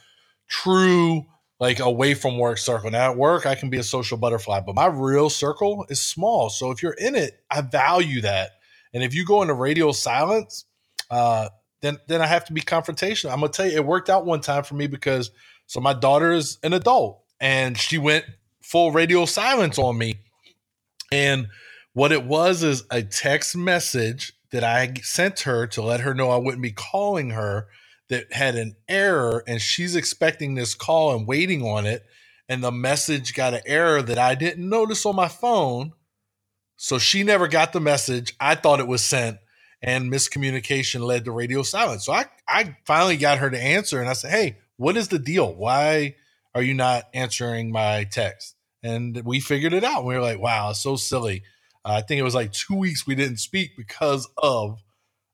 true 0.47 1.25
like 1.59 1.79
away 1.79 2.13
from 2.13 2.37
work 2.37 2.57
circle. 2.57 2.91
Now 2.91 3.11
at 3.11 3.17
work, 3.17 3.45
I 3.45 3.55
can 3.55 3.69
be 3.69 3.77
a 3.77 3.83
social 3.83 4.17
butterfly, 4.17 4.61
but 4.61 4.75
my 4.75 4.85
real 4.85 5.29
circle 5.29 5.85
is 5.89 6.01
small. 6.01 6.49
So 6.49 6.71
if 6.71 6.83
you're 6.83 6.93
in 6.93 7.15
it, 7.15 7.41
I 7.49 7.61
value 7.61 8.21
that. 8.21 8.51
And 8.93 9.03
if 9.03 9.15
you 9.15 9.25
go 9.25 9.41
into 9.41 9.53
radio 9.53 9.91
silence, 9.91 10.65
uh, 11.09 11.49
then 11.81 11.97
then 12.07 12.21
I 12.21 12.27
have 12.27 12.45
to 12.45 12.53
be 12.53 12.61
confrontational. 12.61 13.31
I'm 13.31 13.39
gonna 13.39 13.51
tell 13.51 13.67
you, 13.67 13.75
it 13.75 13.85
worked 13.85 14.09
out 14.09 14.25
one 14.25 14.41
time 14.41 14.63
for 14.63 14.75
me 14.75 14.87
because 14.87 15.31
so 15.65 15.79
my 15.79 15.93
daughter 15.93 16.31
is 16.31 16.57
an 16.63 16.73
adult 16.73 17.21
and 17.39 17.77
she 17.77 17.97
went 17.97 18.25
full 18.61 18.91
radio 18.91 19.25
silence 19.25 19.77
on 19.77 19.97
me. 19.97 20.21
And 21.11 21.47
what 21.93 22.11
it 22.11 22.23
was 22.23 22.63
is 22.63 22.83
a 22.91 23.01
text 23.01 23.55
message 23.55 24.33
that 24.51 24.63
I 24.63 24.93
sent 25.01 25.41
her 25.41 25.67
to 25.67 25.81
let 25.81 26.01
her 26.01 26.13
know 26.13 26.29
I 26.29 26.37
wouldn't 26.37 26.61
be 26.61 26.71
calling 26.71 27.31
her 27.31 27.67
that 28.09 28.33
had 28.33 28.55
an 28.55 28.75
error 28.89 29.43
and 29.47 29.61
she's 29.61 29.95
expecting 29.95 30.55
this 30.55 30.75
call 30.75 31.15
and 31.15 31.27
waiting 31.27 31.63
on 31.63 31.85
it 31.85 32.05
and 32.49 32.63
the 32.63 32.71
message 32.71 33.33
got 33.33 33.53
an 33.53 33.61
error 33.65 34.01
that 34.01 34.17
I 34.17 34.35
didn't 34.35 34.67
notice 34.69 35.05
on 35.05 35.15
my 35.15 35.27
phone. 35.27 35.93
So 36.77 36.99
she 36.99 37.23
never 37.23 37.47
got 37.47 37.73
the 37.73 37.79
message. 37.81 38.35
I 38.39 38.55
thought 38.55 38.79
it 38.79 38.87
was 38.87 39.03
sent 39.03 39.37
and 39.81 40.11
miscommunication 40.11 41.01
led 41.01 41.25
to 41.25 41.31
radio 41.31 41.63
silence. 41.63 42.05
So 42.05 42.13
I 42.13 42.25
I 42.47 42.77
finally 42.85 43.17
got 43.17 43.39
her 43.39 43.49
to 43.49 43.61
answer 43.61 43.99
and 44.01 44.09
I 44.09 44.13
said 44.13 44.31
hey 44.31 44.57
what 44.77 44.97
is 44.97 45.09
the 45.09 45.19
deal? 45.19 45.53
Why 45.55 46.15
are 46.55 46.63
you 46.63 46.73
not 46.75 47.05
answering 47.13 47.71
my 47.71 48.05
text? 48.05 48.55
And 48.83 49.21
we 49.25 49.39
figured 49.39 49.73
it 49.73 49.83
out. 49.83 50.05
We 50.05 50.15
were 50.15 50.21
like 50.21 50.39
wow 50.39 50.71
it's 50.71 50.81
so 50.83 50.95
silly. 50.97 51.43
Uh, 51.85 51.93
I 51.93 52.01
think 52.01 52.19
it 52.19 52.23
was 52.23 52.35
like 52.35 52.53
2 52.53 52.75
weeks 52.75 53.07
we 53.07 53.15
didn't 53.15 53.37
speak 53.39 53.71
because 53.77 54.27
of 54.37 54.79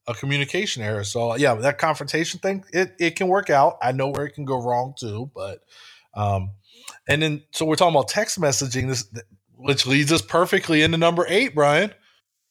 a 0.07 0.13
communication 0.13 0.83
error. 0.83 1.03
So 1.03 1.35
yeah, 1.35 1.55
that 1.55 1.77
confrontation 1.77 2.39
thing, 2.39 2.63
it, 2.73 2.93
it 2.99 3.15
can 3.15 3.27
work 3.27 3.49
out. 3.49 3.77
I 3.81 3.91
know 3.91 4.09
where 4.09 4.25
it 4.25 4.31
can 4.31 4.45
go 4.45 4.61
wrong 4.61 4.93
too, 4.99 5.31
but 5.33 5.59
um 6.13 6.51
and 7.07 7.21
then 7.21 7.43
so 7.51 7.65
we're 7.65 7.75
talking 7.75 7.95
about 7.95 8.07
text 8.07 8.39
messaging 8.39 8.87
this 8.87 9.07
which 9.55 9.85
leads 9.85 10.11
us 10.11 10.21
perfectly 10.21 10.81
into 10.81 10.97
number 10.97 11.25
8, 11.27 11.55
Brian. 11.55 11.93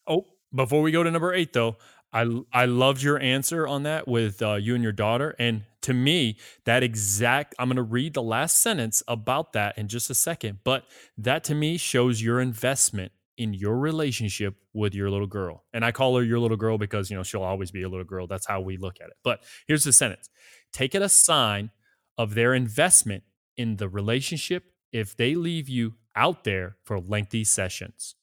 Oh, 0.06 0.26
before 0.54 0.80
we 0.80 0.92
go 0.92 1.02
to 1.02 1.10
number 1.10 1.32
8 1.32 1.52
though, 1.52 1.76
I 2.12 2.26
I 2.52 2.66
loved 2.66 3.02
your 3.02 3.18
answer 3.18 3.66
on 3.66 3.84
that 3.84 4.06
with 4.06 4.42
uh, 4.42 4.54
you 4.54 4.74
and 4.74 4.82
your 4.82 4.92
daughter 4.92 5.34
and 5.38 5.64
to 5.82 5.94
me 5.94 6.36
that 6.64 6.82
exact 6.82 7.54
I'm 7.58 7.68
going 7.68 7.76
to 7.76 7.82
read 7.82 8.14
the 8.14 8.22
last 8.22 8.60
sentence 8.60 9.02
about 9.08 9.52
that 9.54 9.76
in 9.78 9.88
just 9.88 10.10
a 10.10 10.14
second, 10.14 10.60
but 10.64 10.84
that 11.18 11.44
to 11.44 11.54
me 11.54 11.76
shows 11.76 12.22
your 12.22 12.40
investment 12.40 13.12
in 13.36 13.54
your 13.54 13.78
relationship 13.78 14.54
with 14.72 14.94
your 14.94 15.10
little 15.10 15.26
girl. 15.26 15.64
And 15.72 15.84
I 15.84 15.92
call 15.92 16.16
her 16.16 16.22
your 16.22 16.38
little 16.38 16.56
girl 16.56 16.78
because, 16.78 17.10
you 17.10 17.16
know, 17.16 17.22
she'll 17.22 17.42
always 17.42 17.70
be 17.70 17.82
a 17.82 17.88
little 17.88 18.04
girl. 18.04 18.26
That's 18.26 18.46
how 18.46 18.60
we 18.60 18.76
look 18.76 19.00
at 19.00 19.08
it. 19.08 19.16
But 19.24 19.42
here's 19.66 19.84
the 19.84 19.92
sentence 19.92 20.28
take 20.72 20.94
it 20.94 21.02
a 21.02 21.08
sign 21.08 21.70
of 22.18 22.34
their 22.34 22.54
investment 22.54 23.24
in 23.56 23.76
the 23.76 23.88
relationship 23.88 24.64
if 24.92 25.16
they 25.16 25.34
leave 25.34 25.68
you 25.68 25.94
out 26.14 26.44
there 26.44 26.76
for 26.84 27.00
lengthy 27.00 27.44
sessions. 27.44 28.14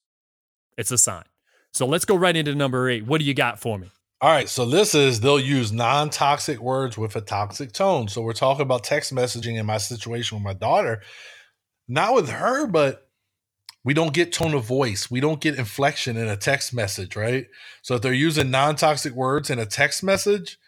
It's 0.78 0.91
a 0.91 0.97
sign. 0.97 1.26
So 1.74 1.86
let's 1.86 2.05
go 2.05 2.16
right 2.16 2.36
into 2.36 2.55
number 2.55 2.89
eight. 2.89 3.05
What 3.05 3.20
do 3.20 3.26
you 3.26 3.34
got 3.34 3.60
for 3.60 3.78
me? 3.78 3.91
All 4.22 4.30
right. 4.30 4.49
So 4.49 4.66
this 4.66 4.95
is 4.95 5.22
they'll 5.22 5.39
use 5.39 5.72
non 5.72 6.10
toxic 6.10 6.60
words 6.60 6.97
with 6.97 7.16
a 7.16 7.22
toxic 7.22 7.72
tone. 7.72 8.07
So 8.07 8.22
we're 8.22 8.34
talking 8.34 8.62
about 8.62 8.84
text 8.84 9.14
messaging 9.14 9.57
in 9.57 9.66
my 9.66 9.78
situation 9.78 10.38
with 10.38 10.43
my 10.43 10.53
daughter, 10.53 11.01
not 11.88 12.14
with 12.14 12.30
her, 12.30 12.68
but 12.68 13.09
we 13.89 13.95
don't 13.95 14.13
get 14.13 14.31
tone 14.31 14.53
of 14.53 14.65
voice. 14.65 15.09
We 15.09 15.19
don't 15.19 15.41
get 15.41 15.55
inflection 15.55 16.15
in 16.15 16.27
a 16.27 16.37
text 16.37 16.75
message, 16.75 17.15
right? 17.15 17.47
So 17.81 17.95
if 17.95 18.03
they're 18.03 18.13
using 18.13 18.51
non-toxic 18.51 19.13
words 19.13 19.49
in 19.49 19.57
a 19.57 19.65
text 19.65 20.03
message 20.03 20.59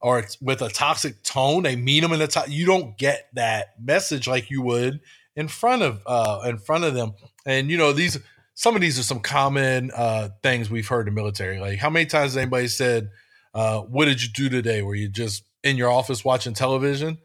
or 0.00 0.24
with 0.40 0.62
a 0.62 0.70
toxic 0.70 1.22
tone, 1.22 1.64
they 1.64 1.76
mean 1.76 2.02
them 2.02 2.14
in 2.14 2.22
a 2.22 2.26
to- 2.28 2.46
you 2.48 2.64
don't 2.64 2.96
get 2.96 3.28
that 3.34 3.74
message 3.78 4.26
like 4.26 4.48
you 4.50 4.62
would 4.62 5.00
in 5.36 5.46
front 5.46 5.82
of 5.82 6.00
uh 6.06 6.40
in 6.46 6.56
front 6.56 6.84
of 6.84 6.94
them. 6.94 7.12
And 7.44 7.70
you 7.70 7.76
know, 7.76 7.92
these 7.92 8.18
some 8.54 8.74
of 8.74 8.80
these 8.80 8.98
are 8.98 9.02
some 9.02 9.20
common 9.20 9.90
uh 9.94 10.30
things 10.42 10.70
we've 10.70 10.88
heard 10.88 11.06
in 11.06 11.14
the 11.14 11.20
military. 11.20 11.60
Like 11.60 11.78
how 11.78 11.90
many 11.90 12.06
times 12.06 12.32
has 12.32 12.38
anybody 12.38 12.68
said, 12.68 13.10
uh, 13.52 13.80
what 13.80 14.06
did 14.06 14.22
you 14.22 14.30
do 14.30 14.48
today? 14.48 14.80
Were 14.80 14.94
you 14.94 15.10
just 15.10 15.44
in 15.62 15.76
your 15.76 15.90
office 15.90 16.24
watching 16.24 16.54
television? 16.54 17.18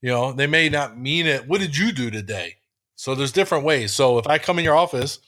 You 0.00 0.08
know, 0.08 0.32
they 0.32 0.46
may 0.46 0.70
not 0.70 0.98
mean 0.98 1.26
it. 1.26 1.46
What 1.46 1.60
did 1.60 1.76
you 1.76 1.92
do 1.92 2.10
today? 2.10 2.56
So 3.02 3.16
there's 3.16 3.32
different 3.32 3.64
ways. 3.64 3.92
So 3.92 4.18
if 4.18 4.28
I 4.28 4.38
come 4.38 4.60
in 4.60 4.64
your 4.64 4.76
office 4.76 5.18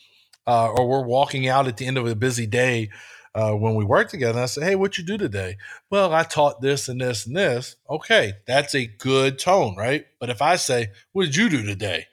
uh, 0.47 0.68
or 0.68 0.87
we're 0.87 1.05
walking 1.05 1.49
out 1.49 1.66
at 1.66 1.77
the 1.77 1.87
end 1.87 1.99
of 1.99 2.07
a 2.07 2.14
busy 2.14 2.47
day 2.47 2.91
uh, 3.35 3.51
when 3.51 3.75
we 3.75 3.85
work 3.85 4.09
together, 4.09 4.41
I 4.41 4.47
say, 4.47 4.64
"Hey, 4.64 4.75
what 4.77 4.97
you 4.97 5.03
do 5.03 5.18
today?" 5.18 5.57
Well, 5.91 6.14
I 6.14 6.22
taught 6.22 6.61
this 6.61 6.89
and 6.89 7.01
this 7.01 7.27
and 7.27 7.37
this. 7.37 7.75
Okay, 7.91 8.35
that's 8.47 8.77
a 8.77 8.87
good 8.87 9.41
tone, 9.41 9.75
right? 9.75 10.07
But 10.20 10.31
if 10.31 10.41
I 10.41 10.55
say, 10.55 10.93
"What 11.11 11.25
did 11.25 11.35
you 11.35 11.49
do 11.49 11.64
today?" 11.64 12.07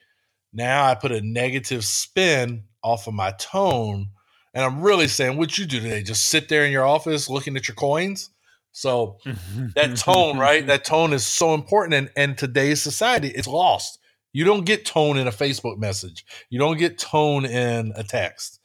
Now 0.52 0.88
I 0.88 0.96
put 0.96 1.12
a 1.12 1.22
negative 1.22 1.86
spin 1.86 2.64
off 2.82 3.06
of 3.06 3.14
my 3.14 3.30
tone, 3.38 4.08
and 4.56 4.66
I'm 4.66 4.82
really 4.82 5.08
saying, 5.08 5.38
"What 5.38 5.60
you 5.60 5.68
do 5.68 5.80
today?" 5.80 6.02
Just 6.02 6.24
sit 6.24 6.50
there 6.50 6.66
in 6.66 6.72
your 6.72 6.88
office 6.88 7.30
looking 7.30 7.56
at 7.56 7.68
your 7.68 7.76
coins. 7.76 8.32
So 8.72 9.20
that 9.76 9.96
tone, 9.96 10.40
right? 10.40 10.66
That 10.66 10.86
tone 10.86 11.14
is 11.14 11.24
so 11.24 11.54
important, 11.54 11.94
and 11.94 12.10
and 12.16 12.36
today's 12.36 12.82
society, 12.82 13.28
it's 13.28 13.46
lost 13.46 14.00
you 14.34 14.46
don't 14.46 14.66
get 14.66 14.86
tone 14.86 15.18
in 15.18 15.28
a 15.28 15.32
Facebook 15.32 15.78
message. 15.78 16.26
You 16.50 16.60
don't 16.60 16.78
get 16.78 16.98
tone 16.98 17.46
in 17.46 17.94
a 17.96 18.04
text. 18.04 18.60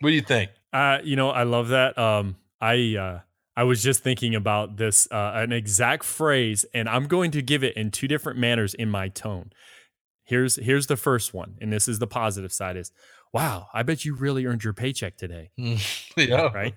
What 0.00 0.10
do 0.10 0.14
you 0.14 0.22
think? 0.22 0.50
Uh, 0.72 0.98
you 1.02 1.16
know, 1.16 1.30
I 1.30 1.44
love 1.44 1.68
that. 1.68 1.96
Um, 1.98 2.36
I 2.60 2.96
uh, 2.96 3.20
I 3.56 3.64
was 3.64 3.82
just 3.82 4.02
thinking 4.02 4.34
about 4.34 4.76
this 4.76 5.10
uh, 5.10 5.32
an 5.34 5.52
exact 5.52 6.04
phrase, 6.04 6.64
and 6.74 6.88
I'm 6.88 7.06
going 7.06 7.30
to 7.32 7.42
give 7.42 7.62
it 7.62 7.76
in 7.76 7.90
two 7.90 8.08
different 8.08 8.38
manners 8.38 8.74
in 8.74 8.90
my 8.90 9.08
tone. 9.08 9.52
Here's 10.24 10.56
here's 10.56 10.86
the 10.86 10.96
first 10.96 11.32
one, 11.32 11.56
and 11.60 11.72
this 11.72 11.86
is 11.86 11.98
the 11.98 12.06
positive 12.06 12.52
side: 12.52 12.76
is 12.76 12.90
Wow, 13.32 13.68
I 13.72 13.82
bet 13.82 14.04
you 14.04 14.14
really 14.14 14.46
earned 14.46 14.64
your 14.64 14.72
paycheck 14.72 15.16
today. 15.16 15.50
yeah, 16.16 16.52
right. 16.52 16.74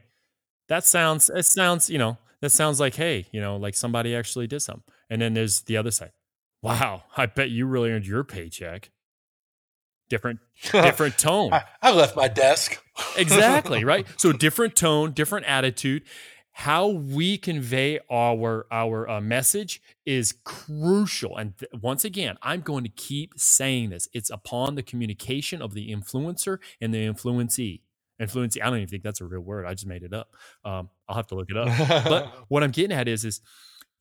That 0.69 0.85
sounds 0.85 1.29
it 1.29 1.45
sounds 1.45 1.89
you 1.89 1.97
know 1.97 2.17
that 2.41 2.51
sounds 2.51 2.79
like 2.79 2.95
hey 2.95 3.25
you 3.31 3.41
know 3.41 3.57
like 3.57 3.75
somebody 3.75 4.15
actually 4.15 4.47
did 4.47 4.61
something. 4.61 4.83
And 5.09 5.21
then 5.21 5.33
there's 5.33 5.61
the 5.61 5.77
other 5.77 5.91
side. 5.91 6.11
Wow, 6.61 7.03
I 7.15 7.25
bet 7.27 7.49
you 7.49 7.65
really 7.65 7.91
earned 7.91 8.05
your 8.05 8.23
paycheck. 8.23 8.91
Different 10.09 10.39
different 10.71 11.17
tone. 11.17 11.53
I, 11.53 11.63
I 11.81 11.91
left 11.91 12.15
my 12.15 12.27
desk. 12.27 12.81
exactly, 13.17 13.83
right? 13.83 14.07
So 14.17 14.31
different 14.31 14.75
tone, 14.75 15.11
different 15.11 15.45
attitude. 15.45 16.03
How 16.51 16.87
we 16.87 17.37
convey 17.37 17.99
our 18.09 18.65
our 18.71 19.07
uh, 19.07 19.21
message 19.21 19.81
is 20.05 20.33
crucial. 20.43 21.37
And 21.37 21.55
th- 21.57 21.71
once 21.81 22.03
again, 22.03 22.37
I'm 22.41 22.61
going 22.61 22.83
to 22.83 22.89
keep 22.89 23.33
saying 23.37 23.91
this. 23.91 24.07
It's 24.13 24.31
upon 24.31 24.73
the 24.75 24.81
communication 24.81 25.61
of 25.61 25.73
the 25.75 25.91
influencer 25.93 26.57
and 26.81 26.91
the 26.93 27.05
influencee. 27.05 27.81
Influencee. 28.19 28.61
I 28.63 28.65
don't 28.69 28.77
even 28.77 28.87
think 28.87 29.03
that's 29.03 29.21
a 29.21 29.25
real 29.25 29.41
word. 29.41 29.67
I 29.67 29.73
just 29.73 29.85
made 29.85 30.01
it 30.01 30.13
up. 30.13 30.29
Um, 30.65 30.89
I'll 31.07 31.15
have 31.17 31.27
to 31.27 31.35
look 31.35 31.49
it 31.51 31.57
up. 31.57 31.67
but 32.05 32.33
what 32.47 32.63
I'm 32.63 32.71
getting 32.71 32.97
at 32.97 33.07
is 33.07 33.23
is 33.23 33.41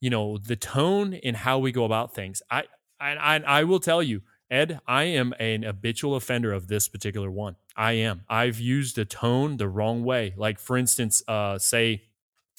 you 0.00 0.10
know 0.10 0.38
the 0.38 0.56
tone 0.56 1.12
in 1.14 1.34
how 1.34 1.58
we 1.58 1.72
go 1.72 1.84
about 1.84 2.14
things. 2.14 2.42
I 2.50 2.64
i 3.00 3.42
i 3.46 3.64
will 3.64 3.80
tell 3.80 4.02
you 4.02 4.22
ed 4.50 4.80
i 4.86 5.04
am 5.04 5.34
an 5.38 5.62
habitual 5.62 6.14
offender 6.14 6.52
of 6.52 6.68
this 6.68 6.88
particular 6.88 7.30
one. 7.30 7.56
I 7.76 7.92
am. 7.92 8.22
I've 8.28 8.58
used 8.58 8.96
a 8.98 9.04
tone 9.04 9.58
the 9.58 9.68
wrong 9.68 10.02
way. 10.02 10.34
Like 10.36 10.58
for 10.58 10.76
instance 10.76 11.22
uh 11.28 11.58
say 11.58 12.04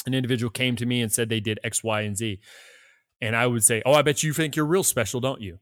an 0.06 0.14
individual 0.14 0.50
came 0.50 0.76
to 0.78 0.86
me 0.86 1.02
and 1.02 1.12
said 1.12 1.30
they 1.30 1.40
did 1.40 1.60
x 1.64 1.84
y 1.84 2.02
and 2.02 2.18
z 2.18 2.40
and 3.20 3.36
i 3.36 3.46
would 3.46 3.64
say 3.64 3.82
oh 3.86 3.94
i 3.94 4.02
bet 4.02 4.24
you 4.24 4.34
think 4.34 4.56
you're 4.56 4.66
real 4.66 4.84
special 4.84 5.20
don't 5.20 5.42
you 5.42 5.60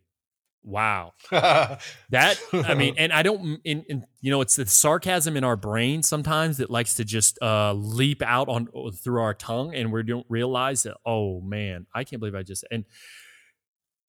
wow. 0.66 1.14
that 1.32 2.40
I 2.52 2.74
mean, 2.74 2.96
and 2.98 3.14
I 3.14 3.24
don't. 3.24 3.62
In, 3.64 3.84
in, 3.88 4.06
you 4.22 4.32
know, 4.32 4.42
it's 4.42 4.56
the 4.56 4.66
sarcasm 4.66 5.38
in 5.38 5.44
our 5.44 5.56
brain 5.56 6.04
sometimes 6.04 6.58
that 6.58 6.70
likes 6.70 6.96
to 6.96 7.06
just 7.06 7.38
uh, 7.42 7.74
leap 7.74 8.22
out 8.22 8.50
on 8.50 8.68
through 9.04 9.22
our 9.22 9.34
tongue, 9.34 9.74
and 9.74 9.94
we 9.94 10.04
don't 10.04 10.26
realize 10.28 10.84
that. 10.84 10.98
Oh 11.06 11.42
man, 11.42 11.86
I 11.94 12.04
can't 12.04 12.20
believe 12.20 12.36
I 12.36 12.44
just 12.44 12.66
and 12.72 12.86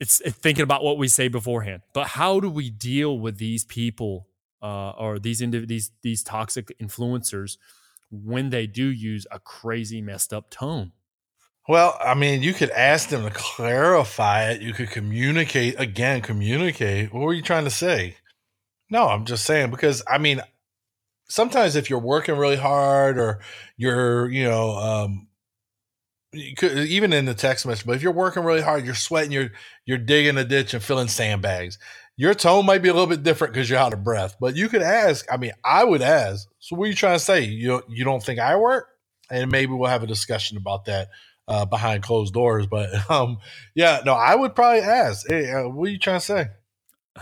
it's, 0.00 0.20
it's 0.20 0.36
thinking 0.36 0.62
about 0.62 0.82
what 0.82 0.98
we 0.98 1.08
say 1.08 1.28
beforehand. 1.28 1.82
But 1.92 2.08
how 2.08 2.40
do 2.40 2.50
we 2.50 2.70
deal 2.70 3.18
with 3.18 3.38
these 3.38 3.64
people 3.64 4.28
uh, 4.62 4.90
or 4.90 5.18
these 5.18 5.40
indiv- 5.40 5.68
these 5.68 5.90
these 6.02 6.22
toxic 6.22 6.76
influencers 6.78 7.56
when 8.10 8.50
they 8.50 8.66
do 8.66 8.86
use 8.86 9.26
a 9.30 9.38
crazy 9.38 10.00
messed 10.00 10.32
up 10.32 10.50
tone? 10.50 10.92
Well, 11.68 11.96
I 12.00 12.14
mean, 12.14 12.42
you 12.42 12.54
could 12.54 12.70
ask 12.70 13.08
them 13.08 13.24
to 13.24 13.30
clarify 13.30 14.50
it. 14.50 14.62
You 14.62 14.72
could 14.72 14.90
communicate 14.90 15.74
again, 15.78 16.20
communicate. 16.20 17.12
What 17.12 17.22
were 17.22 17.32
you 17.32 17.42
trying 17.42 17.64
to 17.64 17.70
say? 17.70 18.16
No, 18.90 19.08
I'm 19.08 19.24
just 19.24 19.44
saying 19.44 19.70
because 19.70 20.02
I 20.08 20.18
mean, 20.18 20.40
sometimes 21.28 21.74
if 21.74 21.90
you're 21.90 21.98
working 21.98 22.36
really 22.36 22.56
hard 22.56 23.18
or 23.18 23.40
you're, 23.76 24.30
you 24.30 24.44
know, 24.44 24.76
um, 24.76 25.28
you 26.32 26.54
could 26.54 26.78
even 26.78 27.12
in 27.12 27.24
the 27.24 27.34
text 27.34 27.66
message, 27.66 27.86
but 27.86 27.96
if 27.96 28.02
you're 28.02 28.12
working 28.12 28.44
really 28.44 28.60
hard, 28.60 28.84
you're 28.84 28.94
sweating, 28.94 29.32
you're 29.32 29.50
you're 29.86 29.98
digging 29.98 30.36
a 30.36 30.44
ditch 30.44 30.74
and 30.74 30.82
filling 30.82 31.08
sandbags. 31.08 31.78
Your 32.16 32.34
tone 32.34 32.64
might 32.64 32.82
be 32.82 32.88
a 32.88 32.94
little 32.94 33.08
bit 33.08 33.22
different 33.22 33.52
because 33.54 33.68
you're 33.68 33.78
out 33.78 33.92
of 33.92 34.04
breath. 34.04 34.36
But 34.40 34.56
you 34.56 34.68
could 34.68 34.82
ask. 34.82 35.26
I 35.32 35.36
mean, 35.36 35.52
I 35.64 35.84
would 35.84 36.02
ask. 36.02 36.48
So 36.60 36.76
what 36.76 36.84
are 36.84 36.88
you 36.88 36.94
trying 36.94 37.18
to 37.18 37.24
say? 37.24 37.42
You 37.42 37.82
you 37.88 38.04
don't 38.04 38.22
think 38.22 38.38
I 38.38 38.56
work? 38.56 38.86
And 39.30 39.50
maybe 39.50 39.72
we'll 39.72 39.90
have 39.90 40.04
a 40.04 40.06
discussion 40.06 40.56
about 40.56 40.84
that 40.84 41.08
uh, 41.48 41.64
behind 41.64 42.02
closed 42.02 42.34
doors. 42.34 42.66
But 42.66 42.90
um, 43.10 43.38
yeah, 43.74 44.00
no, 44.04 44.14
I 44.14 44.34
would 44.34 44.54
probably 44.54 44.80
ask, 44.80 45.26
hey, 45.28 45.50
uh, 45.50 45.68
what 45.68 45.88
are 45.88 45.92
you 45.92 45.98
trying 45.98 46.20
to 46.20 46.24
say? 46.24 46.48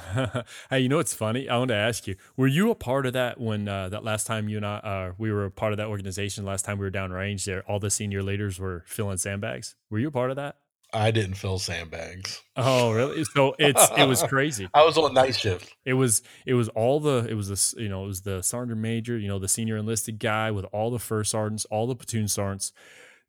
hey, 0.70 0.80
you 0.80 0.88
know 0.88 0.96
what's 0.96 1.14
funny? 1.14 1.48
I 1.48 1.56
want 1.56 1.68
to 1.68 1.76
ask 1.76 2.06
you: 2.06 2.16
Were 2.36 2.48
you 2.48 2.70
a 2.70 2.74
part 2.74 3.06
of 3.06 3.12
that 3.12 3.40
when 3.40 3.68
uh, 3.68 3.88
that 3.90 4.02
last 4.02 4.26
time 4.26 4.48
you 4.48 4.56
and 4.56 4.66
I 4.66 4.76
uh, 4.76 5.12
we 5.18 5.30
were 5.30 5.44
a 5.44 5.50
part 5.50 5.72
of 5.72 5.76
that 5.76 5.86
organization? 5.86 6.44
Last 6.44 6.64
time 6.64 6.78
we 6.78 6.84
were 6.84 6.90
down 6.90 7.12
range, 7.12 7.44
there 7.44 7.62
all 7.68 7.78
the 7.78 7.90
senior 7.90 8.22
leaders 8.22 8.58
were 8.58 8.82
filling 8.86 9.18
sandbags. 9.18 9.76
Were 9.90 9.98
you 9.98 10.08
a 10.08 10.12
part 10.12 10.30
of 10.30 10.36
that? 10.36 10.56
I 10.92 11.10
didn't 11.10 11.34
fill 11.34 11.58
sandbags. 11.58 12.40
Oh, 12.56 12.92
really? 12.92 13.24
So 13.24 13.54
it's 13.58 13.88
it 13.96 14.06
was 14.06 14.22
crazy. 14.22 14.68
I 14.74 14.84
was 14.84 14.96
on 14.96 15.14
night 15.14 15.34
shift. 15.34 15.74
It 15.84 15.94
was 15.94 16.22
it 16.46 16.54
was 16.54 16.68
all 16.70 17.00
the 17.00 17.26
it 17.28 17.34
was 17.34 17.48
the 17.48 17.82
you 17.82 17.88
know 17.88 18.04
it 18.04 18.08
was 18.08 18.22
the 18.22 18.42
sergeant 18.42 18.80
major, 18.80 19.18
you 19.18 19.28
know 19.28 19.38
the 19.38 19.48
senior 19.48 19.76
enlisted 19.76 20.18
guy 20.18 20.50
with 20.50 20.64
all 20.72 20.90
the 20.90 20.98
first 20.98 21.30
sergeants, 21.30 21.64
all 21.66 21.86
the 21.86 21.96
platoon 21.96 22.28
sergeants 22.28 22.72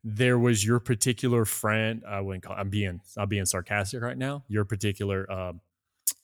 there 0.04 0.38
was 0.38 0.64
your 0.64 0.78
particular 0.78 1.44
friend. 1.44 2.02
I 2.06 2.20
wouldn't 2.20 2.44
call. 2.44 2.56
I'm 2.56 2.70
being 2.70 3.00
I'm 3.16 3.28
being 3.28 3.46
sarcastic 3.46 4.02
right 4.02 4.16
now. 4.16 4.44
Your 4.48 4.64
particular 4.64 5.30
uh, 5.30 5.52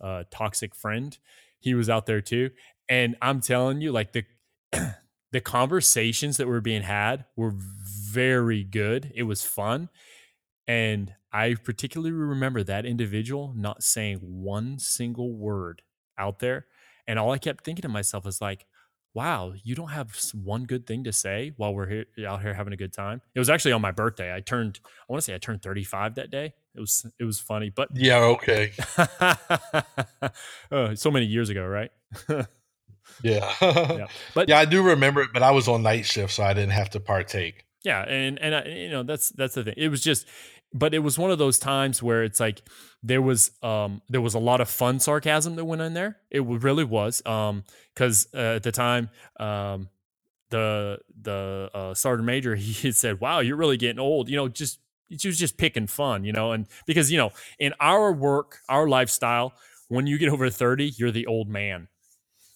uh, 0.01 0.25
toxic 0.31 0.75
friend. 0.75 1.17
He 1.59 1.75
was 1.75 1.89
out 1.89 2.07
there 2.07 2.21
too, 2.21 2.51
and 2.89 3.17
I'm 3.23 3.41
telling 3.41 3.81
you, 3.81 3.93
like 3.93 4.13
the 4.13 4.25
the 5.33 5.41
conversations 5.41 6.37
that 6.37 6.47
were 6.47 6.61
being 6.61 6.83
had 6.83 7.25
were 7.37 7.55
very 7.55 8.65
good. 8.65 9.13
It 9.15 9.25
was 9.25 9.45
fun, 9.45 9.89
and 10.67 11.15
I 11.33 11.55
particularly 11.55 12.13
remember 12.13 12.63
that 12.65 12.85
individual 12.85 13.55
not 13.57 13.83
saying 13.83 14.19
one 14.21 14.79
single 14.79 15.33
word 15.33 15.83
out 16.19 16.41
there, 16.41 16.67
and 17.07 17.19
all 17.19 17.33
I 17.33 17.39
kept 17.39 17.65
thinking 17.65 17.83
to 17.83 17.89
myself 17.89 18.25
was 18.25 18.41
like, 18.41 18.67
wow, 19.15 19.53
you 19.63 19.75
don't 19.75 19.91
have 19.91 20.17
one 20.33 20.65
good 20.65 20.87
thing 20.87 21.05
to 21.05 21.13
say 21.13 21.53
while 21.57 21.75
we're 21.75 21.89
here, 21.89 22.05
out 22.27 22.43
here 22.43 22.55
having 22.55 22.73
a 22.73 22.77
good 22.77 22.93
time. 22.93 23.21
It 23.35 23.39
was 23.39 23.51
actually 23.51 23.73
on 23.73 23.83
my 23.83 23.91
birthday. 23.91 24.35
I 24.35 24.41
turned, 24.41 24.81
I 24.85 25.13
want 25.13 25.23
to 25.23 25.25
say 25.25 25.35
I 25.35 25.39
turned 25.39 25.63
35 25.63 26.15
that 26.15 26.31
day. 26.31 26.55
It 26.75 26.81
was, 26.81 27.07
it 27.19 27.25
was 27.25 27.39
funny, 27.39 27.71
but 27.71 27.89
yeah, 27.95 28.19
okay. 28.19 28.73
oh, 30.73 30.95
so 30.95 31.11
many 31.11 31.27
years 31.27 31.51
ago, 31.51 31.67
right? 31.67 31.91
yeah. 33.23 33.53
yeah. 33.61 34.07
But 34.35 34.49
yeah, 34.49 34.59
I 34.59 34.65
do 34.65 34.83
remember 34.83 35.21
it, 35.23 35.31
but 35.35 35.43
I 35.43 35.51
was 35.51 35.69
on 35.69 35.83
night 35.83 36.07
shift, 36.07 36.33
so 36.33 36.43
I 36.43 36.55
didn't 36.55 36.73
have 36.73 36.91
to 36.91 37.01
partake. 37.01 37.67
Yeah. 37.85 38.03
And, 38.03 38.39
and 38.39 38.55
I, 38.55 38.65
you 38.65 38.89
know, 38.89 39.03
that's, 39.03 39.31
that's 39.31 39.55
the 39.55 39.65
thing. 39.65 39.75
It 39.77 39.89
was 39.89 40.03
just, 40.03 40.27
but 40.75 40.95
it 40.95 41.01
was 41.01 41.19
one 41.19 41.31
of 41.31 41.39
those 41.39 41.59
times 41.59 42.03
where 42.03 42.23
it's 42.25 42.41
like 42.41 42.63
there 43.03 43.23
was 43.23 43.51
um 43.63 44.03
there 44.09 44.21
was 44.21 44.35
a 44.35 44.39
lot 44.39 44.61
of 44.61 44.69
fun 44.69 45.01
sarcasm 45.01 45.57
that 45.57 45.65
went 45.65 45.83
in 45.83 45.95
there. 45.95 46.19
It 46.31 46.45
really 46.45 46.85
was 46.85 47.25
um 47.27 47.65
because 47.95 48.29
uh, 48.35 48.57
at 48.57 48.63
the 48.63 48.73
time 48.73 49.11
um 49.39 49.89
the 50.51 50.99
the 51.21 51.71
uh, 51.75 51.95
sergeant 51.95 52.27
major 52.27 52.55
he 52.57 52.93
said 52.93 53.21
wow 53.21 53.41
you're 53.41 53.57
really 53.57 53.77
getting 53.77 53.99
old 53.99 54.29
you 54.29 54.37
know 54.37 54.49
just 54.49 54.79
she 55.17 55.27
was 55.29 55.39
just 55.39 55.57
picking 55.57 55.87
fun 55.87 56.25
you 56.25 56.33
know 56.33 56.53
and 56.53 56.67
because 56.87 57.11
you 57.11 57.19
know 57.19 57.31
in 57.59 57.73
our 57.81 58.13
work 58.13 58.59
our 58.69 58.87
lifestyle 58.87 59.55
when 59.89 60.07
you 60.07 60.19
get 60.19 60.29
over 60.29 60.49
30 60.51 60.93
you're 60.97 61.11
the 61.11 61.27
old 61.27 61.49
man 61.49 61.89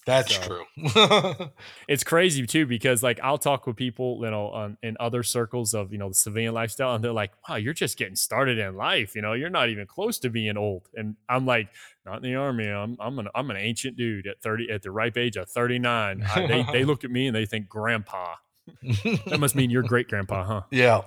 that's 0.06 0.36
so, 0.36 0.40
true. 0.40 1.50
it's 1.88 2.04
crazy 2.04 2.46
too 2.46 2.64
because 2.64 3.02
like 3.02 3.18
I'll 3.24 3.38
talk 3.38 3.66
with 3.66 3.74
people, 3.74 4.20
you 4.22 4.30
know, 4.30 4.52
um, 4.52 4.78
in 4.80 4.96
other 5.00 5.24
circles 5.24 5.74
of 5.74 5.92
you 5.92 5.98
know 5.98 6.08
the 6.08 6.14
civilian 6.14 6.54
lifestyle, 6.54 6.94
and 6.94 7.02
they're 7.02 7.12
like, 7.12 7.32
"Wow, 7.48 7.56
you're 7.56 7.74
just 7.74 7.98
getting 7.98 8.14
started 8.14 8.56
in 8.56 8.76
life. 8.76 9.16
You 9.16 9.22
know, 9.22 9.32
you're 9.32 9.50
not 9.50 9.68
even 9.68 9.84
close 9.86 10.20
to 10.20 10.30
being 10.30 10.56
old." 10.56 10.88
And 10.94 11.16
I'm 11.28 11.44
like, 11.44 11.68
"Not 12.04 12.18
in 12.18 12.22
the 12.22 12.36
army. 12.36 12.68
I'm 12.68 12.96
I'm 13.00 13.18
an 13.18 13.26
I'm 13.34 13.50
an 13.50 13.56
ancient 13.56 13.96
dude 13.96 14.28
at 14.28 14.40
thirty 14.40 14.70
at 14.70 14.82
the 14.82 14.92
ripe 14.92 15.16
age 15.16 15.36
of 15.36 15.50
thirty 15.50 15.80
nine. 15.80 16.24
they 16.36 16.64
they 16.72 16.84
look 16.84 17.02
at 17.02 17.10
me 17.10 17.26
and 17.26 17.34
they 17.34 17.44
think 17.44 17.68
grandpa. 17.68 18.36
that 18.82 19.38
must 19.40 19.56
mean 19.56 19.70
you're 19.70 19.82
great 19.82 20.06
grandpa, 20.06 20.44
huh? 20.44 20.62
Yeah. 20.70 21.02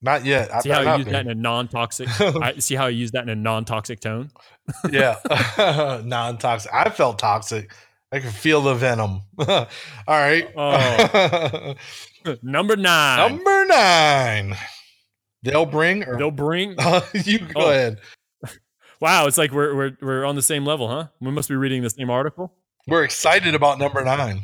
Not 0.00 0.24
yet. 0.24 0.62
See 0.62 0.70
I, 0.70 0.84
how 0.84 0.92
you 0.96 1.04
use 1.04 1.12
that 1.12 1.24
in 1.24 1.30
a 1.30 1.34
non-toxic. 1.34 2.08
I 2.20 2.58
see 2.60 2.76
how 2.76 2.86
you 2.86 2.98
use 2.98 3.10
that 3.12 3.24
in 3.24 3.30
a 3.30 3.34
non-toxic 3.34 3.98
tone. 3.98 4.30
yeah, 4.92 5.16
non-toxic. 6.04 6.72
I 6.72 6.88
felt 6.90 7.18
toxic 7.18 7.72
I 8.10 8.20
can 8.20 8.30
feel 8.30 8.62
the 8.62 8.74
venom. 8.74 9.22
All 9.38 9.66
right. 10.08 10.48
Oh. 10.56 11.74
Number 12.42 12.76
nine. 12.76 13.32
Number 13.32 13.66
nine. 13.66 14.56
They'll 15.42 15.66
bring. 15.66 16.04
Or, 16.04 16.16
They'll 16.16 16.30
bring. 16.30 16.70
you 17.24 17.38
go 17.40 17.52
oh. 17.56 17.70
ahead. 17.70 18.00
Wow, 19.00 19.26
it's 19.26 19.38
like 19.38 19.52
we're 19.52 19.74
we're 19.76 19.96
we're 20.00 20.24
on 20.24 20.34
the 20.34 20.42
same 20.42 20.64
level, 20.64 20.88
huh? 20.88 21.08
We 21.20 21.30
must 21.30 21.48
be 21.48 21.54
reading 21.54 21.82
the 21.82 21.90
same 21.90 22.10
article. 22.10 22.52
We're 22.88 23.04
excited 23.04 23.54
about 23.54 23.78
number 23.78 24.02
nine. 24.02 24.40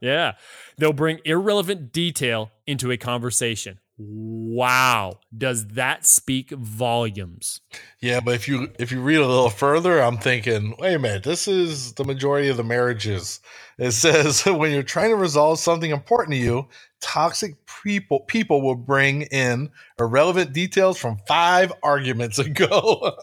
yeah, 0.00 0.34
they'll 0.78 0.94
bring 0.94 1.18
irrelevant 1.24 1.92
detail 1.92 2.50
into 2.66 2.90
a 2.90 2.96
conversation 2.96 3.80
wow. 3.98 5.18
Does 5.36 5.68
that 5.68 6.06
speak 6.06 6.50
volumes? 6.50 7.60
Yeah 8.00 8.20
but 8.20 8.34
if 8.34 8.46
you 8.46 8.68
if 8.78 8.92
you 8.92 9.00
read 9.00 9.16
a 9.16 9.26
little 9.26 9.50
further 9.50 10.00
i'm 10.00 10.18
thinking 10.18 10.74
wait 10.78 10.94
a 10.94 10.98
minute 10.98 11.24
this 11.24 11.48
is 11.48 11.94
the 11.94 12.04
majority 12.04 12.48
of 12.48 12.56
the 12.56 12.64
marriages. 12.64 13.40
It 13.76 13.92
says 13.92 14.44
when 14.46 14.72
you're 14.72 14.82
trying 14.84 15.10
to 15.10 15.16
resolve 15.16 15.58
something 15.58 15.90
important 15.90 16.34
to 16.34 16.38
you 16.38 16.68
toxic 17.00 17.54
people 17.84 18.20
people 18.20 18.60
will 18.60 18.74
bring 18.74 19.22
in 19.22 19.70
irrelevant 20.00 20.52
details 20.52 20.98
from 20.98 21.18
five 21.26 21.72
arguments 21.82 22.38
ago. 22.38 23.16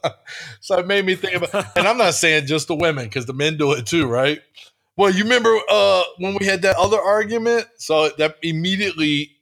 So 0.60 0.80
it 0.80 0.88
made 0.88 1.06
me 1.06 1.16
think 1.16 1.36
about 1.36 1.66
and 1.78 1.88
i'm 1.88 1.98
not 1.98 2.16
saying 2.16 2.48
just 2.48 2.68
the 2.68 2.76
women 2.76 3.06
because 3.06 3.26
the 3.26 3.34
men 3.34 3.58
do 3.58 3.72
it 3.74 3.86
too 3.86 4.08
right? 4.08 4.42
Well 4.98 5.10
you 5.10 5.24
remember 5.24 5.58
uh 5.70 6.04
when 6.18 6.36
we 6.38 6.46
had 6.46 6.64
that 6.64 6.76
other 6.76 7.00
argument? 7.00 7.68
So 7.78 8.10
that 8.18 8.36
immediately 8.42 9.35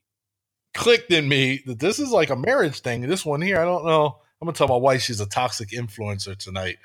clicked 0.74 1.12
in 1.12 1.28
me 1.28 1.62
that 1.66 1.80
this 1.80 2.00
is 2.00 2.12
like 2.12 2.30
a 2.30 2.36
marriage 2.36 2.80
thing. 2.82 3.02
This 3.02 3.26
one 3.26 3.42
here, 3.42 3.60
I 3.60 3.66
don't 3.66 3.86
know. 3.86 4.18
I'm 4.42 4.46
gonna 4.46 4.56
tell 4.56 4.68
my 4.68 4.76
wife 4.76 5.02
she's 5.02 5.22
a 5.22 5.26
toxic 5.26 5.70
influencer 5.70 6.38
tonight. 6.38 6.78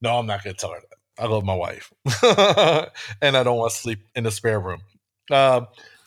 No, 0.00 0.18
I'm 0.18 0.26
not 0.26 0.44
gonna 0.44 0.54
tell 0.54 0.72
her 0.72 0.80
that. 0.80 1.22
I 1.22 1.26
love 1.26 1.44
my 1.44 1.54
wife, 1.54 1.92
and 3.20 3.36
I 3.36 3.42
don't 3.42 3.58
want 3.58 3.72
to 3.72 3.76
sleep 3.78 4.00
in 4.14 4.24
the 4.24 4.30
spare 4.30 4.60
room. 4.60 4.80
Uh, 5.30 5.62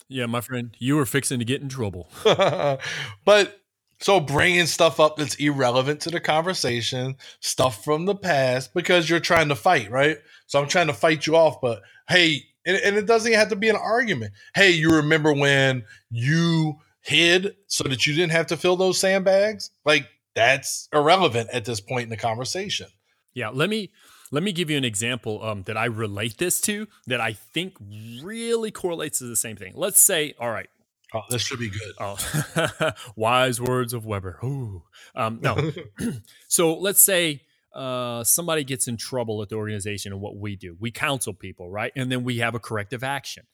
yeah, 0.08 0.26
my 0.26 0.42
friend, 0.42 0.76
you 0.80 0.96
were 0.96 1.06
fixing 1.06 1.40
to 1.40 1.46
get 1.46 1.62
in 1.62 1.70
trouble. 1.70 2.08
but 2.24 3.60
so 4.00 4.20
bringing 4.20 4.66
stuff 4.66 5.00
up 5.00 5.18
that's 5.18 5.36
irrelevant 5.36 6.02
to 6.02 6.10
the 6.10 6.20
conversation, 6.20 7.16
stuff 7.40 7.84
from 7.84 8.06
the 8.06 8.16
past, 8.16 8.74
because 8.74 9.10
you're 9.10 9.20
trying 9.20 9.50
to 9.50 9.56
fight, 9.56 9.90
right? 9.92 10.18
So 10.48 10.60
I'm 10.62 10.68
trying 10.68 10.88
to 10.88 10.94
fight 10.94 11.26
you 11.28 11.36
off, 11.36 11.62
but 11.62 11.82
hey, 12.10 12.44
and, 12.66 12.78
and 12.78 12.98
it 12.98 13.06
doesn't 13.06 13.34
have 13.34 13.50
to 13.50 13.56
be 13.56 13.70
an 13.70 13.76
argument. 13.76 14.34
Hey, 14.56 14.72
you 14.72 14.90
remember 14.90 15.34
when 15.34 15.84
you 16.10 16.80
hid 17.04 17.56
so 17.68 17.84
that 17.84 18.06
you 18.08 18.14
didn't 18.14 18.32
have 18.32 18.48
to 18.48 18.58
fill 18.58 18.76
those 18.76 18.98
sandbags 18.98 19.72
like 19.86 20.08
that's 20.36 20.88
irrelevant 20.94 21.50
at 21.54 21.66
this 21.66 21.80
point 21.80 22.04
in 22.04 22.10
the 22.10 22.18
conversation 22.18 22.88
yeah 23.34 23.50
let 23.50 23.70
me 23.70 23.92
let 24.32 24.42
me 24.42 24.52
give 24.52 24.70
you 24.70 24.78
an 24.78 24.86
example 24.86 25.44
um, 25.44 25.64
that 25.64 25.78
i 25.78 25.86
relate 25.86 26.38
this 26.38 26.62
to 26.62 26.88
that 27.08 27.20
i 27.20 27.34
think 27.34 27.76
really 28.24 28.72
correlates 28.72 29.20
to 29.20 29.26
the 29.26 29.36
same 29.36 29.56
thing 29.56 29.74
let's 29.76 30.00
say 30.00 30.34
all 30.40 30.50
right 30.50 30.70
Oh, 31.16 31.22
this 31.30 31.44
should 31.44 31.60
be 31.60 31.70
good. 31.70 31.94
Oh, 32.00 32.92
wise 33.16 33.62
words 33.62 33.94
of 33.94 34.04
Weber. 34.04 34.40
Ooh. 34.44 34.82
Um, 35.16 35.40
no. 35.42 35.72
so 36.48 36.76
let's 36.76 37.04
say 37.04 37.42
uh, 37.74 38.24
somebody 38.24 38.64
gets 38.64 38.88
in 38.88 38.98
trouble 38.98 39.42
at 39.42 39.50
the 39.50 39.56
organization 39.56 40.12
and 40.12 40.22
what 40.22 40.38
we 40.38 40.56
do. 40.56 40.76
We 40.80 40.92
counsel 40.92 41.34
people, 41.34 41.70
right? 41.70 41.92
And 41.96 42.12
then 42.12 42.24
we 42.24 42.38
have 42.38 42.56
a 42.56 42.60
corrective 42.60 43.04
action. 43.04 43.46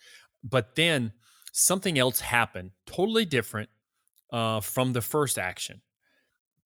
But 0.44 0.76
then 0.76 1.12
something 1.52 1.98
else 2.00 2.22
happened, 2.22 2.72
totally 2.86 3.26
different 3.26 3.70
uh, 4.32 4.62
from 4.62 4.94
the 4.94 5.02
first 5.02 5.38
action. 5.40 5.82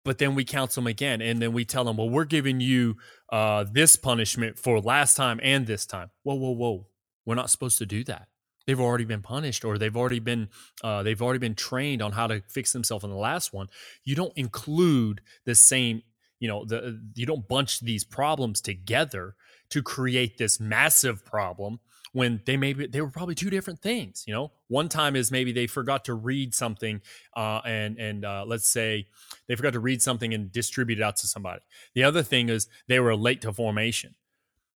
but 0.05 0.19
then 0.19 0.35
we 0.35 0.45
counsel 0.45 0.83
them 0.83 0.87
again 0.87 1.21
and 1.21 1.43
then 1.43 1.53
we 1.53 1.65
tell 1.65 1.85
them 1.85 1.97
well 1.99 2.09
we're 2.09 2.25
giving 2.25 2.61
you 2.61 2.97
uh, 3.31 3.65
this 3.71 3.97
punishment 3.97 4.59
for 4.59 4.81
last 4.81 5.17
time 5.17 5.39
and 5.43 5.67
this 5.67 5.85
time. 5.87 6.11
Whoa 6.23 6.35
whoa 6.35 6.53
whoa. 6.53 6.87
We're 7.27 7.35
not 7.35 7.51
supposed 7.51 7.79
to 7.79 7.87
do 7.87 8.05
that. 8.05 8.29
They've 8.67 8.81
already 8.81 9.05
been 9.05 9.23
punished 9.23 9.65
or 9.65 9.77
they've 9.79 9.97
already 9.97 10.21
been 10.21 10.49
uh, 10.83 11.03
they've 11.03 11.21
already 11.21 11.41
been 11.41 11.55
trained 11.55 12.01
on 12.03 12.13
how 12.13 12.27
to 12.27 12.43
fix 12.49 12.73
themselves 12.73 13.05
in 13.05 13.11
the 13.11 13.17
last 13.17 13.53
one. 13.53 13.69
You 14.05 14.15
don't 14.15 14.33
include 14.37 15.21
the 15.45 15.55
same 15.55 16.03
you 16.41 16.49
know 16.49 16.65
the 16.65 17.01
you 17.15 17.27
don't 17.27 17.47
bunch 17.49 17.81
these 17.81 18.05
problems 18.05 18.61
together 18.63 19.35
to 19.71 19.83
create 19.83 20.39
this 20.39 20.59
massive 20.61 21.25
problem 21.25 21.81
when 22.19 22.43
they 22.47 22.57
maybe 22.57 22.89
they 22.89 23.01
were 23.01 23.11
probably 23.11 23.37
two 23.37 23.49
different 23.49 23.81
things 23.81 24.25
you 24.27 24.35
know? 24.35 24.51
One 24.67 24.89
time 24.89 25.17
is 25.17 25.31
maybe 25.31 25.53
they 25.53 25.67
forgot 25.67 26.05
to 26.07 26.15
read 26.15 26.55
something 26.55 27.01
uh, 27.37 27.61
and 27.65 27.97
and 27.99 28.25
uh, 28.25 28.45
let's 28.47 28.69
say 28.69 29.07
they 29.47 29.55
forgot 29.55 29.73
to 29.73 29.81
read 29.81 30.03
something 30.03 30.35
and 30.35 30.53
distribute 30.53 30.99
it 30.99 31.03
out 31.03 31.17
to 31.17 31.27
somebody. 31.27 31.63
The 31.95 32.05
other 32.05 32.23
thing 32.23 32.49
is 32.49 32.69
they 32.89 33.01
were 33.01 33.17
late 33.17 33.41
to 33.43 33.53
formation. 33.53 34.17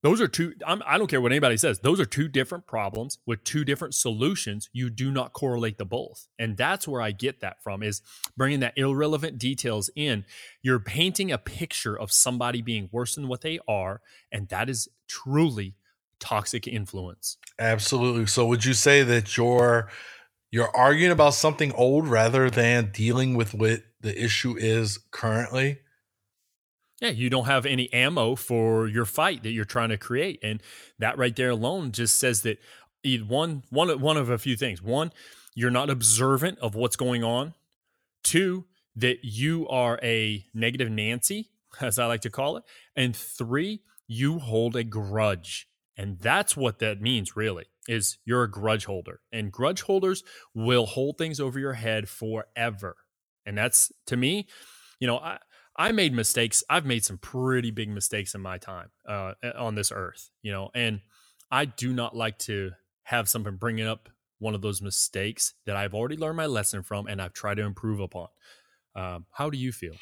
Those 0.03 0.21
are 0.21 0.29
two 0.29 0.55
I'm, 0.67 0.83
i 0.87 0.95
do 0.95 1.01
not 1.01 1.11
care 1.11 1.21
what 1.21 1.33
anybody 1.33 1.57
says 1.57 1.81
those 1.81 2.01
are 2.01 2.05
two 2.05 2.29
different 2.29 2.67
problems 2.67 3.19
with 3.27 3.45
two 3.45 3.65
different 3.65 3.95
solutions. 3.95 4.71
You 4.73 4.89
do 4.89 5.11
not 5.11 5.33
correlate 5.33 5.79
the 5.79 5.85
both. 5.85 6.29
And 6.39 6.57
that's 6.57 6.87
where 6.87 7.03
i 7.03 7.11
get 7.11 7.41
that 7.41 7.63
from 7.63 7.83
is 7.83 8.03
bringing 8.37 8.61
that 8.61 8.75
irrelevant 8.77 9.39
details 9.39 9.91
in. 9.97 10.25
You're 10.63 10.81
painting 10.81 11.33
a 11.33 11.39
picture 11.39 11.99
of 11.99 12.13
somebody 12.13 12.63
being 12.63 12.89
worse 12.93 13.17
than 13.17 13.29
what 13.29 13.43
they 13.43 13.59
are 13.69 14.01
and 14.31 14.49
that 14.49 14.71
is 14.71 14.89
truly 15.09 15.75
toxic 16.23 16.67
influence. 16.69 17.37
Absolutely. 17.59 18.27
So 18.27 18.47
would 18.47 18.65
you 18.65 18.73
say 18.73 19.03
that 19.03 19.37
you're 19.37 19.91
you're 20.51 20.75
arguing 20.75 21.11
about 21.11 21.35
something 21.35 21.73
old 21.73 22.07
rather 22.07 22.49
than 22.49 22.91
dealing 22.93 23.35
with 23.35 23.55
what 23.55 23.83
the 24.01 24.23
issue 24.23 24.55
is 24.57 24.99
currently? 25.11 25.81
Yeah, 27.01 27.11
you 27.11 27.29
don't 27.29 27.47
have 27.47 27.67
any 27.67 27.93
ammo 27.93 28.37
for 28.37 28.87
your 28.87 29.05
fight 29.05 29.43
that 29.43 29.51
you're 29.51 29.65
trying 29.65 29.89
to 29.89 29.99
create 29.99 30.39
and 30.43 30.63
that 31.01 31.19
right 31.19 31.35
there 31.35 31.51
alone 31.51 31.91
just 31.91 32.19
says 32.19 32.43
that 32.43 32.59
one 33.27 33.65
one 33.71 34.01
one 34.01 34.17
of 34.17 34.31
a 34.31 34.39
few 34.39 34.57
things. 34.57 34.81
One, 34.81 35.13
you're 35.55 35.71
not 35.71 35.91
observant 35.91 36.59
of 36.61 36.77
what's 36.77 36.97
going 36.97 37.25
on. 37.25 37.55
Two, 38.23 38.67
that 38.95 39.25
you 39.25 39.67
are 39.69 39.99
a 40.03 40.45
negative 40.55 40.91
Nancy, 40.91 41.51
as 41.81 41.99
I 41.99 42.07
like 42.07 42.21
to 42.21 42.31
call 42.31 42.57
it. 42.57 42.63
And 42.95 43.17
three, 43.17 43.81
you 44.07 44.39
hold 44.39 44.77
a 44.77 44.85
grudge 44.85 45.67
and 45.97 46.19
that's 46.19 46.57
what 46.57 46.79
that 46.79 47.01
means, 47.01 47.37
really, 47.37 47.67
is 47.89 48.19
you're 48.25 48.45
a 48.45 48.51
grudge 48.51 48.85
holder. 48.87 49.21
And 49.31 49.53
grudge 49.53 49.83
holders 49.83 50.23
will 50.55 50.87
hold 50.87 51.19
things 51.19 51.41
over 51.41 51.59
your 51.59 51.75
head 51.75 52.09
forever. 52.09 52.97
And 53.45 53.59
that's, 53.59 53.93
to 54.07 54.17
me, 54.17 54.49
you 55.01 55.07
know, 55.07 55.19
I, 55.19 55.39
I 55.77 55.93
made 55.93 56.13
mistakes. 56.13 56.63
I've 56.71 56.87
made 56.87 57.05
some 57.05 57.19
pretty 57.19 57.71
big 57.71 57.89
mistakes 57.89 58.35
in 58.35 58.41
my 58.41 58.59
time 58.59 58.91
uh, 59.09 59.33
on 59.57 59.75
this 59.75 59.93
earth, 59.93 60.31
you 60.43 60.53
know, 60.53 60.71
and 60.75 61.01
I 61.51 61.65
do 61.67 61.93
not 61.93 62.17
like 62.17 62.39
to 62.41 62.73
have 63.05 63.29
something 63.29 63.57
bringing 63.57 63.87
up 63.87 64.09
one 64.39 64.55
of 64.55 64.63
those 64.63 64.83
mistakes 64.83 65.55
that 65.67 65.77
I've 65.77 65.95
already 65.95 66.17
learned 66.17 66.37
my 66.37 66.47
lesson 66.47 66.83
from 66.83 67.07
and 67.07 67.21
I've 67.21 67.33
tried 67.33 67.57
to 67.57 67.63
improve 67.63 68.01
upon. 68.01 68.29
Um, 68.95 69.27
how 69.31 69.51
do 69.51 69.59
you 69.59 69.73
feel? 69.73 69.95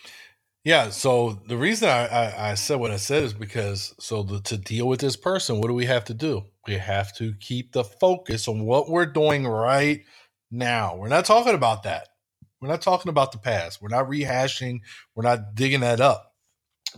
Yeah. 0.64 0.90
So 0.90 1.40
the 1.48 1.56
reason 1.56 1.88
I, 1.88 2.06
I, 2.06 2.50
I, 2.50 2.54
said 2.54 2.80
what 2.80 2.90
I 2.90 2.96
said 2.96 3.24
is 3.24 3.32
because 3.32 3.94
so 3.98 4.22
the, 4.22 4.40
to 4.42 4.58
deal 4.58 4.86
with 4.86 5.00
this 5.00 5.16
person, 5.16 5.58
what 5.58 5.68
do 5.68 5.74
we 5.74 5.86
have 5.86 6.04
to 6.06 6.14
do? 6.14 6.44
We 6.66 6.74
have 6.74 7.16
to 7.16 7.32
keep 7.40 7.72
the 7.72 7.84
focus 7.84 8.46
on 8.46 8.66
what 8.66 8.90
we're 8.90 9.06
doing 9.06 9.46
right 9.46 10.02
now. 10.50 10.96
We're 10.96 11.08
not 11.08 11.24
talking 11.24 11.54
about 11.54 11.84
that. 11.84 12.08
We're 12.60 12.68
not 12.68 12.82
talking 12.82 13.08
about 13.08 13.32
the 13.32 13.38
past. 13.38 13.80
We're 13.80 13.88
not 13.88 14.08
rehashing. 14.08 14.80
We're 15.14 15.22
not 15.22 15.54
digging 15.54 15.80
that 15.80 16.00
up. 16.00 16.34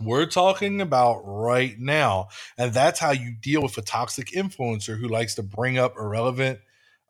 We're 0.01 0.25
talking 0.25 0.81
about 0.81 1.21
right 1.25 1.79
now. 1.79 2.27
And 2.57 2.73
that's 2.73 2.99
how 2.99 3.11
you 3.11 3.33
deal 3.41 3.61
with 3.61 3.77
a 3.77 3.81
toxic 3.81 4.31
influencer 4.31 4.99
who 4.99 5.07
likes 5.07 5.35
to 5.35 5.43
bring 5.43 5.77
up 5.77 5.95
irrelevant 5.97 6.59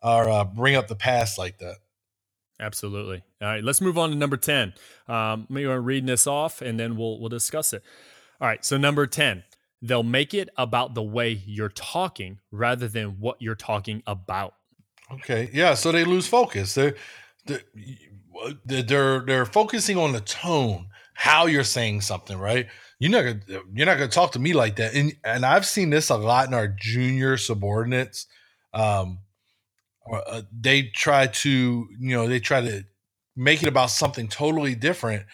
or 0.02 0.28
uh, 0.28 0.44
bring 0.44 0.76
up 0.76 0.86
the 0.86 0.94
past 0.94 1.36
like 1.36 1.58
that. 1.58 1.78
Absolutely. 2.60 3.22
All 3.42 3.48
right, 3.48 3.64
let's 3.64 3.80
move 3.80 3.98
on 3.98 4.10
to 4.10 4.16
number 4.16 4.36
10. 4.36 4.74
Um, 5.08 5.46
maybe 5.48 5.68
I'm 5.68 5.84
reading 5.84 6.06
this 6.06 6.26
off 6.26 6.62
and 6.62 6.78
then 6.78 6.96
we'll, 6.96 7.18
we'll 7.18 7.28
discuss 7.28 7.72
it. 7.72 7.82
All 8.40 8.46
right, 8.46 8.64
so 8.64 8.76
number 8.76 9.06
10, 9.06 9.44
they'll 9.82 10.02
make 10.02 10.34
it 10.34 10.48
about 10.56 10.94
the 10.94 11.02
way 11.02 11.42
you're 11.46 11.68
talking 11.68 12.38
rather 12.50 12.88
than 12.88 13.20
what 13.20 13.40
you're 13.40 13.54
talking 13.54 14.02
about. 14.06 14.54
Okay, 15.12 15.50
yeah, 15.52 15.74
so 15.74 15.92
they 15.92 16.04
lose 16.04 16.26
focus. 16.26 16.74
They're, 16.74 16.94
they're, 17.46 17.62
they're, 18.64 19.20
they're 19.20 19.46
focusing 19.46 19.98
on 19.98 20.12
the 20.12 20.20
tone, 20.20 20.86
how 21.14 21.46
you're 21.46 21.64
saying 21.64 22.00
something, 22.02 22.38
right? 22.38 22.68
You're 22.98 23.10
not 23.10 23.22
gonna, 23.22 23.62
you're 23.74 23.86
not 23.86 23.98
gonna 23.98 24.08
talk 24.08 24.32
to 24.32 24.38
me 24.38 24.52
like 24.52 24.76
that. 24.76 24.94
And, 24.94 25.14
and 25.24 25.44
I've 25.44 25.66
seen 25.66 25.90
this 25.90 26.08
a 26.08 26.16
lot 26.16 26.48
in 26.48 26.54
our 26.54 26.68
junior 26.68 27.36
subordinates. 27.36 28.26
Um, 28.72 29.18
uh, 30.12 30.42
they 30.58 30.82
try 30.82 31.26
to 31.26 31.88
you 31.98 32.16
know 32.16 32.26
they 32.26 32.40
try 32.40 32.60
to 32.60 32.84
make 33.36 33.62
it 33.62 33.68
about 33.68 33.90
something 33.90 34.28
totally 34.28 34.74
different 34.74 35.24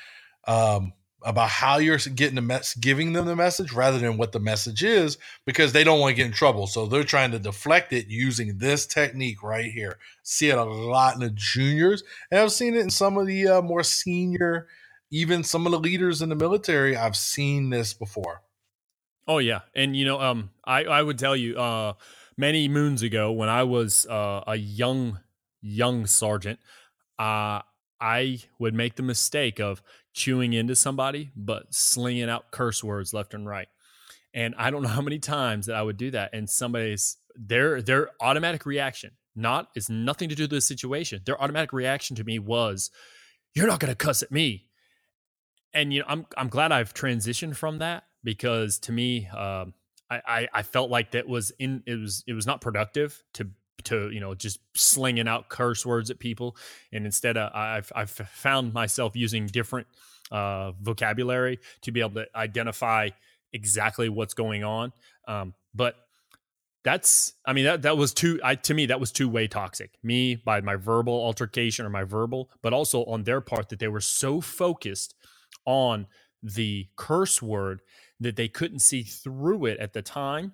um, 0.46 0.92
about 1.22 1.50
how 1.50 1.78
you're 1.78 1.98
getting 1.98 2.34
the 2.34 2.40
mess 2.40 2.74
giving 2.74 3.12
them 3.12 3.26
the 3.26 3.36
message 3.36 3.72
rather 3.72 3.98
than 3.98 4.16
what 4.16 4.32
the 4.32 4.40
message 4.40 4.82
is 4.82 5.18
because 5.44 5.72
they 5.72 5.84
don't 5.84 6.00
want 6.00 6.10
to 6.10 6.16
get 6.16 6.26
in 6.26 6.32
trouble. 6.32 6.66
So 6.66 6.86
they're 6.86 7.04
trying 7.04 7.32
to 7.32 7.38
deflect 7.38 7.92
it 7.92 8.06
using 8.06 8.58
this 8.58 8.86
technique 8.86 9.42
right 9.42 9.70
here. 9.70 9.98
See 10.22 10.48
it 10.48 10.56
a 10.56 10.64
lot 10.64 11.14
in 11.14 11.20
the 11.20 11.30
juniors 11.30 12.02
and 12.30 12.40
i've 12.40 12.52
seen 12.52 12.74
it 12.74 12.80
in 12.80 12.90
some 12.90 13.18
of 13.18 13.26
the 13.26 13.48
uh, 13.48 13.62
more 13.62 13.82
senior 13.82 14.68
even 15.10 15.42
some 15.42 15.66
of 15.66 15.72
the 15.72 15.78
leaders 15.78 16.22
in 16.22 16.28
the 16.28 16.36
military 16.36 16.96
i've 16.96 17.16
seen 17.16 17.70
this 17.70 17.92
before. 17.92 18.42
Oh 19.26 19.38
yeah. 19.38 19.60
And 19.74 19.94
you 19.96 20.06
know 20.06 20.20
um 20.20 20.50
i 20.64 20.84
i 20.84 21.02
would 21.02 21.18
tell 21.18 21.36
you 21.36 21.58
uh 21.58 21.92
many 22.40 22.68
moons 22.68 23.02
ago 23.02 23.30
when 23.30 23.50
I 23.50 23.62
was 23.64 24.06
uh, 24.06 24.42
a 24.46 24.56
young 24.56 25.20
young 25.60 26.06
sergeant, 26.06 26.58
uh, 27.18 27.60
I 28.00 28.38
would 28.58 28.74
make 28.74 28.96
the 28.96 29.02
mistake 29.02 29.60
of 29.60 29.82
chewing 30.14 30.54
into 30.54 30.74
somebody 30.74 31.30
but 31.36 31.72
slinging 31.72 32.30
out 32.30 32.50
curse 32.50 32.82
words 32.82 33.12
left 33.12 33.34
and 33.34 33.46
right. 33.46 33.68
And 34.32 34.54
I 34.56 34.70
don't 34.70 34.82
know 34.82 34.88
how 34.88 35.02
many 35.02 35.18
times 35.18 35.66
that 35.66 35.76
I 35.76 35.82
would 35.82 35.98
do 35.98 36.10
that 36.12 36.30
and 36.32 36.48
somebody's 36.48 37.18
their 37.36 37.82
their 37.82 38.10
automatic 38.20 38.64
reaction 38.66 39.12
not 39.36 39.68
is 39.76 39.88
nothing 39.88 40.28
to 40.28 40.34
do 40.34 40.44
with 40.44 40.50
the 40.50 40.60
situation. 40.60 41.20
Their 41.24 41.40
automatic 41.40 41.72
reaction 41.72 42.16
to 42.16 42.24
me 42.24 42.38
was 42.38 42.90
you're 43.54 43.66
not 43.66 43.80
going 43.80 43.92
to 43.92 43.96
cuss 43.96 44.22
at 44.22 44.32
me. 44.32 44.66
And 45.72 45.92
you 45.92 46.00
know, 46.00 46.06
I'm 46.08 46.26
I'm 46.36 46.48
glad 46.48 46.72
I've 46.72 46.94
transitioned 46.94 47.56
from 47.56 47.78
that 47.78 48.04
because 48.24 48.78
to 48.80 48.92
me 48.92 49.28
um, 49.28 49.74
I, 50.10 50.48
I 50.52 50.62
felt 50.62 50.90
like 50.90 51.12
that 51.12 51.28
was 51.28 51.52
in 51.58 51.82
it 51.86 51.94
was 51.94 52.24
it 52.26 52.32
was 52.32 52.46
not 52.46 52.60
productive 52.60 53.22
to 53.34 53.48
to 53.84 54.10
you 54.10 54.20
know 54.20 54.34
just 54.34 54.60
slinging 54.74 55.28
out 55.28 55.48
curse 55.48 55.84
words 55.86 56.10
at 56.10 56.18
people. 56.18 56.56
And 56.92 57.06
instead 57.06 57.36
uh, 57.36 57.50
I've 57.54 57.92
I've 57.94 58.10
found 58.10 58.74
myself 58.74 59.16
using 59.16 59.46
different 59.46 59.86
uh, 60.30 60.72
vocabulary 60.72 61.58
to 61.82 61.92
be 61.92 62.00
able 62.00 62.22
to 62.22 62.26
identify 62.34 63.10
exactly 63.52 64.08
what's 64.08 64.34
going 64.34 64.64
on. 64.64 64.92
Um, 65.26 65.54
but 65.74 65.96
that's 66.82 67.34
I 67.44 67.52
mean 67.52 67.64
that 67.64 67.82
that 67.82 67.96
was 67.96 68.14
too 68.14 68.40
I 68.42 68.54
to 68.54 68.74
me 68.74 68.86
that 68.86 69.00
was 69.00 69.12
two 69.12 69.28
way 69.28 69.46
toxic. 69.46 69.92
Me 70.02 70.34
by 70.34 70.60
my 70.60 70.76
verbal 70.76 71.14
altercation 71.14 71.84
or 71.84 71.90
my 71.90 72.04
verbal 72.04 72.50
but 72.62 72.72
also 72.72 73.04
on 73.04 73.24
their 73.24 73.40
part 73.40 73.68
that 73.68 73.78
they 73.78 73.88
were 73.88 74.00
so 74.00 74.40
focused 74.40 75.14
on 75.66 76.06
the 76.42 76.88
curse 76.96 77.42
word 77.42 77.82
that 78.20 78.36
they 78.36 78.48
couldn't 78.48 78.80
see 78.80 79.02
through 79.02 79.66
it 79.66 79.78
at 79.78 79.92
the 79.92 80.02
time 80.02 80.52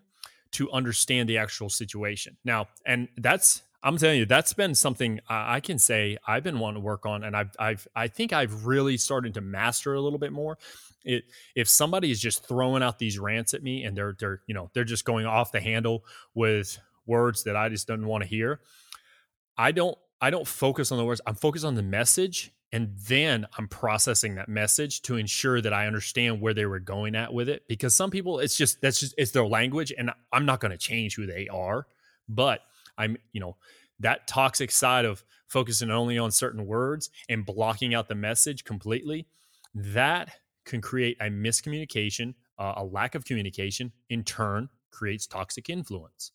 to 0.52 0.70
understand 0.70 1.28
the 1.28 1.38
actual 1.38 1.68
situation. 1.68 2.36
Now, 2.44 2.68
and 2.86 3.08
that's 3.16 3.62
I'm 3.86 3.98
telling 3.98 4.18
you, 4.18 4.26
that's 4.26 4.52
been 4.52 4.74
something 4.74 5.20
I 5.28 5.60
can 5.60 5.78
say 5.78 6.18
I've 6.26 6.42
been 6.42 6.58
wanting 6.58 6.82
to 6.82 6.84
work 6.84 7.06
on, 7.06 7.22
and 7.22 7.36
I've, 7.36 7.50
I've, 7.56 7.86
I 7.94 8.08
think 8.08 8.32
I've 8.32 8.66
really 8.66 8.96
started 8.96 9.34
to 9.34 9.40
master 9.40 9.94
a 9.94 10.00
little 10.00 10.18
bit 10.18 10.32
more. 10.32 10.58
It, 11.04 11.22
if 11.54 11.68
somebody 11.68 12.10
is 12.10 12.20
just 12.20 12.48
throwing 12.48 12.82
out 12.82 12.98
these 12.98 13.16
rants 13.16 13.54
at 13.54 13.62
me, 13.62 13.84
and 13.84 13.96
they're, 13.96 14.16
they're, 14.18 14.40
you 14.48 14.54
know, 14.54 14.70
they're 14.74 14.82
just 14.82 15.04
going 15.04 15.24
off 15.24 15.52
the 15.52 15.60
handle 15.60 16.04
with 16.34 16.80
words 17.06 17.44
that 17.44 17.54
I 17.54 17.68
just 17.68 17.86
don't 17.86 18.06
want 18.06 18.24
to 18.24 18.28
hear. 18.28 18.58
I 19.56 19.70
don't, 19.70 19.96
I 20.20 20.30
don't 20.30 20.48
focus 20.48 20.90
on 20.90 20.98
the 20.98 21.04
words. 21.04 21.20
I'm 21.24 21.36
focused 21.36 21.64
on 21.64 21.76
the 21.76 21.82
message 21.82 22.50
and 22.72 22.92
then 23.06 23.46
i'm 23.58 23.68
processing 23.68 24.34
that 24.34 24.48
message 24.48 25.02
to 25.02 25.16
ensure 25.16 25.60
that 25.60 25.72
i 25.72 25.86
understand 25.86 26.40
where 26.40 26.54
they 26.54 26.66
were 26.66 26.80
going 26.80 27.14
at 27.14 27.32
with 27.32 27.48
it 27.48 27.62
because 27.68 27.94
some 27.94 28.10
people 28.10 28.38
it's 28.38 28.56
just 28.56 28.80
that's 28.80 29.00
just 29.00 29.14
it's 29.16 29.30
their 29.30 29.46
language 29.46 29.92
and 29.96 30.10
i'm 30.32 30.44
not 30.44 30.60
going 30.60 30.70
to 30.70 30.78
change 30.78 31.14
who 31.14 31.26
they 31.26 31.48
are 31.48 31.86
but 32.28 32.60
i'm 32.98 33.16
you 33.32 33.40
know 33.40 33.56
that 34.00 34.26
toxic 34.26 34.70
side 34.70 35.04
of 35.04 35.24
focusing 35.46 35.90
only 35.90 36.18
on 36.18 36.30
certain 36.30 36.66
words 36.66 37.10
and 37.28 37.46
blocking 37.46 37.94
out 37.94 38.08
the 38.08 38.14
message 38.14 38.64
completely 38.64 39.26
that 39.74 40.30
can 40.64 40.80
create 40.80 41.16
a 41.20 41.26
miscommunication 41.26 42.34
uh, 42.58 42.74
a 42.76 42.84
lack 42.84 43.14
of 43.14 43.24
communication 43.24 43.92
in 44.10 44.24
turn 44.24 44.68
creates 44.90 45.26
toxic 45.26 45.70
influence 45.70 46.32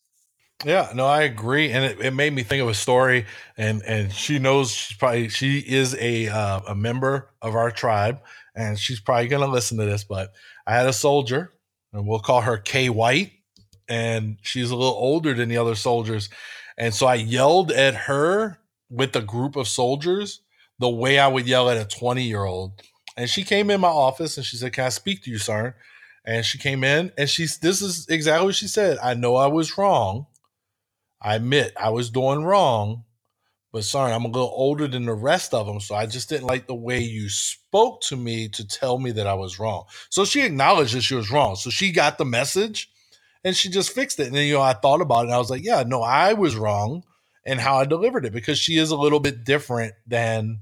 yeah, 0.64 0.90
no, 0.94 1.06
I 1.06 1.22
agree, 1.22 1.70
and 1.70 1.84
it, 1.84 2.00
it 2.00 2.10
made 2.12 2.32
me 2.32 2.42
think 2.42 2.62
of 2.62 2.68
a 2.68 2.74
story, 2.74 3.26
and 3.56 3.82
and 3.82 4.12
she 4.12 4.38
knows 4.38 4.70
she's 4.70 4.96
probably 4.96 5.28
she 5.28 5.58
is 5.58 5.94
a 5.96 6.28
uh, 6.28 6.60
a 6.68 6.74
member 6.74 7.30
of 7.40 7.54
our 7.54 7.70
tribe, 7.70 8.20
and 8.54 8.78
she's 8.78 9.00
probably 9.00 9.28
going 9.28 9.44
to 9.44 9.52
listen 9.52 9.78
to 9.78 9.84
this, 9.84 10.04
but 10.04 10.32
I 10.66 10.74
had 10.74 10.86
a 10.86 10.92
soldier, 10.92 11.52
and 11.92 12.06
we'll 12.06 12.20
call 12.20 12.42
her 12.42 12.56
K 12.56 12.88
White, 12.88 13.32
and 13.88 14.38
she's 14.42 14.70
a 14.70 14.76
little 14.76 14.94
older 14.94 15.34
than 15.34 15.48
the 15.48 15.58
other 15.58 15.74
soldiers. 15.74 16.28
And 16.78 16.94
so 16.94 17.06
I 17.06 17.14
yelled 17.14 17.70
at 17.70 17.94
her 17.94 18.58
with 18.90 19.14
a 19.16 19.20
group 19.20 19.56
of 19.56 19.68
soldiers 19.68 20.40
the 20.78 20.88
way 20.88 21.18
I 21.18 21.28
would 21.28 21.46
yell 21.46 21.70
at 21.70 21.76
a 21.76 21.84
20 21.84 22.22
year 22.22 22.44
old. 22.44 22.82
And 23.16 23.28
she 23.28 23.44
came 23.44 23.70
in 23.70 23.80
my 23.80 23.88
office 23.88 24.36
and 24.36 24.46
she 24.46 24.56
said, 24.56 24.72
Can 24.72 24.84
I 24.84 24.88
speak 24.88 25.22
to 25.24 25.30
you, 25.30 25.38
sir? 25.38 25.74
And 26.24 26.44
she 26.44 26.58
came 26.58 26.84
in 26.84 27.12
and 27.18 27.28
she's 27.28 27.58
this 27.58 27.82
is 27.82 28.08
exactly 28.08 28.46
what 28.46 28.54
she 28.54 28.68
said. 28.68 28.98
I 29.02 29.14
know 29.14 29.36
I 29.36 29.46
was 29.48 29.76
wrong. 29.76 30.26
I 31.22 31.36
admit 31.36 31.72
I 31.80 31.90
was 31.90 32.10
doing 32.10 32.44
wrong, 32.44 33.04
but 33.72 33.84
sorry, 33.84 34.12
I'm 34.12 34.24
a 34.24 34.28
little 34.28 34.52
older 34.54 34.88
than 34.88 35.06
the 35.06 35.14
rest 35.14 35.54
of 35.54 35.66
them. 35.66 35.80
So 35.80 35.94
I 35.94 36.06
just 36.06 36.28
didn't 36.28 36.48
like 36.48 36.66
the 36.66 36.74
way 36.74 37.00
you 37.00 37.28
spoke 37.28 38.02
to 38.02 38.16
me 38.16 38.48
to 38.50 38.66
tell 38.66 38.98
me 38.98 39.12
that 39.12 39.26
I 39.28 39.34
was 39.34 39.58
wrong. 39.58 39.84
So 40.10 40.24
she 40.24 40.42
acknowledged 40.42 40.94
that 40.94 41.02
she 41.02 41.14
was 41.14 41.30
wrong. 41.30 41.56
So 41.56 41.70
she 41.70 41.92
got 41.92 42.18
the 42.18 42.24
message 42.24 42.90
and 43.44 43.56
she 43.56 43.70
just 43.70 43.92
fixed 43.92 44.20
it. 44.20 44.26
And 44.26 44.36
then, 44.36 44.46
you 44.46 44.54
know, 44.54 44.62
I 44.62 44.74
thought 44.74 45.00
about 45.00 45.20
it 45.20 45.26
and 45.26 45.34
I 45.34 45.38
was 45.38 45.50
like, 45.50 45.64
yeah, 45.64 45.84
no, 45.86 46.02
I 46.02 46.34
was 46.34 46.56
wrong 46.56 47.04
and 47.46 47.60
how 47.60 47.78
I 47.78 47.84
delivered 47.84 48.26
it 48.26 48.32
because 48.32 48.58
she 48.58 48.78
is 48.78 48.90
a 48.90 48.96
little 48.96 49.20
bit 49.20 49.44
different 49.44 49.94
than 50.06 50.60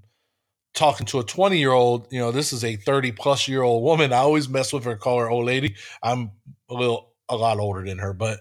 talking 0.74 1.07
to 1.07 1.20
a 1.20 1.24
20 1.24 1.59
year 1.59 1.73
old. 1.73 2.07
You 2.12 2.20
know, 2.20 2.32
this 2.32 2.53
is 2.53 2.65
a 2.65 2.77
30 2.77 3.12
plus 3.12 3.49
year 3.49 3.62
old 3.62 3.82
woman. 3.82 4.12
I 4.12 4.19
always 4.19 4.49
mess 4.49 4.73
with 4.73 4.85
her, 4.85 4.97
call 4.97 5.19
her 5.20 5.31
old 5.31 5.47
lady. 5.47 5.74
I'm 6.03 6.32
a 6.69 6.74
little, 6.74 7.12
a 7.28 7.37
lot 7.37 7.59
older 7.59 7.85
than 7.85 7.99
her, 7.99 8.12
but, 8.12 8.41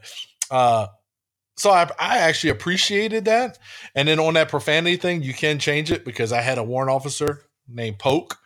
uh, 0.51 0.87
so 1.59 1.71
I, 1.71 1.89
I 1.99 2.19
actually 2.19 2.51
appreciated 2.51 3.25
that. 3.25 3.59
And 3.93 4.07
then 4.07 4.17
on 4.17 4.35
that 4.35 4.47
profanity 4.47 4.95
thing, 4.95 5.21
you 5.21 5.33
can 5.33 5.59
change 5.59 5.91
it 5.91 6.05
because 6.05 6.31
I 6.31 6.41
had 6.41 6.57
a 6.57 6.63
warrant 6.63 6.89
officer 6.89 7.43
named 7.67 7.99
Poke 7.99 8.37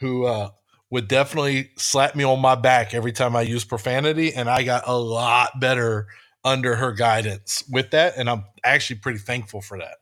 who 0.00 0.26
uh, 0.26 0.50
would 0.90 1.08
definitely 1.08 1.70
slap 1.78 2.14
me 2.14 2.24
on 2.24 2.40
my 2.40 2.54
back 2.54 2.92
every 2.92 3.12
time 3.12 3.34
I 3.34 3.42
use 3.42 3.64
profanity. 3.64 4.34
And 4.34 4.50
I 4.50 4.64
got 4.64 4.86
a 4.86 4.96
lot 4.98 5.58
better 5.58 6.08
under 6.44 6.76
her 6.76 6.92
guidance 6.92 7.64
with 7.70 7.90
that. 7.92 8.18
And 8.18 8.28
I'm 8.28 8.44
actually 8.62 9.00
pretty 9.00 9.18
thankful 9.18 9.62
for 9.62 9.78
that. 9.78 9.96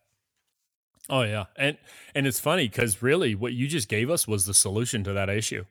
Oh 1.08 1.22
yeah. 1.22 1.44
And 1.56 1.78
and 2.16 2.26
it's 2.26 2.40
funny 2.40 2.68
because 2.68 3.00
really 3.00 3.36
what 3.36 3.52
you 3.52 3.68
just 3.68 3.88
gave 3.88 4.10
us 4.10 4.26
was 4.26 4.44
the 4.44 4.54
solution 4.54 5.04
to 5.04 5.12
that 5.12 5.28
issue. 5.28 5.66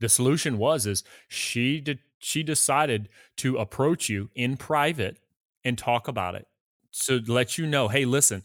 The 0.00 0.08
solution 0.08 0.56
was 0.56 0.86
is 0.86 1.04
she 1.28 1.82
did 1.82 1.98
she 2.18 2.42
decided 2.42 3.10
to 3.36 3.58
approach 3.58 4.08
you 4.08 4.30
in 4.34 4.56
private 4.56 5.18
and 5.64 5.76
talk 5.76 6.08
about 6.08 6.34
it. 6.34 6.46
So 6.90 7.20
let 7.26 7.58
you 7.58 7.66
know, 7.66 7.88
hey, 7.88 8.04
listen, 8.04 8.42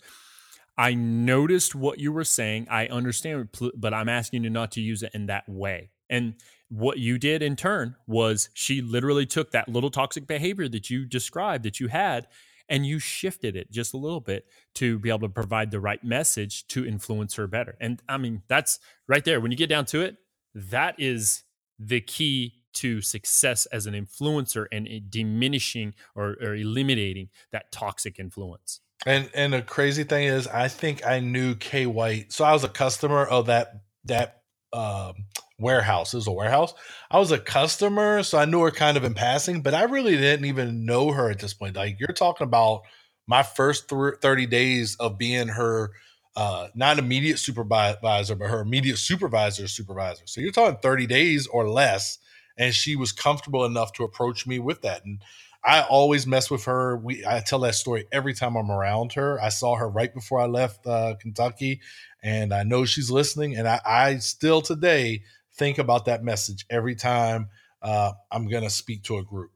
I 0.78 0.94
noticed 0.94 1.74
what 1.74 2.00
you 2.00 2.12
were 2.12 2.24
saying. 2.24 2.68
I 2.70 2.88
understand, 2.88 3.50
but 3.76 3.94
I'm 3.94 4.10
asking 4.10 4.44
you 4.44 4.50
not 4.50 4.72
to 4.74 4.82
use 4.82 5.04
it 5.04 5.12
in 5.14 5.28
that 5.28 5.48
way. 5.48 5.92
And 6.10 6.36
what 6.70 6.98
you 6.98 7.18
did 7.18 7.42
in 7.42 7.56
turn 7.56 7.96
was 8.08 8.50
she 8.54 8.82
literally 8.82 9.26
took 9.26 9.52
that 9.52 9.70
little 9.70 9.90
toxic 9.90 10.28
behavior 10.28 10.68
that 10.70 10.90
you 10.90 11.06
described 11.06 11.64
that 11.64 11.80
you 11.80 11.88
had 11.88 12.28
and 12.68 12.86
you 12.86 13.00
shifted 13.00 13.56
it 13.56 13.72
just 13.72 13.94
a 13.94 13.98
little 13.98 14.20
bit 14.20 14.46
to 14.74 14.98
be 15.00 15.10
able 15.10 15.20
to 15.20 15.30
provide 15.30 15.72
the 15.72 15.80
right 15.80 16.04
message 16.04 16.68
to 16.68 16.86
influence 16.86 17.36
her 17.36 17.48
better. 17.48 17.78
And 17.80 18.02
I 18.10 18.18
mean, 18.18 18.42
that's 18.48 18.80
right 19.08 19.24
there. 19.24 19.40
When 19.40 19.52
you 19.52 19.58
get 19.58 19.70
down 19.70 19.86
to 19.88 20.02
it, 20.02 20.18
that 20.56 20.96
is 20.98 21.44
the 21.78 22.02
key 22.02 22.64
to 22.76 23.02
success 23.02 23.66
as 23.68 23.86
an 23.86 23.94
influencer 23.94 24.66
and 24.72 24.88
diminishing 25.10 25.94
or, 26.16 26.36
or 26.42 26.56
eliminating 26.56 27.30
that 27.52 27.72
toxic 27.72 28.20
influence. 28.20 28.82
And 29.06 29.30
and 29.34 29.54
the 29.54 29.62
crazy 29.62 30.04
thing 30.04 30.28
is, 30.28 30.48
I 30.48 30.68
think 30.68 31.06
I 31.06 31.20
knew 31.20 31.56
K 31.56 31.86
White. 31.86 32.32
So 32.32 32.46
I 32.46 32.54
was 32.54 32.64
a 32.64 32.70
customer 32.70 33.26
of 33.26 33.48
that 33.48 33.82
that 34.06 34.42
um, 34.74 35.26
warehouse. 35.60 36.14
It 36.14 36.18
was 36.18 36.28
a 36.28 36.32
warehouse. 36.32 36.74
I 37.12 37.20
was 37.20 37.32
a 37.32 37.40
customer, 37.40 38.24
so 38.24 38.38
I 38.38 38.46
knew 38.46 38.62
her 38.62 38.72
kind 38.72 38.98
of 38.98 39.04
in 39.04 39.14
passing, 39.14 39.62
but 39.62 39.74
I 39.74 39.84
really 39.84 40.18
didn't 40.18 40.46
even 40.46 40.86
know 40.86 41.12
her 41.12 41.30
at 41.30 41.40
this 41.40 41.54
point. 41.54 41.76
Like 41.76 42.00
you're 42.00 42.10
talking 42.10 42.46
about 42.46 42.82
my 43.28 43.44
first 43.44 43.90
th- 43.90 44.16
30 44.22 44.46
days 44.48 44.96
of 44.96 45.18
being 45.18 45.48
her 45.48 45.92
uh, 46.36 46.68
not 46.76 47.00
immediate 47.00 47.40
supervisor, 47.40 48.36
but 48.36 48.50
her 48.50 48.62
immediate 48.62 48.98
supervisor 48.98 49.68
supervisor. 49.68 50.24
So 50.26 50.42
you're 50.42 50.52
talking 50.52 50.80
30 50.82 51.08
days 51.08 51.48
or 51.48 51.70
less 51.70 52.18
and 52.58 52.74
she 52.74 52.96
was 52.96 53.12
comfortable 53.12 53.66
enough 53.66 53.94
to 53.94 54.04
approach 54.04 54.48
me 54.48 54.60
with 54.60 54.82
that. 54.82 55.06
And 55.06 55.22
I 55.66 55.82
always 55.82 56.28
mess 56.28 56.52
with 56.52 56.66
her. 56.66 56.96
We 56.96 57.26
I 57.26 57.40
tell 57.40 57.60
that 57.60 57.76
story 57.76 58.06
every 58.12 58.34
time 58.34 58.56
I'm 58.56 58.70
around 58.70 59.14
her. 59.14 59.42
I 59.42 59.50
saw 59.50 59.76
her 59.76 59.90
right 59.90 60.14
before 60.14 60.40
I 60.40 60.46
left 60.46 60.86
uh, 60.86 61.16
Kentucky, 61.20 61.82
and 62.22 62.54
I 62.54 62.64
know 62.64 62.86
she's 62.86 63.10
listening. 63.10 63.56
And 63.56 63.68
I, 63.68 63.82
I, 63.86 64.18
still 64.18 64.62
today 64.62 65.24
think 65.56 65.80
about 65.80 66.06
that 66.06 66.24
message 66.24 66.66
every 66.70 66.96
time 66.96 67.50
uh, 67.82 68.12
I'm 68.32 68.48
going 68.48 68.64
to 68.64 68.70
speak 68.70 69.04
to 69.04 69.18
a 69.18 69.24
group. 69.24 69.52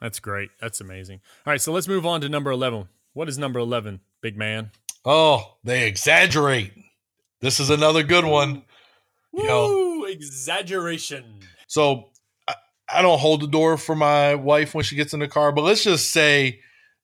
That's 0.00 0.20
great. 0.20 0.50
That's 0.60 0.80
amazing. 0.80 1.20
All 1.46 1.52
right, 1.52 1.60
so 1.60 1.72
let's 1.72 1.88
move 1.88 2.04
on 2.04 2.20
to 2.20 2.28
number 2.28 2.50
eleven. 2.50 2.88
What 3.14 3.30
is 3.30 3.38
number 3.38 3.60
eleven, 3.60 4.00
big 4.20 4.36
man? 4.36 4.70
Oh, 5.06 5.56
they 5.64 5.86
exaggerate. 5.86 6.72
This 7.40 7.60
is 7.60 7.70
another 7.70 8.02
good 8.02 8.26
one. 8.26 8.62
Woo, 9.32 9.42
you 9.42 9.48
know, 9.48 10.04
exaggeration. 10.04 11.37
So 11.68 12.10
I, 12.48 12.56
I 12.92 13.02
don't 13.02 13.20
hold 13.20 13.42
the 13.42 13.48
door 13.48 13.78
for 13.78 13.96
my 13.96 14.36
wife 14.36 14.74
when 14.74 14.84
she 14.84 14.96
gets 14.96 15.14
in 15.14 15.20
the 15.20 15.28
car, 15.28 15.52
but 15.52 15.62
let's 15.62 15.84
just 15.84 16.12
say 16.12 16.60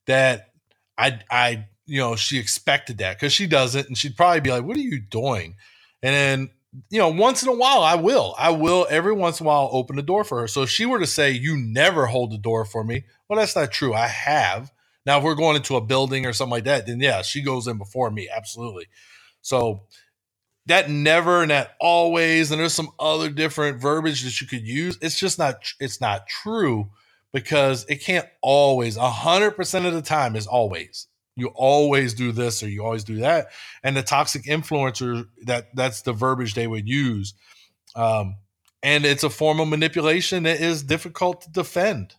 that 0.08 0.50
I 0.98 1.20
I 1.30 1.66
you 1.86 2.00
know 2.00 2.16
she 2.16 2.38
expected 2.40 2.98
that 2.98 3.18
because 3.18 3.34
she 3.34 3.46
doesn't, 3.48 3.88
and 3.88 3.98
she'd 3.98 4.16
probably 4.18 4.40
be 4.42 4.50
like, 4.52 4.64
"What 4.64 4.78
are 4.78 4.82
you 4.82 5.00
doing?" 5.00 5.56
And 6.02 6.14
then 6.14 6.50
you 6.90 6.98
know, 7.00 7.08
once 7.10 7.42
in 7.42 7.50
a 7.50 7.54
while, 7.54 7.82
I 7.82 7.96
will. 7.96 8.34
I 8.38 8.50
will 8.50 8.86
every 8.90 9.12
once 9.14 9.40
in 9.40 9.46
a 9.46 9.48
while 9.48 9.68
open 9.72 9.96
the 9.96 10.02
door 10.02 10.24
for 10.24 10.40
her. 10.40 10.48
So 10.48 10.62
if 10.62 10.70
she 10.70 10.86
were 10.86 10.98
to 10.98 11.06
say, 11.06 11.30
You 11.32 11.56
never 11.56 12.06
hold 12.06 12.32
the 12.32 12.38
door 12.38 12.64
for 12.64 12.84
me, 12.84 13.04
well, 13.28 13.38
that's 13.38 13.56
not 13.56 13.72
true. 13.72 13.94
I 13.94 14.08
have. 14.08 14.72
Now, 15.06 15.18
if 15.18 15.24
we're 15.24 15.36
going 15.36 15.56
into 15.56 15.76
a 15.76 15.82
building 15.82 16.26
or 16.26 16.32
something 16.32 16.52
like 16.52 16.64
that, 16.64 16.86
then 16.86 17.00
yeah, 17.00 17.22
she 17.22 17.42
goes 17.42 17.66
in 17.66 17.78
before 17.78 18.10
me. 18.10 18.28
Absolutely. 18.34 18.86
So 19.42 19.82
that 20.66 20.88
never 20.88 21.42
and 21.42 21.50
that 21.50 21.76
always 21.80 22.50
and 22.50 22.60
there's 22.60 22.74
some 22.74 22.90
other 22.98 23.28
different 23.28 23.80
verbiage 23.80 24.22
that 24.22 24.40
you 24.40 24.46
could 24.46 24.66
use. 24.66 24.98
It's 25.00 25.18
just 25.18 25.38
not 25.38 25.72
it's 25.80 26.00
not 26.00 26.26
true 26.26 26.90
because 27.32 27.84
it 27.88 27.96
can't 27.96 28.26
always 28.40 28.96
100% 28.96 29.86
of 29.86 29.92
the 29.92 30.02
time 30.02 30.36
is 30.36 30.46
always. 30.46 31.08
You 31.36 31.48
always 31.48 32.14
do 32.14 32.30
this 32.30 32.62
or 32.62 32.68
you 32.68 32.84
always 32.84 33.02
do 33.02 33.16
that. 33.16 33.48
And 33.82 33.96
the 33.96 34.02
toxic 34.02 34.44
influencer 34.44 35.26
that 35.42 35.74
that's 35.74 36.02
the 36.02 36.12
verbiage 36.12 36.54
they 36.54 36.68
would 36.68 36.88
use. 36.88 37.34
Um, 37.96 38.36
and 38.82 39.04
it's 39.04 39.24
a 39.24 39.30
form 39.30 39.60
of 39.60 39.68
manipulation 39.68 40.44
that 40.44 40.60
is 40.60 40.82
difficult 40.82 41.42
to 41.42 41.50
defend. 41.50 42.14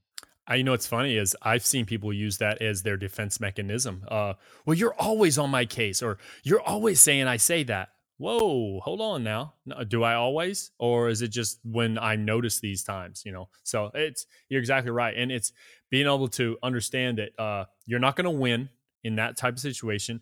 I, 0.48 0.56
you 0.56 0.64
know 0.64 0.72
what's 0.72 0.86
funny 0.86 1.18
is 1.18 1.36
I've 1.42 1.66
seen 1.66 1.86
people 1.86 2.14
use 2.14 2.38
that 2.38 2.62
as 2.62 2.84
their 2.84 2.98
defense 2.98 3.40
mechanism. 3.40 4.04
Uh, 4.08 4.34
well, 4.66 4.76
you're 4.76 4.94
always 4.94 5.38
on 5.38 5.50
my 5.50 5.66
case, 5.66 6.04
or 6.04 6.18
you're 6.44 6.62
always 6.62 7.02
saying 7.02 7.28
I 7.28 7.38
say 7.38 7.64
that 7.64 7.90
whoa, 8.18 8.80
hold 8.80 9.02
on 9.02 9.24
now. 9.24 9.54
Do 9.88 10.04
I 10.04 10.16
always, 10.16 10.72
or 10.80 11.10
is 11.10 11.22
it 11.22 11.30
just 11.30 11.60
when 11.64 11.98
I 11.98 12.16
notice 12.16 12.60
these 12.60 12.84
times? 12.84 13.24
You 13.26 13.32
know, 13.32 13.50
so 13.64 13.92
it's 13.94 14.26
you're 14.50 14.60
exactly 14.60 14.92
right, 14.92 15.16
and 15.16 15.32
it's 15.32 15.52
being 15.90 16.06
able 16.06 16.28
to 16.30 16.58
understand 16.64 17.18
that 17.20 17.40
uh, 17.42 17.66
you're 17.86 18.00
not 18.00 18.16
going 18.16 18.26
to 18.26 18.32
win 18.32 18.70
in 19.04 19.16
that 19.16 19.38
type 19.38 19.54
of 19.54 19.60
situation, 19.60 20.22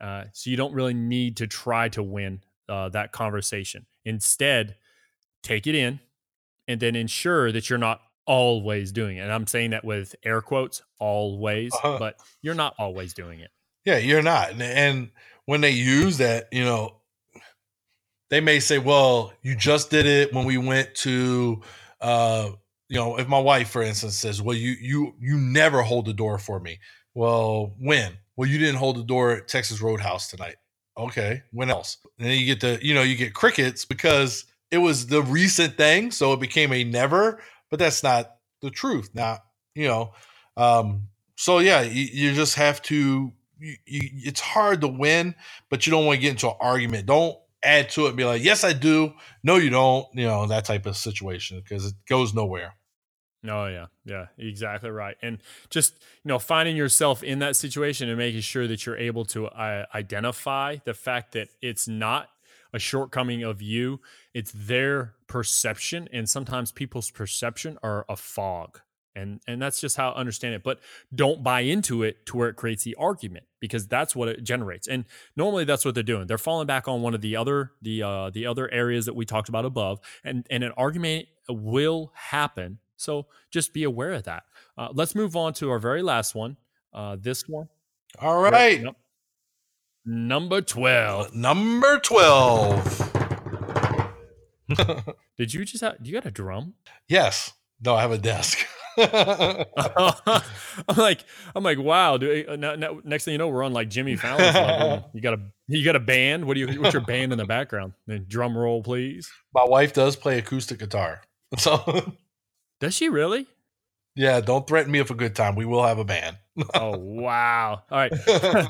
uh, 0.00 0.24
so 0.32 0.50
you 0.50 0.56
don't 0.56 0.74
really 0.74 0.94
need 0.94 1.36
to 1.36 1.46
try 1.46 1.88
to 1.90 2.02
win 2.02 2.42
uh, 2.68 2.88
that 2.90 3.12
conversation. 3.12 3.86
Instead, 4.04 4.76
take 5.42 5.66
it 5.66 5.74
in, 5.74 6.00
and 6.66 6.80
then 6.80 6.96
ensure 6.96 7.52
that 7.52 7.70
you're 7.70 7.78
not 7.78 8.00
always 8.26 8.92
doing 8.92 9.16
it. 9.16 9.20
And 9.20 9.32
I'm 9.32 9.46
saying 9.46 9.70
that 9.70 9.84
with 9.84 10.14
air 10.24 10.42
quotes, 10.42 10.82
always, 10.98 11.72
uh-huh. 11.74 11.96
but 11.98 12.16
you're 12.42 12.54
not 12.54 12.74
always 12.78 13.14
doing 13.14 13.40
it. 13.40 13.50
Yeah, 13.84 13.96
you're 13.96 14.22
not, 14.22 14.60
and 14.60 15.10
when 15.46 15.62
they 15.62 15.70
use 15.70 16.18
that, 16.18 16.48
you 16.52 16.62
know, 16.62 16.97
they 18.30 18.40
may 18.40 18.60
say, 18.60 18.78
well, 18.78 19.32
you 19.42 19.56
just 19.56 19.90
did 19.90 20.06
it 20.06 20.32
when 20.32 20.44
we 20.44 20.58
went 20.58 20.94
to, 20.96 21.62
uh, 22.00 22.50
you 22.88 22.96
know, 22.96 23.18
if 23.18 23.28
my 23.28 23.38
wife, 23.38 23.70
for 23.70 23.82
instance, 23.82 24.16
says, 24.16 24.40
well, 24.42 24.56
you 24.56 24.76
you 24.80 25.14
you 25.20 25.36
never 25.36 25.82
hold 25.82 26.06
the 26.06 26.12
door 26.12 26.38
for 26.38 26.60
me. 26.60 26.78
Well, 27.14 27.74
when? 27.78 28.18
Well, 28.36 28.48
you 28.48 28.58
didn't 28.58 28.76
hold 28.76 28.96
the 28.96 29.02
door 29.04 29.32
at 29.32 29.48
Texas 29.48 29.80
Roadhouse 29.80 30.28
tonight. 30.28 30.56
Okay, 30.96 31.42
when 31.52 31.70
else? 31.70 31.98
And 32.18 32.28
then 32.28 32.38
you 32.38 32.46
get 32.46 32.60
the, 32.60 32.78
you 32.82 32.94
know, 32.94 33.02
you 33.02 33.16
get 33.16 33.34
crickets 33.34 33.84
because 33.84 34.44
it 34.70 34.78
was 34.78 35.06
the 35.06 35.22
recent 35.22 35.76
thing, 35.76 36.10
so 36.10 36.32
it 36.32 36.40
became 36.40 36.72
a 36.72 36.84
never. 36.84 37.40
But 37.70 37.78
that's 37.78 38.02
not 38.02 38.36
the 38.62 38.70
truth. 38.70 39.10
Now, 39.14 39.38
you 39.74 39.86
know, 39.86 40.12
um, 40.56 41.08
so 41.36 41.58
yeah, 41.60 41.82
you, 41.82 42.04
you 42.12 42.34
just 42.34 42.56
have 42.56 42.82
to. 42.82 43.32
You, 43.60 43.74
you, 43.86 44.10
it's 44.24 44.40
hard 44.40 44.80
to 44.82 44.88
win, 44.88 45.34
but 45.68 45.86
you 45.86 45.90
don't 45.90 46.06
want 46.06 46.16
to 46.16 46.22
get 46.22 46.30
into 46.30 46.48
an 46.48 46.56
argument. 46.60 47.06
Don't 47.06 47.36
add 47.62 47.90
to 47.90 48.06
it 48.06 48.08
and 48.08 48.16
be 48.16 48.24
like, 48.24 48.42
yes, 48.42 48.64
I 48.64 48.72
do. 48.72 49.12
No, 49.42 49.56
you 49.56 49.70
don't. 49.70 50.06
You 50.14 50.26
know, 50.26 50.46
that 50.46 50.64
type 50.64 50.86
of 50.86 50.96
situation 50.96 51.60
because 51.60 51.86
it 51.86 51.94
goes 52.08 52.34
nowhere. 52.34 52.74
Oh 53.46 53.66
yeah, 53.66 53.86
yeah, 54.04 54.26
exactly 54.36 54.90
right. 54.90 55.16
And 55.22 55.38
just 55.70 55.94
you 56.24 56.28
know, 56.28 56.38
finding 56.38 56.76
yourself 56.76 57.22
in 57.22 57.38
that 57.38 57.54
situation 57.54 58.08
and 58.08 58.18
making 58.18 58.40
sure 58.40 58.66
that 58.66 58.84
you're 58.84 58.96
able 58.96 59.24
to 59.26 59.46
uh, 59.46 59.86
identify 59.94 60.76
the 60.84 60.94
fact 60.94 61.32
that 61.32 61.48
it's 61.62 61.86
not 61.86 62.30
a 62.72 62.78
shortcoming 62.78 63.44
of 63.44 63.62
you. 63.62 64.00
It's 64.34 64.52
their 64.52 65.14
perception, 65.28 66.08
and 66.12 66.28
sometimes 66.28 66.72
people's 66.72 67.10
perception 67.10 67.78
are 67.82 68.04
a 68.08 68.16
fog, 68.16 68.80
and 69.18 69.40
and 69.46 69.60
that's 69.60 69.80
just 69.80 69.96
how 69.96 70.10
I 70.10 70.20
understand 70.20 70.54
it. 70.54 70.62
But 70.62 70.80
don't 71.14 71.42
buy 71.42 71.60
into 71.60 72.02
it 72.02 72.26
to 72.26 72.36
where 72.36 72.48
it 72.48 72.56
creates 72.56 72.84
the 72.84 72.94
argument 72.96 73.44
because 73.60 73.86
that's 73.86 74.14
what 74.14 74.28
it 74.28 74.44
generates. 74.44 74.86
And 74.86 75.04
normally 75.36 75.64
that's 75.64 75.84
what 75.84 75.94
they're 75.94 76.02
doing. 76.02 76.26
They're 76.26 76.38
falling 76.38 76.66
back 76.66 76.88
on 76.88 77.02
one 77.02 77.14
of 77.14 77.20
the 77.20 77.36
other 77.36 77.72
the 77.82 78.02
uh, 78.02 78.30
the 78.30 78.46
other 78.46 78.70
areas 78.70 79.06
that 79.06 79.14
we 79.14 79.24
talked 79.24 79.48
about 79.48 79.64
above, 79.64 80.00
and 80.24 80.46
and 80.50 80.64
an 80.64 80.72
argument 80.76 81.26
will 81.48 82.12
happen. 82.14 82.78
So 82.96 83.26
just 83.50 83.72
be 83.72 83.84
aware 83.84 84.12
of 84.12 84.24
that. 84.24 84.44
Uh, 84.76 84.88
let's 84.92 85.14
move 85.14 85.36
on 85.36 85.52
to 85.54 85.70
our 85.70 85.78
very 85.78 86.02
last 86.02 86.34
one. 86.34 86.56
Uh, 86.92 87.16
this 87.20 87.48
one. 87.48 87.68
All 88.20 88.40
right. 88.40 88.80
Yep. 88.80 88.96
Number 90.04 90.60
12. 90.62 91.34
Number 91.34 91.98
12. 91.98 93.14
Did 95.36 95.54
you 95.54 95.64
just 95.64 95.82
have, 95.82 96.02
do 96.02 96.10
you 96.10 96.14
got 96.14 96.26
a 96.26 96.30
drum? 96.30 96.74
Yes. 97.08 97.52
No, 97.84 97.94
I 97.94 98.00
have 98.00 98.12
a 98.12 98.18
desk. 98.18 98.66
I'm 100.88 100.96
like, 100.96 101.24
I'm 101.54 101.62
like, 101.62 101.78
wow. 101.78 102.16
Do, 102.16 102.44
next 103.04 103.24
thing 103.24 103.32
you 103.32 103.38
know, 103.38 103.48
we're 103.48 103.62
on 103.62 103.72
like 103.72 103.88
Jimmy 103.88 104.16
Fallon's 104.16 104.54
level. 104.54 105.10
You 105.14 105.20
got 105.20 105.34
a, 105.34 105.40
you 105.68 105.84
got 105.84 105.96
a 105.96 106.00
band. 106.00 106.44
What 106.44 106.54
do 106.54 106.60
you? 106.60 106.80
What's 106.80 106.94
your 106.94 107.02
band 107.02 107.32
in 107.32 107.38
the 107.38 107.44
background? 107.44 107.92
And 108.06 108.28
drum 108.28 108.56
roll, 108.56 108.82
please. 108.82 109.30
My 109.54 109.64
wife 109.64 109.92
does 109.92 110.16
play 110.16 110.38
acoustic 110.38 110.78
guitar. 110.78 111.22
So, 111.56 112.12
does 112.78 112.92
she 112.92 113.08
really? 113.08 113.46
Yeah. 114.14 114.40
Don't 114.42 114.66
threaten 114.66 114.92
me 114.92 115.00
with 115.00 115.10
a 115.10 115.14
good 115.14 115.34
time. 115.34 115.54
We 115.56 115.64
will 115.64 115.82
have 115.86 115.98
a 115.98 116.04
band. 116.04 116.36
oh 116.74 116.98
wow! 116.98 117.82
All 117.90 117.98
right, 117.98 118.12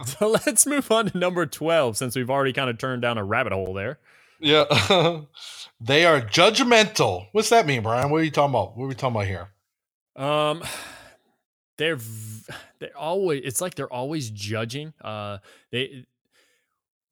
so 0.06 0.28
let's 0.28 0.66
move 0.66 0.90
on 0.92 1.06
to 1.10 1.18
number 1.18 1.46
twelve 1.46 1.96
since 1.96 2.14
we've 2.14 2.30
already 2.30 2.52
kind 2.52 2.68
of 2.70 2.78
turned 2.78 3.02
down 3.02 3.18
a 3.18 3.24
rabbit 3.24 3.52
hole 3.52 3.72
there. 3.74 3.98
Yeah, 4.40 4.64
they 5.80 6.04
are 6.06 6.20
judgmental. 6.20 7.28
What's 7.32 7.48
that 7.48 7.66
mean, 7.66 7.82
Brian? 7.82 8.10
What 8.10 8.20
are 8.20 8.24
you 8.24 8.30
talking 8.30 8.52
about? 8.52 8.76
What 8.76 8.84
are 8.84 8.88
we 8.88 8.94
talking 8.94 9.16
about 9.16 9.26
here? 9.26 9.48
Um, 10.18 10.62
they're 11.78 11.98
they're 12.78 12.96
always. 12.96 13.42
It's 13.44 13.60
like 13.60 13.74
they're 13.74 13.92
always 13.92 14.30
judging. 14.30 14.92
Uh, 15.00 15.38
they 15.70 16.04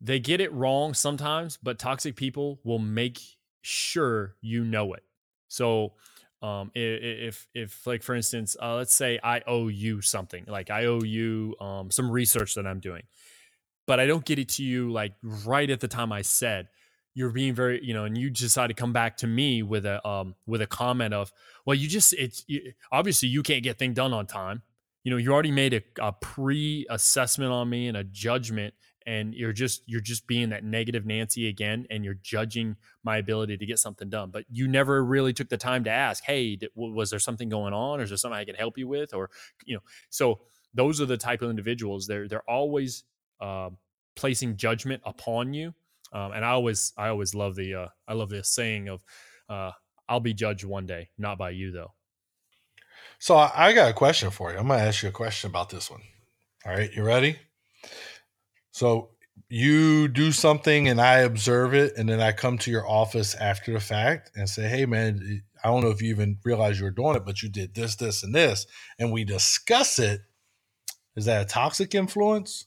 they 0.01 0.21
get 0.21 0.41
it 0.41 0.53
wrong 0.53 0.93
sometimes, 0.93 1.59
but 1.63 1.79
toxic 1.79 2.17
people 2.17 2.61
will 2.65 2.79
make 2.79 3.19
sure 3.63 4.35
you 4.43 4.65
know 4.65 4.93
it. 4.93 5.03
So 5.49 5.95
um, 6.43 6.71
if 6.75 7.49
if 7.55 7.87
like 7.87 8.03
for 8.03 8.15
instance, 8.15 8.57
uh, 8.61 8.77
let's 8.77 8.95
say 8.95 9.19
I 9.23 9.43
owe 9.47 9.69
you 9.69 10.03
something, 10.03 10.45
like 10.47 10.71
I 10.71 10.85
owe 10.85 11.03
you 11.03 11.55
um, 11.61 11.91
some 11.91 12.11
research 12.11 12.55
that 12.57 12.67
I'm 12.67 12.81
doing, 12.81 13.05
but 13.87 14.01
I 14.01 14.07
don't 14.07 14.25
get 14.25 14.39
it 14.39 14.51
to 14.51 14.65
you 14.65 14.93
like 14.93 15.15
right 15.23 15.69
at 15.71 15.81
the 15.81 15.89
time 15.89 16.13
I 16.13 16.23
said. 16.23 16.69
You're 17.17 17.31
being 17.31 17.55
very, 17.55 17.85
you 17.85 17.95
know, 17.95 18.05
and 18.05 18.17
you 18.17 18.31
decide 18.31 18.69
to 18.69 18.75
come 18.75 18.93
back 18.93 19.17
to 19.19 19.27
me 19.27 19.63
with 19.63 19.87
a 19.87 20.07
um, 20.07 20.37
with 20.47 20.61
a 20.61 20.67
comment 20.67 21.15
of, 21.15 21.33
well, 21.65 21.75
you 21.75 21.89
just 21.89 22.13
it's 22.13 22.45
you, 22.47 22.75
obviously 22.93 23.29
you 23.29 23.43
can't 23.43 23.65
get 23.65 23.79
things 23.79 23.97
done 23.97 24.13
on 24.13 24.27
time. 24.27 24.63
You 25.03 25.11
know, 25.11 25.17
you 25.17 25.33
already 25.33 25.51
made 25.51 25.75
a, 25.75 25.83
a 26.01 26.13
pre 26.13 26.87
assessment 26.91 27.51
on 27.51 27.69
me 27.69 27.89
and 27.89 27.97
a 27.97 28.05
judgment 28.05 28.75
and 29.07 29.35
you're 29.35 29.53
just 29.53 29.83
you're 29.87 30.01
just 30.01 30.27
being 30.27 30.51
that 30.51 30.65
negative 30.65 31.07
Nancy 31.07 31.49
again, 31.49 31.87
and 31.91 32.05
you're 32.05 32.19
judging 32.23 32.77
my 33.05 33.19
ability 33.19 33.57
to 33.57 33.65
get 33.65 33.79
something 33.79 34.11
done. 34.11 34.31
But 34.31 34.45
you 34.51 34.67
never 34.67 35.05
really 35.05 35.33
took 35.33 35.49
the 35.49 35.57
time 35.57 35.85
to 35.85 35.91
ask, 35.91 36.25
"Hey, 36.25 36.59
was 36.75 37.11
there 37.11 37.21
something 37.21 37.49
going 37.49 37.73
on, 37.73 38.01
or 38.01 38.03
is 38.03 38.11
there 38.11 38.17
something 38.17 38.39
I 38.39 38.45
can 38.45 38.57
help 38.57 38.77
you 38.77 38.89
with?" 38.89 39.15
Or 39.15 39.31
you 39.65 39.77
know, 39.77 39.83
so 40.11 40.41
those 40.75 41.01
are 41.01 41.07
the 41.07 41.17
type 41.17 41.41
of 41.41 41.51
individuals. 41.51 42.07
They're 42.07 42.27
they're 42.27 42.51
always 42.51 43.05
uh, 43.41 43.71
placing 44.17 44.57
judgment 44.57 45.03
upon 45.07 45.55
you, 45.55 45.73
um, 46.13 46.33
and 46.33 46.45
I 46.45 46.51
always 46.51 46.93
I 46.97 47.09
always 47.09 47.35
love 47.35 47.57
the 47.57 47.75
uh, 47.75 47.89
I 48.07 48.15
love 48.15 48.31
the 48.31 48.45
saying 48.45 48.89
of 48.89 49.03
uh, 49.49 49.73
"I'll 50.09 50.21
be 50.21 50.35
judged 50.35 50.65
one 50.65 50.87
day, 50.87 51.11
not 51.19 51.39
by 51.39 51.51
you 51.51 51.73
though." 51.73 51.93
So 53.19 53.37
I 53.37 53.73
got 53.73 53.91
a 53.91 53.95
question 53.95 54.31
for 54.31 54.53
you. 54.53 54.59
I'm 54.59 54.69
going 54.69 54.79
to 54.79 54.85
ask 54.85 55.03
you 55.03 55.09
a 55.09 55.13
question 55.13 55.51
about 55.51 55.71
this 55.71 55.91
one. 55.91 56.03
All 56.65 56.73
right, 56.73 56.93
you 56.93 57.03
ready? 57.03 57.37
So 58.73 59.11
you 59.49 60.09
do 60.09 60.33
something 60.33 60.89
and 60.89 61.01
I 61.01 61.19
observe 61.21 61.75
it, 61.75 61.97
and 61.97 62.09
then 62.09 62.21
I 62.21 62.33
come 62.33 62.59
to 62.59 62.71
your 62.71 62.89
office 62.89 63.35
after 63.35 63.73
the 63.73 63.81
fact 63.81 64.31
and 64.35 64.49
say, 64.49 64.69
"Hey, 64.69 64.87
man, 64.87 65.43
I 65.63 65.69
don't 65.69 65.83
know 65.83 65.91
if 65.91 66.03
you 66.03 66.11
even 66.11 66.39
realize 66.45 66.79
you 66.79 66.85
were 66.85 66.91
doing 66.91 67.17
it, 67.17 67.25
but 67.25 67.43
you 67.43 67.49
did 67.49 67.75
this, 67.75 67.97
this, 67.97 68.23
and 68.23 68.35
this," 68.35 68.67
and 68.99 69.13
we 69.13 69.25
discuss 69.25 69.99
it. 69.99 70.23
Is 71.17 71.25
that 71.25 71.43
a 71.43 71.47
toxic 71.47 71.95
influence? 71.95 72.67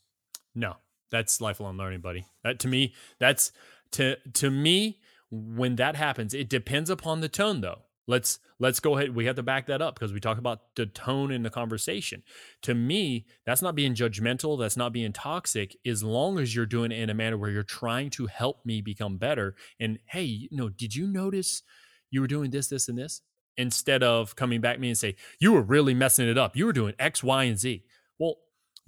No, 0.56 0.76
that's 1.12 1.42
lifelong 1.42 1.78
learning, 1.78 2.02
buddy. 2.02 2.26
That 2.44 2.60
to 2.60 2.68
me, 2.68 2.94
that's 3.20 3.52
to 3.92 4.18
to 4.34 4.50
me 4.52 5.00
when 5.32 5.76
that 5.76 5.96
happens. 5.96 6.34
It 6.34 6.50
depends 6.50 6.90
upon 6.90 7.22
the 7.22 7.30
tone, 7.30 7.62
though. 7.62 7.84
Let's 8.08 8.40
let's 8.60 8.80
go 8.80 8.98
ahead. 8.98 9.16
We 9.16 9.26
have 9.26 9.36
to 9.36 9.44
back 9.44 9.68
that 9.68 9.82
up 9.82 9.96
because 9.96 10.12
we 10.12 10.20
talk 10.20 10.40
about 10.40 10.76
the 10.76 10.88
tone 10.88 11.32
in 11.32 11.44
the 11.44 11.50
conversation. 11.52 12.24
To 12.64 12.74
me, 12.74 13.28
that's 13.46 13.62
not 13.62 13.76
being 13.76 13.94
judgmental. 13.94 14.60
That's 14.60 14.78
not 14.78 14.94
being 14.94 15.14
toxic. 15.14 15.78
As 15.86 16.04
long 16.04 16.40
as 16.40 16.56
you're 16.56 16.66
doing 16.66 16.92
it 16.92 17.00
in 17.00 17.10
a 17.12 17.14
manner 17.14 17.38
where 17.38 17.52
you're 17.52 17.64
trying 17.64 18.10
to 18.12 18.26
help 18.26 18.66
me 18.66 18.82
become 18.82 19.18
better. 19.18 19.56
And 19.80 20.00
hey, 20.08 20.24
you 20.24 20.50
know, 20.52 20.70
did 20.70 20.96
you 20.96 21.08
notice 21.08 21.62
you 22.10 22.22
were 22.22 22.28
doing 22.28 22.50
this, 22.50 22.68
this, 22.68 22.90
and 22.90 22.98
this? 22.98 23.22
Instead 23.58 24.04
of 24.04 24.36
coming 24.36 24.62
back 24.62 24.76
to 24.76 24.82
me 24.82 24.88
and 24.88 24.98
say 24.98 25.16
you 25.40 25.52
were 25.52 25.62
really 25.62 25.94
messing 25.94 26.28
it 26.28 26.38
up. 26.38 26.56
You 26.56 26.66
were 26.66 26.74
doing 26.74 26.96
X, 26.98 27.24
Y, 27.24 27.44
and 27.44 27.60
Z. 27.60 27.84
Well, 28.18 28.38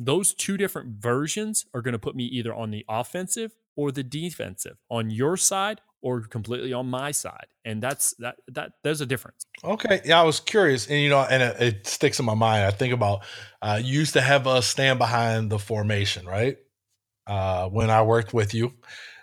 those 0.05 0.33
two 0.33 0.57
different 0.57 0.89
versions 1.01 1.65
are 1.73 1.81
going 1.81 1.93
to 1.93 1.99
put 1.99 2.15
me 2.15 2.23
either 2.25 2.53
on 2.53 2.71
the 2.71 2.85
offensive 2.89 3.53
or 3.75 3.91
the 3.91 4.03
defensive 4.03 4.77
on 4.89 5.09
your 5.09 5.37
side 5.37 5.81
or 6.01 6.21
completely 6.21 6.73
on 6.73 6.87
my 6.87 7.11
side 7.11 7.45
and 7.63 7.81
that's 7.81 8.13
that 8.15 8.35
that 8.47 8.71
there's 8.83 9.01
a 9.01 9.05
difference. 9.05 9.45
Okay 9.63 10.01
yeah 10.03 10.19
i 10.19 10.23
was 10.23 10.39
curious 10.39 10.87
and 10.87 10.99
you 10.99 11.09
know 11.09 11.19
and 11.29 11.43
it, 11.43 11.61
it 11.61 11.87
sticks 11.87 12.19
in 12.19 12.25
my 12.25 12.33
mind 12.33 12.65
i 12.65 12.71
think 12.71 12.93
about 12.93 13.23
uh 13.61 13.79
you 13.81 13.99
used 13.99 14.13
to 14.13 14.21
have 14.21 14.47
us 14.47 14.65
stand 14.67 14.97
behind 14.99 15.51
the 15.51 15.59
formation 15.59 16.25
right? 16.25 16.57
Uh 17.27 17.67
when 17.69 17.89
i 17.89 18.01
worked 18.01 18.33
with 18.33 18.53
you. 18.53 18.73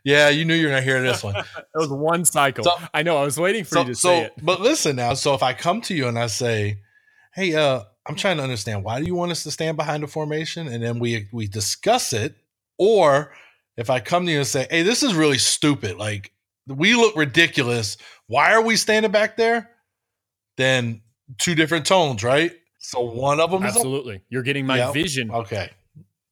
Yeah 0.04 0.28
you 0.28 0.44
knew 0.44 0.54
you 0.54 0.66
were 0.66 0.70
gonna 0.70 0.82
hear 0.82 1.02
this 1.02 1.22
one. 1.24 1.34
It 1.56 1.64
was 1.74 1.88
one 1.88 2.24
cycle. 2.24 2.64
So, 2.64 2.72
i 2.94 3.02
know 3.02 3.16
i 3.16 3.24
was 3.24 3.38
waiting 3.38 3.64
for 3.64 3.74
so, 3.74 3.80
you 3.80 3.86
to 3.88 3.94
so, 3.94 4.08
say 4.08 4.22
it. 4.26 4.32
but 4.40 4.60
listen 4.60 4.96
now 4.96 5.14
so 5.14 5.34
if 5.34 5.42
i 5.42 5.52
come 5.52 5.80
to 5.82 5.94
you 5.94 6.06
and 6.06 6.18
i 6.18 6.28
say 6.28 6.78
hey 7.34 7.54
uh 7.54 7.82
i'm 8.08 8.14
trying 8.14 8.36
to 8.36 8.42
understand 8.42 8.82
why 8.82 9.00
do 9.00 9.06
you 9.06 9.14
want 9.14 9.30
us 9.30 9.42
to 9.42 9.50
stand 9.50 9.76
behind 9.76 10.02
the 10.02 10.08
formation 10.08 10.68
and 10.68 10.82
then 10.82 10.98
we 10.98 11.28
we 11.32 11.46
discuss 11.46 12.12
it 12.12 12.34
or 12.78 13.32
if 13.76 13.90
i 13.90 14.00
come 14.00 14.26
to 14.26 14.32
you 14.32 14.38
and 14.38 14.46
say 14.46 14.66
hey 14.70 14.82
this 14.82 15.02
is 15.02 15.14
really 15.14 15.38
stupid 15.38 15.96
like 15.96 16.32
we 16.68 16.94
look 16.94 17.16
ridiculous. 17.16 17.96
Why 18.26 18.52
are 18.52 18.62
we 18.62 18.76
standing 18.76 19.10
back 19.10 19.36
there? 19.36 19.70
Then 20.56 21.02
two 21.38 21.54
different 21.54 21.86
tones, 21.86 22.22
right? 22.22 22.52
So 22.78 23.00
one 23.00 23.40
of 23.40 23.50
them 23.50 23.62
absolutely. 23.62 24.22
You're 24.28 24.42
getting 24.42 24.66
my 24.66 24.78
yep. 24.78 24.94
vision. 24.94 25.30
Okay. 25.30 25.70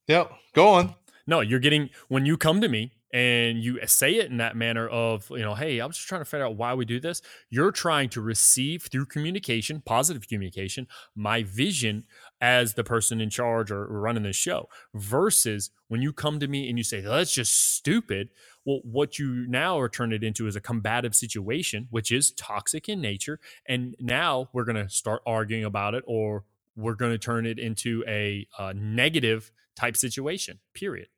Yep. 0.09 0.31
Go 0.55 0.69
on. 0.69 0.95
No, 1.27 1.41
you're 1.41 1.61
getting 1.61 1.91
when 2.09 2.25
you 2.27 2.37
come 2.37 2.61
to 2.61 2.69
me 2.69 2.93
and 3.17 3.65
you 3.65 3.79
say 3.87 4.17
it 4.17 4.31
in 4.31 4.37
that 4.37 4.57
manner 4.57 4.87
of, 4.87 5.31
you 5.31 5.39
know, 5.39 5.55
hey, 5.55 5.79
I'm 5.79 5.91
just 5.91 6.07
trying 6.07 6.21
to 6.21 6.27
figure 6.27 6.45
out 6.45 6.57
why 6.57 6.75
we 6.75 6.85
do 6.85 7.01
this. 7.01 7.23
You're 7.49 7.73
trying 7.73 8.11
to 8.11 8.21
receive 8.21 8.83
through 8.93 9.07
communication, 9.07 9.81
positive 9.81 10.29
communication, 10.29 10.87
my 11.15 11.43
vision 11.43 12.05
as 12.43 12.75
the 12.75 12.85
person 12.85 13.23
in 13.23 13.31
charge 13.31 13.71
or 13.71 13.87
running 13.87 14.25
the 14.25 14.35
show 14.35 14.69
versus 14.93 15.71
when 15.89 16.03
you 16.03 16.13
come 16.13 16.39
to 16.41 16.47
me 16.47 16.69
and 16.69 16.77
you 16.77 16.85
say, 16.85 17.01
that's 17.01 17.33
just 17.33 17.75
stupid. 17.75 18.29
Well, 18.67 18.81
what 18.83 19.19
you 19.19 19.47
now 19.49 19.79
are 19.79 19.89
turning 19.89 20.17
it 20.17 20.23
into 20.23 20.47
is 20.47 20.55
a 20.55 20.61
combative 20.61 21.17
situation, 21.17 21.89
which 21.89 22.13
is 22.13 22.33
toxic 22.33 22.87
in 22.87 23.01
nature. 23.01 23.41
And 23.67 23.97
now 23.99 24.51
we're 24.53 24.65
going 24.65 24.77
to 24.77 24.91
start 24.91 25.23
arguing 25.25 25.65
about 25.65 25.95
it 25.95 26.05
or 26.07 26.45
we're 26.77 26.93
going 26.93 27.13
to 27.13 27.19
turn 27.19 27.47
it 27.47 27.59
into 27.59 28.05
a, 28.07 28.47
a 28.59 28.75
negative 28.75 29.53
type 29.75 29.97
situation, 29.97 30.59
period. 30.75 31.09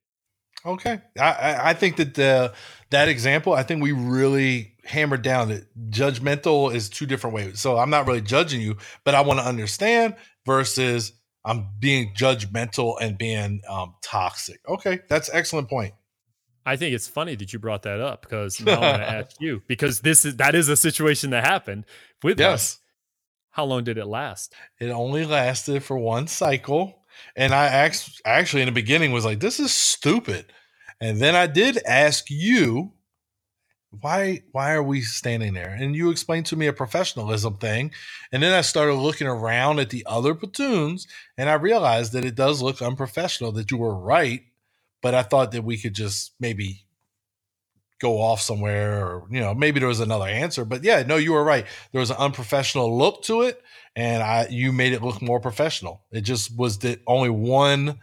Okay, 0.67 1.01
I, 1.19 1.71
I 1.71 1.75
think 1.75 1.97
that 1.97 2.15
the 2.15 2.53
that 2.91 3.09
example, 3.09 3.53
I 3.53 3.63
think 3.63 3.83
we 3.83 3.93
really 3.93 4.75
hammered 4.85 5.23
down 5.23 5.49
that 5.49 5.67
judgmental 5.91 6.75
is 6.75 6.89
two 6.89 7.07
different 7.07 7.35
ways. 7.35 7.61
So 7.61 7.79
I'm 7.79 7.91
not 7.91 8.07
really 8.07 8.23
judging 8.23 8.61
you, 8.61 8.77
but 9.05 9.15
I 9.15 9.21
want 9.21 9.39
to 9.39 9.47
understand 9.47 10.17
versus 10.45 11.13
I'm 11.45 11.69
being 11.79 12.13
judgmental 12.15 12.97
and 13.01 13.17
being 13.17 13.63
um, 13.69 13.95
toxic. 14.03 14.61
Okay, 14.69 15.01
that's 15.09 15.31
excellent 15.33 15.69
point. 15.69 15.95
I 16.67 16.77
think 16.77 16.95
it's 16.95 17.09
funny 17.09 17.35
that 17.37 17.53
you 17.53 17.59
brought 17.59 17.83
that 17.83 18.01
up 18.01 18.23
because 18.23 18.61
now 18.65 18.75
I'm 18.75 18.81
going 18.81 19.01
to 19.01 19.11
ask 19.11 19.41
you 19.41 19.63
because 19.67 20.01
this 20.01 20.25
is 20.25 20.37
that 20.37 20.55
is 20.55 20.69
a 20.69 20.77
situation 20.77 21.31
that 21.31 21.45
happened 21.45 21.87
with 22.23 22.39
yes. 22.41 22.53
us. 22.53 22.79
How 23.51 23.65
long 23.65 23.85
did 23.85 23.99
it 23.99 24.07
last? 24.07 24.55
It 24.79 24.91
only 24.91 25.25
lasted 25.25 25.83
for 25.83 25.99
one 25.99 26.27
cycle, 26.27 26.98
and 27.37 27.55
I 27.55 27.91
actually 28.25 28.63
in 28.63 28.67
the 28.67 28.73
beginning 28.73 29.13
was 29.13 29.25
like, 29.25 29.41
"This 29.41 29.61
is 29.61 29.73
stupid," 29.73 30.47
and 31.01 31.21
then 31.21 31.35
I 31.35 31.47
did 31.47 31.79
ask 31.87 32.27
you, 32.29 32.93
"Why? 33.91 34.43
Why 34.53 34.73
are 34.73 34.83
we 34.83 35.01
standing 35.03 35.55
there?" 35.55 35.71
And 35.71 35.95
you 35.97 36.11
explained 36.11 36.47
to 36.47 36.57
me 36.57 36.67
a 36.67 36.73
professionalism 36.73 37.59
thing, 37.59 37.93
and 38.33 38.43
then 38.43 38.53
I 38.53 38.63
started 38.63 38.95
looking 38.95 39.27
around 39.27 39.81
at 39.81 39.91
the 39.91 40.05
other 40.07 40.35
platoons, 40.35 41.07
and 41.37 41.49
I 41.49 41.55
realized 41.55 42.13
that 42.13 42.25
it 42.25 42.35
does 42.35 42.63
look 42.63 42.83
unprofessional. 42.83 43.53
That 43.53 43.71
you 43.71 43.79
were 43.79 43.95
right 43.95 44.43
but 45.03 45.15
I 45.15 45.23
thought 45.23 45.53
that 45.53 45.65
we 45.65 45.77
could 45.77 45.95
just 45.95 46.33
maybe 46.41 46.85
go 48.01 48.21
off 48.21 48.41
somewhere 48.41 49.05
or 49.05 49.27
you 49.31 49.41
know 49.41 49.55
maybe 49.55 49.81
there 49.81 49.89
was 49.89 50.01
another 50.01 50.27
answer 50.27 50.65
but 50.65 50.85
yeah 50.85 51.03
no 51.03 51.17
you 51.17 51.33
were 51.33 51.43
right 51.43 51.67
there 51.91 51.99
was 51.99 52.11
an 52.11 52.17
unprofessional 52.17 52.97
look 52.97 53.25
to 53.25 53.43
it 53.43 53.61
and 53.97 54.23
i 54.23 54.47
you 54.51 54.73
made 54.73 54.93
it 54.93 55.03
look 55.03 55.21
more 55.23 55.41
professional. 55.41 56.03
It 56.11 56.23
just 56.23 56.57
was 56.57 56.79
that 56.79 57.01
only 57.07 57.31
one 57.31 57.99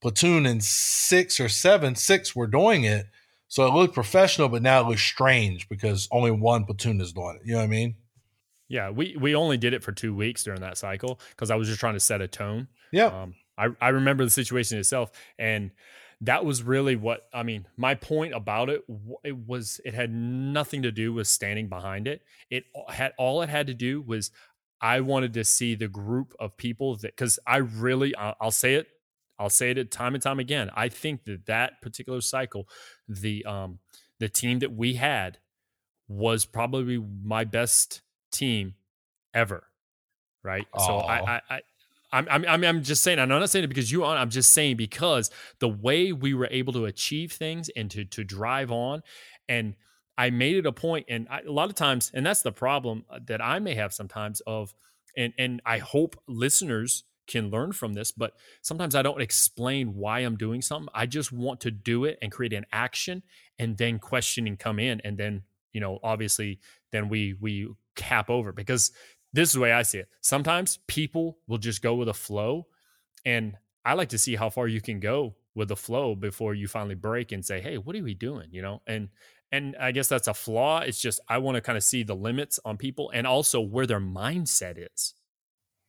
platoon 0.00 0.46
and 0.46 0.62
six 0.62 1.40
or 1.40 1.48
seven 1.48 1.94
six 1.94 2.34
were 2.34 2.46
doing 2.46 2.84
it. 2.84 3.06
So 3.48 3.66
it 3.66 3.74
looked 3.74 3.94
professional 3.94 4.48
but 4.48 4.62
now 4.62 4.80
it 4.80 4.88
looks 4.88 5.02
strange 5.02 5.68
because 5.68 6.08
only 6.10 6.30
one 6.30 6.64
platoon 6.64 7.00
is 7.00 7.12
doing 7.12 7.38
it. 7.40 7.46
You 7.46 7.52
know 7.52 7.58
what 7.58 7.64
i 7.64 7.68
mean? 7.68 7.96
Yeah 8.68 8.90
we 8.90 9.16
we 9.18 9.34
only 9.34 9.56
did 9.56 9.74
it 9.74 9.82
for 9.82 9.92
two 9.92 10.14
weeks 10.14 10.44
during 10.44 10.60
that 10.60 10.78
cycle 10.78 11.20
because 11.30 11.50
i 11.50 11.56
was 11.56 11.68
just 11.68 11.80
trying 11.80 11.94
to 11.94 12.00
set 12.00 12.20
a 12.20 12.28
tone. 12.28 12.68
Yeah. 12.92 13.06
Um, 13.06 13.34
I, 13.56 13.68
I 13.80 13.88
remember 13.90 14.24
the 14.24 14.30
situation 14.30 14.78
itself 14.78 15.10
and 15.38 15.70
that 16.22 16.44
was 16.44 16.62
really 16.62 16.96
what 16.96 17.28
I 17.32 17.42
mean. 17.42 17.66
My 17.76 17.94
point 17.94 18.34
about 18.34 18.68
it, 18.68 18.84
it 19.24 19.36
was 19.46 19.80
it 19.84 19.94
had 19.94 20.12
nothing 20.12 20.82
to 20.82 20.92
do 20.92 21.12
with 21.12 21.26
standing 21.26 21.68
behind 21.68 22.06
it. 22.06 22.22
It 22.50 22.64
had 22.88 23.12
all 23.16 23.40
it 23.42 23.48
had 23.48 23.66
to 23.68 23.74
do 23.74 24.02
was 24.02 24.30
I 24.80 25.00
wanted 25.00 25.34
to 25.34 25.44
see 25.44 25.74
the 25.74 25.88
group 25.88 26.34
of 26.40 26.56
people 26.56 26.96
that 26.96 27.16
because 27.16 27.38
I 27.46 27.58
really 27.58 28.14
I'll 28.14 28.50
say 28.50 28.74
it 28.74 28.88
I'll 29.38 29.50
say 29.50 29.70
it 29.70 29.90
time 29.90 30.14
and 30.14 30.22
time 30.22 30.38
again. 30.38 30.70
I 30.74 30.88
think 30.88 31.24
that 31.24 31.46
that 31.46 31.80
particular 31.82 32.20
cycle, 32.20 32.68
the 33.08 33.44
um 33.44 33.78
the 34.18 34.28
team 34.28 34.58
that 34.60 34.72
we 34.72 34.94
had 34.94 35.38
was 36.08 36.44
probably 36.44 37.02
my 37.22 37.44
best 37.44 38.02
team 38.32 38.74
ever. 39.32 39.64
Right. 40.42 40.66
Aww. 40.74 40.86
So 40.86 40.98
I, 40.98 41.40
I 41.48 41.60
I'm, 42.12 42.26
I'm, 42.28 42.64
I'm 42.64 42.82
just 42.82 43.02
saying, 43.02 43.18
I'm 43.18 43.28
not 43.28 43.48
saying 43.50 43.64
it 43.64 43.68
because 43.68 43.92
you 43.92 44.04
on, 44.04 44.16
I'm 44.16 44.30
just 44.30 44.52
saying 44.52 44.76
because 44.76 45.30
the 45.60 45.68
way 45.68 46.12
we 46.12 46.34
were 46.34 46.48
able 46.50 46.72
to 46.72 46.86
achieve 46.86 47.32
things 47.32 47.68
and 47.76 47.90
to, 47.92 48.04
to 48.04 48.24
drive 48.24 48.72
on. 48.72 49.02
And 49.48 49.76
I 50.20 50.28
made 50.28 50.56
it 50.56 50.66
a 50.66 50.72
point, 50.72 51.06
and 51.08 51.26
I, 51.30 51.40
a 51.40 51.50
lot 51.50 51.70
of 51.70 51.76
times, 51.76 52.10
and 52.12 52.26
that's 52.26 52.42
the 52.42 52.52
problem 52.52 53.06
uh, 53.08 53.20
that 53.24 53.40
I 53.40 53.58
may 53.58 53.74
have 53.74 53.94
sometimes 53.94 54.42
of, 54.46 54.74
and, 55.16 55.32
and 55.38 55.62
I 55.64 55.78
hope 55.78 56.14
listeners 56.28 57.04
can 57.26 57.48
learn 57.48 57.72
from 57.72 57.94
this, 57.94 58.12
but 58.12 58.34
sometimes 58.60 58.94
I 58.94 59.00
don't 59.00 59.22
explain 59.22 59.94
why 59.94 60.18
I'm 60.18 60.36
doing 60.36 60.60
something. 60.60 60.90
I 60.94 61.06
just 61.06 61.32
want 61.32 61.60
to 61.60 61.70
do 61.70 62.04
it 62.04 62.18
and 62.20 62.30
create 62.30 62.52
an 62.52 62.66
action 62.70 63.22
and 63.58 63.78
then 63.78 63.98
questioning 63.98 64.58
come 64.58 64.78
in. 64.78 65.00
And 65.04 65.16
then, 65.16 65.44
you 65.72 65.80
know, 65.80 65.98
obviously 66.02 66.60
then 66.92 67.08
we, 67.08 67.34
we 67.40 67.68
cap 67.96 68.28
over 68.28 68.52
because 68.52 68.92
this 69.32 69.48
is 69.48 69.54
the 69.54 69.60
way 69.60 69.72
I 69.72 69.82
see 69.82 69.98
it. 69.98 70.08
Sometimes 70.20 70.80
people 70.86 71.38
will 71.48 71.58
just 71.58 71.80
go 71.80 71.94
with 71.94 72.10
a 72.10 72.14
flow. 72.14 72.66
And 73.24 73.56
I 73.86 73.94
like 73.94 74.10
to 74.10 74.18
see 74.18 74.36
how 74.36 74.50
far 74.50 74.68
you 74.68 74.82
can 74.82 75.00
go 75.00 75.36
with 75.54 75.68
the 75.68 75.76
flow 75.76 76.14
before 76.14 76.54
you 76.54 76.68
finally 76.68 76.94
break 76.94 77.32
and 77.32 77.44
say, 77.44 77.60
Hey, 77.60 77.78
what 77.78 77.96
are 77.96 78.02
we 78.02 78.14
doing? 78.14 78.48
You 78.50 78.62
know, 78.62 78.82
and 78.86 79.08
and 79.52 79.76
I 79.80 79.92
guess 79.92 80.08
that's 80.08 80.28
a 80.28 80.34
flaw. 80.34 80.80
It's 80.80 81.00
just 81.00 81.20
I 81.28 81.38
want 81.38 81.56
to 81.56 81.60
kind 81.60 81.76
of 81.76 81.84
see 81.84 82.02
the 82.02 82.14
limits 82.14 82.60
on 82.64 82.76
people 82.76 83.10
and 83.12 83.26
also 83.26 83.60
where 83.60 83.86
their 83.86 84.00
mindset 84.00 84.76
is. 84.94 85.14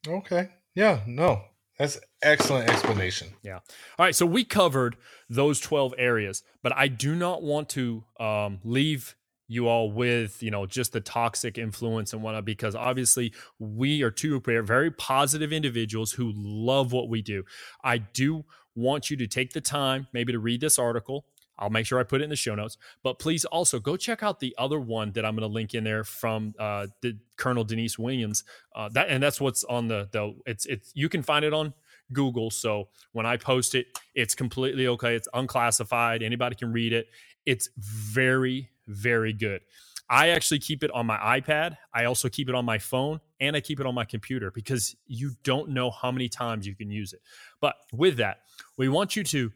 Okay. 0.08 0.50
Yeah, 0.74 1.02
no. 1.06 1.44
That's 1.78 2.00
excellent 2.22 2.70
explanation. 2.70 3.30
Yeah. 3.44 3.56
All 3.56 4.06
right. 4.06 4.16
So 4.16 4.26
we 4.26 4.44
covered 4.44 4.98
those 5.30 5.60
12 5.60 5.96
areas, 5.98 6.44
but 6.62 6.76
I 6.76 6.88
do 6.88 7.16
not 7.16 7.42
want 7.42 7.70
to 7.70 8.04
um, 8.20 8.60
leave 8.64 9.16
you 9.52 9.68
all 9.68 9.92
with 9.92 10.42
you 10.42 10.50
know 10.50 10.66
just 10.66 10.94
the 10.94 11.02
toxic 11.02 11.58
influence 11.58 12.14
and 12.14 12.24
whatnot 12.24 12.46
because 12.46 12.74
obviously 12.74 13.34
we 13.60 14.02
are 14.02 14.10
two 14.10 14.40
very 14.40 14.90
positive 14.90 15.52
individuals 15.52 16.14
who 16.14 16.32
love 16.34 16.94
what 16.94 17.10
we 17.10 17.22
do 17.22 17.44
i 17.84 17.98
do 17.98 18.46
want 18.76 19.10
you 19.10 19.18
to 19.18 19.28
take 19.28 19.52
the 19.52 19.60
time 19.60 20.08
maybe 20.14 20.32
to 20.32 20.40
read 20.40 20.62
this 20.62 20.80
article 20.80 21.26
I'll 21.58 21.70
make 21.70 21.86
sure 21.86 22.00
I 22.00 22.04
put 22.04 22.22
it 22.22 22.24
in 22.26 22.30
the 22.30 22.36
show 22.36 22.56
notes. 22.56 22.78
But 23.04 23.20
please 23.20 23.46
also 23.46 23.80
go 23.80 23.96
check 23.96 24.24
out 24.24 24.40
the 24.40 24.56
other 24.58 24.80
one 24.80 25.12
that 25.14 25.26
I'm 25.26 25.36
going 25.36 25.48
to 25.48 25.54
link 25.54 25.74
in 25.74 25.84
there 25.84 26.04
from 26.04 26.54
uh, 26.58 26.88
the 27.02 27.18
Colonel 27.38 27.64
Denise 27.64 28.00
Williams. 28.00 28.44
Uh, 28.76 28.90
that 28.94 29.10
and 29.10 29.22
that's 29.22 29.40
what's 29.40 29.64
on 29.64 29.88
the 29.88 30.10
the 30.12 30.34
it's 30.46 30.66
it's 30.66 30.92
you 30.96 31.10
can 31.10 31.22
find 31.22 31.46
it 31.46 31.54
on 31.54 31.74
Google. 32.14 32.50
So 32.50 32.90
when 33.12 33.26
I 33.26 33.38
post 33.38 33.76
it, 33.76 33.88
it's 34.16 34.36
completely 34.36 34.88
okay. 34.88 35.16
It's 35.16 35.28
unclassified. 35.34 36.24
Anybody 36.24 36.56
can 36.56 36.72
read 36.72 36.94
it. 36.94 37.08
It's 37.46 37.70
very 37.78 38.70
very 38.88 39.34
good. 39.34 39.62
I 40.10 40.30
actually 40.30 40.60
keep 40.60 40.84
it 40.84 40.92
on 40.92 41.06
my 41.06 41.18
iPad. 41.40 41.78
I 41.94 42.04
also 42.04 42.28
keep 42.28 42.50
it 42.50 42.56
on 42.56 42.66
my 42.66 42.80
phone 42.80 43.22
and 43.40 43.56
I 43.56 43.62
keep 43.62 43.80
it 43.80 43.86
on 43.86 43.96
my 43.96 44.04
computer 44.04 44.52
because 44.52 44.94
you 45.08 45.32
don't 45.44 45.70
know 45.70 45.90
how 45.90 46.12
many 46.12 46.28
times 46.28 46.68
you 46.68 46.76
can 46.76 46.92
use 46.92 47.14
it. 47.14 47.22
But 47.62 47.76
with 47.94 48.18
that, 48.18 48.40
we 48.78 48.90
want 48.90 49.16
you 49.16 49.24
to 49.24 49.54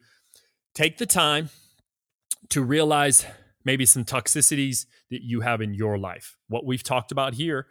take 0.73 0.97
the 0.97 1.05
time 1.05 1.49
to 2.49 2.61
realize 2.61 3.25
maybe 3.63 3.85
some 3.85 4.05
toxicities 4.05 4.85
that 5.09 5.21
you 5.23 5.41
have 5.41 5.61
in 5.61 5.73
your 5.73 5.97
life. 5.97 6.37
What 6.47 6.65
we've 6.65 6.83
talked 6.83 7.11
about 7.11 7.33
here, 7.33 7.67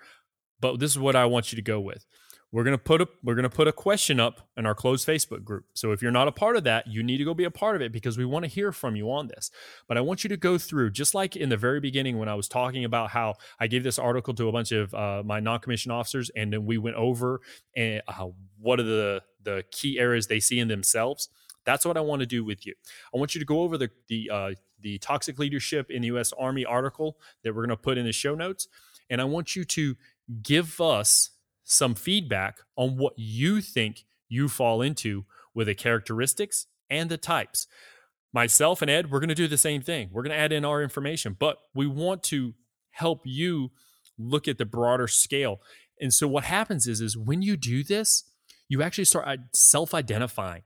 but 0.61 0.81
this 0.81 0.91
is 0.91 0.99
what 0.99 1.17
I 1.17 1.27
want 1.27 1.53
you 1.53 1.57
to 1.57 1.63
go 1.63 1.81
with 1.81 2.05
we're 2.55 2.63
gonna 2.63 2.79
put 2.79 3.03
a 3.03 3.09
we're 3.25 3.35
gonna 3.35 3.51
put 3.51 3.67
a 3.67 3.73
question 3.73 4.21
up 4.21 4.49
in 4.57 4.65
our 4.65 4.77
closed 4.77 5.09
Facebook 5.09 5.43
group. 5.43 5.65
So 5.75 5.91
if 5.91 6.01
you're 6.01 6.13
not 6.13 6.29
a 6.29 6.33
part 6.33 6.57
of 6.57 6.63
that, 6.63 6.87
you 6.87 7.03
need 7.03 7.19
to 7.19 7.25
go 7.25 7.35
be 7.35 7.43
a 7.43 7.51
part 7.51 7.75
of 7.75 7.83
it 7.83 7.91
because 7.91 8.17
we 8.17 8.25
want 8.25 8.45
to 8.45 8.49
hear 8.49 8.71
from 8.71 8.95
you 8.95 9.11
on 9.11 9.27
this. 9.27 9.51
But 9.89 9.99
I 9.99 10.03
want 10.03 10.23
you 10.23 10.29
to 10.29 10.37
go 10.37 10.57
through 10.57 10.93
just 10.93 11.17
like 11.17 11.35
in 11.35 11.49
the 11.49 11.57
very 11.57 11.81
beginning 11.81 12.17
when 12.17 12.29
I 12.29 12.37
was 12.37 12.47
talking 12.47 12.85
about 12.85 13.11
how 13.11 13.35
I 13.59 13.67
gave 13.67 13.83
this 13.83 13.99
article 13.99 14.35
to 14.35 14.47
a 14.47 14.53
bunch 14.53 14.71
of 14.71 14.95
uh, 14.95 15.25
my 15.25 15.41
non-commissioned 15.41 15.93
officers, 15.93 16.31
and 16.37 16.53
then 16.53 16.65
we 16.65 16.79
went 16.79 16.95
over 16.95 17.41
and 17.75 18.03
uh, 18.07 18.29
what 18.61 18.79
are 18.79 18.85
the 18.85 19.23
the 19.43 19.65
key 19.73 19.99
areas 19.99 20.29
they 20.29 20.39
see 20.39 20.61
in 20.61 20.69
themselves. 20.69 21.29
That's 21.65 21.85
what 21.85 21.97
I 21.97 22.01
want 22.01 22.21
to 22.21 22.27
do 22.27 22.45
with 22.45 22.67
you. 22.67 22.75
I 23.15 23.19
want 23.19 23.35
you 23.35 23.39
to 23.39 23.45
go 23.45 23.63
over 23.63 23.79
the 23.79 23.91
the 24.09 24.31
uh, 24.31 24.51
the 24.81 24.99
toxic 24.99 25.39
leadership 25.39 25.91
in 25.91 26.03
the 26.03 26.09
U.S. 26.09 26.33
Army 26.39 26.65
article 26.65 27.17
that 27.43 27.55
we're 27.55 27.63
going 27.67 27.77
to 27.77 27.77
put 27.77 27.99
in 27.99 28.05
the 28.05 28.13
show 28.13 28.35
notes, 28.35 28.69
and 29.09 29.21
I 29.21 29.25
want 29.25 29.57
you 29.57 29.65
to 29.65 29.97
give 30.43 30.81
us 30.81 31.31
some 31.65 31.95
feedback 31.95 32.59
on 32.77 32.97
what 32.97 33.15
you 33.17 33.61
think 33.61 34.05
you 34.29 34.49
fall 34.49 34.83
into 34.83 35.25
with 35.55 35.67
the 35.67 35.75
characteristics 35.75 36.67
and 36.91 37.11
the 37.11 37.17
types. 37.17 37.67
Myself 38.33 38.83
and 38.83 38.91
Ed, 38.91 39.11
we're 39.11 39.21
going 39.21 39.29
to 39.29 39.35
do 39.35 39.47
the 39.47 39.57
same 39.57 39.81
thing. 39.81 40.11
We're 40.13 40.23
going 40.23 40.33
to 40.33 40.39
add 40.39 40.53
in 40.53 40.65
our 40.65 40.83
information, 40.83 41.37
but 41.39 41.59
we 41.75 41.87
want 41.87 42.23
to 42.25 42.55
help 42.91 43.23
you 43.25 43.71
look 44.19 44.49
at 44.49 44.59
the 44.59 44.65
broader 44.65 45.07
scale. 45.07 45.61
And 46.01 46.13
so 46.13 46.27
what 46.27 46.45
happens 46.45 46.87
is 46.87 47.01
is 47.01 47.17
when 47.17 47.43
you 47.43 47.57
do 47.57 47.85
this, 47.85 48.25
you 48.69 48.83
actually 48.83 49.05
start 49.05 49.39
self-identifying. 49.53 50.63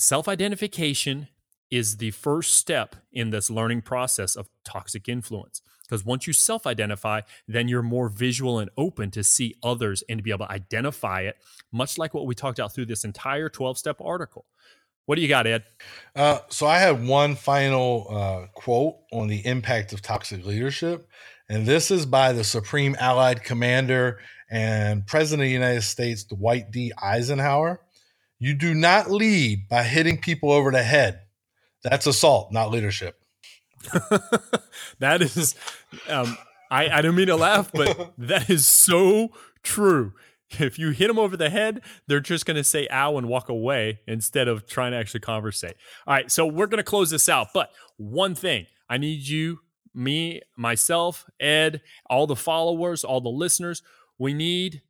Self-identification 0.00 1.26
is 1.72 1.96
the 1.96 2.12
first 2.12 2.54
step 2.54 2.94
in 3.12 3.30
this 3.30 3.50
learning 3.50 3.82
process 3.82 4.36
of 4.36 4.48
toxic 4.64 5.08
influence. 5.08 5.60
Because 5.82 6.04
once 6.04 6.26
you 6.26 6.32
self 6.32 6.68
identify, 6.68 7.22
then 7.48 7.66
you're 7.66 7.82
more 7.82 8.08
visual 8.08 8.60
and 8.60 8.70
open 8.76 9.10
to 9.10 9.24
see 9.24 9.56
others 9.60 10.04
and 10.08 10.18
to 10.18 10.22
be 10.22 10.30
able 10.30 10.46
to 10.46 10.52
identify 10.52 11.22
it, 11.22 11.36
much 11.72 11.98
like 11.98 12.14
what 12.14 12.26
we 12.26 12.34
talked 12.36 12.60
about 12.60 12.72
through 12.72 12.86
this 12.86 13.04
entire 13.04 13.48
12 13.48 13.76
step 13.76 14.00
article. 14.00 14.46
What 15.06 15.16
do 15.16 15.22
you 15.22 15.28
got, 15.28 15.48
Ed? 15.48 15.64
Uh, 16.14 16.40
so 16.48 16.68
I 16.68 16.78
had 16.78 17.04
one 17.04 17.34
final 17.34 18.06
uh, 18.08 18.46
quote 18.54 18.98
on 19.10 19.26
the 19.26 19.44
impact 19.44 19.92
of 19.92 20.00
toxic 20.00 20.46
leadership. 20.46 21.08
And 21.48 21.66
this 21.66 21.90
is 21.90 22.06
by 22.06 22.32
the 22.32 22.44
Supreme 22.44 22.94
Allied 23.00 23.42
Commander 23.42 24.20
and 24.50 25.06
President 25.06 25.44
of 25.44 25.48
the 25.48 25.52
United 25.52 25.82
States, 25.82 26.24
Dwight 26.24 26.70
D. 26.70 26.92
Eisenhower. 27.02 27.80
You 28.38 28.54
do 28.54 28.74
not 28.74 29.10
lead 29.10 29.68
by 29.68 29.82
hitting 29.82 30.20
people 30.20 30.52
over 30.52 30.70
the 30.70 30.82
head. 30.82 31.20
That's 31.82 32.06
assault, 32.06 32.52
not 32.52 32.70
leadership. 32.70 33.16
that 34.98 35.22
is, 35.22 35.54
um, 36.08 36.36
I, 36.70 36.88
I 36.88 37.02
don't 37.02 37.14
mean 37.14 37.28
to 37.28 37.36
laugh, 37.36 37.70
but 37.72 38.12
that 38.18 38.50
is 38.50 38.66
so 38.66 39.30
true. 39.62 40.12
If 40.50 40.78
you 40.78 40.90
hit 40.90 41.08
them 41.08 41.18
over 41.18 41.36
the 41.36 41.50
head, 41.50 41.82
they're 42.06 42.20
just 42.20 42.46
going 42.46 42.56
to 42.56 42.64
say 42.64 42.88
ow 42.90 43.18
and 43.18 43.28
walk 43.28 43.48
away 43.48 44.00
instead 44.06 44.48
of 44.48 44.66
trying 44.66 44.92
to 44.92 44.98
actually 44.98 45.20
conversate. 45.20 45.74
All 46.06 46.14
right, 46.14 46.30
so 46.30 46.46
we're 46.46 46.66
going 46.66 46.78
to 46.78 46.84
close 46.84 47.10
this 47.10 47.28
out. 47.28 47.48
But 47.52 47.70
one 47.96 48.34
thing 48.34 48.66
I 48.88 48.96
need 48.96 49.28
you, 49.28 49.60
me, 49.94 50.40
myself, 50.56 51.26
Ed, 51.38 51.82
all 52.08 52.26
the 52.26 52.36
followers, 52.36 53.04
all 53.04 53.20
the 53.20 53.28
listeners, 53.28 53.82
we 54.18 54.32
need 54.32 54.82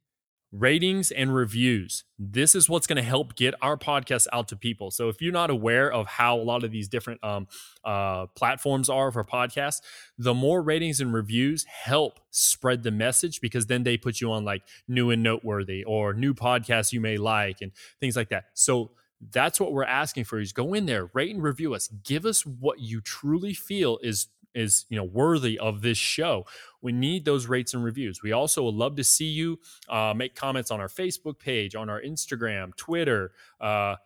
ratings 0.50 1.10
and 1.10 1.34
reviews. 1.34 2.04
This 2.18 2.54
is 2.54 2.68
what's 2.68 2.86
going 2.86 2.96
to 2.96 3.02
help 3.02 3.36
get 3.36 3.54
our 3.60 3.76
podcast 3.76 4.26
out 4.32 4.48
to 4.48 4.56
people. 4.56 4.90
So 4.90 5.08
if 5.08 5.20
you're 5.20 5.32
not 5.32 5.50
aware 5.50 5.92
of 5.92 6.06
how 6.06 6.38
a 6.38 6.42
lot 6.42 6.64
of 6.64 6.70
these 6.70 6.88
different 6.88 7.22
um, 7.22 7.48
uh, 7.84 8.26
platforms 8.34 8.88
are 8.88 9.12
for 9.12 9.24
podcasts, 9.24 9.80
the 10.16 10.34
more 10.34 10.62
ratings 10.62 11.00
and 11.00 11.12
reviews 11.12 11.64
help 11.64 12.20
spread 12.30 12.82
the 12.82 12.90
message 12.90 13.40
because 13.40 13.66
then 13.66 13.82
they 13.82 13.96
put 13.96 14.20
you 14.20 14.32
on 14.32 14.44
like 14.44 14.62
new 14.86 15.10
and 15.10 15.22
noteworthy 15.22 15.84
or 15.84 16.14
new 16.14 16.32
podcasts 16.32 16.92
you 16.92 17.00
may 17.00 17.16
like 17.16 17.58
and 17.60 17.72
things 18.00 18.16
like 18.16 18.30
that. 18.30 18.46
So 18.54 18.92
that's 19.32 19.60
what 19.60 19.72
we're 19.72 19.84
asking 19.84 20.24
for 20.24 20.38
is 20.38 20.52
go 20.52 20.74
in 20.74 20.86
there, 20.86 21.10
rate 21.12 21.34
and 21.34 21.42
review 21.42 21.74
us. 21.74 21.88
Give 21.88 22.24
us 22.24 22.46
what 22.46 22.80
you 22.80 23.00
truly 23.00 23.52
feel 23.52 23.98
is 24.02 24.28
is 24.54 24.86
you 24.88 24.96
know 24.96 25.04
worthy 25.04 25.58
of 25.58 25.82
this 25.82 25.98
show 25.98 26.44
we 26.80 26.92
need 26.92 27.24
those 27.24 27.46
rates 27.46 27.74
and 27.74 27.84
reviews 27.84 28.22
we 28.22 28.32
also 28.32 28.64
would 28.64 28.74
love 28.74 28.96
to 28.96 29.04
see 29.04 29.26
you 29.26 29.58
uh, 29.88 30.12
make 30.16 30.34
comments 30.34 30.70
on 30.70 30.80
our 30.80 30.88
facebook 30.88 31.38
page 31.38 31.74
on 31.74 31.88
our 31.88 32.00
instagram 32.00 32.74
twitter 32.76 33.32
uh, 33.60 33.96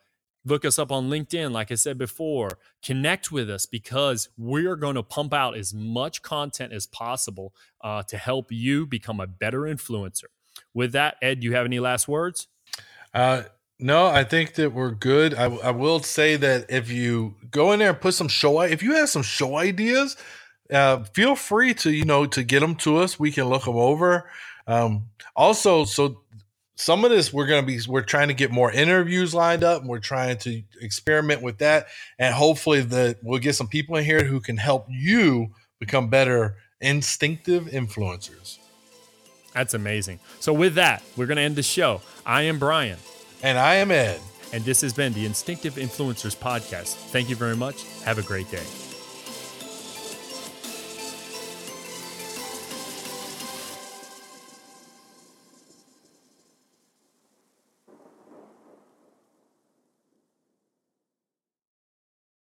Look 0.45 0.65
us 0.65 0.79
up 0.79 0.91
on 0.91 1.09
LinkedIn, 1.09 1.53
like 1.53 1.71
I 1.71 1.77
said 1.77 1.99
before. 1.99 2.59
Connect 2.83 3.31
with 3.31 3.49
us 3.49 3.65
because 3.65 4.29
we're 4.37 4.75
going 4.75 4.97
to 4.97 5.03
pump 5.03 5.33
out 5.33 5.57
as 5.57 5.73
much 5.73 6.23
content 6.23 6.73
as 6.73 6.87
possible 6.87 7.55
uh, 7.81 8.03
to 8.05 8.19
help 8.19 8.51
you 8.51 8.85
become 8.85 9.21
a 9.21 9.27
better 9.27 9.61
influencer. 9.61 10.25
With 10.75 10.93
that, 10.93 11.17
Ed, 11.23 11.41
do 11.41 11.47
you 11.47 11.55
have 11.55 11.67
any 11.67 11.79
last 11.79 12.09
words? 12.09 12.49
No, 13.83 14.07
I 14.07 14.23
think 14.23 14.55
that 14.55 14.73
we're 14.73 14.93
good. 14.93 15.35
I, 15.35 15.47
I, 15.47 15.71
will 15.73 15.99
say 15.99 16.37
that 16.37 16.67
if 16.71 16.89
you 16.89 17.35
go 17.51 17.73
in 17.73 17.81
there 17.81 17.89
and 17.91 18.01
put 18.01 18.15
some 18.15 18.29
show, 18.29 18.61
if 18.61 18.81
you 18.81 18.95
have 18.95 19.09
some 19.09 19.25
show 19.25 19.57
ideas, 19.57 20.17
uh, 20.73 21.03
feel 21.03 21.35
free 21.35 21.75
to 21.75 21.91
you 21.91 22.05
know 22.05 22.25
to 22.27 22.45
get 22.45 22.61
them 22.61 22.77
to 22.77 22.99
us. 22.99 23.19
We 23.19 23.33
can 23.33 23.49
look 23.49 23.65
them 23.65 23.75
over. 23.75 24.31
Um, 24.69 25.09
also, 25.35 25.85
so 25.85 26.23
some 26.77 27.05
of 27.05 27.11
this 27.11 27.33
we're 27.33 27.49
to 27.49 27.63
be 27.63 27.81
we're 27.89 28.03
trying 28.03 28.29
to 28.29 28.35
get 28.35 28.53
more 28.53 28.71
interviews 28.71 29.35
lined 29.35 29.65
up 29.65 29.81
and 29.81 29.91
we're 29.91 29.99
trying 29.99 30.37
to 30.39 30.63
experiment 30.81 31.43
with 31.43 31.59
that 31.59 31.87
and 32.19 32.35
hopefully 32.35 32.81
that 32.81 33.19
we'll 33.23 33.39
get 33.39 33.55
some 33.55 33.69
people 33.69 33.97
in 33.97 34.05
here 34.05 34.25
who 34.25 34.41
can 34.41 34.57
help 34.57 34.87
you 34.89 35.49
become 35.79 36.09
better 36.09 36.57
instinctive 36.81 37.67
influencers 37.67 38.59
that's 39.53 39.75
amazing 39.75 40.19
so 40.41 40.53
with 40.53 40.75
that 40.75 41.03
we're 41.15 41.27
to 41.27 41.43
end 41.43 41.57
the 41.57 41.63
show 41.63 42.01
i 42.25 42.43
am 42.43 42.59
brian 42.59 42.99
and 43.43 43.59
i 43.59 43.75
am 43.75 43.91
ed. 43.91 44.21
And 44.55 44.63
this 44.65 44.83
has 44.83 44.93
been 44.93 45.15
the 45.15 45.25
instinctive 45.25 45.77
influencers 45.77 46.37
podcast. 46.37 46.95
Thank 47.11 47.31
you 47.31 47.37
very 47.37 47.57
much. 47.57 47.87
Have 48.05 48.19
a 48.19 48.23
great 48.23 48.51
day 48.51 48.82